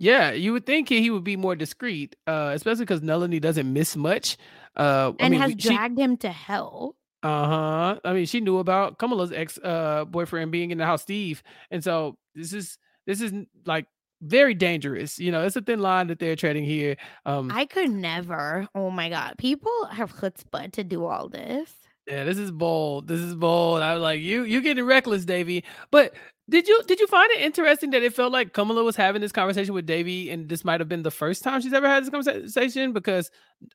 Yeah, 0.00 0.32
you 0.32 0.54
would 0.54 0.64
think 0.64 0.88
he 0.88 1.10
would 1.10 1.24
be 1.24 1.36
more 1.36 1.54
discreet, 1.54 2.16
uh, 2.26 2.52
especially 2.54 2.86
because 2.86 3.02
Nalini 3.02 3.38
doesn't 3.38 3.70
miss 3.70 3.96
much. 3.96 4.38
Uh, 4.74 5.12
I 5.20 5.24
and 5.24 5.32
mean, 5.32 5.40
has 5.42 5.50
she, 5.50 5.68
dragged 5.68 5.98
him 5.98 6.16
to 6.18 6.30
hell. 6.30 6.96
Uh 7.22 7.46
huh. 7.46 8.00
I 8.02 8.14
mean, 8.14 8.24
she 8.24 8.40
knew 8.40 8.58
about 8.58 8.98
Kamala's 8.98 9.30
ex 9.30 9.58
uh 9.62 10.06
boyfriend 10.06 10.52
being 10.52 10.70
in 10.70 10.78
the 10.78 10.86
house, 10.86 11.02
Steve, 11.02 11.42
and 11.70 11.84
so 11.84 12.16
this 12.34 12.54
is 12.54 12.78
this 13.06 13.20
is 13.20 13.30
like 13.66 13.84
very 14.22 14.54
dangerous. 14.54 15.18
You 15.18 15.32
know, 15.32 15.44
it's 15.44 15.56
a 15.56 15.60
thin 15.60 15.80
line 15.80 16.06
that 16.06 16.18
they're 16.18 16.34
treading 16.34 16.64
here. 16.64 16.96
Um, 17.26 17.50
I 17.52 17.66
could 17.66 17.90
never. 17.90 18.66
Oh 18.74 18.90
my 18.90 19.10
god, 19.10 19.34
people 19.36 19.84
have 19.92 20.16
chutzpah 20.16 20.72
to 20.72 20.82
do 20.82 21.04
all 21.04 21.28
this. 21.28 21.70
Yeah, 22.10 22.24
this 22.24 22.38
is 22.38 22.50
bold. 22.50 23.08
This 23.08 23.20
is 23.20 23.36
bold. 23.36 23.82
I 23.82 23.94
was 23.94 24.02
like, 24.02 24.20
you 24.20 24.44
you 24.44 24.62
getting 24.62 24.84
reckless, 24.84 25.24
Devi. 25.24 25.64
But 25.92 26.14
did 26.48 26.66
you 26.66 26.82
did 26.88 27.00
you 27.00 27.06
find 27.06 27.30
it 27.32 27.40
interesting 27.40 27.90
that 27.92 28.02
it 28.02 28.14
felt 28.14 28.32
like 28.32 28.52
Kamala 28.52 28.82
was 28.82 28.96
having 28.96 29.22
this 29.22 29.32
conversation 29.32 29.74
with 29.74 29.86
Devi, 29.86 30.30
and 30.30 30.48
this 30.48 30.64
might 30.64 30.80
have 30.80 30.88
been 30.88 31.04
the 31.04 31.12
first 31.12 31.44
time 31.44 31.60
she's 31.60 31.72
ever 31.72 31.88
had 31.88 32.02
this 32.04 32.10
conversation? 32.10 32.92
Because 32.92 33.30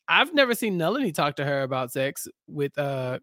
I've 0.09 0.33
never 0.33 0.53
seen 0.55 0.77
Nalini 0.77 1.13
talk 1.13 1.38
to 1.38 1.45
her 1.45 1.61
about 1.63 1.91
sex 1.93 2.27
with 2.47 2.77
uh 2.77 3.19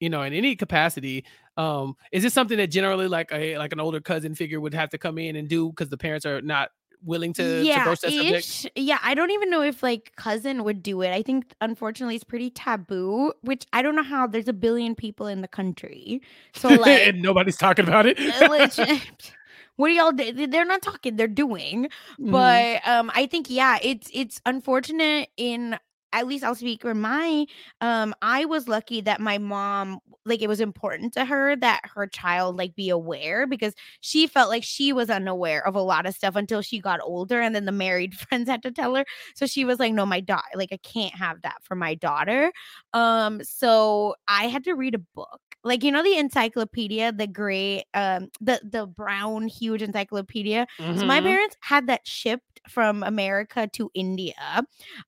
you 0.00 0.10
know 0.10 0.22
in 0.22 0.32
any 0.34 0.56
capacity 0.56 1.24
um 1.56 1.94
is 2.12 2.22
this 2.22 2.34
something 2.34 2.58
that 2.58 2.68
generally 2.68 3.08
like 3.08 3.30
a 3.32 3.58
like 3.58 3.72
an 3.72 3.80
older 3.80 4.00
cousin 4.00 4.34
figure 4.34 4.60
would 4.60 4.74
have 4.74 4.90
to 4.90 4.98
come 4.98 5.18
in 5.18 5.36
and 5.36 5.48
do 5.48 5.70
because 5.70 5.90
the 5.90 5.98
parents 5.98 6.26
are 6.26 6.42
not 6.42 6.70
willing 7.04 7.32
to, 7.34 7.64
to 7.64 7.84
broach 7.84 8.00
that 8.00 8.12
subject 8.12 8.70
yeah. 8.74 8.98
I 9.02 9.14
don't 9.14 9.30
even 9.30 9.50
know 9.50 9.62
if 9.62 9.82
like 9.82 10.12
cousin 10.16 10.64
would 10.64 10.82
do 10.82 11.02
it. 11.02 11.10
I 11.12 11.22
think 11.22 11.54
unfortunately 11.60 12.14
it's 12.14 12.24
pretty 12.24 12.50
taboo. 12.50 13.32
Which 13.42 13.66
I 13.72 13.82
don't 13.82 13.96
know 13.96 14.02
how. 14.02 14.26
There's 14.26 14.48
a 14.48 14.52
billion 14.52 14.94
people 14.94 15.26
in 15.26 15.40
the 15.40 15.48
country, 15.48 16.20
so 16.54 16.68
like 16.68 17.08
and 17.08 17.22
nobody's 17.22 17.56
talking 17.56 17.86
about 17.86 18.06
it 18.06 18.18
uh, 18.18 18.48
what 19.76 19.88
do 19.88 19.94
y'all 19.94 20.12
do? 20.12 20.46
They're 20.46 20.64
not 20.64 20.82
talking, 20.82 21.16
they're 21.16 21.26
doing. 21.26 21.88
Mhm. 22.20 22.30
But 22.30 22.86
um 22.86 23.10
I 23.14 23.26
think 23.26 23.48
yeah, 23.48 23.78
it's 23.82 24.10
it's 24.12 24.40
unfortunate 24.44 25.30
in 25.36 25.78
at 26.12 26.26
least 26.26 26.44
I'll 26.44 26.54
speak 26.54 26.82
for 26.82 26.94
my 26.94 27.46
um 27.80 28.14
I 28.22 28.44
was 28.44 28.68
lucky 28.68 29.00
that 29.02 29.20
my 29.20 29.38
mom 29.38 29.98
like 30.26 30.42
it 30.42 30.48
was 30.48 30.60
important 30.60 31.12
to 31.14 31.24
her 31.24 31.56
that 31.56 31.80
her 31.94 32.06
child 32.06 32.56
like 32.56 32.74
be 32.74 32.90
aware 32.90 33.46
because 33.46 33.74
she 34.00 34.26
felt 34.26 34.48
like 34.50 34.64
she 34.64 34.92
was 34.92 35.10
unaware 35.10 35.66
of 35.66 35.74
a 35.74 35.80
lot 35.82 36.06
of 36.06 36.14
stuff 36.14 36.36
until 36.36 36.62
she 36.62 36.80
got 36.80 37.00
older 37.02 37.40
and 37.40 37.54
then 37.54 37.64
the 37.64 37.72
married 37.72 38.14
friends 38.18 38.48
had 38.48 38.62
to 38.62 38.70
tell 38.70 38.94
her. 38.94 39.04
So 39.34 39.46
she 39.46 39.64
was 39.64 39.78
like 39.78 39.92
no 39.92 40.06
my 40.06 40.20
daughter 40.20 40.42
like 40.56 40.70
I 40.72 40.78
can't 40.78 41.14
have 41.14 41.42
that 41.42 41.56
for 41.62 41.74
my 41.74 41.94
daughter. 41.94 42.52
Um 42.92 43.42
so 43.44 44.14
I 44.28 44.44
had 44.48 44.64
to 44.64 44.74
read 44.74 44.94
a 44.94 44.98
book 45.14 45.40
like 45.64 45.82
you 45.84 45.92
know 45.92 46.02
the 46.02 46.16
encyclopedia, 46.16 47.12
the 47.12 47.26
gray, 47.26 47.84
um, 47.94 48.30
the 48.40 48.60
the 48.62 48.86
brown 48.86 49.48
huge 49.48 49.82
encyclopedia. 49.82 50.66
Mm-hmm. 50.78 50.98
So 50.98 51.06
my 51.06 51.18
mm-hmm. 51.18 51.26
parents 51.26 51.56
had 51.60 51.86
that 51.88 52.06
shipped 52.06 52.50
from 52.68 53.02
America 53.02 53.68
to 53.72 53.90
India. 53.94 54.62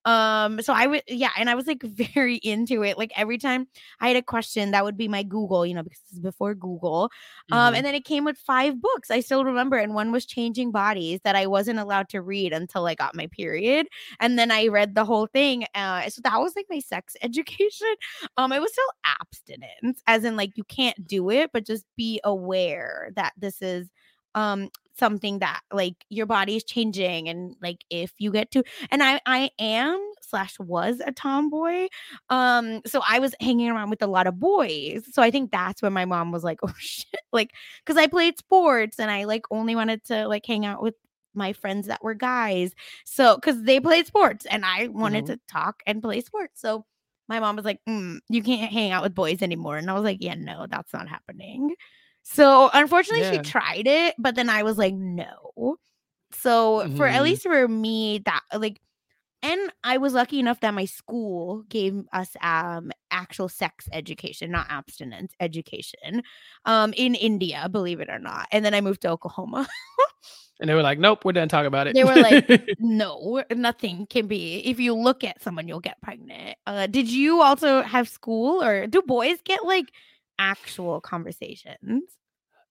Um, 0.04 0.60
so 0.62 0.72
I 0.72 0.86
would, 0.86 1.02
yeah, 1.06 1.30
and 1.36 1.50
I 1.50 1.54
was 1.54 1.66
like 1.66 1.82
very 2.14 2.36
into 2.36 2.82
it. 2.82 2.98
Like 2.98 3.12
every 3.16 3.38
time 3.38 3.66
I 4.00 4.08
had 4.08 4.16
a 4.16 4.22
question, 4.22 4.70
that 4.72 4.84
would 4.84 4.96
be 4.96 5.08
my 5.08 5.22
Google, 5.22 5.66
you 5.66 5.74
know, 5.74 5.82
because 5.82 6.00
this 6.00 6.14
is 6.14 6.20
before 6.20 6.54
Google. 6.54 7.10
Um, 7.50 7.58
mm-hmm. 7.58 7.74
and 7.76 7.86
then 7.86 7.94
it 7.94 8.04
came 8.04 8.24
with 8.24 8.38
five 8.38 8.80
books. 8.80 9.10
I 9.10 9.20
still 9.20 9.44
remember, 9.44 9.76
and 9.76 9.94
one 9.94 10.12
was 10.12 10.26
Changing 10.26 10.70
Bodies 10.72 11.20
that 11.24 11.36
I 11.36 11.46
wasn't 11.46 11.78
allowed 11.78 12.08
to 12.10 12.22
read 12.22 12.52
until 12.52 12.86
I 12.86 12.94
got 12.94 13.14
my 13.14 13.26
period, 13.28 13.88
and 14.20 14.38
then 14.38 14.50
I 14.50 14.68
read 14.68 14.94
the 14.94 15.04
whole 15.04 15.26
thing. 15.26 15.64
Uh, 15.74 16.08
so 16.08 16.20
that 16.24 16.40
was 16.40 16.54
like 16.56 16.66
my 16.70 16.80
sex 16.80 17.16
education. 17.22 17.94
Um, 18.36 18.52
it 18.52 18.60
was 18.60 18.72
still 18.72 18.84
abstinence, 19.20 20.02
as 20.06 20.24
in 20.24 20.36
like 20.36 20.41
you 20.54 20.64
can't 20.64 21.06
do 21.06 21.30
it, 21.30 21.50
but 21.52 21.66
just 21.66 21.84
be 21.96 22.20
aware 22.24 23.10
that 23.16 23.32
this 23.36 23.62
is 23.62 23.88
um 24.34 24.70
something 24.98 25.38
that 25.38 25.60
like 25.72 25.94
your 26.10 26.26
body 26.26 26.56
is 26.56 26.64
changing 26.64 27.28
and 27.28 27.56
like 27.62 27.84
if 27.90 28.12
you 28.18 28.30
get 28.30 28.50
to 28.50 28.62
and 28.90 29.02
i 29.02 29.20
i 29.26 29.50
am 29.58 30.00
slash 30.20 30.58
was 30.58 31.00
a 31.04 31.12
tomboy 31.12 31.86
um 32.30 32.80
so 32.86 33.00
i 33.08 33.18
was 33.18 33.34
hanging 33.40 33.70
around 33.70 33.90
with 33.90 34.02
a 34.02 34.06
lot 34.06 34.26
of 34.26 34.38
boys 34.38 35.02
so 35.10 35.22
i 35.22 35.30
think 35.30 35.50
that's 35.50 35.82
when 35.82 35.92
my 35.92 36.04
mom 36.04 36.30
was 36.30 36.44
like 36.44 36.58
oh 36.62 36.72
shit 36.78 37.20
like 37.32 37.52
because 37.84 37.98
i 38.00 38.06
played 38.06 38.36
sports 38.38 38.98
and 38.98 39.10
i 39.10 39.24
like 39.24 39.44
only 39.50 39.74
wanted 39.74 40.04
to 40.04 40.26
like 40.28 40.44
hang 40.46 40.66
out 40.66 40.82
with 40.82 40.94
my 41.34 41.52
friends 41.54 41.86
that 41.86 42.02
were 42.04 42.14
guys 42.14 42.72
so 43.06 43.36
because 43.36 43.62
they 43.62 43.80
played 43.80 44.06
sports 44.06 44.44
and 44.46 44.64
i 44.64 44.88
wanted 44.88 45.24
mm-hmm. 45.24 45.34
to 45.34 45.40
talk 45.50 45.82
and 45.86 46.02
play 46.02 46.20
sports 46.20 46.60
so 46.60 46.84
my 47.32 47.40
mom 47.40 47.56
was 47.56 47.64
like 47.64 47.80
mm, 47.88 48.18
you 48.28 48.42
can't 48.42 48.70
hang 48.70 48.92
out 48.92 49.02
with 49.02 49.14
boys 49.14 49.42
anymore 49.42 49.76
and 49.76 49.90
i 49.90 49.94
was 49.94 50.04
like 50.04 50.18
yeah 50.20 50.34
no 50.34 50.66
that's 50.68 50.92
not 50.92 51.08
happening 51.08 51.74
so 52.22 52.70
unfortunately, 52.72 53.22
yeah. 53.22 53.42
she 53.42 53.50
tried 53.50 53.86
it, 53.86 54.14
but 54.18 54.34
then 54.34 54.48
I 54.48 54.62
was 54.62 54.78
like, 54.78 54.94
no. 54.94 55.76
So 56.32 56.78
mm-hmm. 56.78 56.96
for 56.96 57.06
at 57.06 57.14
mm-hmm. 57.14 57.24
least 57.24 57.42
for 57.42 57.68
me, 57.68 58.22
that 58.24 58.40
like, 58.56 58.80
and 59.42 59.72
I 59.84 59.98
was 59.98 60.14
lucky 60.14 60.38
enough 60.38 60.60
that 60.60 60.74
my 60.74 60.84
school 60.84 61.64
gave 61.68 62.04
us 62.12 62.36
um 62.42 62.92
actual 63.10 63.48
sex 63.48 63.88
education, 63.92 64.50
not 64.50 64.66
abstinence 64.68 65.32
education, 65.40 66.22
um 66.64 66.92
in 66.96 67.14
India, 67.14 67.68
believe 67.70 68.00
it 68.00 68.08
or 68.08 68.18
not. 68.18 68.48
And 68.52 68.64
then 68.64 68.74
I 68.74 68.80
moved 68.80 69.02
to 69.02 69.10
Oklahoma. 69.10 69.68
and 70.60 70.68
they 70.68 70.74
were 70.74 70.82
like, 70.82 70.98
"Nope, 70.98 71.24
we're 71.24 71.32
done 71.32 71.48
talking 71.48 71.66
about 71.66 71.86
it." 71.86 71.94
They 71.94 72.04
were 72.04 72.16
like, 72.16 72.68
"No, 72.78 73.42
nothing 73.50 74.06
can 74.06 74.26
be. 74.26 74.58
If 74.64 74.80
you 74.80 74.94
look 74.94 75.24
at 75.24 75.42
someone, 75.42 75.68
you'll 75.68 75.80
get 75.80 76.00
pregnant." 76.00 76.56
Uh, 76.66 76.86
did 76.86 77.08
you 77.08 77.42
also 77.42 77.82
have 77.82 78.08
school, 78.08 78.62
or 78.62 78.86
do 78.86 79.02
boys 79.02 79.38
get 79.44 79.64
like? 79.64 79.92
actual 80.42 81.00
conversations. 81.00 82.02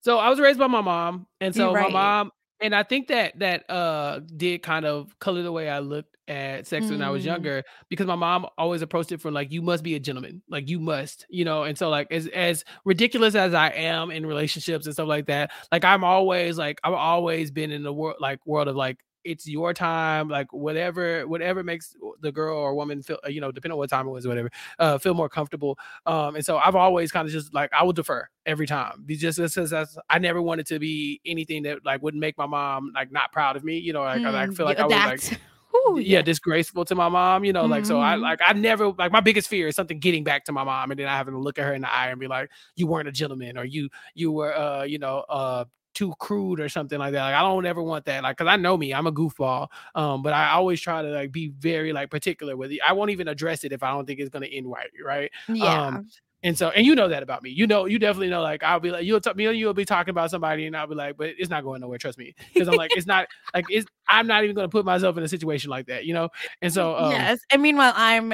So 0.01 0.17
I 0.17 0.29
was 0.29 0.39
raised 0.39 0.59
by 0.59 0.67
my 0.67 0.81
mom, 0.81 1.27
and 1.39 1.55
so 1.55 1.73
right. 1.73 1.91
my 1.91 2.21
mom, 2.21 2.31
and 2.61 2.75
I 2.75 2.83
think 2.83 3.07
that 3.07 3.37
that 3.39 3.69
uh 3.69 4.19
did 4.35 4.63
kind 4.63 4.85
of 4.85 5.17
color 5.19 5.43
the 5.43 5.51
way 5.51 5.69
I 5.69 5.79
looked 5.79 6.17
at 6.27 6.65
sex 6.65 6.85
mm. 6.85 6.91
when 6.91 7.01
I 7.01 7.09
was 7.09 7.23
mm. 7.23 7.27
younger 7.27 7.63
because 7.89 8.07
my 8.07 8.15
mom 8.15 8.45
always 8.57 8.81
approached 8.81 9.11
it 9.11 9.19
from 9.21 9.33
like 9.33 9.51
you 9.51 9.61
must 9.61 9.83
be 9.83 9.95
a 9.95 9.99
gentleman, 9.99 10.41
like 10.49 10.69
you 10.69 10.79
must, 10.79 11.25
you 11.29 11.43
know. 11.43 11.63
And 11.63 11.77
so 11.77 11.89
like 11.89 12.11
as 12.11 12.27
as 12.27 12.63
ridiculous 12.85 13.35
as 13.35 13.53
I 13.53 13.69
am 13.69 14.11
in 14.11 14.25
relationships 14.25 14.85
and 14.85 14.93
stuff 14.93 15.07
like 15.07 15.27
that, 15.27 15.51
like 15.71 15.83
I'm 15.83 16.03
always 16.03 16.57
like 16.57 16.79
I've 16.83 16.93
always 16.93 17.51
been 17.51 17.71
in 17.71 17.83
the 17.83 17.93
world 17.93 18.17
like 18.19 18.45
world 18.45 18.67
of 18.67 18.75
like 18.75 18.97
it's 19.23 19.47
your 19.47 19.73
time 19.73 20.27
like 20.27 20.51
whatever 20.51 21.27
whatever 21.27 21.63
makes 21.63 21.95
the 22.21 22.31
girl 22.31 22.57
or 22.57 22.75
woman 22.75 23.01
feel 23.01 23.19
you 23.27 23.41
know 23.41 23.51
depending 23.51 23.73
on 23.73 23.77
what 23.77 23.89
time 23.89 24.07
it 24.07 24.11
was 24.11 24.27
whatever 24.27 24.49
uh 24.79 24.97
feel 24.97 25.13
more 25.13 25.29
comfortable 25.29 25.77
um 26.05 26.35
and 26.35 26.45
so 26.45 26.57
i've 26.57 26.75
always 26.75 27.11
kind 27.11 27.27
of 27.27 27.31
just 27.31 27.53
like 27.53 27.71
i 27.73 27.83
will 27.83 27.93
defer 27.93 28.27
every 28.45 28.65
time 28.65 29.03
just 29.07 29.37
because 29.37 29.97
i 30.09 30.19
never 30.19 30.41
wanted 30.41 30.65
to 30.65 30.79
be 30.79 31.21
anything 31.25 31.63
that 31.63 31.85
like 31.85 32.01
wouldn't 32.01 32.21
make 32.21 32.37
my 32.37 32.45
mom 32.45 32.91
like 32.95 33.11
not 33.11 33.31
proud 33.31 33.55
of 33.55 33.63
me 33.63 33.77
you 33.77 33.93
know 33.93 34.01
like 34.01 34.21
mm, 34.21 34.33
i 34.33 34.47
feel 34.47 34.65
like 34.65 34.79
i 34.79 34.85
was 34.85 35.29
like 35.31 35.39
Ooh, 35.73 35.97
yeah, 35.97 36.17
yeah, 36.17 36.21
disgraceful 36.21 36.85
to 36.85 36.95
my 36.95 37.07
mom, 37.07 37.45
you 37.45 37.53
know, 37.53 37.63
mm-hmm. 37.63 37.71
like 37.71 37.85
so 37.85 37.99
I 37.99 38.13
mm-hmm. 38.13 38.23
like 38.23 38.39
I 38.45 38.53
never 38.53 38.89
like 38.89 39.11
my 39.11 39.21
biggest 39.21 39.47
fear 39.47 39.67
is 39.67 39.75
something 39.75 39.99
getting 39.99 40.23
back 40.23 40.43
to 40.45 40.51
my 40.51 40.63
mom 40.63 40.91
and 40.91 40.99
then 40.99 41.07
I 41.07 41.15
having 41.15 41.33
to 41.33 41.39
look 41.39 41.57
at 41.59 41.65
her 41.65 41.73
in 41.73 41.81
the 41.81 41.91
eye 41.91 42.09
and 42.09 42.19
be 42.19 42.27
like, 42.27 42.49
you 42.75 42.87
weren't 42.87 43.07
a 43.07 43.11
gentleman 43.11 43.57
or 43.57 43.63
you 43.63 43.89
you 44.13 44.31
were 44.31 44.55
uh, 44.55 44.83
you 44.83 44.99
know, 44.99 45.19
uh 45.29 45.65
too 45.93 46.13
crude 46.19 46.59
or 46.59 46.69
something 46.69 46.99
like 46.99 47.13
that. 47.13 47.23
Like 47.23 47.35
I 47.35 47.41
don't 47.41 47.65
ever 47.65 47.81
want 47.81 48.05
that. 48.05 48.23
Like 48.23 48.37
because 48.37 48.51
I 48.51 48.55
know 48.55 48.77
me, 48.77 48.93
I'm 48.93 49.07
a 49.07 49.11
goofball. 49.11 49.67
Um, 49.95 50.21
but 50.21 50.33
I 50.33 50.51
always 50.51 50.79
try 50.79 51.01
to 51.01 51.09
like 51.09 51.31
be 51.31 51.49
very 51.49 51.93
like 51.93 52.09
particular 52.09 52.55
with 52.55 52.71
it. 52.71 52.79
I 52.87 52.93
won't 52.93 53.11
even 53.11 53.27
address 53.27 53.63
it 53.63 53.71
if 53.71 53.83
I 53.83 53.91
don't 53.91 54.05
think 54.05 54.19
it's 54.19 54.29
gonna 54.29 54.47
end 54.47 54.69
right, 54.69 54.89
right? 55.03 55.31
Yeah. 55.47 55.87
Um, 55.87 56.07
and 56.43 56.57
so, 56.57 56.69
and 56.69 56.85
you 56.85 56.95
know 56.95 57.07
that 57.07 57.21
about 57.21 57.43
me. 57.43 57.51
You 57.51 57.67
know, 57.67 57.85
you 57.85 57.99
definitely 57.99 58.29
know. 58.29 58.41
Like, 58.41 58.63
I'll 58.63 58.79
be 58.79 58.89
like, 58.89 59.05
you'll 59.05 59.21
talk 59.21 59.35
me, 59.35 59.51
you'll 59.51 59.75
be 59.75 59.85
talking 59.85 60.09
about 60.09 60.31
somebody, 60.31 60.65
and 60.65 60.75
I'll 60.75 60.87
be 60.87 60.95
like, 60.95 61.15
but 61.15 61.29
it's 61.37 61.51
not 61.51 61.63
going 61.63 61.81
nowhere. 61.81 61.99
Trust 61.99 62.17
me, 62.17 62.33
because 62.51 62.67
I'm 62.67 62.75
like, 62.75 62.95
it's 62.95 63.05
not 63.05 63.27
like 63.53 63.65
it's. 63.69 63.85
I'm 64.07 64.27
not 64.27 64.43
even 64.43 64.55
going 64.55 64.65
to 64.65 64.71
put 64.71 64.83
myself 64.83 65.17
in 65.17 65.23
a 65.23 65.27
situation 65.27 65.69
like 65.69 65.85
that, 65.87 66.05
you 66.05 66.13
know. 66.13 66.29
And 66.61 66.73
so, 66.73 66.97
um, 66.97 67.11
yes. 67.11 67.39
And 67.51 67.61
meanwhile, 67.61 67.93
I'm 67.95 68.33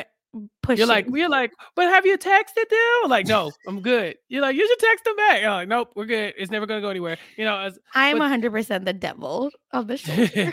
pushing. 0.61 0.79
You're 0.79 0.87
like, 0.87 1.07
we're 1.07 1.29
like, 1.29 1.51
but 1.75 1.85
have 1.85 2.05
you 2.05 2.17
texted 2.17 2.69
them? 2.69 3.09
Like, 3.09 3.27
no, 3.27 3.51
I'm 3.67 3.81
good. 3.81 4.17
You're 4.29 4.41
like, 4.41 4.55
you 4.55 4.67
should 4.67 4.79
text 4.79 5.05
them 5.05 5.15
back. 5.15 5.41
You're 5.41 5.51
like, 5.51 5.67
nope, 5.67 5.91
we're 5.95 6.05
good. 6.05 6.33
It's 6.37 6.51
never 6.51 6.65
gonna 6.65 6.81
go 6.81 6.89
anywhere. 6.89 7.17
You 7.37 7.45
know, 7.45 7.71
I'm 7.93 8.19
100 8.19 8.51
percent 8.51 8.85
the 8.85 8.93
devil 8.93 9.51
of 9.71 9.87
the 9.87 9.97
show. 9.97 10.51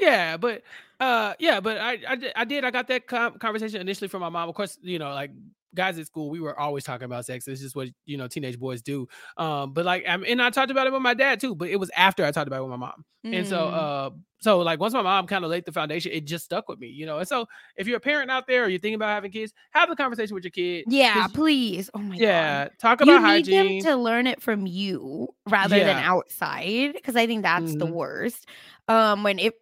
yeah, 0.00 0.36
but 0.36 0.62
uh, 1.00 1.34
yeah, 1.38 1.60
but 1.60 1.78
I, 1.78 1.92
I, 2.08 2.32
I 2.36 2.44
did. 2.44 2.64
I 2.64 2.70
got 2.70 2.88
that 2.88 3.06
com- 3.06 3.38
conversation 3.38 3.80
initially 3.80 4.08
from 4.08 4.20
my 4.20 4.28
mom. 4.28 4.48
Of 4.48 4.54
course, 4.54 4.78
you 4.82 4.98
know, 4.98 5.10
like 5.10 5.30
guys 5.74 5.98
at 5.98 6.06
school, 6.06 6.30
we 6.30 6.40
were 6.40 6.58
always 6.58 6.84
talking 6.84 7.04
about 7.04 7.24
sex. 7.26 7.46
It's 7.46 7.60
just 7.60 7.76
what 7.76 7.88
you 8.06 8.16
know 8.16 8.28
teenage 8.28 8.58
boys 8.58 8.82
do. 8.82 9.08
Um, 9.36 9.72
but 9.72 9.84
like, 9.84 10.04
I'm, 10.08 10.24
and 10.24 10.42
I 10.42 10.50
talked 10.50 10.70
about 10.70 10.86
it 10.86 10.92
with 10.92 11.02
my 11.02 11.14
dad 11.14 11.40
too. 11.40 11.54
But 11.54 11.68
it 11.68 11.76
was 11.76 11.90
after 11.96 12.24
I 12.24 12.30
talked 12.30 12.46
about 12.46 12.60
it 12.60 12.62
with 12.62 12.70
my 12.70 12.76
mom. 12.76 13.04
Mm. 13.26 13.38
And 13.38 13.46
so, 13.46 13.58
mm. 13.58 13.72
uh, 13.72 14.10
so 14.40 14.58
like 14.60 14.78
once 14.80 14.94
my 14.94 15.02
mom 15.02 15.26
kind 15.26 15.44
of 15.44 15.50
laid 15.50 15.64
the 15.64 15.72
foundation, 15.72 16.12
it 16.12 16.24
just 16.24 16.44
stuck 16.44 16.68
with 16.68 16.78
me, 16.78 16.88
you 16.88 17.06
know. 17.06 17.18
And 17.18 17.28
so, 17.28 17.46
if 17.76 17.86
you're 17.86 17.96
a 17.96 18.00
parent 18.00 18.30
out 18.30 18.46
there 18.46 18.64
or 18.64 18.68
you're 18.68 18.78
thinking 18.78 18.94
about 18.94 19.10
having 19.10 19.30
kids, 19.30 19.52
have 19.72 19.88
the 19.88 19.96
conversation 19.96 20.34
with 20.34 20.44
your 20.44 20.50
kid. 20.50 20.84
Yeah, 20.88 21.26
please. 21.28 21.90
Oh 21.94 21.98
my 21.98 22.16
yeah, 22.16 22.64
god. 22.64 22.72
talk 22.80 23.00
about 23.00 23.12
you 23.12 23.20
hygiene. 23.20 23.66
need 23.66 23.84
them 23.84 23.92
to 23.92 23.96
learn 23.96 24.26
it 24.26 24.40
from 24.40 24.66
you 24.66 25.28
rather 25.48 25.76
yeah. 25.76 25.84
than 25.84 25.96
outside, 25.96 26.92
because 26.94 27.16
I 27.16 27.26
think 27.26 27.42
that's 27.42 27.70
mm-hmm. 27.70 27.78
the 27.78 27.86
worst. 27.86 28.48
Um, 28.88 29.22
when 29.22 29.38
it 29.38 29.54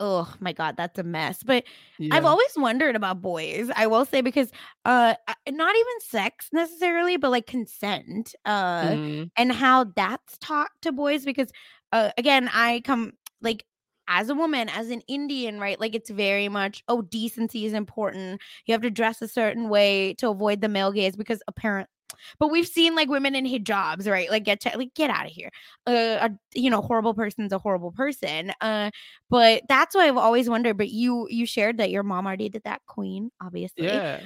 oh 0.00 0.32
my 0.40 0.52
god 0.52 0.76
that's 0.76 0.98
a 0.98 1.02
mess 1.02 1.42
but 1.42 1.62
yeah. 1.98 2.14
i've 2.14 2.24
always 2.24 2.50
wondered 2.56 2.96
about 2.96 3.20
boys 3.20 3.70
i 3.76 3.86
will 3.86 4.04
say 4.04 4.20
because 4.20 4.50
uh 4.84 5.14
not 5.48 5.76
even 5.76 6.00
sex 6.00 6.48
necessarily 6.52 7.16
but 7.16 7.30
like 7.30 7.46
consent 7.46 8.34
uh 8.46 8.88
mm-hmm. 8.88 9.24
and 9.36 9.52
how 9.52 9.84
that's 9.94 10.38
taught 10.38 10.70
to 10.82 10.90
boys 10.90 11.24
because 11.24 11.50
uh 11.92 12.10
again 12.16 12.50
i 12.52 12.80
come 12.80 13.12
like 13.42 13.64
as 14.12 14.28
a 14.28 14.34
woman, 14.34 14.68
as 14.68 14.90
an 14.90 15.02
Indian, 15.06 15.60
right? 15.60 15.78
Like 15.78 15.94
it's 15.94 16.10
very 16.10 16.48
much, 16.48 16.82
oh, 16.88 17.00
decency 17.00 17.64
is 17.64 17.72
important. 17.72 18.40
You 18.66 18.72
have 18.72 18.82
to 18.82 18.90
dress 18.90 19.22
a 19.22 19.28
certain 19.28 19.68
way 19.68 20.14
to 20.14 20.28
avoid 20.28 20.60
the 20.60 20.68
male 20.68 20.90
gaze 20.90 21.14
because 21.14 21.40
apparent 21.46 21.88
but 22.38 22.50
we've 22.50 22.66
seen 22.66 22.94
like 22.94 23.08
women 23.08 23.34
in 23.34 23.44
hijabs, 23.44 24.10
right? 24.10 24.30
Like 24.30 24.44
get 24.44 24.60
to, 24.60 24.76
like 24.76 24.94
get 24.94 25.10
out 25.10 25.26
of 25.26 25.32
here. 25.32 25.50
Uh, 25.86 26.28
a 26.28 26.30
you 26.54 26.70
know, 26.70 26.80
horrible 26.80 27.14
person's 27.14 27.52
a 27.52 27.58
horrible 27.58 27.92
person. 27.92 28.52
Uh, 28.60 28.90
but 29.28 29.62
that's 29.68 29.94
why 29.94 30.08
I've 30.08 30.16
always 30.16 30.48
wondered. 30.48 30.76
But 30.76 30.90
you 30.90 31.26
you 31.30 31.46
shared 31.46 31.78
that 31.78 31.90
your 31.90 32.02
mom 32.02 32.26
already 32.26 32.48
did 32.48 32.62
that, 32.64 32.82
Queen, 32.86 33.30
obviously. 33.40 33.86
Yeah 33.86 34.20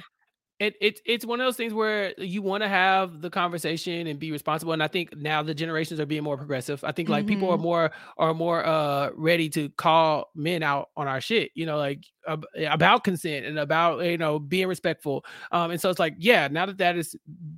it, 0.59 0.75
it 0.79 1.01
it's 1.05 1.25
one 1.25 1.41
of 1.41 1.45
those 1.45 1.57
things 1.57 1.73
where 1.73 2.13
you 2.17 2.41
want 2.41 2.63
to 2.63 2.69
have 2.69 3.21
the 3.21 3.29
conversation 3.29 4.07
and 4.07 4.19
be 4.19 4.31
responsible 4.31 4.71
and 4.71 4.81
i 4.81 4.87
think 4.87 5.15
now 5.17 5.43
the 5.43 5.53
generations 5.53 5.99
are 5.99 6.05
being 6.05 6.23
more 6.23 6.37
progressive 6.37 6.81
i 6.85 6.93
think 6.93 7.09
like 7.09 7.25
mm-hmm. 7.25 7.35
people 7.35 7.49
are 7.49 7.55
mm-hmm. 7.55 7.63
more 7.63 7.91
are 8.17 8.33
more 8.33 8.65
uh 8.65 9.09
ready 9.15 9.49
to 9.49 9.67
call 9.71 10.31
men 10.33 10.63
out 10.63 10.89
on 10.95 11.07
our 11.07 11.19
shit 11.19 11.51
you 11.55 11.65
know 11.65 11.77
like 11.77 12.05
ab- 12.27 12.45
about 12.69 13.03
consent 13.03 13.45
and 13.45 13.59
about 13.59 14.03
you 14.05 14.17
know 14.17 14.39
being 14.39 14.67
respectful 14.67 15.25
um 15.51 15.71
and 15.71 15.81
so 15.81 15.89
it's 15.89 15.99
like 15.99 16.15
yeah 16.17 16.47
now 16.49 16.65
that 16.65 16.77
that 16.77 16.95
is 16.95 17.17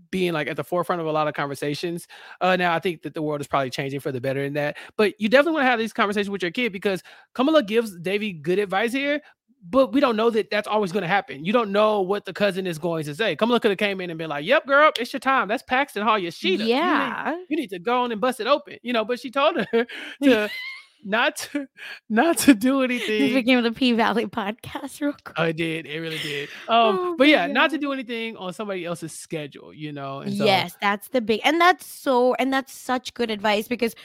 being 0.10 0.34
like 0.34 0.48
at 0.48 0.56
the 0.56 0.64
forefront 0.64 1.00
of 1.00 1.06
a 1.06 1.12
lot 1.12 1.28
of 1.28 1.36
conversations 1.36 2.08
uh 2.42 2.56
now 2.56 2.74
i 2.74 2.80
think 2.80 3.04
that 3.04 3.14
the 3.14 3.22
world 3.22 3.42
is 3.42 3.48
probably 3.48 3.70
changing 3.70 4.00
for 4.00 4.12
the 4.12 4.20
better 4.20 4.44
in 4.44 4.54
that 4.54 4.76
but 4.96 5.14
you 5.22 5.30
definitely 5.30 5.54
want 5.54 5.66
to 5.66 5.70
have 5.70 5.80
these 5.80 5.94
conversations 5.94 6.32
with 6.32 6.42
your 6.42 6.52
kid 6.52 6.74
because 6.74 7.04
kamala 7.36 7.62
gives 7.62 7.96
devi 7.98 8.34
good 8.34 8.58
advice 8.58 8.92
here 8.92 9.22
but 9.70 9.92
we 9.92 10.00
don't 10.00 10.16
know 10.16 10.30
that 10.30 10.50
that's 10.50 10.68
always 10.68 10.92
going 10.92 11.02
to 11.02 11.08
happen. 11.08 11.44
You 11.44 11.54
don't 11.54 11.72
know 11.72 12.02
what 12.02 12.26
the 12.26 12.34
cousin 12.34 12.68
is 12.68 12.78
going 12.78 13.04
to 13.06 13.16
say. 13.16 13.36
Come 13.36 13.50
look 13.50 13.66
at 13.66 13.72
have 13.72 13.78
came 13.78 14.02
in 14.02 14.10
and 14.10 14.18
been 14.18 14.30
like, 14.30 14.46
"Yep, 14.46 14.68
girl, 14.68 14.92
it's 15.00 15.12
your 15.12 15.20
time. 15.20 15.48
That's 15.48 15.64
Paxton 15.64 16.04
Hall, 16.04 16.18
your 16.18 16.32
sheet. 16.32 16.60
Yeah, 16.60 17.32
you 17.32 17.38
need, 17.38 17.46
you 17.50 17.58
need, 17.58 17.70
to 17.72 17.80
go 17.80 18.04
on 18.04 18.12
and 18.12 18.22
bust 18.22 18.40
it 18.40 18.48
open." 18.48 18.78
You 18.82 18.94
know, 18.94 19.04
but 19.04 19.20
she 19.20 19.32
told 19.32 19.58
her 19.58 19.88
to 20.24 20.50
not 21.04 21.36
to 21.38 21.68
not 22.10 22.38
to 22.40 22.54
do 22.54 22.82
anything. 22.82 23.20
This 23.20 23.34
became 23.34 23.62
the 23.64 23.72
P 23.72 23.92
Valley 23.94 24.26
podcast, 24.26 25.02
real 25.02 25.14
quick. 25.24 25.40
I 25.40 25.52
did. 25.52 25.86
It 25.86 26.00
really 26.00 26.20
did. 26.20 26.50
Um, 26.68 27.00
oh, 27.00 27.16
but 27.18 27.28
yeah, 27.28 27.48
God. 27.48 27.54
not 27.54 27.70
to 27.72 27.78
do 27.78 27.92
anything 27.92 28.38
on 28.38 28.54
somebody 28.54 28.86
else's 28.86 29.14
schedule. 29.14 29.74
You 29.74 29.92
know. 29.92 30.24
So, 30.26 30.46
yes, 30.46 30.76
that's 30.82 31.10
the 31.10 31.22
big, 31.22 31.42
and 31.44 31.60
that's 31.60 31.86
so, 31.86 32.36
and 32.36 32.54
that's 32.54 32.74
such 32.74 33.14
good 33.14 33.32
advice 33.32 33.68
because 33.68 33.96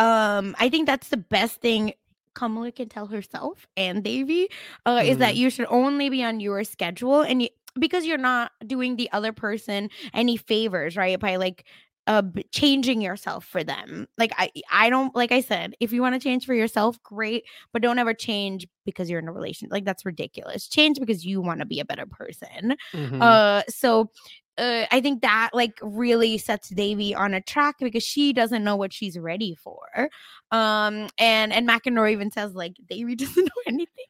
um 0.00 0.56
i 0.58 0.68
think 0.68 0.86
that's 0.86 1.08
the 1.10 1.16
best 1.16 1.60
thing 1.60 1.92
Kamala 2.34 2.72
can 2.72 2.88
tell 2.88 3.06
herself 3.06 3.66
and 3.76 4.02
Devi 4.02 4.48
uh, 4.86 4.98
mm. 4.98 5.08
is 5.08 5.18
that 5.18 5.34
mm-hmm. 5.34 5.42
you 5.42 5.50
should 5.50 5.66
only 5.70 6.08
be 6.08 6.22
on 6.22 6.40
your 6.40 6.64
schedule 6.64 7.22
and 7.22 7.42
you, 7.42 7.48
because 7.78 8.04
you're 8.06 8.18
not 8.18 8.52
doing 8.66 8.96
the 8.96 9.10
other 9.12 9.32
person 9.32 9.90
any 10.12 10.36
favors, 10.36 10.96
right? 10.96 11.18
By 11.18 11.36
like 11.36 11.64
uh 12.06 12.22
changing 12.52 13.00
yourself 13.00 13.46
for 13.46 13.64
them. 13.64 14.06
Like 14.18 14.32
I 14.36 14.50
I 14.70 14.90
don't 14.90 15.14
like 15.16 15.32
I 15.32 15.40
said, 15.40 15.74
if 15.80 15.90
you 15.92 16.02
want 16.02 16.14
to 16.14 16.20
change 16.20 16.44
for 16.44 16.54
yourself, 16.54 17.02
great, 17.02 17.44
but 17.72 17.80
don't 17.80 17.98
ever 17.98 18.12
change 18.12 18.66
because 18.84 19.08
you're 19.08 19.20
in 19.20 19.28
a 19.28 19.32
relation. 19.32 19.68
Like 19.70 19.86
that's 19.86 20.04
ridiculous. 20.04 20.68
Change 20.68 21.00
because 21.00 21.24
you 21.24 21.40
want 21.40 21.60
to 21.60 21.66
be 21.66 21.80
a 21.80 21.84
better 21.84 22.06
person. 22.06 22.76
Mhm. 22.94 23.22
Uh 23.22 23.62
so 23.68 24.10
uh, 24.58 24.86
I 24.90 25.00
think 25.00 25.22
that 25.22 25.50
like 25.52 25.78
really 25.82 26.38
sets 26.38 26.68
Devi 26.68 27.14
on 27.14 27.34
a 27.34 27.40
track 27.40 27.76
because 27.80 28.02
she 28.04 28.32
doesn't 28.32 28.64
know 28.64 28.76
what 28.76 28.92
she's 28.92 29.18
ready 29.18 29.54
for. 29.54 30.08
Um 30.50 31.08
and 31.18 31.52
and 31.52 31.68
McEnroe 31.68 32.12
even 32.12 32.30
says 32.30 32.54
like 32.54 32.74
Devi 32.88 33.14
doesn't 33.16 33.44
know 33.44 33.62
anything. 33.66 34.04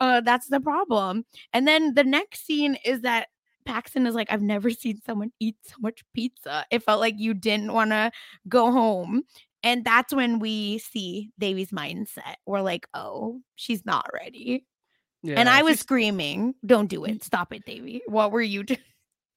Uh 0.00 0.20
that's 0.22 0.48
the 0.48 0.60
problem. 0.60 1.24
And 1.52 1.68
then 1.68 1.94
the 1.94 2.04
next 2.04 2.46
scene 2.46 2.76
is 2.84 3.02
that 3.02 3.28
Paxton 3.66 4.06
is 4.06 4.14
like, 4.14 4.32
I've 4.32 4.42
never 4.42 4.70
seen 4.70 5.00
someone 5.04 5.32
eat 5.38 5.56
so 5.62 5.74
much 5.80 6.02
pizza. 6.14 6.64
It 6.70 6.82
felt 6.82 7.00
like 7.00 7.14
you 7.18 7.34
didn't 7.34 7.72
want 7.72 7.90
to 7.90 8.10
go 8.48 8.72
home. 8.72 9.22
And 9.62 9.84
that's 9.84 10.14
when 10.14 10.38
we 10.38 10.78
see 10.78 11.30
Devi's 11.38 11.70
mindset. 11.70 12.36
We're 12.46 12.62
like, 12.62 12.86
oh, 12.94 13.40
she's 13.56 13.84
not 13.84 14.06
ready. 14.14 14.64
yeah, 15.22 15.34
and 15.38 15.48
I 15.50 15.62
was 15.62 15.78
screaming, 15.78 16.54
don't 16.64 16.88
do 16.88 17.04
it. 17.04 17.22
Stop 17.22 17.52
it, 17.52 17.66
Devi. 17.66 18.00
What 18.06 18.32
were 18.32 18.40
you 18.40 18.62
doing? 18.64 18.78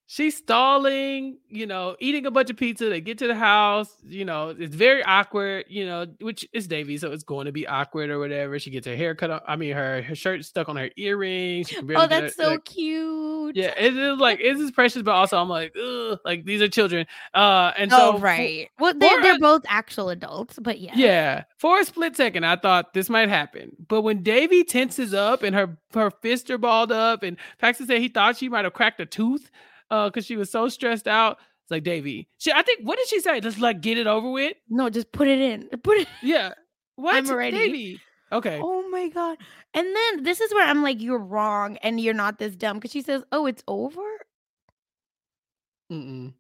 She's 0.06 0.38
stalling, 0.38 1.38
you 1.50 1.66
know, 1.66 1.96
eating 2.00 2.26
a 2.26 2.32
bunch 2.32 2.50
of 2.50 2.58
pizza. 2.58 2.90
They 2.90 3.00
get 3.02 3.18
to 3.20 3.28
the 3.28 3.36
house, 3.36 3.96
you 4.06 4.26
know, 4.26 4.50
it's 4.50 4.76
very 4.76 5.02
awkward, 5.04 5.66
you 5.70 5.86
know, 5.86 6.06
which 6.20 6.48
is 6.54 6.68
Devi, 6.68 6.98
so 6.98 7.12
it's 7.12 7.24
going 7.24 7.46
to 7.46 7.52
be 7.52 7.66
awkward 7.66 8.10
or 8.10 8.20
whatever. 8.20 8.60
She 8.60 8.70
gets 8.70 8.86
her 8.86 8.96
hair 8.96 9.16
cut 9.16 9.32
off. 9.32 9.42
I 9.48 9.56
mean, 9.56 9.74
her, 9.74 10.02
her 10.04 10.14
shirt 10.14 10.44
stuck 10.46 10.68
on 10.70 10.76
her 10.76 10.90
earring. 10.98 11.64
She 11.64 11.76
can 11.76 11.88
barely 11.88 12.04
Oh, 12.04 12.08
that's 12.08 12.36
her- 12.38 12.44
so 12.44 12.50
like, 12.52 12.66
cute. 12.66 13.56
yeah, 13.56 13.74
it 13.78 13.96
is 13.98 14.20
like 14.20 14.40
it 14.40 14.58
is 14.60 14.72
precious, 14.72 15.02
but 15.02 15.12
also 15.12 15.38
I'm 15.38 15.50
like, 15.50 15.74
ugh, 15.82 16.20
like 16.26 16.44
these 16.46 16.62
are 16.62 16.68
children. 16.70 17.08
Uh, 17.34 17.72
and 17.78 17.90
so 17.90 18.10
Oh, 18.10 18.12
for- 18.14 18.20
right. 18.20 18.70
Well, 18.80 18.94
they're, 18.96 19.22
they're 19.24 19.36
a- 19.38 19.40
both 19.40 19.64
actual 19.68 20.10
adults, 20.10 20.60
but 20.62 20.80
yeah. 20.80 20.92
Yeah, 20.96 21.44
for 21.58 21.80
a 21.80 21.86
split 21.86 22.16
second, 22.18 22.46
I 22.46 22.58
thought 22.58 22.94
this 22.94 23.10
might 23.10 23.30
happen. 23.30 23.72
But 23.88 24.02
when 24.02 24.22
Devi 24.22 24.64
tenses 24.66 25.14
up 25.14 25.44
and 25.44 25.56
her 25.56 25.78
her 25.94 26.12
fists 26.12 26.50
are 26.50 26.58
balled 26.58 26.92
up, 26.92 27.24
and 27.24 27.38
Paxton 27.60 27.88
said 27.88 28.02
he 28.02 28.10
thought 28.10 28.38
she 28.38 28.50
might 28.50 28.66
have 28.66 28.74
cracked 28.74 29.00
a 29.00 29.06
tooth, 29.06 29.50
uh, 29.94 30.10
because 30.10 30.26
she 30.26 30.36
was 30.36 30.50
so 30.50 30.68
stressed 30.68 31.08
out. 31.08 31.38
It's 31.64 31.72
like 31.72 31.84
Devi. 31.84 32.28
She, 32.40 32.52
I 32.52 32.64
think, 32.64 32.82
what 32.82 32.98
did 32.98 33.08
she 33.08 33.20
say? 33.20 33.40
Just 33.40 33.60
like 33.60 33.80
get 33.82 33.98
it 33.98 34.08
over 34.08 34.30
with. 34.30 34.58
No, 34.68 34.90
just 34.90 35.12
put 35.12 35.28
it 35.28 35.40
in. 35.40 35.70
Put 35.84 36.00
it. 36.00 36.08
Yeah. 36.22 36.54
What? 36.96 37.16
I'm 37.16 37.32
ready. 37.32 37.58
Devi. 37.58 38.02
Okay. 38.32 38.60
Oh 38.62 38.90
my 38.90 39.08
god. 39.10 39.38
And 39.76 39.96
then 39.96 40.24
this 40.24 40.42
is 40.42 40.52
where 40.54 40.68
I'm 40.68 40.82
like, 40.82 41.02
you're 41.02 41.20
wrong 41.20 41.78
and 41.78 42.00
you're 42.00 42.16
not 42.16 42.40
this 42.40 42.56
dumb. 42.56 42.80
Cause 42.80 42.92
she 42.92 43.02
says, 43.02 43.24
Oh, 43.32 43.46
it's 43.46 43.64
over? 43.68 44.02
Mm-mm. 45.92 46.34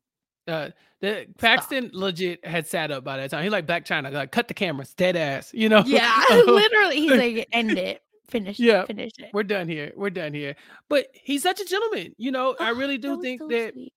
Uh, 0.48 0.70
the 1.00 1.28
Paxton 1.38 1.92
legit 1.94 2.46
had 2.46 2.68
sat 2.68 2.92
up 2.92 3.04
by 3.04 3.18
that 3.18 3.30
time. 3.30 3.44
He 3.44 3.50
like 3.50 3.68
Blac 3.68 3.86
Chyna, 3.86 4.12
like 4.12 4.32
cut 4.32 4.48
the 4.48 4.54
cameras, 4.54 4.94
dead 4.96 5.16
ass. 5.16 5.54
You 5.54 5.70
know. 5.70 5.84
Yeah. 5.86 6.24
literally. 6.32 6.96
He's 6.96 7.12
like, 7.12 7.48
end 7.52 7.78
it. 7.78 8.02
Finish 8.34 8.60
Yeah. 8.60 8.86
Finish 8.86 9.14
it. 9.20 9.30
We're 9.34 9.44
done 9.44 9.68
here. 9.70 9.94
We're 9.96 10.10
done 10.10 10.34
here. 10.34 10.56
But 10.90 11.08
he's 11.14 11.44
such 11.44 11.62
a 11.62 11.66
gentleman. 11.66 12.14
You 12.18 12.32
know, 12.32 12.56
I 12.60 12.72
Oh, 12.72 12.76
really 12.76 12.98
do 12.98 13.12
was 13.16 13.22
think 13.24 13.42
so 13.42 13.48
that 13.48 13.74
sweet. 13.74 13.94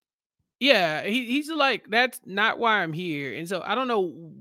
Yeah, 0.60 1.02
he, 1.02 1.26
he's 1.26 1.50
like 1.50 1.86
that's 1.90 2.20
not 2.24 2.58
why 2.58 2.82
I'm 2.82 2.92
here, 2.92 3.34
and 3.34 3.48
so 3.48 3.62
I 3.64 3.74
don't 3.74 3.88
know. 3.88 4.32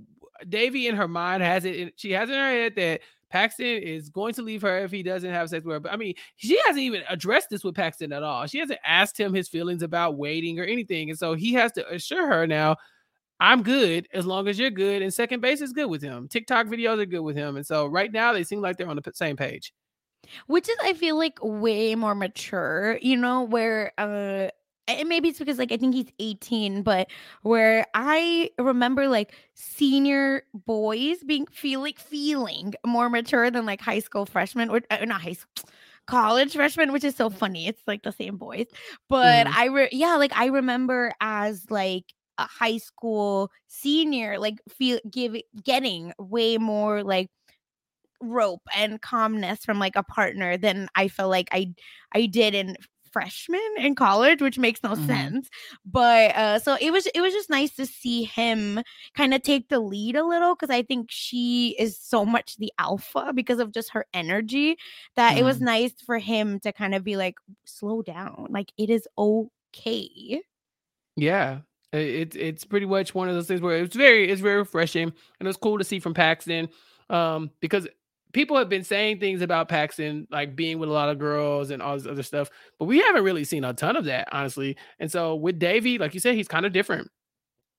Devi 0.47 0.87
in 0.87 0.95
her 0.95 1.07
mind 1.07 1.43
has 1.43 1.65
it. 1.65 1.75
In, 1.75 1.91
she 1.95 2.11
has 2.11 2.29
in 2.29 2.35
her 2.35 2.49
head 2.51 2.75
that 2.75 3.01
Paxton 3.29 3.65
is 3.65 4.09
going 4.09 4.33
to 4.35 4.41
leave 4.41 4.61
her 4.61 4.77
if 4.79 4.91
he 4.91 5.03
doesn't 5.03 5.29
have 5.31 5.49
sex 5.49 5.65
with 5.65 5.73
her. 5.73 5.79
But 5.81 5.91
I 5.93 5.97
mean, 5.97 6.13
she 6.37 6.57
hasn't 6.67 6.83
even 6.83 7.01
addressed 7.09 7.49
this 7.49 7.63
with 7.63 7.75
Paxton 7.75 8.13
at 8.13 8.23
all. 8.23 8.45
She 8.47 8.59
hasn't 8.59 8.79
asked 8.85 9.19
him 9.19 9.33
his 9.33 9.49
feelings 9.49 9.81
about 9.83 10.15
waiting 10.17 10.59
or 10.59 10.63
anything, 10.63 11.09
and 11.09 11.19
so 11.19 11.33
he 11.33 11.53
has 11.53 11.71
to 11.73 11.93
assure 11.93 12.27
her 12.27 12.47
now. 12.47 12.77
I'm 13.41 13.63
good 13.63 14.07
as 14.13 14.25
long 14.25 14.47
as 14.47 14.57
you're 14.57 14.69
good, 14.69 15.01
and 15.01 15.13
second 15.13 15.41
base 15.41 15.59
is 15.59 15.73
good 15.73 15.87
with 15.89 16.01
him. 16.01 16.29
TikTok 16.29 16.67
videos 16.67 16.99
are 17.01 17.05
good 17.05 17.19
with 17.19 17.35
him, 17.35 17.57
and 17.57 17.65
so 17.67 17.85
right 17.87 18.09
now 18.11 18.31
they 18.31 18.45
seem 18.45 18.61
like 18.61 18.77
they're 18.77 18.87
on 18.87 18.95
the 18.95 19.11
same 19.13 19.35
page. 19.35 19.73
Which 20.47 20.69
is, 20.69 20.75
I 20.81 20.93
feel 20.93 21.17
like, 21.17 21.37
way 21.41 21.95
more 21.95 22.15
mature, 22.15 22.97
you 23.01 23.17
know, 23.17 23.43
where 23.43 23.91
uh 23.97 24.49
and 24.87 25.09
maybe 25.09 25.29
it's 25.29 25.39
because 25.39 25.57
like 25.57 25.71
I 25.71 25.77
think 25.77 25.95
he's 25.95 26.11
18, 26.19 26.83
but 26.83 27.07
where 27.41 27.85
I 27.95 28.51
remember 28.59 29.07
like 29.07 29.33
senior 29.55 30.43
boys 30.53 31.23
being 31.23 31.47
feel 31.47 31.81
like 31.81 31.99
feeling 31.99 32.75
more 32.85 33.09
mature 33.09 33.49
than 33.49 33.65
like 33.65 33.81
high 33.81 33.99
school 33.99 34.25
freshmen 34.27 34.69
or 34.69 34.81
uh, 34.91 35.03
not 35.05 35.21
high 35.21 35.33
school 35.33 35.49
college 36.07 36.53
freshmen, 36.53 36.91
which 36.91 37.03
is 37.03 37.15
so 37.15 37.29
funny. 37.31 37.67
It's 37.67 37.81
like 37.87 38.03
the 38.03 38.11
same 38.11 38.37
boys. 38.37 38.67
But 39.09 39.47
Mhm. 39.47 39.53
I 39.55 39.65
re- 39.65 39.89
yeah, 39.91 40.15
like 40.15 40.31
I 40.37 40.47
remember 40.47 41.13
as 41.19 41.69
like 41.71 42.13
a 42.37 42.43
high 42.43 42.77
school 42.77 43.49
senior, 43.67 44.37
like 44.39 44.61
feel 44.69 44.99
give 45.09 45.35
getting 45.63 46.13
way 46.19 46.57
more 46.57 47.03
like 47.03 47.29
rope 48.21 48.61
and 48.75 49.01
calmness 49.01 49.65
from 49.65 49.79
like 49.79 49.95
a 49.95 50.03
partner 50.03 50.57
than 50.57 50.87
I 50.95 51.07
feel 51.07 51.29
like 51.29 51.49
I 51.51 51.73
I 52.13 52.25
did 52.27 52.53
in 52.55 52.75
freshman 53.11 53.61
in 53.77 53.95
college, 53.95 54.41
which 54.41 54.57
makes 54.59 54.83
no 54.83 54.93
Mhm. 54.93 55.35
sense. 55.35 55.49
But 55.85 56.35
uh 56.35 56.59
so 56.59 56.77
it 56.81 56.91
was 56.91 57.05
it 57.07 57.21
was 57.21 57.33
just 57.33 57.49
nice 57.49 57.75
to 57.75 57.85
see 57.85 58.23
him 58.23 58.81
kind 59.15 59.33
of 59.33 59.41
take 59.41 59.69
the 59.69 59.79
lead 59.79 60.15
a 60.15 60.25
little 60.25 60.55
because 60.55 60.69
I 60.69 60.83
think 60.83 61.07
she 61.11 61.75
is 61.79 61.97
so 61.99 62.25
much 62.25 62.57
the 62.57 62.71
alpha 62.79 63.31
because 63.33 63.59
of 63.59 63.71
just 63.71 63.91
her 63.91 64.05
energy 64.13 64.77
that 65.15 65.37
it 65.37 65.43
was 65.43 65.59
Mhm. 65.59 65.61
nice 65.61 65.93
for 66.05 66.17
him 66.19 66.59
to 66.61 66.73
kind 66.73 66.93
of 66.95 67.03
be 67.03 67.15
like 67.17 67.35
slow 67.65 68.01
down. 68.01 68.47
Like 68.49 68.71
it 68.77 68.89
is 68.89 69.07
okay. 69.17 70.41
Yeah. 71.15 71.61
It's 71.93 72.35
it's 72.35 72.65
pretty 72.65 72.85
much 72.85 73.15
one 73.15 73.29
of 73.29 73.35
those 73.35 73.47
things 73.47 73.61
where 73.61 73.77
it's 73.81 73.95
very 73.95 74.29
it's 74.29 74.41
very 74.41 74.57
refreshing 74.57 75.13
and 75.39 75.47
it's 75.47 75.57
cool 75.57 75.77
to 75.77 75.83
see 75.83 75.99
from 75.99 76.13
Paxton 76.13 76.67
um 77.09 77.51
because 77.61 77.87
people 78.35 78.57
have 78.57 78.67
been 78.67 78.83
saying 78.83 79.17
things 79.17 79.41
about 79.41 79.69
Paxton 79.69 80.27
like 80.29 80.57
being 80.57 80.77
with 80.77 80.89
a 80.89 80.91
lot 80.91 81.07
of 81.07 81.17
girls 81.17 81.71
and 81.71 81.81
all 81.81 81.97
this 81.97 82.05
other 82.05 82.21
stuff 82.21 82.49
but 82.77 82.85
we 82.85 82.99
haven't 82.99 83.23
really 83.23 83.45
seen 83.45 83.63
a 83.63 83.73
ton 83.73 83.95
of 83.95 84.03
that 84.05 84.27
honestly 84.33 84.75
and 84.99 85.09
so 85.09 85.35
with 85.35 85.57
Devi 85.57 85.97
like 85.97 86.13
you 86.13 86.19
said 86.19 86.35
he's 86.35 86.47
kind 86.47 86.65
of 86.65 86.73
different 86.73 87.09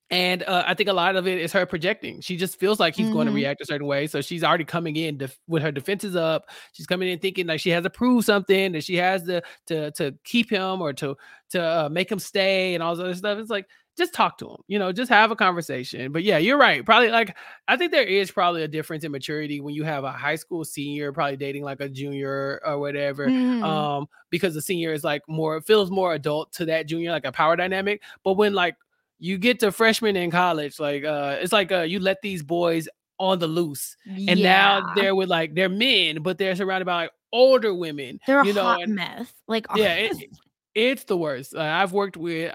and 0.09 0.45
uh, 0.45 0.63
I 0.65 0.75
think 0.75 0.89
a 0.89 0.93
lot 0.93 1.17
of 1.17 1.27
it 1.27 1.41
is 1.41 1.53
her 1.53 1.67
projecting. 1.67 2.21
She 2.21 2.37
just 2.37 2.61
feels 2.61 2.79
like 2.79 2.95
he's 2.95 3.11
going 3.11 3.27
to 3.27 3.33
react 3.33 3.61
a 3.61 3.67
certain 3.67 3.89
way, 3.89 4.07
so 4.07 4.21
she's 4.21 4.45
already 4.45 4.65
coming 4.65 4.95
in 4.95 5.19
def- 5.19 5.37
with 5.49 5.65
her 5.65 5.73
defenses 5.73 6.15
up. 6.15 6.49
She's 6.75 6.87
coming 6.87 7.09
in 7.09 7.19
thinking 7.19 7.49
like 7.49 7.59
she 7.59 7.71
has 7.71 7.83
to 7.83 7.91
prove 7.91 8.25
something, 8.25 8.71
that 8.71 8.85
she 8.85 8.95
has 8.97 9.25
to 9.25 9.43
to 9.67 9.91
to 9.93 10.15
keep 10.23 10.49
him 10.49 10.81
or 10.81 10.93
to 10.93 11.17
to 11.51 11.61
uh, 11.61 11.89
make 11.89 12.11
him 12.11 12.21
stay 12.21 12.75
and 12.75 12.85
all 12.85 12.95
this 12.95 13.03
other 13.03 13.15
stuff. 13.15 13.39
It's 13.39 13.51
like 13.51 13.67
just 13.97 14.13
talk 14.13 14.37
to 14.39 14.49
him, 14.49 14.57
you 14.69 14.79
know, 14.79 14.93
just 14.93 15.09
have 15.09 15.31
a 15.31 15.37
conversation. 15.37 16.13
But 16.13 16.23
yeah, 16.23 16.39
you're 16.39 16.59
right. 16.59 16.85
Probably 16.85 17.09
like 17.09 17.35
I 17.67 17.77
think 17.77 17.93
there 17.93 18.03
is 18.03 18.31
probably 18.31 18.63
a 18.63 18.69
difference 18.69 19.05
in 19.05 19.11
maturity 19.13 19.61
when 19.61 19.75
you 19.75 19.85
have 19.85 20.05
a 20.05 20.13
high 20.13 20.37
school 20.37 20.65
senior 20.65 21.13
probably 21.13 21.37
dating 21.37 21.63
like 21.65 21.81
a 21.81 21.89
junior 21.89 22.61
or 22.65 22.79
whatever 22.79 23.31
Mhm. 23.31 23.63
um 23.65 24.09
because 24.31 24.55
the 24.55 24.61
senior 24.63 24.93
is 24.93 25.03
like 25.05 25.23
more 25.29 25.61
feels 25.61 25.91
more 25.91 26.13
adult 26.15 26.53
to 26.53 26.65
that 26.67 26.87
junior 26.87 27.11
like 27.11 27.25
a 27.25 27.33
power 27.33 27.57
dynamic 27.57 28.03
but 28.23 28.35
when 28.35 28.53
like 28.53 28.77
you 29.19 29.39
get 29.39 29.59
to 29.61 29.73
freshman 29.73 30.15
in 30.17 30.31
college 30.31 30.79
like 30.79 31.03
uh 31.05 31.37
it's 31.41 31.53
like 31.53 31.73
uh 31.73 31.81
you 31.81 31.99
let 31.99 32.21
these 32.23 32.43
boys 32.43 32.87
on 33.19 33.39
the 33.39 33.47
loose 33.47 33.97
and 34.29 34.43
now 34.43 34.93
they're 34.95 35.15
with 35.15 35.31
like 35.31 35.55
they're 35.55 35.71
men 35.71 36.23
but 36.23 36.37
they're 36.37 36.55
surrounded 36.55 36.85
by 36.85 37.03
like 37.03 37.11
older 37.33 37.73
women 37.73 38.21
they're 38.27 38.41
a 38.41 38.47
you 38.47 38.53
know 38.53 38.63
hot 38.63 38.83
and 38.83 38.95
mess. 38.95 39.33
Like 39.49 39.67
yeah 39.75 39.95
it, 39.95 40.13
it's 40.75 41.05
the 41.05 41.17
worst 41.17 41.55
uh, 41.55 41.61
i've 41.63 41.93
worked 41.93 42.19
with 42.19 42.55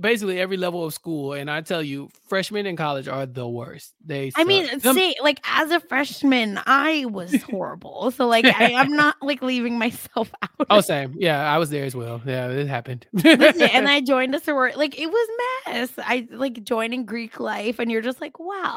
basically 0.00 0.38
every 0.40 0.56
level 0.56 0.84
of 0.84 0.94
school 0.94 1.32
and 1.32 1.50
i 1.50 1.60
tell 1.60 1.82
you 1.82 2.08
freshmen 2.28 2.66
in 2.66 2.76
college 2.76 3.08
are 3.08 3.26
the 3.26 3.46
worst 3.48 3.94
they 4.04 4.30
I 4.36 4.44
mean, 4.44 4.66
suck. 4.68 4.80
Them- 4.82 4.94
say 4.96 5.14
like 5.20 5.40
as 5.44 5.70
a 5.72 5.80
freshman, 5.80 6.60
I 6.66 7.06
was 7.06 7.42
horrible. 7.50 8.10
So 8.12 8.26
like 8.28 8.44
I, 8.44 8.74
I'm 8.74 8.94
not 9.04 9.16
like 9.22 9.42
leaving 9.42 9.78
myself 9.78 10.30
out. 10.42 10.66
oh 10.70 10.80
same 10.80 11.14
yeah 11.18 11.52
i 11.52 11.58
was 11.58 11.70
there 11.70 11.84
as 11.84 11.96
well 11.96 12.20
yeah 12.24 12.48
it 12.48 12.68
happened 12.68 13.06
Listen, 13.12 13.62
and 13.62 13.88
I 13.88 14.00
joined 14.02 14.34
a 14.36 14.40
sorority. 14.40 14.76
Like 14.78 14.98
it 14.98 15.06
was 15.08 15.28
mess. 15.66 15.90
I 15.98 16.28
like 16.30 16.62
joining 16.62 17.04
Greek 17.04 17.40
life, 17.40 17.78
and 17.80 17.90
you're 17.90 18.02
just 18.02 18.20
like, 18.20 18.38
wow, 18.38 18.74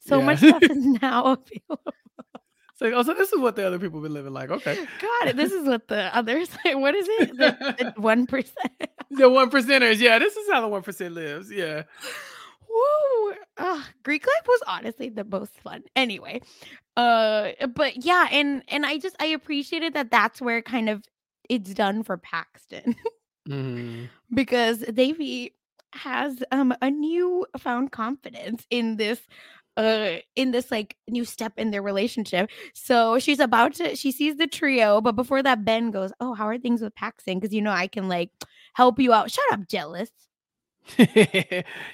so 0.00 0.18
Yeah. 0.18 0.24
much 0.24 0.38
stuff 0.38 0.62
is 0.62 0.76
now 1.02 1.24
available. 1.36 1.92
Like, 2.80 2.92
oh, 2.94 3.02
so 3.02 3.14
this 3.14 3.32
is 3.32 3.40
what 3.40 3.56
the 3.56 3.66
other 3.66 3.78
people 3.78 4.00
been 4.00 4.12
living 4.14 4.32
like. 4.34 4.50
Okay. 4.50 4.76
God, 5.00 5.36
this 5.36 5.52
is 5.52 5.66
what 5.66 5.88
the 5.88 6.14
others. 6.16 6.48
like. 6.64 6.76
What 6.76 6.94
is 6.94 7.06
it? 7.08 7.36
The 7.36 7.94
one 8.00 8.26
percent. 8.26 8.72
the 9.10 9.28
one 9.30 9.50
percenters. 9.50 9.98
Yeah, 9.98 10.18
this 10.18 10.36
is 10.36 10.50
how 10.50 10.60
the 10.60 10.68
one 10.68 10.82
percent 10.82 11.14
lives. 11.14 11.50
Yeah. 11.50 11.84
Woo! 12.68 13.34
Ugh, 13.58 13.84
Greek 14.02 14.26
life 14.26 14.46
was 14.46 14.60
honestly 14.66 15.08
the 15.08 15.24
most 15.24 15.52
fun. 15.62 15.82
Anyway, 15.94 16.42
uh, 16.96 17.50
but 17.74 18.04
yeah, 18.04 18.28
and 18.30 18.62
and 18.68 18.84
I 18.84 18.98
just 18.98 19.16
I 19.20 19.26
appreciated 19.26 19.94
that. 19.94 20.10
That's 20.10 20.42
where 20.42 20.60
kind 20.62 20.88
of 20.90 21.04
it's 21.48 21.72
done 21.72 22.02
for 22.02 22.16
Paxton 22.18 22.96
Mhm. 23.48 24.08
because 24.34 24.80
Devi 24.80 25.54
has 25.92 26.42
um 26.52 26.74
a 26.82 26.90
new 26.90 27.46
found 27.56 27.92
confidence 27.92 28.66
in 28.70 28.96
this 28.96 29.20
uh 29.76 30.16
in 30.34 30.50
this 30.50 30.70
like 30.70 30.96
new 31.08 31.24
step 31.24 31.52
in 31.56 31.70
their 31.70 31.82
relationship. 31.82 32.50
So 32.74 33.18
she's 33.18 33.40
about 33.40 33.74
to 33.74 33.96
she 33.96 34.12
sees 34.12 34.36
the 34.36 34.46
trio, 34.46 35.00
but 35.00 35.12
before 35.16 35.42
that 35.42 35.64
Ben 35.64 35.90
goes, 35.90 36.12
"Oh, 36.20 36.34
how 36.34 36.46
are 36.48 36.58
things 36.58 36.82
with 36.82 36.94
Paxton 36.94 37.40
cuz 37.40 37.52
you 37.52 37.62
know 37.62 37.70
I 37.72 37.86
can 37.88 38.08
like 38.08 38.30
help 38.74 38.98
you 38.98 39.12
out." 39.12 39.30
Shut 39.30 39.44
up, 39.52 39.68
jealous. 39.68 40.10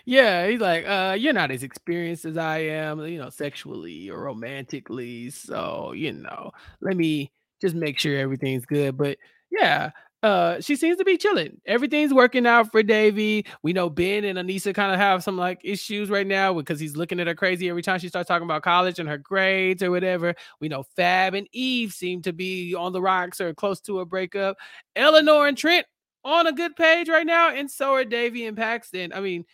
yeah, 0.04 0.46
he's 0.48 0.60
like, 0.60 0.86
uh, 0.86 1.16
you're 1.18 1.32
not 1.32 1.50
as 1.50 1.62
experienced 1.62 2.24
as 2.24 2.36
I 2.36 2.59
am, 2.59 3.00
you 3.06 3.18
know, 3.18 3.30
sexually 3.30 4.10
or 4.10 4.22
romantically. 4.22 5.30
So, 5.30 5.92
you 5.92 6.12
know, 6.12 6.52
let 6.80 6.96
me 6.96 7.32
just 7.60 7.74
make 7.74 7.98
sure 7.98 8.18
everything's 8.18 8.66
good. 8.66 8.96
But 8.96 9.18
yeah, 9.50 9.90
uh, 10.23 10.61
she 10.61 10.77
seems 10.77 10.99
to 10.99 11.05
be 11.05 11.16
chilling. 11.16 11.61
Everything's 11.66 12.15
working 12.15 12.47
out 12.47 12.70
for 12.70 12.82
Devi. 12.82 13.44
We 13.62 13.73
know 13.73 13.90
Ben 13.90 14.24
and 14.24 14.39
Aneesa 14.39 14.73
kind 14.73 14.93
of 14.93 14.99
have 14.99 15.24
some 15.24 15.36
like 15.36 15.61
issues 15.65 16.11
right 16.11 16.27
now 16.27 16.55
because 16.55 16.78
he's 16.78 16.97
looking 16.97 17.19
at 17.19 17.27
her 17.27 17.35
crazy 17.35 17.69
every 17.69 17.82
time 17.82 17.99
she 17.99 18.09
starts 18.09 18.28
talking 18.28 18.44
about 18.44 18.62
college 18.62 19.01
and 19.01 19.09
her 19.09 19.19
grades 19.19 19.82
or 19.82 19.90
whatever. 19.90 20.35
We 20.61 20.69
know 20.69 20.85
Fab 20.94 21.35
and 21.35 21.49
Eve 21.53 21.93
seem 21.93 22.23
to 22.23 22.32
be 22.32 22.74
on 22.74 22.93
the 22.93 23.03
rocks 23.03 23.40
or 23.40 23.53
close 23.53 23.81
to 23.82 23.99
a 24.01 24.07
breakup. 24.07 24.59
Eleanor 24.94 25.49
and 25.49 25.59
Trent 25.59 25.86
on 26.24 26.47
a 26.47 26.53
good 26.53 26.77
page 26.77 27.09
right 27.09 27.27
now, 27.27 27.51
and 27.51 27.69
so 27.69 27.94
are 27.94 28.05
Devi 28.05 28.47
and 28.47 28.57
Paxton. 28.57 29.12
I 29.12 29.20
mean, 29.20 29.44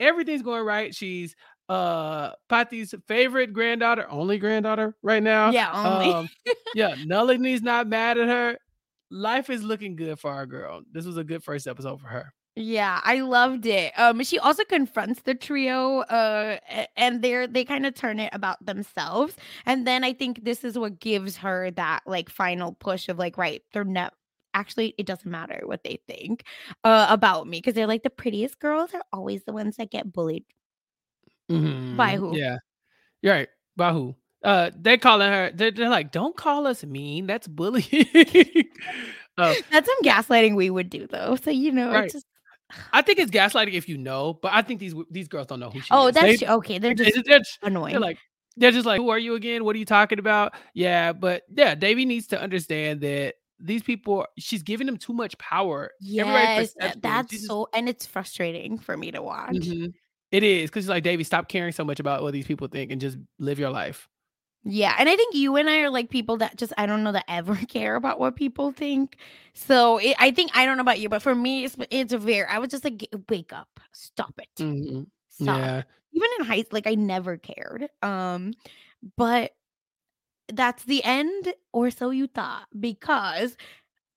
everything's 0.00 0.42
going 0.42 0.64
right. 0.64 0.92
She's 0.92 1.36
uh 1.68 2.30
Patty's 2.48 2.94
favorite 3.06 3.52
granddaughter, 3.52 4.08
only 4.08 4.38
granddaughter 4.38 4.96
right 5.02 5.22
now. 5.22 5.50
Yeah, 5.50 5.70
only. 5.72 6.12
Um, 6.12 6.28
yeah, 6.74 6.96
Nalini's 7.04 7.62
not 7.62 7.86
mad 7.86 8.18
at 8.18 8.28
her. 8.28 8.58
Life 9.10 9.50
is 9.50 9.62
looking 9.62 9.96
good 9.96 10.18
for 10.18 10.30
our 10.30 10.46
girl. 10.46 10.82
This 10.90 11.04
was 11.06 11.16
a 11.16 11.24
good 11.24 11.42
first 11.44 11.66
episode 11.66 12.00
for 12.00 12.08
her. 12.08 12.32
Yeah, 12.58 13.00
I 13.04 13.20
loved 13.20 13.66
it. 13.66 13.92
Um, 13.98 14.22
she 14.24 14.38
also 14.38 14.64
confronts 14.64 15.20
the 15.22 15.34
trio, 15.34 16.00
uh, 16.00 16.58
and 16.96 17.20
they're 17.22 17.46
they 17.46 17.64
kind 17.66 17.84
of 17.84 17.94
turn 17.94 18.18
it 18.18 18.30
about 18.32 18.64
themselves, 18.64 19.36
and 19.66 19.86
then 19.86 20.02
I 20.04 20.14
think 20.14 20.42
this 20.44 20.64
is 20.64 20.78
what 20.78 20.98
gives 20.98 21.36
her 21.36 21.70
that 21.72 22.00
like 22.06 22.30
final 22.30 22.72
push 22.72 23.08
of 23.10 23.18
like, 23.18 23.36
right, 23.36 23.62
they're 23.72 23.84
not 23.84 24.14
actually 24.54 24.94
it 24.96 25.04
doesn't 25.06 25.30
matter 25.30 25.60
what 25.66 25.84
they 25.84 26.00
think 26.08 26.44
uh, 26.82 27.06
about 27.10 27.46
me 27.46 27.58
because 27.58 27.74
they're 27.74 27.86
like 27.86 28.02
the 28.02 28.08
prettiest 28.10 28.58
girls 28.58 28.94
are 28.94 29.04
always 29.12 29.44
the 29.44 29.52
ones 29.52 29.76
that 29.76 29.90
get 29.90 30.10
bullied. 30.10 30.44
Mhm. 31.50 31.96
By 31.96 32.16
who? 32.16 32.36
Yeah. 32.36 32.56
You're 33.22 33.34
right. 33.34 33.48
By 33.76 33.92
who? 33.92 34.16
Uh, 34.46 34.70
they 34.80 34.96
calling 34.96 35.28
her. 35.28 35.50
They're, 35.52 35.72
they're 35.72 35.88
like, 35.88 36.12
"Don't 36.12 36.36
call 36.36 36.68
us 36.68 36.84
mean. 36.84 37.26
That's 37.26 37.48
bullying." 37.48 38.06
uh, 39.36 39.54
That's 39.72 39.86
some 39.88 40.02
gaslighting 40.04 40.54
we 40.54 40.70
would 40.70 40.88
do 40.88 41.08
though. 41.08 41.34
So 41.34 41.50
you 41.50 41.72
know, 41.72 41.90
Right. 41.92 42.04
it's 42.04 42.12
just 42.14 42.26
I 42.92 43.02
think 43.02 43.18
it's 43.18 43.32
gaslighting 43.32 43.74
if 43.74 43.88
you 43.88 43.98
know, 43.98 44.34
but 44.40 44.52
I 44.54 44.62
think 44.62 44.78
these 44.78 44.94
these 45.10 45.26
girls 45.26 45.48
don't 45.48 45.58
know 45.58 45.70
who 45.70 45.80
she 45.80 45.88
oh, 45.90 46.06
is. 46.06 46.16
Oh, 46.16 46.20
that's 46.20 46.40
They- 46.40 46.46
okay. 46.46 46.78
They're 46.78 46.94
just 46.94 47.24
they're, 47.24 47.40
annoying. 47.62 47.90
they're 47.92 48.00
like 48.00 48.18
they're 48.56 48.70
just 48.70 48.86
like, 48.86 49.00
"Who 49.00 49.08
are 49.08 49.18
you 49.18 49.34
again? 49.34 49.64
What 49.64 49.74
are 49.74 49.80
you 49.80 49.84
talking 49.84 50.20
about?" 50.20 50.54
Yeah, 50.74 51.12
but 51.12 51.42
yeah, 51.52 51.74
Devi 51.74 52.04
needs 52.04 52.28
to 52.28 52.40
understand 52.40 53.00
that 53.00 53.34
these 53.58 53.82
people. 53.82 54.26
She's 54.38 54.62
giving 54.62 54.86
them 54.86 54.96
too 54.96 55.12
much 55.12 55.36
power. 55.38 55.90
Yes, 56.00 56.72
that's 57.02 57.30
just- 57.32 57.46
so, 57.46 57.68
and 57.74 57.88
it's 57.88 58.06
frustrating 58.06 58.78
for 58.78 58.96
me 58.96 59.10
to 59.10 59.22
watch. 59.22 59.56
Mhm. 59.56 59.92
It 60.30 60.42
is 60.44 60.70
because 60.70 60.88
like 60.88 61.02
Devi, 61.02 61.24
stop 61.24 61.48
caring 61.48 61.72
so 61.72 61.84
much 61.84 61.98
about 61.98 62.22
what 62.22 62.32
these 62.32 62.46
people 62.46 62.68
think 62.68 62.92
and 62.92 63.00
just 63.00 63.18
live 63.40 63.58
your 63.58 63.70
life. 63.70 64.08
Yeah, 64.68 64.94
and 64.98 65.08
I 65.08 65.14
think 65.16 65.34
you 65.34 65.54
and 65.56 65.70
I 65.70 65.80
are 65.82 65.90
like 65.90 66.10
people 66.10 66.38
that 66.38 66.56
just 66.56 66.72
I 66.76 66.86
don't 66.86 67.04
know 67.04 67.12
that 67.12 67.24
ever 67.28 67.54
care 67.68 67.94
about 67.94 68.18
what 68.18 68.34
people 68.36 68.72
think. 68.72 69.16
So 69.54 69.98
it, 69.98 70.16
I 70.18 70.32
think 70.32 70.50
I 70.56 70.66
don't 70.66 70.76
know 70.76 70.82
about 70.82 70.98
you, 70.98 71.08
but 71.08 71.22
for 71.22 71.34
me, 71.34 71.64
it's 71.64 71.76
it's 71.90 72.12
very. 72.12 72.46
I 72.48 72.58
was 72.58 72.70
just 72.70 72.84
like, 72.84 73.06
wake 73.28 73.52
up, 73.52 73.68
stop 73.92 74.34
it, 74.38 74.48
Mhm. 74.58 75.06
stop. 75.28 75.56
Yeah. 75.58 75.82
Even 76.12 76.28
in 76.40 76.46
high, 76.46 76.64
like 76.72 76.86
I 76.86 76.94
never 76.96 77.36
cared. 77.36 77.88
Um, 78.02 78.54
but 79.16 79.52
that's 80.52 80.84
the 80.84 81.02
end, 81.04 81.52
or 81.72 81.90
so 81.90 82.10
you 82.10 82.26
thought, 82.28 82.66
because 82.78 83.56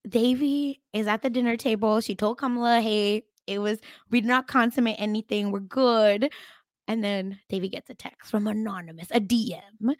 Devi 0.08 0.82
is 0.92 1.06
at 1.08 1.22
the 1.22 1.30
dinner 1.30 1.56
table. 1.56 2.00
She 2.00 2.14
told 2.16 2.38
Kamala, 2.38 2.80
"Hey, 2.80 3.24
it 3.46 3.60
was 3.60 3.80
we 4.10 4.20
did 4.22 4.28
not 4.28 4.48
consummate 4.48 5.00
anything. 5.00 5.52
We're 5.52 5.60
good." 5.60 6.32
And 6.88 7.04
then 7.04 7.40
Devi 7.50 7.68
gets 7.70 7.90
a 7.90 7.94
text 7.94 8.30
from 8.30 8.46
anonymous, 8.48 9.08
a 9.12 9.20
DM. 9.20 9.94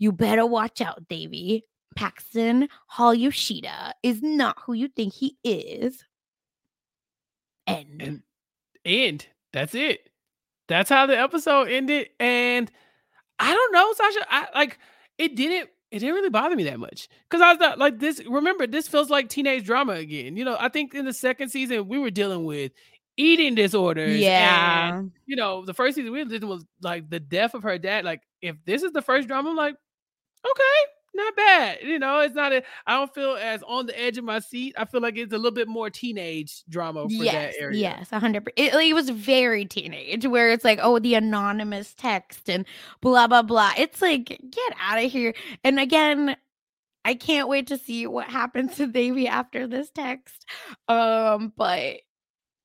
You 0.00 0.10
better 0.10 0.44
watch 0.44 0.80
out, 0.80 1.06
Devi. 1.08 1.64
Paxton 1.94 2.68
Hall 2.86 3.14
Yoshida 3.14 3.94
is 4.02 4.22
not 4.22 4.58
who 4.60 4.72
you 4.72 4.88
think 4.88 5.12
he 5.12 5.36
is. 5.44 6.04
End. 7.66 8.00
and 8.00 8.22
and 8.84 9.26
that's 9.52 9.74
it. 9.74 10.08
That's 10.68 10.88
how 10.88 11.06
the 11.06 11.18
episode 11.18 11.68
ended. 11.68 12.08
And 12.18 12.70
I 13.38 13.52
don't 13.52 13.72
know, 13.72 13.92
Sasha. 13.92 14.26
I 14.28 14.46
like 14.54 14.78
it 15.18 15.36
didn't 15.36 15.68
it 15.90 15.98
didn't 15.98 16.14
really 16.14 16.30
bother 16.30 16.56
me 16.56 16.64
that 16.64 16.80
much. 16.80 17.08
Cause 17.28 17.40
I 17.40 17.50
was 17.50 17.58
not 17.58 17.78
like 17.78 17.98
this. 17.98 18.22
Remember, 18.26 18.66
this 18.66 18.88
feels 18.88 19.10
like 19.10 19.28
teenage 19.28 19.64
drama 19.64 19.94
again. 19.94 20.36
You 20.36 20.44
know, 20.44 20.56
I 20.58 20.68
think 20.68 20.94
in 20.94 21.04
the 21.04 21.12
second 21.12 21.50
season 21.50 21.88
we 21.88 21.98
were 21.98 22.10
dealing 22.10 22.44
with 22.44 22.72
eating 23.16 23.54
disorders. 23.54 24.12
and, 24.12 24.20
yeah. 24.20 25.02
you 25.26 25.36
know, 25.36 25.64
the 25.64 25.74
first 25.74 25.96
season 25.96 26.12
we 26.12 26.24
were 26.24 26.30
dealing 26.30 26.48
with 26.48 26.64
like 26.82 27.10
the 27.10 27.20
death 27.20 27.54
of 27.54 27.64
her 27.64 27.76
dad. 27.76 28.04
Like, 28.04 28.22
if 28.40 28.56
this 28.64 28.82
is 28.82 28.92
the 28.92 29.02
first 29.02 29.28
drama, 29.28 29.50
I'm 29.50 29.56
like, 29.56 29.76
okay, 30.44 30.90
not 31.14 31.36
bad. 31.36 31.78
You 31.82 31.98
know, 31.98 32.20
it's 32.20 32.34
not 32.34 32.52
a 32.52 32.62
I 32.86 32.98
don't 32.98 33.12
feel 33.14 33.36
as 33.40 33.62
on 33.64 33.86
the 33.86 34.00
edge 34.00 34.18
of 34.18 34.24
my 34.24 34.38
seat. 34.38 34.74
I 34.78 34.84
feel 34.84 35.00
like 35.00 35.16
it's 35.16 35.32
a 35.32 35.36
little 35.36 35.50
bit 35.50 35.68
more 35.68 35.90
teenage 35.90 36.62
drama 36.68 37.04
for 37.04 37.24
yes, 37.24 37.54
that 37.54 37.62
area. 37.62 37.78
yes, 37.78 38.08
a 38.12 38.18
hundred. 38.18 38.50
It, 38.56 38.74
it 38.74 38.94
was 38.94 39.10
very 39.10 39.64
teenage, 39.64 40.26
where 40.26 40.50
it's 40.50 40.64
like, 40.64 40.78
oh, 40.82 40.98
the 40.98 41.14
anonymous 41.14 41.94
text 41.94 42.48
and 42.48 42.64
blah 43.00 43.26
blah 43.26 43.42
blah. 43.42 43.72
It's 43.76 44.00
like, 44.00 44.26
get 44.28 44.74
out 44.80 45.02
of 45.02 45.10
here. 45.10 45.34
And 45.64 45.80
again, 45.80 46.36
I 47.04 47.14
can't 47.14 47.48
wait 47.48 47.66
to 47.68 47.78
see 47.78 48.06
what 48.06 48.28
happens 48.28 48.76
to 48.76 48.86
Devi 48.86 49.26
after 49.26 49.66
this 49.66 49.90
text. 49.90 50.46
Um, 50.88 51.52
but 51.56 51.96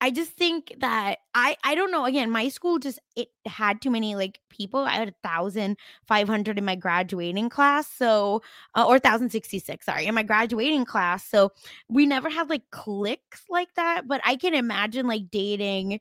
I 0.05 0.11
just 0.11 0.31
think 0.33 0.75
that 0.81 1.17
I 1.33 1.57
I 1.63 1.73
don't 1.73 1.91
know. 1.91 2.05
Again, 2.05 2.29
my 2.29 2.49
school 2.49 2.77
just 2.77 2.99
it 3.15 3.29
had 3.47 3.81
too 3.81 3.89
many 3.89 4.13
like 4.15 4.39
people. 4.49 4.81
I 4.81 4.91
had 4.91 5.09
a 5.09 5.27
thousand 5.27 5.77
five 6.07 6.27
hundred 6.27 6.59
in 6.59 6.65
my 6.65 6.75
graduating 6.75 7.49
class, 7.49 7.87
so 7.91 8.43
uh, 8.75 8.85
or 8.87 8.99
thousand 8.99 9.31
sixty 9.31 9.57
six. 9.57 9.85
Sorry, 9.87 10.05
in 10.05 10.13
my 10.13 10.21
graduating 10.23 10.85
class. 10.85 11.25
So 11.27 11.51
we 11.89 12.05
never 12.05 12.29
had 12.29 12.49
like 12.51 12.69
cliques 12.69 13.43
like 13.49 13.73
that. 13.77 14.07
But 14.07 14.21
I 14.23 14.35
can 14.35 14.53
imagine 14.53 15.07
like 15.07 15.31
dating 15.31 15.99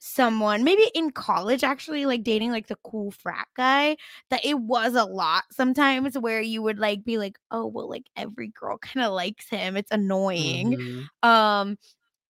someone 0.00 0.64
maybe 0.64 0.90
in 0.94 1.10
college 1.10 1.64
actually 1.64 2.04
like 2.04 2.22
dating 2.22 2.50
like 2.50 2.66
the 2.66 2.76
cool 2.84 3.10
frat 3.10 3.46
guy 3.56 3.96
that 4.28 4.44
it 4.44 4.58
was 4.58 4.94
a 4.94 5.04
lot 5.04 5.44
sometimes 5.50 6.18
where 6.18 6.42
you 6.42 6.60
would 6.62 6.78
like 6.78 7.02
be 7.04 7.16
like 7.16 7.38
oh 7.50 7.64
well 7.66 7.88
like 7.88 8.04
every 8.14 8.48
girl 8.48 8.76
kind 8.78 9.06
of 9.06 9.12
likes 9.14 9.48
him 9.48 9.76
it's 9.78 9.90
annoying 9.90 10.76
Mhm. 10.76 11.08
um 11.22 11.78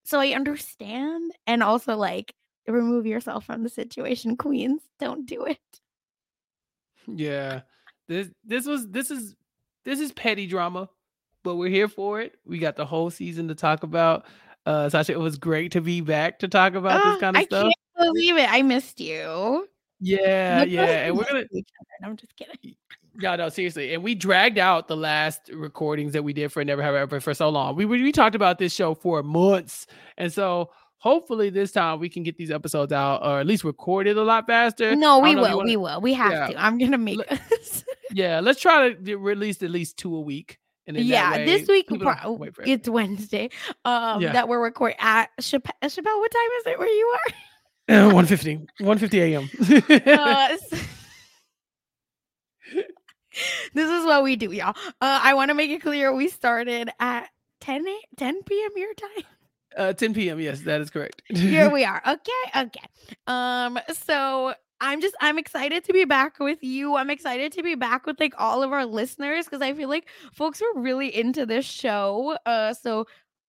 so 0.05 0.21
I 0.21 0.29
understand 0.29 1.33
and 1.47 1.63
also 1.63 1.97
like 1.97 2.35
remove 2.67 3.07
yourself 3.07 3.45
from 3.45 3.63
the 3.63 3.69
situation, 3.69 4.37
queens. 4.37 4.83
Don't 4.99 5.27
do 5.27 5.45
it. 5.45 5.59
Yeah. 7.07 7.63
This 8.09 8.29
this 8.45 8.67
was 8.67 8.89
this 8.89 9.11
is 9.11 9.35
this 9.85 10.01
is 10.01 10.13
petty 10.13 10.47
drama, 10.47 10.89
but 11.43 11.57
we're 11.57 11.71
here 11.71 11.89
for 11.89 12.21
it. 12.21 12.37
We 12.45 12.59
got 12.59 12.77
the 12.77 12.87
whole 12.87 13.11
season 13.11 13.49
to 13.49 13.55
talk 13.55 13.83
about. 13.83 14.27
Uh 14.67 14.89
Sasha, 14.89 15.13
it 15.13 15.19
was 15.19 15.37
great 15.39 15.73
to 15.73 15.81
be 15.81 16.01
back 16.01 16.39
to 16.41 16.49
talk 16.49 16.75
about 16.75 17.01
Ah, 17.05 17.13
this 17.13 17.21
kind 17.21 17.37
of 17.37 17.41
I 17.41 17.45
stuff. 17.45 17.67
I 17.67 18.01
can't 18.03 18.15
believe 18.15 18.37
it. 18.37 18.51
I 18.51 18.63
missed 18.63 19.01
you. 19.01 19.69
Yeah, 20.01 20.65
yeah. 20.65 21.07
And 21.07 21.17
we're 21.17 21.25
gonna. 21.25 21.45
I'm 22.03 22.17
just 22.17 22.37
kidding. 22.37 22.77
Yeah, 23.21 23.37
no, 23.37 23.49
seriously. 23.49 23.95
And 23.95 24.03
we 24.03 24.15
dragged 24.15 24.59
out 24.59 24.89
the 24.89 24.97
last 24.97 25.51
recordings 25.53 26.13
that 26.15 26.23
we 26.25 26.33
did 26.33 26.51
for 26.53 26.65
Never 26.65 26.83
Have 26.83 26.95
I 26.95 27.01
Ever 27.01 27.21
for 27.21 27.35
so 27.35 27.49
long. 27.49 27.77
We 27.77 27.85
we 27.87 28.11
talked 28.13 28.35
about 28.35 28.59
this 28.59 28.73
show 28.75 28.95
for 28.95 29.23
months. 29.23 29.87
And 30.19 30.33
so 30.33 30.71
hopefully 30.99 31.51
this 31.51 31.71
time 31.71 32.01
we 32.01 32.09
can 32.09 32.23
get 32.23 32.37
these 32.39 32.51
episodes 32.51 32.93
out 32.93 33.23
or 33.25 33.39
at 33.41 33.47
least 33.47 33.63
recorded 33.65 34.17
a 34.17 34.25
lot 34.25 34.47
faster. 34.47 34.97
No, 34.97 35.19
we 35.21 35.35
don't 35.35 35.43
know 35.43 35.45
if 35.45 35.51
you 35.51 35.51
will. 35.51 35.57
wanna- 35.59 35.71
We 35.71 35.77
will. 35.77 36.01
We 36.01 36.15
have 36.15 36.33
Yeah. 36.33 36.47
to. 36.49 36.65
I'm 36.65 36.79
gonna 36.79 36.99
make 36.99 37.19
Let- 37.19 37.33
us. 37.53 37.85
Yeah, 38.11 38.41
let's 38.41 38.61
try 38.61 38.89
to 38.91 38.95
get- 38.95 39.19
release 39.19 39.63
at 39.63 39.71
least 39.71 39.97
two 39.97 40.15
a 40.17 40.21
week. 40.21 40.59
And 40.87 40.97
yeah, 40.99 41.45
this 41.45 41.67
week 41.67 41.89
pro- 41.89 42.47
it's 42.67 42.89
Wednesday. 42.89 43.49
Um, 43.85 44.21
Yeah. 44.21 44.33
that 44.33 44.49
we're 44.49 44.61
recording 44.63 44.99
at 45.01 45.31
Chappell. 45.41 45.73
Chappell, 45.89 46.21
what 46.21 46.31
time 46.31 46.51
is 46.61 46.67
it 46.67 46.79
where 46.79 46.89
you 46.89 47.07
are? 47.15 47.35
Uh, 47.87 48.07
150 48.15 48.67
150 48.81 49.21
a.m? 49.21 49.51
Uh, 50.19 50.49
s- 50.53 50.89
this 53.75 53.91
is 53.91 54.05
what 54.05 54.23
we 54.23 54.37
do, 54.37 54.51
y'all. 54.53 54.77
Uh, 55.01 55.21
I 55.23 55.35
want 55.35 55.49
to 55.51 55.55
make 55.55 55.71
it 55.71 55.83
clear 55.83 56.13
we 56.15 56.29
started 56.29 56.91
at 57.01 57.29
10 57.61 57.87
a- 57.87 58.17
10 58.17 58.43
p.m. 58.45 58.71
your 58.77 58.95
time. 58.95 59.25
uh 59.77 59.93
10 59.93 60.15
p.m 60.15 60.39
yes 60.41 60.61
that 60.61 60.81
is 60.81 60.91
correct 60.91 61.23
Here 61.29 61.69
we 61.79 61.85
are. 61.85 62.01
Okay, 62.07 62.63
okay. 62.67 62.87
Um, 63.27 63.79
so 63.93 64.55
I'm 64.81 65.01
just 65.01 65.15
I'm 65.21 65.39
excited 65.39 65.85
to 65.85 65.93
be 65.93 66.05
back 66.05 66.39
with 66.41 66.63
you. 66.63 66.97
I'm 66.97 67.09
excited 67.11 67.53
to 67.53 67.63
be 67.63 67.75
back 67.75 68.07
with 68.07 68.21
like 68.21 68.35
all 68.39 68.63
of 68.63 68.73
our 68.73 68.85
listeners 68.85 69.47
because 69.47 69.63
I 69.63 69.73
feel 69.73 69.89
like 69.89 70.09
folks 70.33 70.61
were 70.61 70.81
really 70.83 71.15
into 71.15 71.47
this 71.47 71.65
show. 71.65 72.37
Uh, 72.45 72.75
so 72.75 73.07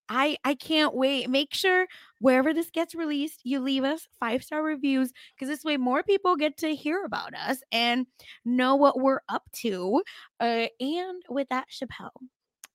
I 0.10 0.38
I 0.44 0.56
can't 0.56 0.94
wait. 0.95 1.30
Make 1.30 1.53
sure 1.53 1.88
wherever 2.19 2.53
this 2.53 2.69
gets 2.72 2.95
released, 2.95 3.41
you 3.44 3.60
leave 3.60 3.84
us 3.84 4.07
five 4.19 4.44
star 4.44 4.64
reviews 4.64 5.11
because 5.36 5.49
this 5.49 5.64
way 5.64 5.77
more 5.77 6.03
people 6.03 6.36
get 6.36 6.57
to 6.57 6.76
hear 6.76 7.03
about 7.03 7.34
us 7.36 7.60
and 7.72 8.07
know 8.45 8.76
what 8.76 8.99
we're 8.99 9.22
up 9.30 9.44
to. 9.64 10.03
Uh, 10.40 10.68
and 10.80 11.23
with 11.30 11.49
that, 11.49 11.69
Chappell, 11.69 12.14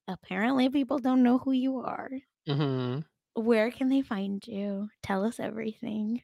apparently 0.09 0.69
people 0.71 0.99
don't 0.99 1.23
know 1.23 1.39
who 1.39 1.53
you 1.53 1.79
are. 1.81 2.11
Mhm. 2.47 3.05
Where 3.35 3.71
can 3.73 3.89
they 3.89 4.03
find 4.03 4.47
you? 4.47 4.91
Tell 5.03 5.25
us 5.25 5.41
everything. 5.41 6.23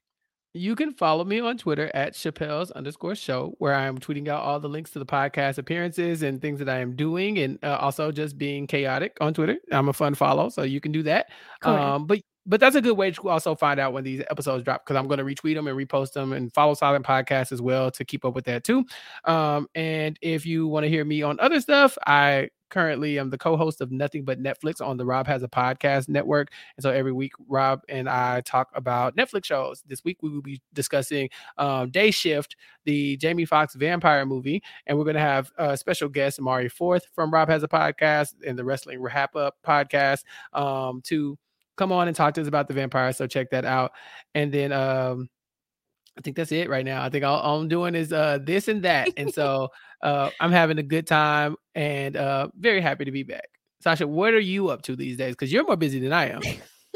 You 0.57 0.75
can 0.75 0.93
follow 0.93 1.25
me 1.25 1.39
on 1.41 1.59
Twitter 1.59 1.91
at 1.95 2.15
Chappell's 2.15 2.71
underscore 2.71 3.15
show, 3.15 3.55
where 3.59 3.75
I 3.75 3.85
am 3.85 3.99
tweeting 3.99 4.29
out 4.29 4.43
all 4.43 4.59
the 4.59 4.69
links 4.69 4.91
to 4.93 4.99
the 4.99 5.07
podcast 5.07 5.59
appearances 5.59 6.23
and 6.23 6.41
things 6.41 6.59
that 6.61 6.69
I 6.69 6.79
am 6.79 6.97
doing, 6.97 7.39
and 7.39 7.59
uh, 7.63 7.77
also 7.81 8.11
just 8.11 8.39
being 8.39 8.67
chaotic 8.67 9.17
on 9.21 9.35
Twitter. 9.35 9.59
I'm 9.71 9.89
a 9.89 9.93
fun 9.93 10.15
follow, 10.15 10.49
so 10.49 10.63
you 10.63 10.81
can 10.81 10.93
do 10.93 11.03
that. 11.03 11.27
Cool. 11.61 11.75
Um, 11.75 12.07
but 12.07 12.21
but 12.47 12.61
that's 12.61 12.77
a 12.77 12.81
good 12.81 12.97
way 12.97 13.11
to 13.11 13.29
also 13.29 13.55
find 13.55 13.81
out 13.81 13.93
when 13.93 14.05
these 14.05 14.23
episodes 14.31 14.65
drop 14.65 14.85
because 14.85 14.97
I'm 14.97 15.09
going 15.09 15.19
to 15.19 15.25
retweet 15.25 15.55
them 15.55 15.67
and 15.67 15.77
repost 15.77 16.13
them 16.13 16.33
and 16.33 16.53
follow 16.55 16.75
Silent 16.75 17.05
Podcast 17.05 17.53
as 17.53 17.61
well 17.61 17.91
to 17.91 18.05
keep 18.05 18.25
up 18.25 18.35
with 18.35 18.45
that 18.45 18.65
too. 18.65 18.85
Um, 19.25 19.67
and 19.75 20.19
if 20.23 20.47
you 20.47 20.67
want 20.69 20.85
to 20.85 20.91
hear 20.91 21.05
me 21.05 21.23
on 21.23 21.39
other 21.41 21.61
stuff, 21.61 21.99
I 22.07 22.51
currently 22.69 23.19
am 23.19 23.31
the 23.31 23.39
co-host 23.39 23.81
of 23.81 23.91
Nothing 23.93 24.25
But 24.25 24.43
Netflix 24.43 24.85
on 24.85 24.97
the 24.97 25.05
Rob 25.05 25.27
Has 25.27 25.43
a 25.43 25.49
Podcast 25.49 26.09
network. 26.09 26.51
And 26.77 26.83
so 26.83 26.91
every 26.91 27.13
week, 27.13 27.33
Rob 27.49 27.81
and 27.89 28.09
I 28.09 28.41
talk 28.43 28.71
about 28.75 29.17
Netflix 29.17 29.45
shows. 29.45 29.83
This 29.87 30.05
week, 30.05 30.19
we 30.23 30.31
will 30.31 30.43
be 30.43 30.61
discussing 30.73 31.29
um, 31.59 31.91
Day 31.91 32.11
Shift, 32.11 32.57
the 32.85 33.17
Jamie 33.17 33.45
Foxx 33.45 33.75
vampire 33.75 34.27
movie, 34.27 34.63
and 34.87 34.97
we're 34.99 35.05
going 35.05 35.15
to 35.15 35.21
have 35.21 35.51
a 35.59 35.77
special 35.77 36.09
guest 36.09 36.41
Mari 36.41 36.69
Forth 36.69 37.07
from 37.15 37.33
Rob 37.33 37.49
Has 37.49 37.63
a 37.63 37.69
Podcast 37.69 38.35
and 38.47 38.59
the 38.59 38.65
Wrestling 38.65 39.01
Wrap 39.01 39.37
Up 39.37 39.57
podcast 39.65 40.25
um, 40.53 41.01
to 41.05 41.39
come 41.77 41.93
on 41.93 42.09
and 42.09 42.17
talk 42.17 42.35
to 42.35 42.41
us 42.41 42.49
about 42.49 42.69
the 42.69 42.75
vampire. 42.75 43.13
So 43.13 43.27
check 43.27 43.51
that 43.51 43.65
out. 43.65 43.93
And 44.35 44.53
then 44.53 44.73
um 44.73 45.29
I 46.19 46.23
think 46.23 46.37
that's 46.37 46.53
it 46.53 46.71
right 46.71 46.85
now. 46.85 47.03
I 47.03 47.11
think 47.11 47.25
all, 47.25 47.39
all 47.41 47.61
I'm 47.61 47.69
doing 47.69 47.95
is 47.95 48.13
uh 48.13 48.39
this 48.43 48.69
and 48.69 48.83
that. 48.83 49.11
And 49.17 49.33
so 49.35 49.69
uh 50.03 50.31
I'm 50.41 50.53
having 50.53 50.79
a 50.79 50.83
good 50.83 51.07
time 51.07 51.57
and 51.75 52.17
uh 52.17 52.49
very 52.59 52.81
happy 52.81 53.05
to 53.05 53.13
be 53.13 53.23
back. 53.23 53.49
Sasha, 53.81 54.07
what 54.07 54.35
are 54.35 54.41
you 54.41 54.69
up 54.69 54.83
to 54.83 54.97
these 54.97 55.17
days? 55.17 55.35
Because 55.35 55.53
you're 55.53 55.67
more 55.67 55.77
busy 55.77 56.01
than 56.01 56.13
I 56.13 56.31
am. 56.31 56.43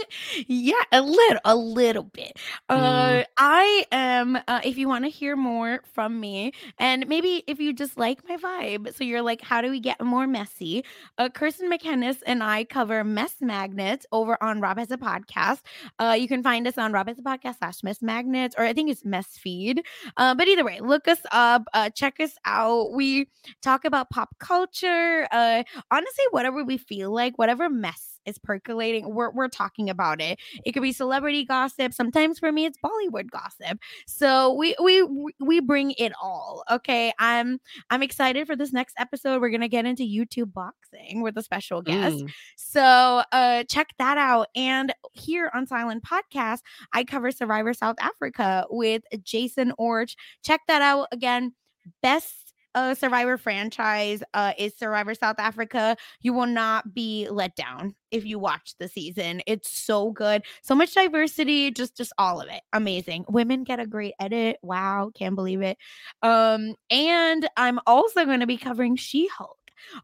yeah, 0.46 0.74
a 0.92 1.00
little, 1.00 1.38
a 1.44 1.56
little 1.56 2.04
bit. 2.04 2.36
Uh, 2.68 2.78
Mm. 3.10 3.24
I 3.36 3.84
am. 3.92 4.36
Uh, 4.48 4.60
if 4.64 4.76
you 4.78 4.88
want 4.88 5.04
to 5.04 5.10
hear 5.10 5.36
more 5.36 5.80
from 5.92 6.18
me, 6.20 6.52
and 6.78 7.06
maybe 7.08 7.42
if 7.46 7.58
you 7.60 7.72
just 7.72 7.96
like 7.98 8.20
my 8.28 8.36
vibe, 8.36 8.94
so 8.94 9.04
you're 9.04 9.22
like, 9.22 9.40
how 9.42 9.60
do 9.60 9.70
we 9.70 9.80
get 9.80 10.00
more 10.02 10.26
messy? 10.26 10.84
Uh, 11.18 11.28
Kirsten 11.28 11.70
McKennis 11.70 12.18
and 12.26 12.42
I 12.42 12.64
cover 12.64 13.02
mess 13.04 13.36
magnets 13.40 14.06
over 14.12 14.42
on 14.42 14.60
Rob 14.60 14.78
has 14.78 14.90
a 14.90 14.96
podcast. 14.98 15.60
Uh, 15.98 16.16
you 16.18 16.28
can 16.28 16.42
find 16.42 16.66
us 16.66 16.78
on 16.78 16.92
Rob 16.92 17.08
has 17.08 17.18
a 17.18 17.22
podcast 17.22 17.58
slash 17.58 17.82
mess 17.82 18.02
magnets, 18.02 18.54
or 18.58 18.64
I 18.64 18.72
think 18.72 18.90
it's 18.90 19.04
mess 19.04 19.26
feed. 19.38 19.82
Uh, 20.16 20.34
but 20.34 20.48
either 20.48 20.64
way, 20.64 20.80
look 20.80 21.08
us 21.08 21.20
up, 21.32 21.64
uh, 21.74 21.90
check 21.90 22.20
us 22.20 22.34
out. 22.44 22.92
We 22.92 23.28
talk 23.62 23.84
about 23.84 24.10
pop 24.10 24.36
culture. 24.38 25.26
Uh, 25.32 25.62
honestly, 25.90 26.24
whatever 26.30 26.64
we 26.64 26.78
feel 26.78 27.12
like, 27.12 27.38
whatever 27.38 27.68
mess 27.68 28.19
is 28.26 28.38
percolating, 28.38 29.14
we're, 29.14 29.30
we're 29.30 29.48
talking 29.48 29.90
about 29.90 30.20
it. 30.20 30.38
It 30.64 30.72
could 30.72 30.82
be 30.82 30.92
celebrity 30.92 31.44
gossip. 31.44 31.92
Sometimes 31.92 32.38
for 32.38 32.52
me, 32.52 32.64
it's 32.64 32.78
Bollywood 32.84 33.30
gossip. 33.30 33.78
So 34.06 34.54
we 34.54 34.74
we 34.82 35.02
we 35.40 35.60
bring 35.60 35.92
it 35.98 36.12
all. 36.20 36.64
Okay, 36.70 37.12
I'm 37.18 37.60
I'm 37.90 38.02
excited 38.02 38.46
for 38.46 38.56
this 38.56 38.72
next 38.72 38.94
episode. 38.98 39.40
We're 39.40 39.50
gonna 39.50 39.68
get 39.68 39.86
into 39.86 40.02
YouTube 40.02 40.52
boxing 40.52 41.22
with 41.22 41.36
a 41.36 41.42
special 41.42 41.82
guest. 41.82 42.16
Mm. 42.16 42.30
So 42.56 43.22
uh 43.32 43.64
check 43.64 43.88
that 43.98 44.18
out. 44.18 44.48
And 44.54 44.92
here 45.12 45.50
on 45.54 45.66
Silent 45.66 46.04
Podcast, 46.04 46.60
I 46.92 47.04
cover 47.04 47.30
Survivor 47.30 47.74
South 47.74 47.96
Africa 48.00 48.66
with 48.70 49.02
Jason 49.22 49.72
Orch. 49.78 50.14
Check 50.44 50.60
that 50.68 50.82
out 50.82 51.08
again. 51.12 51.54
Best 52.02 52.49
uh, 52.74 52.94
Survivor 52.94 53.36
franchise 53.36 54.22
uh, 54.34 54.52
is 54.58 54.76
Survivor 54.76 55.14
South 55.14 55.38
Africa. 55.38 55.96
You 56.20 56.32
will 56.32 56.46
not 56.46 56.94
be 56.94 57.28
let 57.30 57.56
down 57.56 57.94
if 58.10 58.24
you 58.24 58.38
watch 58.38 58.74
the 58.78 58.88
season. 58.88 59.42
It's 59.46 59.70
so 59.70 60.10
good. 60.12 60.42
So 60.62 60.74
much 60.74 60.94
diversity, 60.94 61.70
just 61.70 61.96
just 61.96 62.12
all 62.18 62.40
of 62.40 62.48
it. 62.48 62.62
Amazing. 62.72 63.24
Women 63.28 63.64
get 63.64 63.80
a 63.80 63.86
great 63.86 64.14
edit. 64.20 64.58
Wow, 64.62 65.10
can't 65.14 65.34
believe 65.34 65.62
it. 65.62 65.78
Um 66.22 66.74
and 66.90 67.48
I'm 67.56 67.80
also 67.86 68.24
going 68.24 68.40
to 68.40 68.46
be 68.46 68.56
covering 68.56 68.96
She-Hulk 68.96 69.56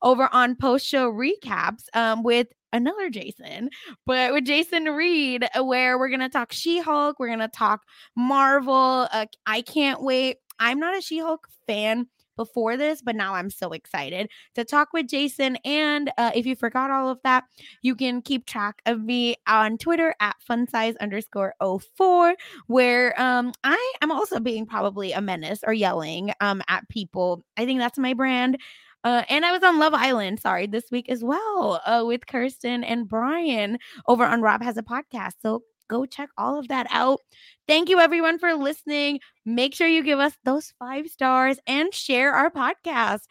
over 0.03 0.29
on 0.33 0.57
post 0.57 0.87
show 0.87 1.11
recaps 1.13 1.85
um 1.95 2.23
with 2.23 2.49
another 2.73 3.09
Jason, 3.11 3.71
but 4.05 4.33
with 4.33 4.45
Jason 4.45 4.85
Reed, 4.85 5.47
uh, 5.55 5.65
where 5.65 5.99
we're 5.99 6.09
gonna 6.09 6.29
talk 6.29 6.53
She 6.53 6.79
Hulk, 6.79 7.19
we're 7.19 7.29
gonna 7.29 7.49
talk 7.49 7.83
Marvel. 8.17 9.09
Uh, 9.13 9.27
I 9.47 9.63
can't 9.63 10.03
wait. 10.03 10.39
I'm 10.59 10.79
not 10.79 10.97
a 10.97 11.01
She 11.01 11.19
Hulk 11.19 11.49
fan 11.67 12.07
before 12.37 12.77
this, 12.77 13.03
but 13.03 13.17
now 13.17 13.35
I'm 13.35 13.51
so 13.51 13.73
excited 13.73 14.31
to 14.55 14.65
talk 14.65 14.89
with 14.93 15.09
Jason. 15.09 15.57
And 15.65 16.11
uh, 16.19 16.33
if 16.35 16.47
you 16.47 16.57
forgot 16.57 16.91
all 16.91 17.09
of 17.09 17.19
that, 17.25 17.45
you 17.83 17.95
can 17.95 18.23
keep 18.23 18.47
track 18.47 18.83
of 18.87 19.03
me 19.03 19.37
on 19.47 19.79
Twitter 19.79 20.15
at 20.21 20.37
funsize 20.49 20.97
underscore 21.01 21.55
04, 21.61 22.35
where 22.67 23.21
um, 23.21 23.53
I 23.65 23.95
am 24.03 24.13
also 24.13 24.41
being 24.41 24.67
probably 24.67 25.13
a 25.13 25.21
menace 25.21 25.61
or 25.67 25.73
yelling 25.73 26.33
um, 26.41 26.63
at 26.69 26.89
people. 26.89 27.45
I 27.57 27.65
think 27.65 27.81
that's 27.81 27.99
my 27.99 28.15
brand. 28.15 28.59
Uh, 29.05 29.23
and 29.29 29.45
I 29.45 29.53
was 29.53 29.63
on 29.63 29.79
Love 29.79 29.95
Island, 29.95 30.41
sorry, 30.41 30.67
this 30.67 30.91
week 30.91 31.09
as 31.09 31.23
well 31.23 31.81
uh, 31.87 32.03
with 32.05 32.27
Kirsten 32.27 32.83
and 32.83 33.09
Brian 33.09 33.79
over 34.09 34.25
on 34.25 34.43
Rob 34.43 34.63
Has 34.63 34.77
a 34.77 34.83
Podcast. 34.83 35.35
So 35.43 35.63
go 35.89 36.07
check 36.07 36.29
all 36.37 36.59
of 36.59 36.69
that 36.69 36.87
out. 36.91 37.21
Thank 37.67 37.89
you, 37.89 38.01
everyone, 38.01 38.39
for 38.39 38.55
listening. 38.55 39.21
Make 39.45 39.75
sure 39.75 39.89
you 39.89 40.03
give 40.03 40.19
us 40.19 40.35
those 40.45 40.73
five 40.79 41.09
stars 41.09 41.59
and 41.67 41.93
share 41.95 42.33
our 42.33 42.51
podcast. 42.51 43.23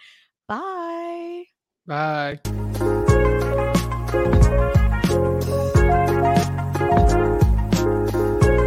Bye. 0.47 1.45
Bye. 1.87 2.39